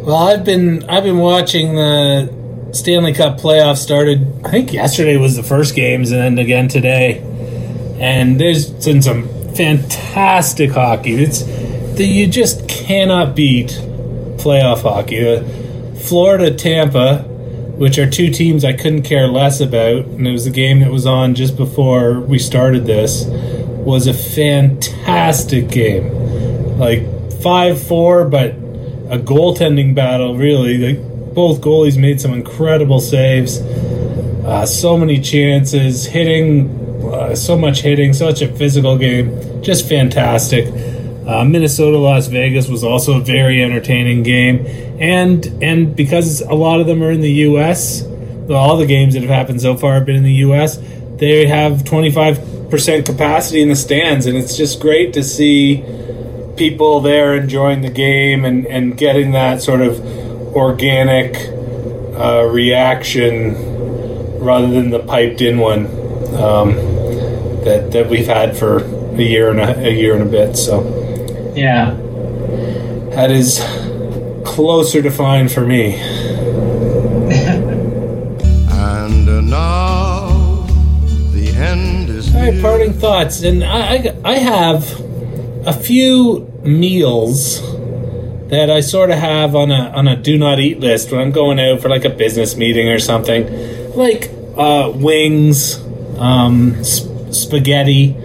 Well, 0.04 0.16
I've 0.16 0.44
been 0.44 0.88
I've 0.88 1.04
been 1.04 1.18
watching 1.18 1.74
the 1.74 2.70
Stanley 2.72 3.14
Cup 3.14 3.38
playoffs. 3.38 3.78
Started 3.78 4.26
I 4.44 4.50
think 4.50 4.72
yesterday 4.72 5.16
was 5.16 5.36
the 5.36 5.42
first 5.42 5.74
games, 5.74 6.10
and 6.10 6.20
then 6.20 6.38
again 6.38 6.68
today. 6.68 7.26
And 7.98 8.40
there's 8.40 8.70
been 8.70 9.02
some 9.02 9.28
fantastic 9.56 10.72
hockey. 10.72 11.14
It's 11.14 11.42
that 11.42 12.06
you 12.06 12.26
just 12.26 12.68
cannot 12.68 13.34
beat 13.36 13.68
playoff 14.38 14.82
hockey. 14.82 15.36
Uh, 15.36 15.42
Florida, 16.00 16.54
Tampa, 16.54 17.18
which 17.76 17.98
are 17.98 18.08
two 18.08 18.30
teams 18.30 18.64
I 18.64 18.72
couldn't 18.72 19.02
care 19.02 19.28
less 19.28 19.60
about, 19.60 20.06
and 20.06 20.26
it 20.26 20.32
was 20.32 20.44
the 20.44 20.50
game 20.50 20.80
that 20.80 20.90
was 20.90 21.06
on 21.06 21.34
just 21.34 21.56
before 21.56 22.20
we 22.20 22.38
started 22.38 22.86
this, 22.86 23.24
was 23.26 24.06
a 24.06 24.14
fantastic 24.14 25.68
game. 25.68 26.78
Like 26.78 27.32
5 27.42 27.82
4, 27.82 28.24
but 28.28 28.50
a 28.52 29.18
goaltending 29.18 29.94
battle, 29.94 30.36
really. 30.36 30.78
Like, 30.78 31.34
both 31.34 31.60
goalies 31.60 31.98
made 31.98 32.20
some 32.20 32.32
incredible 32.32 33.00
saves. 33.00 33.60
Uh, 33.60 34.66
so 34.66 34.96
many 34.96 35.20
chances, 35.20 36.06
hitting, 36.06 36.79
so 37.34 37.56
much 37.56 37.82
hitting, 37.82 38.12
such 38.12 38.42
a 38.42 38.48
physical 38.48 38.98
game. 38.98 39.62
Just 39.62 39.88
fantastic. 39.88 40.66
Uh, 41.26 41.44
Minnesota 41.44 41.98
Las 41.98 42.26
Vegas 42.26 42.68
was 42.68 42.82
also 42.82 43.20
a 43.20 43.20
very 43.20 43.62
entertaining 43.62 44.22
game, 44.22 44.66
and 45.00 45.46
and 45.62 45.94
because 45.94 46.40
a 46.40 46.54
lot 46.54 46.80
of 46.80 46.86
them 46.86 47.02
are 47.02 47.10
in 47.10 47.20
the 47.20 47.32
U.S., 47.32 48.04
all 48.50 48.76
the 48.76 48.86
games 48.86 49.14
that 49.14 49.20
have 49.22 49.30
happened 49.30 49.60
so 49.60 49.76
far 49.76 49.94
have 49.94 50.06
been 50.06 50.16
in 50.16 50.24
the 50.24 50.34
U.S. 50.46 50.78
They 51.16 51.46
have 51.46 51.84
twenty 51.84 52.10
five 52.10 52.70
percent 52.70 53.06
capacity 53.06 53.62
in 53.62 53.68
the 53.68 53.76
stands, 53.76 54.26
and 54.26 54.36
it's 54.36 54.56
just 54.56 54.80
great 54.80 55.12
to 55.12 55.22
see 55.22 55.84
people 56.56 57.00
there 57.00 57.36
enjoying 57.36 57.82
the 57.82 57.90
game 57.90 58.44
and 58.44 58.66
and 58.66 58.96
getting 58.96 59.32
that 59.32 59.62
sort 59.62 59.82
of 59.82 60.00
organic 60.56 61.36
uh, 62.18 62.44
reaction 62.50 63.54
rather 64.40 64.68
than 64.68 64.90
the 64.90 64.98
piped 64.98 65.40
in 65.40 65.58
one 65.58 65.86
um, 66.34 66.89
that 67.64 67.92
that 67.92 68.08
we've 68.08 68.26
had 68.26 68.56
for 68.56 68.78
a 69.14 69.22
year 69.22 69.50
and 69.50 69.60
a, 69.60 69.86
a 69.88 69.90
year 69.92 70.14
and 70.14 70.22
a 70.22 70.30
bit. 70.30 70.56
So 70.56 70.82
Yeah. 71.54 71.94
that 73.16 73.30
is 73.30 73.60
closer 74.44 75.02
to 75.02 75.10
fine 75.10 75.48
for 75.48 75.64
me. 75.66 75.96
And 78.72 79.50
now 79.50 80.66
the 81.32 81.52
end 81.56 82.08
is 82.10 82.34
All 82.34 82.40
right, 82.40 82.52
near. 82.54 82.62
parting 82.62 82.92
thoughts, 82.92 83.42
and 83.42 83.62
I, 83.64 83.96
I 83.96 84.14
I 84.24 84.34
have 84.34 85.00
a 85.66 85.72
few 85.72 86.50
meals 86.62 87.60
that 88.48 88.68
I 88.70 88.80
sort 88.80 89.10
of 89.10 89.18
have 89.18 89.54
on 89.54 89.70
a 89.70 89.90
on 89.94 90.08
a 90.08 90.16
do 90.16 90.38
not 90.38 90.58
eat 90.60 90.80
list 90.80 91.12
when 91.12 91.20
I'm 91.20 91.30
going 91.32 91.60
out 91.60 91.80
for 91.80 91.88
like 91.88 92.04
a 92.04 92.10
business 92.10 92.56
meeting 92.56 92.88
or 92.88 92.98
something, 92.98 93.46
like 93.94 94.30
uh, 94.56 94.90
wings, 94.94 95.78
um, 96.18 96.82
sp- 96.82 97.09
spaghetti. 97.34 98.16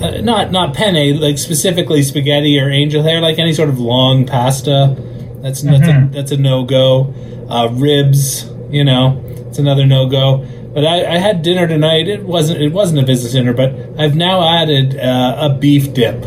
Uh, 0.00 0.20
not 0.20 0.50
not 0.50 0.74
penne, 0.74 1.20
like 1.20 1.38
specifically 1.38 2.02
spaghetti 2.02 2.58
or 2.58 2.68
angel 2.70 3.02
hair, 3.02 3.20
like 3.20 3.38
any 3.38 3.52
sort 3.52 3.68
of 3.68 3.78
long 3.78 4.26
pasta. 4.26 4.96
That's 5.42 5.62
that's 5.62 5.88
a, 5.88 6.08
that's 6.10 6.32
a 6.32 6.36
no 6.36 6.64
go. 6.64 7.14
Uh, 7.48 7.68
ribs, 7.72 8.48
you 8.70 8.82
know, 8.84 9.22
it's 9.48 9.58
another 9.58 9.86
no 9.86 10.08
go. 10.08 10.44
But 10.74 10.86
I, 10.86 11.04
I 11.16 11.18
had 11.18 11.42
dinner 11.42 11.66
tonight. 11.68 12.08
It 12.08 12.24
wasn't 12.24 12.60
it 12.62 12.72
wasn't 12.72 13.00
a 13.00 13.02
business 13.04 13.32
dinner, 13.32 13.52
but 13.52 13.74
I've 13.98 14.16
now 14.16 14.42
added 14.58 14.98
uh, 14.98 15.36
a 15.50 15.54
beef 15.58 15.92
dip. 15.94 16.20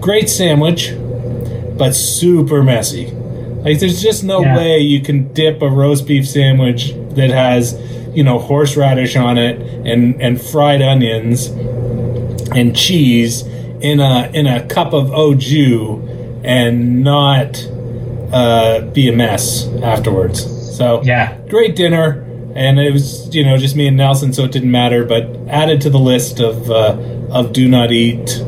Great 0.00 0.28
sandwich, 0.28 0.92
but 1.78 1.94
super 1.94 2.62
messy. 2.62 3.06
Like 3.10 3.78
there's 3.80 4.02
just 4.02 4.22
no 4.22 4.42
Yeah. 4.42 4.56
way 4.56 4.78
you 4.80 5.00
can 5.00 5.32
dip 5.32 5.62
a 5.62 5.68
roast 5.70 6.06
beef 6.06 6.28
sandwich 6.28 6.92
that 7.14 7.30
has, 7.30 7.72
you 8.14 8.22
know, 8.24 8.38
horseradish 8.38 9.16
on 9.16 9.38
it 9.38 9.60
and 9.86 10.20
and 10.20 10.40
fried 10.40 10.82
onions 10.82 11.46
and 12.54 12.76
cheese 12.76 13.42
in 13.80 14.00
a 14.00 14.30
in 14.32 14.46
a 14.46 14.64
cup 14.66 14.92
of 14.92 15.12
au 15.12 15.34
jus 15.34 16.00
and 16.44 17.02
not 17.02 17.66
uh, 18.32 18.80
be 18.92 19.08
a 19.08 19.12
mess 19.12 19.66
afterwards. 19.82 20.44
So 20.76 21.02
Yeah. 21.04 21.36
great 21.48 21.76
dinner, 21.76 22.24
and 22.54 22.78
it 22.78 22.92
was 22.92 23.34
you 23.34 23.44
know 23.44 23.56
just 23.56 23.76
me 23.76 23.86
and 23.88 23.96
Nelson, 23.96 24.32
so 24.32 24.44
it 24.44 24.52
didn't 24.52 24.70
matter. 24.70 25.04
But 25.04 25.28
added 25.48 25.80
to 25.82 25.90
the 25.90 25.98
list 25.98 26.40
of 26.40 26.70
uh, 26.70 26.96
of 27.30 27.52
do 27.52 27.68
not 27.68 27.92
eat 27.92 28.40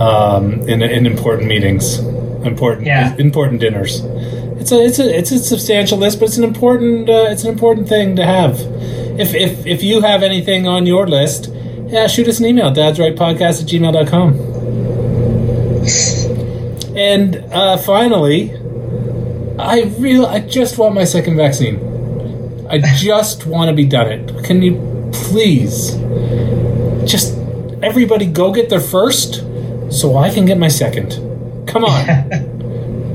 um, 0.00 0.60
in 0.68 0.82
in 0.82 1.06
important 1.06 1.48
meetings, 1.48 1.98
important 2.44 2.86
Yeah. 2.86 3.14
important 3.18 3.60
dinners. 3.60 4.02
It's 4.60 4.72
a 4.72 4.84
it's 4.84 4.98
a 4.98 5.18
it's 5.18 5.30
a 5.30 5.38
substantial 5.38 5.98
list, 5.98 6.18
but 6.20 6.28
it's 6.28 6.38
an 6.38 6.44
important 6.44 7.08
uh, 7.08 7.26
it's 7.30 7.44
an 7.44 7.50
important 7.50 7.88
thing 7.88 8.16
to 8.16 8.24
have. 8.24 8.58
If 9.18 9.34
if 9.34 9.66
if 9.66 9.82
you 9.82 10.00
have 10.02 10.22
anything 10.22 10.66
on 10.66 10.86
your 10.86 11.06
list, 11.06 11.50
yeah, 11.88 12.06
shoot 12.06 12.28
us 12.28 12.38
an 12.40 12.46
email, 12.46 12.70
dadsrightpodcast 12.72 13.62
at 13.62 13.68
gmail.com. 13.68 14.50
And 16.96 17.36
uh, 17.52 17.76
finally, 17.78 18.52
I 19.58 19.82
really, 19.98 20.26
I 20.26 20.40
just 20.40 20.78
want 20.78 20.94
my 20.94 21.04
second 21.04 21.36
vaccine. 21.36 22.66
I 22.68 22.78
just 22.96 23.46
want 23.52 23.68
to 23.68 23.74
be 23.74 23.86
done 23.86 24.08
it. 24.10 24.44
Can 24.44 24.62
you 24.62 25.10
please 25.12 25.96
just 27.10 27.36
everybody 27.82 28.26
go 28.26 28.52
get 28.52 28.68
their 28.70 28.80
first 28.80 29.44
so 29.90 30.16
I 30.16 30.30
can 30.30 30.44
get 30.46 30.58
my 30.58 30.68
second? 30.68 31.10
Come 31.66 31.84
on. 31.84 31.98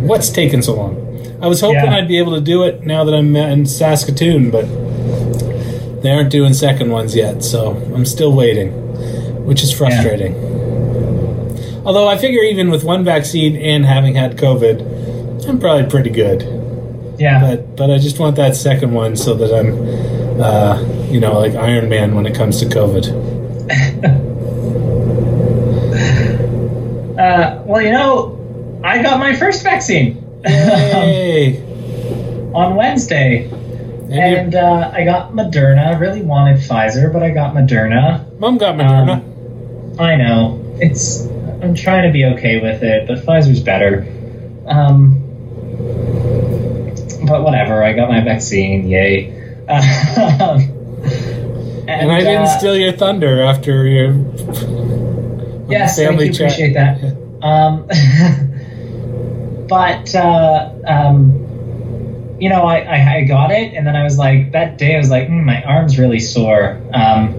What's 0.07 0.29
taking 0.29 0.61
so 0.61 0.75
long? 0.75 1.01
I 1.41 1.47
was 1.47 1.61
hoping 1.61 1.83
Yeah. 1.83 1.95
I'd 1.95 2.07
be 2.07 2.17
able 2.17 2.33
to 2.35 2.41
do 2.41 2.63
it 2.63 2.85
now 2.85 3.03
that 3.03 3.13
I'm 3.13 3.35
in 3.35 3.65
Saskatoon, 3.65 4.51
but 4.51 4.65
they 6.05 6.11
aren't 6.11 6.31
doing 6.31 6.53
second 6.53 6.91
ones 6.91 7.15
yet, 7.15 7.43
so 7.43 7.71
I'm 7.93 8.05
still 8.05 8.31
waiting, 8.33 8.71
which 9.45 9.63
is 9.63 9.71
frustrating. 9.71 10.35
Although 11.85 12.07
I 12.07 12.17
figure 12.17 12.41
even 12.41 12.69
with 12.69 12.83
one 12.83 13.03
vaccine 13.03 13.55
and 13.55 13.85
having 13.85 14.15
had 14.15 14.37
COVID, 14.37 15.47
I'm 15.47 15.59
probably 15.59 15.89
pretty 15.89 16.09
good. 16.09 16.41
Yeah. 17.19 17.39
But 17.39 17.75
but 17.75 17.91
I 17.91 17.97
just 17.97 18.19
want 18.19 18.35
that 18.37 18.55
second 18.55 18.93
one 18.93 19.15
so 19.15 19.33
that 19.35 19.53
I'm, 19.53 20.41
uh, 20.41 20.81
you 21.11 21.19
know, 21.19 21.39
like 21.39 21.53
Iron 21.55 21.89
Man 21.89 22.15
when 22.15 22.25
it 22.25 22.35
comes 22.35 22.59
to 22.59 22.65
COVID. 22.65 24.25
Uh, 27.15 27.63
well, 27.65 27.81
you 27.81 27.91
know, 27.91 28.37
I 28.83 29.01
got 29.01 29.19
my 29.19 29.33
first 29.33 29.63
vaccine 29.63 30.21
Yay! 30.45 31.61
on 32.53 32.75
Wednesday. 32.75 33.49
And 34.11 34.53
And 34.53 34.55
uh, 34.55 34.91
I 34.93 35.03
got 35.05 35.31
Moderna. 35.33 35.87
I 35.87 35.97
really 35.97 36.21
wanted 36.21 36.57
Pfizer, 36.57 37.11
but 37.11 37.23
I 37.23 37.31
got 37.31 37.53
Moderna. 37.53 38.37
mom 38.39 38.57
got 38.57 38.75
Moderna. 38.75 39.99
I 39.99 40.15
know. 40.15 40.61
It's. 40.79 41.25
I'm 41.61 41.73
trying 41.73 42.03
to 42.07 42.11
be 42.13 42.25
okay 42.25 42.59
with 42.61 42.83
it, 42.83 43.07
but 43.07 43.19
Pfizer's 43.25 43.61
better. 43.61 44.05
Um, 44.67 45.21
but 47.27 47.43
whatever. 47.43 47.83
I 47.83 47.93
got 47.93 48.09
my 48.09 48.21
vaccine. 48.21 48.87
Yay. 48.87 49.31
Um, 49.67 50.71
And 51.87 52.11
I 52.11 52.19
didn't 52.21 52.41
uh, 52.43 52.57
steal 52.57 52.75
your 52.75 52.93
thunder 52.93 53.41
after 53.43 53.85
your 53.85 54.13
Yes, 55.69 55.95
family 55.97 56.29
thank 56.31 56.39
you. 56.39 56.47
chat. 56.47 56.51
Appreciate 56.53 56.73
that. 56.73 57.17
Um, 57.43 57.85
but 59.67 60.13
uh, 60.15 60.71
um, 60.87 61.44
you 62.39 62.49
know, 62.49 62.63
I, 62.63 62.79
I 62.79 63.13
I 63.15 63.23
got 63.23 63.51
it, 63.51 63.73
and 63.73 63.85
then 63.85 63.95
I 63.95 64.03
was 64.03 64.17
like, 64.17 64.51
that 64.51 64.77
day 64.77 64.95
I 64.95 64.97
was 64.97 65.09
like, 65.09 65.27
mm, 65.27 65.43
my 65.43 65.63
arm's 65.63 65.97
really 65.97 66.19
sore, 66.19 66.81
um, 66.93 67.33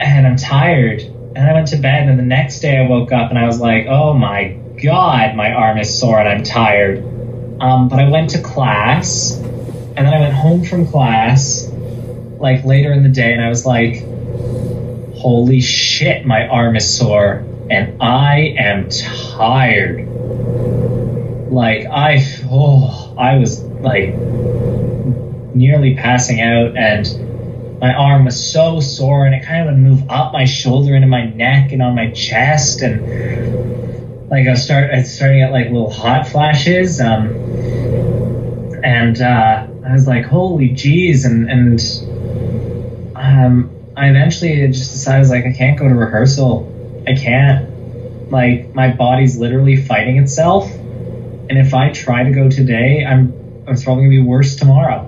and 0.00 0.26
I'm 0.26 0.36
tired. 0.36 1.02
And 1.36 1.48
I 1.48 1.52
went 1.52 1.68
to 1.68 1.76
bed, 1.76 2.08
and 2.08 2.18
the 2.18 2.24
next 2.24 2.60
day 2.60 2.76
I 2.76 2.88
woke 2.88 3.12
up, 3.12 3.30
and 3.30 3.38
I 3.38 3.46
was 3.46 3.60
like, 3.60 3.86
oh 3.86 4.12
my 4.12 4.58
god, 4.82 5.36
my 5.36 5.52
arm 5.52 5.78
is 5.78 5.96
sore, 5.96 6.18
and 6.18 6.28
I'm 6.28 6.42
tired. 6.42 7.04
Um, 7.60 7.88
but 7.88 8.00
I 8.00 8.08
went 8.08 8.30
to 8.30 8.42
class, 8.42 9.36
and 9.36 9.96
then 9.96 10.12
I 10.12 10.20
went 10.20 10.34
home 10.34 10.64
from 10.64 10.86
class, 10.86 11.70
like 12.38 12.64
later 12.64 12.92
in 12.92 13.02
the 13.02 13.08
day, 13.08 13.32
and 13.32 13.42
I 13.42 13.48
was 13.48 13.64
like 13.64 14.04
holy 15.20 15.60
shit, 15.60 16.24
my 16.24 16.46
arm 16.46 16.76
is 16.76 16.96
sore 16.96 17.44
and 17.68 18.02
I 18.02 18.54
am 18.56 18.88
tired. 18.88 20.08
Like 21.50 21.84
I, 21.86 22.24
oh, 22.50 23.14
I 23.16 23.36
was 23.36 23.62
like 23.62 24.14
nearly 25.54 25.94
passing 25.94 26.40
out, 26.40 26.76
and 26.76 27.80
my 27.80 27.94
arm 27.94 28.24
was 28.24 28.52
so 28.52 28.80
sore, 28.80 29.26
and 29.26 29.34
it 29.34 29.44
kind 29.44 29.68
of 29.68 29.74
would 29.74 29.82
move 29.82 30.10
up 30.10 30.32
my 30.32 30.44
shoulder 30.44 30.94
into 30.94 31.08
my 31.08 31.26
neck 31.26 31.72
and 31.72 31.80
on 31.80 31.94
my 31.94 32.10
chest, 32.10 32.82
and 32.82 34.28
like 34.30 34.46
I 34.46 34.50
was 34.50 34.64
start, 34.64 34.90
I 34.92 34.98
was 34.98 35.14
starting 35.14 35.42
at 35.42 35.52
like 35.52 35.66
little 35.66 35.90
hot 35.90 36.28
flashes, 36.28 37.00
um, 37.00 37.28
and 38.82 39.20
uh, 39.20 39.66
I 39.86 39.92
was 39.92 40.06
like, 40.06 40.24
holy 40.24 40.70
jeez, 40.70 41.24
and 41.24 41.50
and 41.50 41.80
um, 43.16 43.70
I 43.96 44.08
eventually 44.08 44.66
just 44.68 44.92
decided 44.92 45.28
like, 45.28 45.44
I 45.44 45.52
can't 45.52 45.78
go 45.78 45.88
to 45.88 45.94
rehearsal. 45.94 46.66
I 47.06 47.14
can't. 47.14 47.68
Like 48.30 48.74
my 48.74 48.92
body's 48.92 49.36
literally 49.36 49.76
fighting 49.76 50.18
itself, 50.18 50.70
and 51.50 51.58
if 51.58 51.74
I 51.74 51.90
try 51.90 52.22
to 52.22 52.30
go 52.30 52.48
today, 52.48 53.04
I'm 53.04 53.34
it's 53.66 53.84
probably 53.84 54.04
gonna 54.04 54.16
be 54.16 54.22
worse 54.22 54.56
tomorrow. 54.56 55.06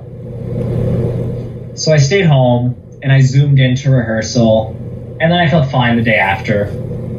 So 1.76 1.92
I 1.92 1.98
stayed 1.98 2.26
home 2.26 2.76
and 3.00 3.10
I 3.12 3.20
zoomed 3.20 3.58
into 3.60 3.90
rehearsal, 3.90 4.76
and 5.20 5.32
then 5.32 5.38
I 5.38 5.48
felt 5.48 5.70
fine 5.70 5.96
the 5.96 6.02
day 6.02 6.16
after, 6.16 6.66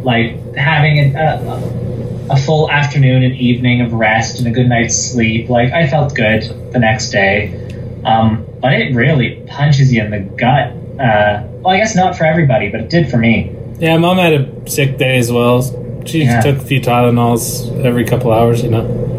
like 0.03 0.55
having 0.55 1.15
a, 1.15 1.19
a, 1.19 2.33
a 2.33 2.37
full 2.37 2.69
afternoon 2.69 3.23
and 3.23 3.33
evening 3.35 3.81
of 3.81 3.93
rest 3.93 4.39
and 4.39 4.47
a 4.47 4.51
good 4.51 4.67
night's 4.67 4.95
sleep. 4.95 5.49
Like 5.49 5.71
I 5.71 5.87
felt 5.87 6.13
good 6.13 6.43
the 6.73 6.79
next 6.79 7.11
day, 7.11 8.01
um, 8.03 8.45
but 8.59 8.73
it 8.73 8.93
really 8.93 9.41
punches 9.47 9.91
you 9.91 10.03
in 10.03 10.11
the 10.11 10.19
gut. 10.19 10.73
Uh, 10.99 11.47
well, 11.61 11.73
I 11.73 11.77
guess 11.77 11.95
not 11.95 12.17
for 12.17 12.25
everybody, 12.25 12.69
but 12.69 12.81
it 12.81 12.89
did 12.89 13.09
for 13.09 13.17
me. 13.17 13.55
Yeah, 13.79 13.97
mom 13.97 14.17
had 14.17 14.33
a 14.33 14.69
sick 14.69 14.97
day 14.97 15.17
as 15.17 15.31
well. 15.31 15.61
She 16.05 16.23
Yeah. 16.23 16.41
took 16.41 16.57
a 16.57 16.61
few 16.65 16.81
Tylenols 16.81 17.83
every 17.83 18.03
couple 18.03 18.31
hours, 18.31 18.63
you 18.63 18.69
know. 18.69 19.12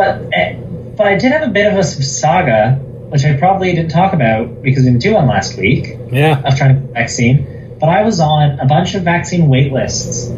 But 0.00 0.30
eh, 0.32 0.54
but 0.96 1.06
I 1.06 1.16
did 1.18 1.30
have 1.32 1.42
a 1.42 1.52
bit 1.52 1.70
of 1.70 1.76
a 1.78 1.82
saga, 1.84 2.76
which 3.10 3.22
I 3.26 3.36
probably 3.36 3.74
didn't 3.74 3.90
talk 3.90 4.14
about 4.14 4.62
because 4.62 4.84
we 4.84 4.90
didn't 4.92 5.02
do 5.02 5.12
one 5.12 5.26
last 5.26 5.58
week 5.58 5.98
Yeah. 6.10 6.40
of 6.42 6.56
trying 6.56 6.74
to 6.76 6.80
get 6.80 6.94
vaccine. 6.94 7.76
But 7.78 7.90
I 7.90 8.02
was 8.02 8.18
on 8.18 8.58
a 8.60 8.64
bunch 8.64 8.94
of 8.94 9.02
vaccine 9.02 9.48
wait 9.50 9.74
lists, 9.74 10.30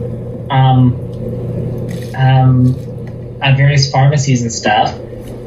um, 0.51 0.97
um, 2.17 2.75
at 3.41 3.57
various 3.57 3.89
pharmacies 3.89 4.43
and 4.43 4.53
stuff, 4.53 4.93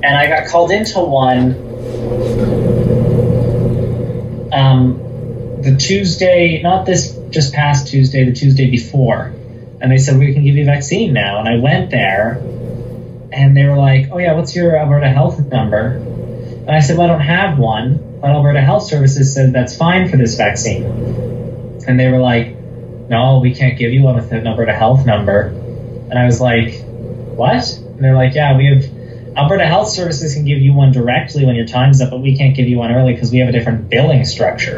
and 0.02 0.16
I 0.18 0.28
got 0.28 0.48
called 0.48 0.72
into 0.72 1.00
one. 1.02 1.56
Um, 4.54 4.98
the 5.62 5.76
Tuesday, 5.78 6.62
not 6.62 6.86
this 6.86 7.20
just 7.32 7.52
past 7.54 7.90
Tuesday, 7.90 8.24
the 8.24 8.32
Tuesday 8.32 8.70
before, 8.72 9.34
and 9.82 9.92
they 9.92 9.98
said 9.98 10.18
we 10.18 10.34
can 10.34 10.46
give 10.46 10.56
you 10.56 10.62
a 10.64 10.66
vaccine 10.66 11.12
now. 11.12 11.40
And 11.40 11.50
I 11.50 11.58
went 11.58 11.92
there, 11.92 12.42
and 13.36 13.56
they 13.56 13.66
were 13.66 13.76
like, 13.76 14.08
"Oh 14.12 14.18
yeah, 14.18 14.34
what's 14.34 14.56
your 14.56 14.78
Alberta 14.78 15.10
Health 15.10 15.40
number?" 15.52 15.88
And 15.88 16.72
I 16.72 16.80
said, 16.80 16.98
"Well, 16.98 17.08
I 17.08 17.12
don't 17.12 17.20
have 17.22 17.60
one, 17.60 18.20
but 18.22 18.30
Alberta 18.30 18.62
Health 18.62 18.84
Services 18.84 19.34
said 19.34 19.52
that's 19.52 19.76
fine 19.76 20.08
for 20.10 20.16
this 20.18 20.36
vaccine." 20.36 20.86
And 21.86 22.00
they 22.00 22.10
were 22.10 22.20
like, 22.20 22.56
"No, 23.10 23.40
we 23.40 23.54
can't 23.54 23.78
give 23.78 23.92
you 23.92 24.04
one 24.04 24.16
with 24.16 24.32
an 24.32 24.48
Alberta 24.48 24.74
Health 24.74 25.06
number." 25.06 25.54
And 26.10 26.18
I 26.18 26.26
was 26.26 26.40
like, 26.40 26.82
"What?" 27.36 27.78
And 27.78 28.00
they're 28.00 28.16
like, 28.16 28.34
"Yeah, 28.36 28.56
we 28.56 28.68
have 28.68 28.86
Alberta 29.36 29.66
Health 29.66 29.90
Services 29.90 30.34
can 30.34 30.46
give 30.46 30.60
you 30.60 30.74
one 30.74 30.94
directly 30.94 31.46
when 31.46 31.56
your 31.56 31.68
time's 31.68 32.02
up, 32.02 32.12
but 32.12 32.22
we 32.22 32.38
can't 32.38 32.56
give 32.56 32.70
you 32.70 32.78
one 32.78 32.94
early 32.94 33.14
because 33.14 33.32
we 33.34 33.40
have 33.40 33.50
a 33.50 33.52
different 33.52 33.90
billing 33.90 34.24
structure." 34.24 34.78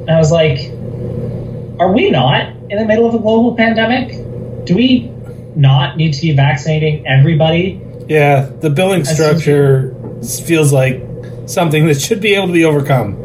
And 0.00 0.10
I 0.10 0.16
was 0.16 0.32
like, 0.32 0.72
"Are 1.78 1.92
we 1.92 2.10
not 2.10 2.48
in 2.70 2.78
the 2.78 2.86
middle 2.86 3.06
of 3.06 3.14
a 3.14 3.18
global 3.18 3.54
pandemic? 3.54 4.16
Do 4.64 4.74
we 4.74 5.11
not 5.56 5.96
need 5.96 6.12
to 6.14 6.20
be 6.20 6.32
vaccinating 6.32 7.06
everybody 7.06 7.80
Yeah, 8.08 8.42
the 8.60 8.70
billing 8.70 9.04
structure 9.04 9.94
feels 10.44 10.72
like 10.72 11.02
something 11.46 11.86
that 11.86 12.00
should 12.00 12.20
be 12.20 12.34
able 12.34 12.48
to 12.48 12.52
be 12.52 12.64
overcome. 12.64 13.16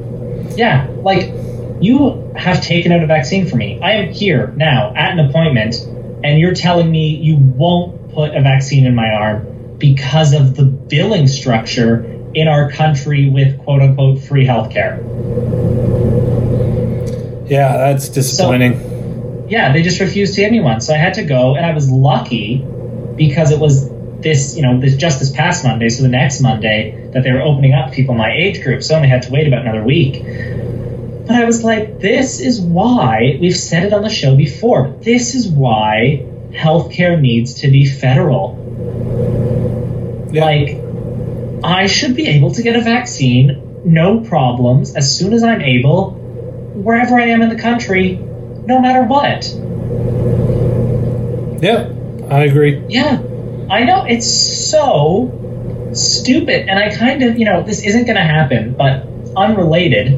Yeah, 0.56 0.88
like 1.02 1.32
you 1.80 2.32
have 2.36 2.62
taken 2.62 2.92
out 2.92 3.04
a 3.04 3.08
vaccine 3.08 3.48
for 3.48 3.56
me. 3.56 3.80
I 3.82 3.92
am 3.94 4.12
here 4.12 4.54
now 4.56 4.94
at 4.96 5.12
an 5.12 5.20
appointment, 5.20 5.76
and 6.24 6.40
you're 6.40 6.56
telling 6.56 6.90
me 6.90 7.16
you 7.16 7.38
won't 7.38 8.14
put 8.14 8.36
a 8.36 8.42
vaccine 8.42 8.86
in 8.86 8.96
my 8.96 9.10
arm 9.10 9.78
because 9.78 10.34
of 10.34 10.56
the 10.56 10.66
billing 10.66 11.28
structure 11.28 12.04
in 12.34 12.48
our 12.48 12.72
country 12.72 13.30
with 13.30 13.58
quote 13.60 13.82
unquote 13.82 14.20
free 14.22 14.46
healthcare. 14.46 14.98
Yeah, 17.50 17.78
that's 17.78 18.10
disappointing. 18.10 18.80
Yeah, 19.48 19.72
they 19.72 19.82
just 19.82 20.00
refused 20.00 20.36
to 20.36 20.42
give 20.42 20.52
me 20.52 20.60
one, 20.60 20.82
so 20.82 20.94
I 20.94 20.98
had 20.98 21.14
to 21.16 21.24
go, 21.24 21.56
and 21.56 21.66
I 21.66 21.74
was 21.74 21.90
lucky 21.90 22.66
because 23.16 23.52
it 23.52 23.60
was 23.60 23.90
this, 24.22 24.56
you 24.56 24.62
know, 24.62 24.80
this 24.80 24.98
just 24.98 25.20
this 25.20 25.32
past 25.32 25.64
Monday, 25.64 25.90
so 25.90 26.04
the 26.04 26.10
next 26.10 26.42
Monday 26.42 27.10
that 27.14 27.24
they 27.24 27.32
were 27.32 27.42
opening 27.42 27.74
up 27.74 27.94
people 27.94 28.16
my 28.16 28.32
age 28.32 28.62
group, 28.62 28.84
so 28.84 28.94
I 28.94 28.98
only 28.98 29.10
had 29.10 29.22
to 29.24 29.32
wait 29.32 29.48
about 29.48 29.62
another 29.62 29.84
week. 29.84 30.24
But 31.28 31.36
I 31.36 31.46
was 31.46 31.64
like, 31.64 32.00
this 32.00 32.40
is 32.40 32.60
why 32.60 33.38
we've 33.40 33.56
said 33.56 33.84
it 33.84 33.94
on 33.94 34.02
the 34.02 34.10
show 34.10 34.36
before. 34.36 34.96
This 35.02 35.36
is 35.36 35.48
why 35.48 36.26
healthcare 36.52 37.20
needs 37.20 37.62
to 37.62 37.70
be 37.70 37.86
federal. 37.86 38.56
Yeah. 40.32 40.46
Like, 40.46 40.78
I 41.64 41.88
should 41.88 42.16
be 42.16 42.28
able 42.28 42.52
to 42.52 42.62
get 42.64 42.76
a 42.76 42.82
vaccine, 42.82 43.82
no 43.86 44.22
problems, 44.22 44.96
as 44.96 45.18
soon 45.18 45.34
as 45.34 45.44
I'm 45.44 45.62
able, 45.62 46.12
wherever 46.12 47.20
I 47.20 47.28
am 47.28 47.42
in 47.42 47.50
the 47.50 47.60
country, 47.60 48.20
no 48.68 48.80
matter 48.80 49.04
what. 49.04 49.46
yeah, 51.64 51.90
I 52.30 52.44
agree. 52.44 52.84
Yeah, 52.90 53.22
I 53.70 53.84
know 53.86 54.06
it's 54.06 54.30
so 54.30 55.90
stupid, 55.94 56.68
and 56.68 56.78
I 56.78 56.94
kind 56.94 57.24
of, 57.24 57.40
you 57.40 57.46
know, 57.46 57.64
this 57.64 57.82
isn't 57.82 58.06
going 58.06 58.18
to 58.18 58.24
happen, 58.24 58.74
but 58.74 59.08
unrelated, 59.36 60.14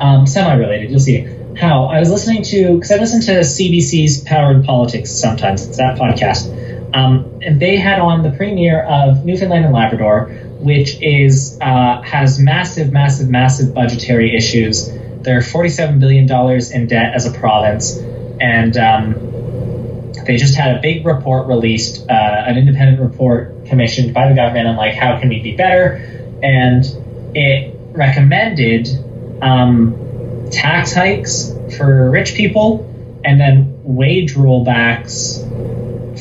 um, 0.00 0.26
semi-related. 0.26 0.90
You'll 0.90 0.98
see 0.98 1.28
how 1.56 1.84
I 1.84 2.00
was 2.00 2.10
listening 2.10 2.42
to 2.44 2.74
because 2.74 2.90
I 2.90 2.96
listen 2.96 3.20
to 3.22 3.40
CBC's 3.40 4.24
Power 4.24 4.60
& 4.62 4.64
Politics 4.64 5.12
sometimes. 5.12 5.66
It's 5.66 5.76
that 5.76 5.98
podcast, 5.98 6.50
um, 6.94 7.40
and 7.42 7.60
they 7.60 7.76
had 7.76 8.00
on 8.00 8.22
the 8.22 8.32
premiere 8.32 8.82
of 8.82 9.24
Newfoundland 9.24 9.64
and 9.64 9.72
Labrador, 9.72 10.30
which 10.58 11.00
is 11.00 11.58
uh, 11.60 12.02
has 12.02 12.40
massive, 12.40 12.92
massive, 12.92 13.28
massive 13.28 13.72
budgetary 13.72 14.34
issues. 14.34 14.90
They're 15.22 15.42
forty-seven 15.42 15.98
billion 15.98 16.26
dollars 16.26 16.70
in 16.70 16.86
debt 16.86 17.14
as 17.14 17.26
a 17.26 17.30
province, 17.30 17.98
and 18.40 18.76
um, 18.76 20.12
they 20.24 20.36
just 20.36 20.54
had 20.56 20.76
a 20.76 20.80
big 20.80 21.04
report 21.04 21.46
released, 21.46 22.08
uh, 22.08 22.12
an 22.12 22.56
independent 22.56 23.00
report 23.00 23.66
commissioned 23.66 24.14
by 24.14 24.28
the 24.28 24.34
government 24.34 24.68
on 24.68 24.76
like 24.76 24.94
how 24.94 25.18
can 25.18 25.28
we 25.28 25.40
be 25.40 25.56
better, 25.56 25.96
and 26.42 26.84
it 27.34 27.74
recommended 27.92 28.88
um, 29.42 30.48
tax 30.50 30.94
hikes 30.94 31.52
for 31.76 32.10
rich 32.10 32.34
people 32.34 32.86
and 33.24 33.40
then 33.40 33.80
wage 33.82 34.34
rollbacks 34.34 35.46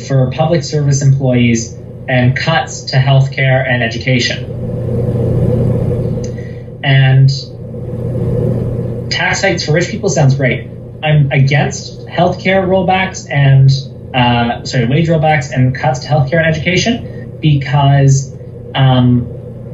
for 0.08 0.32
public 0.32 0.64
service 0.64 1.02
employees 1.02 1.74
and 2.08 2.36
cuts 2.36 2.82
to 2.86 2.96
healthcare 2.98 3.68
and 3.68 3.84
education. 3.84 4.44
And 6.84 7.30
tax 9.20 9.42
hikes 9.42 9.66
for 9.66 9.74
rich 9.74 9.90
people 9.90 10.08
sounds 10.08 10.34
great. 10.36 10.70
I'm 11.04 11.30
against 11.32 12.06
healthcare 12.08 12.64
rollbacks 12.66 13.30
and 13.30 13.70
uh, 14.16 14.64
sorry, 14.64 14.88
wage 14.88 15.10
rollbacks 15.10 15.52
and 15.52 15.76
cuts 15.76 16.00
to 16.00 16.08
healthcare 16.08 16.38
and 16.38 16.48
education 16.48 17.38
because 17.42 18.34
um, 18.76 19.28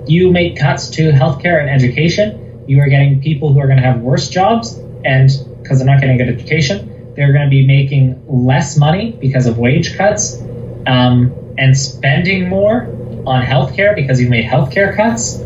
you 0.07 0.31
make 0.31 0.57
cuts 0.57 0.89
to 0.89 1.11
healthcare 1.11 1.61
and 1.61 1.69
education, 1.69 2.63
you 2.67 2.79
are 2.81 2.87
getting 2.87 3.21
people 3.21 3.53
who 3.53 3.59
are 3.59 3.67
going 3.67 3.77
to 3.77 3.83
have 3.83 4.01
worse 4.01 4.29
jobs, 4.29 4.77
and 5.05 5.29
because 5.61 5.77
they're 5.77 5.87
not 5.87 6.01
getting 6.01 6.19
a 6.19 6.25
good 6.25 6.33
education, 6.33 7.13
they're 7.15 7.31
going 7.31 7.45
to 7.45 7.49
be 7.49 7.65
making 7.65 8.23
less 8.27 8.75
money 8.77 9.11
because 9.11 9.45
of 9.45 9.59
wage 9.59 9.95
cuts. 9.95 10.41
Um, 10.87 11.33
and 11.57 11.77
spending 11.77 12.49
more 12.49 12.83
on 13.25 13.43
healthcare 13.43 13.95
because 13.95 14.19
you've 14.19 14.29
made 14.29 14.45
healthcare 14.45 14.95
cuts, 14.95 15.39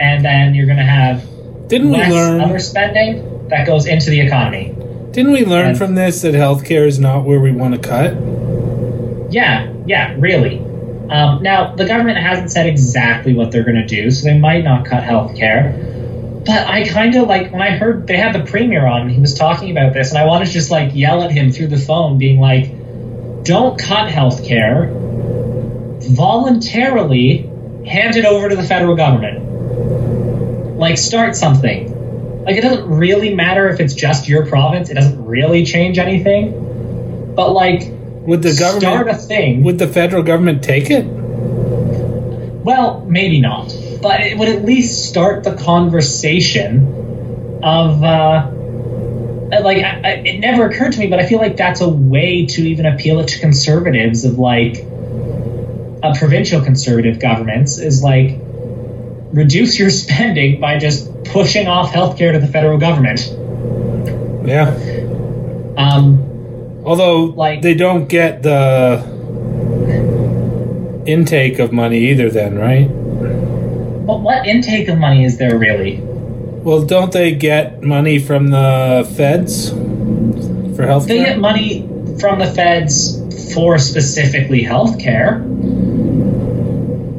and 0.00 0.24
then 0.24 0.54
you're 0.54 0.66
going 0.66 0.78
to 0.78 0.84
have 0.84 1.24
Didn't 1.68 1.90
we 1.90 1.98
learn? 1.98 2.40
other 2.40 2.58
spending 2.58 3.48
that 3.48 3.66
goes 3.66 3.86
into 3.86 4.10
the 4.10 4.20
economy. 4.20 4.74
Didn't 5.10 5.32
we 5.32 5.44
learn 5.44 5.68
and- 5.70 5.78
from 5.78 5.94
this 5.94 6.22
that 6.22 6.34
healthcare 6.34 6.86
is 6.86 6.98
not 6.98 7.24
where 7.24 7.40
we 7.40 7.52
want 7.52 7.74
to 7.74 7.80
cut? 7.80 8.14
Yeah, 9.32 9.72
yeah, 9.86 10.14
really. 10.18 10.58
Um, 11.08 11.42
now, 11.42 11.74
the 11.74 11.86
government 11.86 12.18
hasn't 12.18 12.50
said 12.50 12.66
exactly 12.66 13.34
what 13.34 13.52
they're 13.52 13.64
going 13.64 13.76
to 13.76 13.86
do, 13.86 14.10
so 14.10 14.28
they 14.28 14.38
might 14.38 14.64
not 14.64 14.84
cut 14.84 15.04
health 15.04 15.36
care. 15.36 15.74
But 16.44 16.66
I 16.68 16.86
kind 16.88 17.14
of 17.16 17.28
like 17.28 17.52
when 17.52 17.62
I 17.62 17.70
heard 17.76 18.06
they 18.06 18.16
had 18.16 18.34
the 18.34 18.44
premier 18.44 18.86
on, 18.86 19.02
and 19.02 19.10
he 19.10 19.20
was 19.20 19.34
talking 19.34 19.70
about 19.70 19.92
this, 19.94 20.10
and 20.10 20.18
I 20.18 20.26
wanted 20.26 20.46
to 20.46 20.52
just 20.52 20.70
like 20.70 20.94
yell 20.94 21.22
at 21.22 21.30
him 21.30 21.50
through 21.52 21.68
the 21.68 21.78
phone, 21.78 22.18
being 22.18 22.40
like, 22.40 22.70
don't 23.44 23.78
cut 23.78 24.10
health 24.10 24.44
care. 24.44 24.90
Voluntarily 26.00 27.50
hand 27.86 28.16
it 28.16 28.24
over 28.24 28.48
to 28.48 28.56
the 28.56 28.62
federal 28.62 28.96
government. 28.96 29.44
Like, 30.78 30.98
start 30.98 31.36
something. 31.36 32.44
Like, 32.44 32.56
it 32.56 32.60
doesn't 32.60 32.88
really 32.88 33.34
matter 33.34 33.68
if 33.68 33.80
it's 33.80 33.94
just 33.94 34.28
your 34.28 34.46
province, 34.46 34.90
it 34.90 34.94
doesn't 34.94 35.24
really 35.24 35.64
change 35.64 35.98
anything. 35.98 37.34
But, 37.34 37.52
like, 37.52 37.90
Would 38.26 38.42
the 38.42 38.52
start 38.52 38.76
a 38.76 38.80
government? 38.80 39.20
thing. 39.22 39.64
Would 39.64 39.78
the 39.78 39.88
federal 39.88 40.22
government 40.22 40.62
take 40.62 40.90
it? 40.90 41.06
Well, 42.66 43.04
maybe 43.06 43.40
not, 43.40 43.72
but 44.02 44.22
it 44.22 44.36
would 44.36 44.48
at 44.48 44.64
least 44.64 45.08
start 45.08 45.44
the 45.44 45.54
conversation 45.54 47.60
of 47.62 48.02
uh, 48.02 48.50
like 49.62 49.78
I, 49.78 50.00
I, 50.02 50.10
it 50.24 50.40
never 50.40 50.68
occurred 50.68 50.92
to 50.92 50.98
me, 50.98 51.06
but 51.06 51.20
I 51.20 51.26
feel 51.26 51.38
like 51.38 51.56
that's 51.56 51.80
a 51.80 51.88
way 51.88 52.46
to 52.46 52.62
even 52.62 52.86
appeal 52.86 53.20
it 53.20 53.28
to 53.28 53.38
conservatives 53.38 54.24
of 54.24 54.38
like 54.38 54.78
a 56.02 56.14
provincial 56.18 56.60
conservative 56.60 57.20
governments 57.20 57.78
is 57.78 58.02
like 58.02 58.40
reduce 59.36 59.78
your 59.78 59.90
spending 59.90 60.58
by 60.60 60.78
just 60.78 61.12
pushing 61.24 61.68
off 61.68 61.92
healthcare 61.92 62.32
to 62.32 62.38
the 62.38 62.46
federal 62.48 62.78
government. 62.78 63.20
Yeah. 64.44 64.74
Um, 65.76 66.22
Although 66.84 67.24
Like- 67.36 67.62
they 67.62 67.74
don't 67.74 68.08
get 68.08 68.42
the 68.42 69.02
intake 71.04 71.58
of 71.58 71.72
money 71.72 71.98
either, 72.10 72.30
then, 72.30 72.56
right? 72.58 72.88
but 74.06 74.20
what 74.20 74.46
intake 74.46 74.86
of 74.88 74.96
money 74.98 75.24
is 75.24 75.36
there 75.36 75.56
really? 75.58 76.00
Well, 76.00 76.82
don't 76.82 77.10
they 77.12 77.32
get 77.34 77.82
money 77.82 78.18
from 78.20 78.48
the 78.48 79.04
feds 79.16 79.70
for 80.76 80.86
health 80.86 81.08
They 81.08 81.18
get 81.18 81.40
money 81.40 81.88
from 82.20 82.38
the 82.38 82.46
feds 82.46 83.20
for 83.52 83.78
specifically 83.78 84.62
healthcare. 84.64 85.42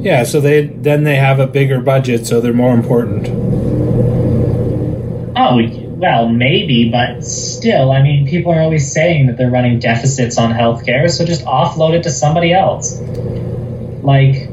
Yeah, 0.08 0.24
so 0.24 0.40
they 0.40 0.68
then 0.68 1.04
they 1.04 1.18
have 1.18 1.42
a 1.42 1.48
bigger 1.48 1.82
budget, 1.82 2.26
so 2.26 2.40
they're 2.40 2.54
more 2.54 2.74
important. 2.74 3.28
Oh, 5.36 5.60
well, 5.98 6.30
maybe, 6.30 6.90
but 6.90 7.26
still, 7.26 7.92
I 7.92 8.02
mean, 8.02 8.26
people 8.26 8.54
are 8.54 8.62
always 8.62 8.90
saying 8.90 9.28
that 9.28 9.36
they're 9.36 9.52
running 9.52 9.80
deficits 9.80 10.38
on 10.38 10.54
healthcare, 10.54 11.12
so 11.12 11.26
just 11.26 11.44
offload 11.44 11.94
it 11.94 12.04
to 12.04 12.10
somebody 12.10 12.54
else. 12.54 13.02
Like, 14.02 14.48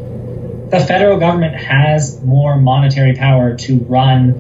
the 0.71 0.85
federal 0.89 1.21
government 1.21 1.55
has 1.55 2.21
more 2.21 2.57
monetary 2.57 3.15
power 3.15 3.57
to 3.59 3.79
run, 3.79 4.33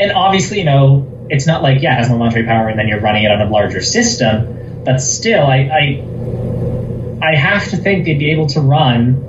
and 0.00 0.10
obviously, 0.10 0.58
you 0.58 0.64
know, 0.64 1.06
it's 1.30 1.46
not 1.46 1.62
like, 1.62 1.82
yeah, 1.82 1.92
it 1.92 1.98
has 1.98 2.08
more 2.08 2.18
monetary 2.18 2.46
power 2.46 2.66
and 2.66 2.76
then 2.76 2.88
you're 2.88 3.00
running 3.00 3.22
it 3.22 3.30
on 3.30 3.40
a 3.40 3.48
larger 3.48 3.80
system, 3.80 4.82
but 4.84 4.98
still, 4.98 5.46
I, 5.46 6.02
I, 7.22 7.28
I 7.28 7.36
have 7.36 7.68
to 7.68 7.76
think 7.76 8.06
they'd 8.06 8.18
be 8.18 8.32
able 8.32 8.48
to 8.48 8.60
run 8.60 9.24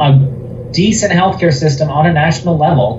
a 0.00 0.33
decent 0.74 1.12
healthcare 1.12 1.52
system 1.52 1.88
on 1.88 2.06
a 2.06 2.12
national 2.12 2.58
level 2.58 2.98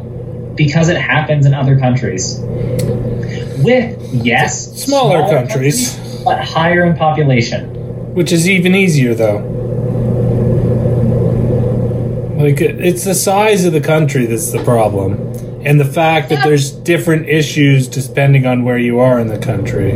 because 0.56 0.89
it 0.89 0.97
happens 0.97 1.45
in 1.45 1.53
other 1.53 1.77
countries. 1.77 2.39
With 3.60 4.02
yes, 4.14 4.84
Smaller 4.84 5.27
countries. 5.30 5.95
but 6.23 6.43
higher 6.43 6.84
in 6.85 6.95
population. 6.95 8.14
Which 8.14 8.31
is 8.31 8.47
even 8.49 8.73
easier, 8.73 9.14
though. 9.14 9.39
Like, 12.38 12.61
it's 12.61 13.03
the 13.03 13.15
size 13.15 13.65
of 13.65 13.73
the 13.73 13.81
country 13.81 14.26
that's 14.26 14.52
the 14.52 14.64
problem. 14.64 15.14
And 15.65 15.80
the 15.80 15.85
fact 15.85 16.30
that 16.30 16.43
there's 16.43 16.72
different 16.72 17.27
issues 17.27 17.88
depending 17.88 18.45
on 18.45 18.64
where 18.64 18.77
you 18.77 18.99
are 18.99 19.19
in 19.19 19.27
the 19.27 19.39
country. 19.39 19.93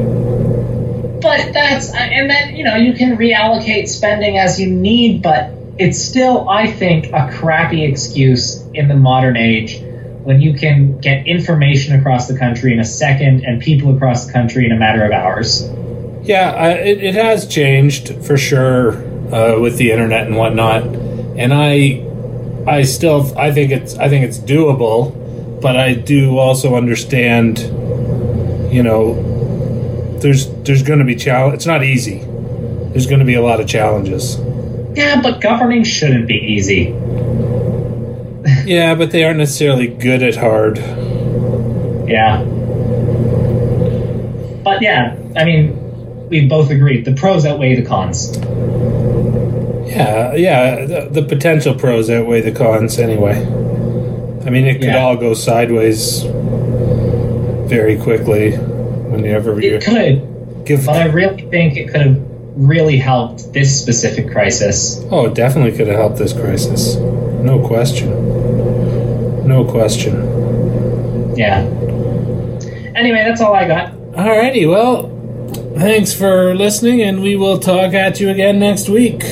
But 1.21 1.53
that's 1.53 1.93
and 1.93 2.29
then 2.29 2.55
you 2.55 2.63
know 2.63 2.75
you 2.75 2.93
can 2.93 3.17
reallocate 3.17 3.87
spending 3.87 4.37
as 4.37 4.59
you 4.59 4.67
need, 4.67 5.21
but 5.21 5.51
it's 5.79 5.97
still 5.97 6.47
I 6.49 6.71
think 6.71 7.07
a 7.13 7.31
crappy 7.31 7.85
excuse 7.85 8.61
in 8.73 8.89
the 8.89 8.95
modern 8.95 9.37
age 9.37 9.81
when 10.23 10.41
you 10.41 10.53
can 10.53 10.99
get 10.99 11.25
information 11.25 11.97
across 11.97 12.27
the 12.27 12.37
country 12.37 12.73
in 12.73 12.79
a 12.79 12.85
second 12.85 13.45
and 13.45 13.61
people 13.61 13.95
across 13.95 14.27
the 14.27 14.33
country 14.33 14.65
in 14.65 14.73
a 14.73 14.77
matter 14.77 15.03
of 15.05 15.11
hours. 15.11 15.67
Yeah, 16.21 16.51
I, 16.51 16.71
it, 16.71 17.03
it 17.03 17.15
has 17.15 17.47
changed 17.47 18.13
for 18.25 18.37
sure 18.37 18.97
uh, 19.33 19.59
with 19.59 19.77
the 19.77 19.91
internet 19.91 20.27
and 20.27 20.35
whatnot, 20.35 20.83
and 20.83 21.53
I, 21.53 22.05
I 22.67 22.83
still 22.83 23.35
I 23.37 23.53
think 23.53 23.71
it's 23.71 23.95
I 23.95 24.09
think 24.09 24.25
it's 24.25 24.37
doable, 24.37 25.61
but 25.61 25.77
I 25.77 25.93
do 25.93 26.37
also 26.37 26.75
understand, 26.75 27.59
you 28.71 28.83
know, 28.83 30.19
there's 30.19 30.47
there's 30.63 30.83
going 30.83 30.99
to 30.99 31.05
be 31.05 31.15
challenge. 31.15 31.55
It's 31.55 31.65
not 31.65 31.83
easy. 31.83 32.19
There's 32.91 33.07
going 33.07 33.19
to 33.19 33.25
be 33.25 33.35
a 33.35 33.41
lot 33.41 33.61
of 33.61 33.67
challenges. 33.67 34.37
Yeah, 34.99 35.21
but 35.21 35.39
governing 35.39 35.85
shouldn't 35.85 36.27
be 36.27 36.35
easy. 36.35 36.93
Yeah, 38.65 38.95
but 38.95 39.11
they 39.11 39.23
aren't 39.23 39.37
necessarily 39.39 39.87
good 39.87 40.21
at 40.21 40.35
hard. 40.35 40.77
Yeah. 42.07 42.43
But 44.63 44.81
yeah, 44.81 45.15
I 45.37 45.45
mean, 45.45 46.27
we 46.29 46.47
both 46.47 46.69
agreed 46.69 47.05
the 47.05 47.13
pros 47.13 47.45
outweigh 47.45 47.75
the 47.75 47.85
cons. 47.85 48.37
Yeah, 49.89 50.33
yeah. 50.35 50.85
The, 50.85 51.07
the 51.09 51.23
potential 51.23 51.73
pros 51.75 52.09
outweigh 52.09 52.41
the 52.41 52.51
cons 52.51 52.99
anyway. 52.99 53.35
I 54.45 54.49
mean, 54.49 54.65
it 54.67 54.75
could 54.75 54.83
Yeah. 54.85 54.97
all 54.99 55.15
go 55.15 55.33
sideways 55.33 56.23
very 57.69 57.97
quickly 57.97 58.51
whenever 58.51 59.59
you 59.61 59.75
It 59.75 59.83
could, 59.85 60.65
give. 60.65 60.85
but 60.85 60.95
I 60.97 61.05
really 61.05 61.43
think 61.49 61.77
it 61.77 61.87
could 61.89 62.01
have 62.01 62.28
really 62.59 62.97
helped 62.97 63.53
this 63.53 63.81
specific 63.81 64.29
crisis. 64.29 65.01
Oh, 65.09 65.27
it 65.27 65.33
definitely 65.33 65.75
could 65.77 65.87
have 65.87 65.97
helped 65.97 66.17
this 66.17 66.33
crisis. 66.33 66.95
No 66.95 67.65
question. 67.65 68.09
No 69.47 69.63
question. 69.63 71.35
Yeah. 71.35 71.61
Anyway, 72.95 73.23
that's 73.23 73.41
all 73.41 73.53
I 73.53 73.65
got. 73.65 73.93
Alrighty, 74.11 74.69
well, 74.69 75.09
thanks 75.77 76.13
for 76.13 76.53
listening, 76.53 77.01
and 77.01 77.21
we 77.21 77.37
will 77.37 77.59
talk 77.59 77.93
at 77.93 78.19
you 78.19 78.29
again 78.29 78.59
next 78.59 78.89
week. 78.89 79.23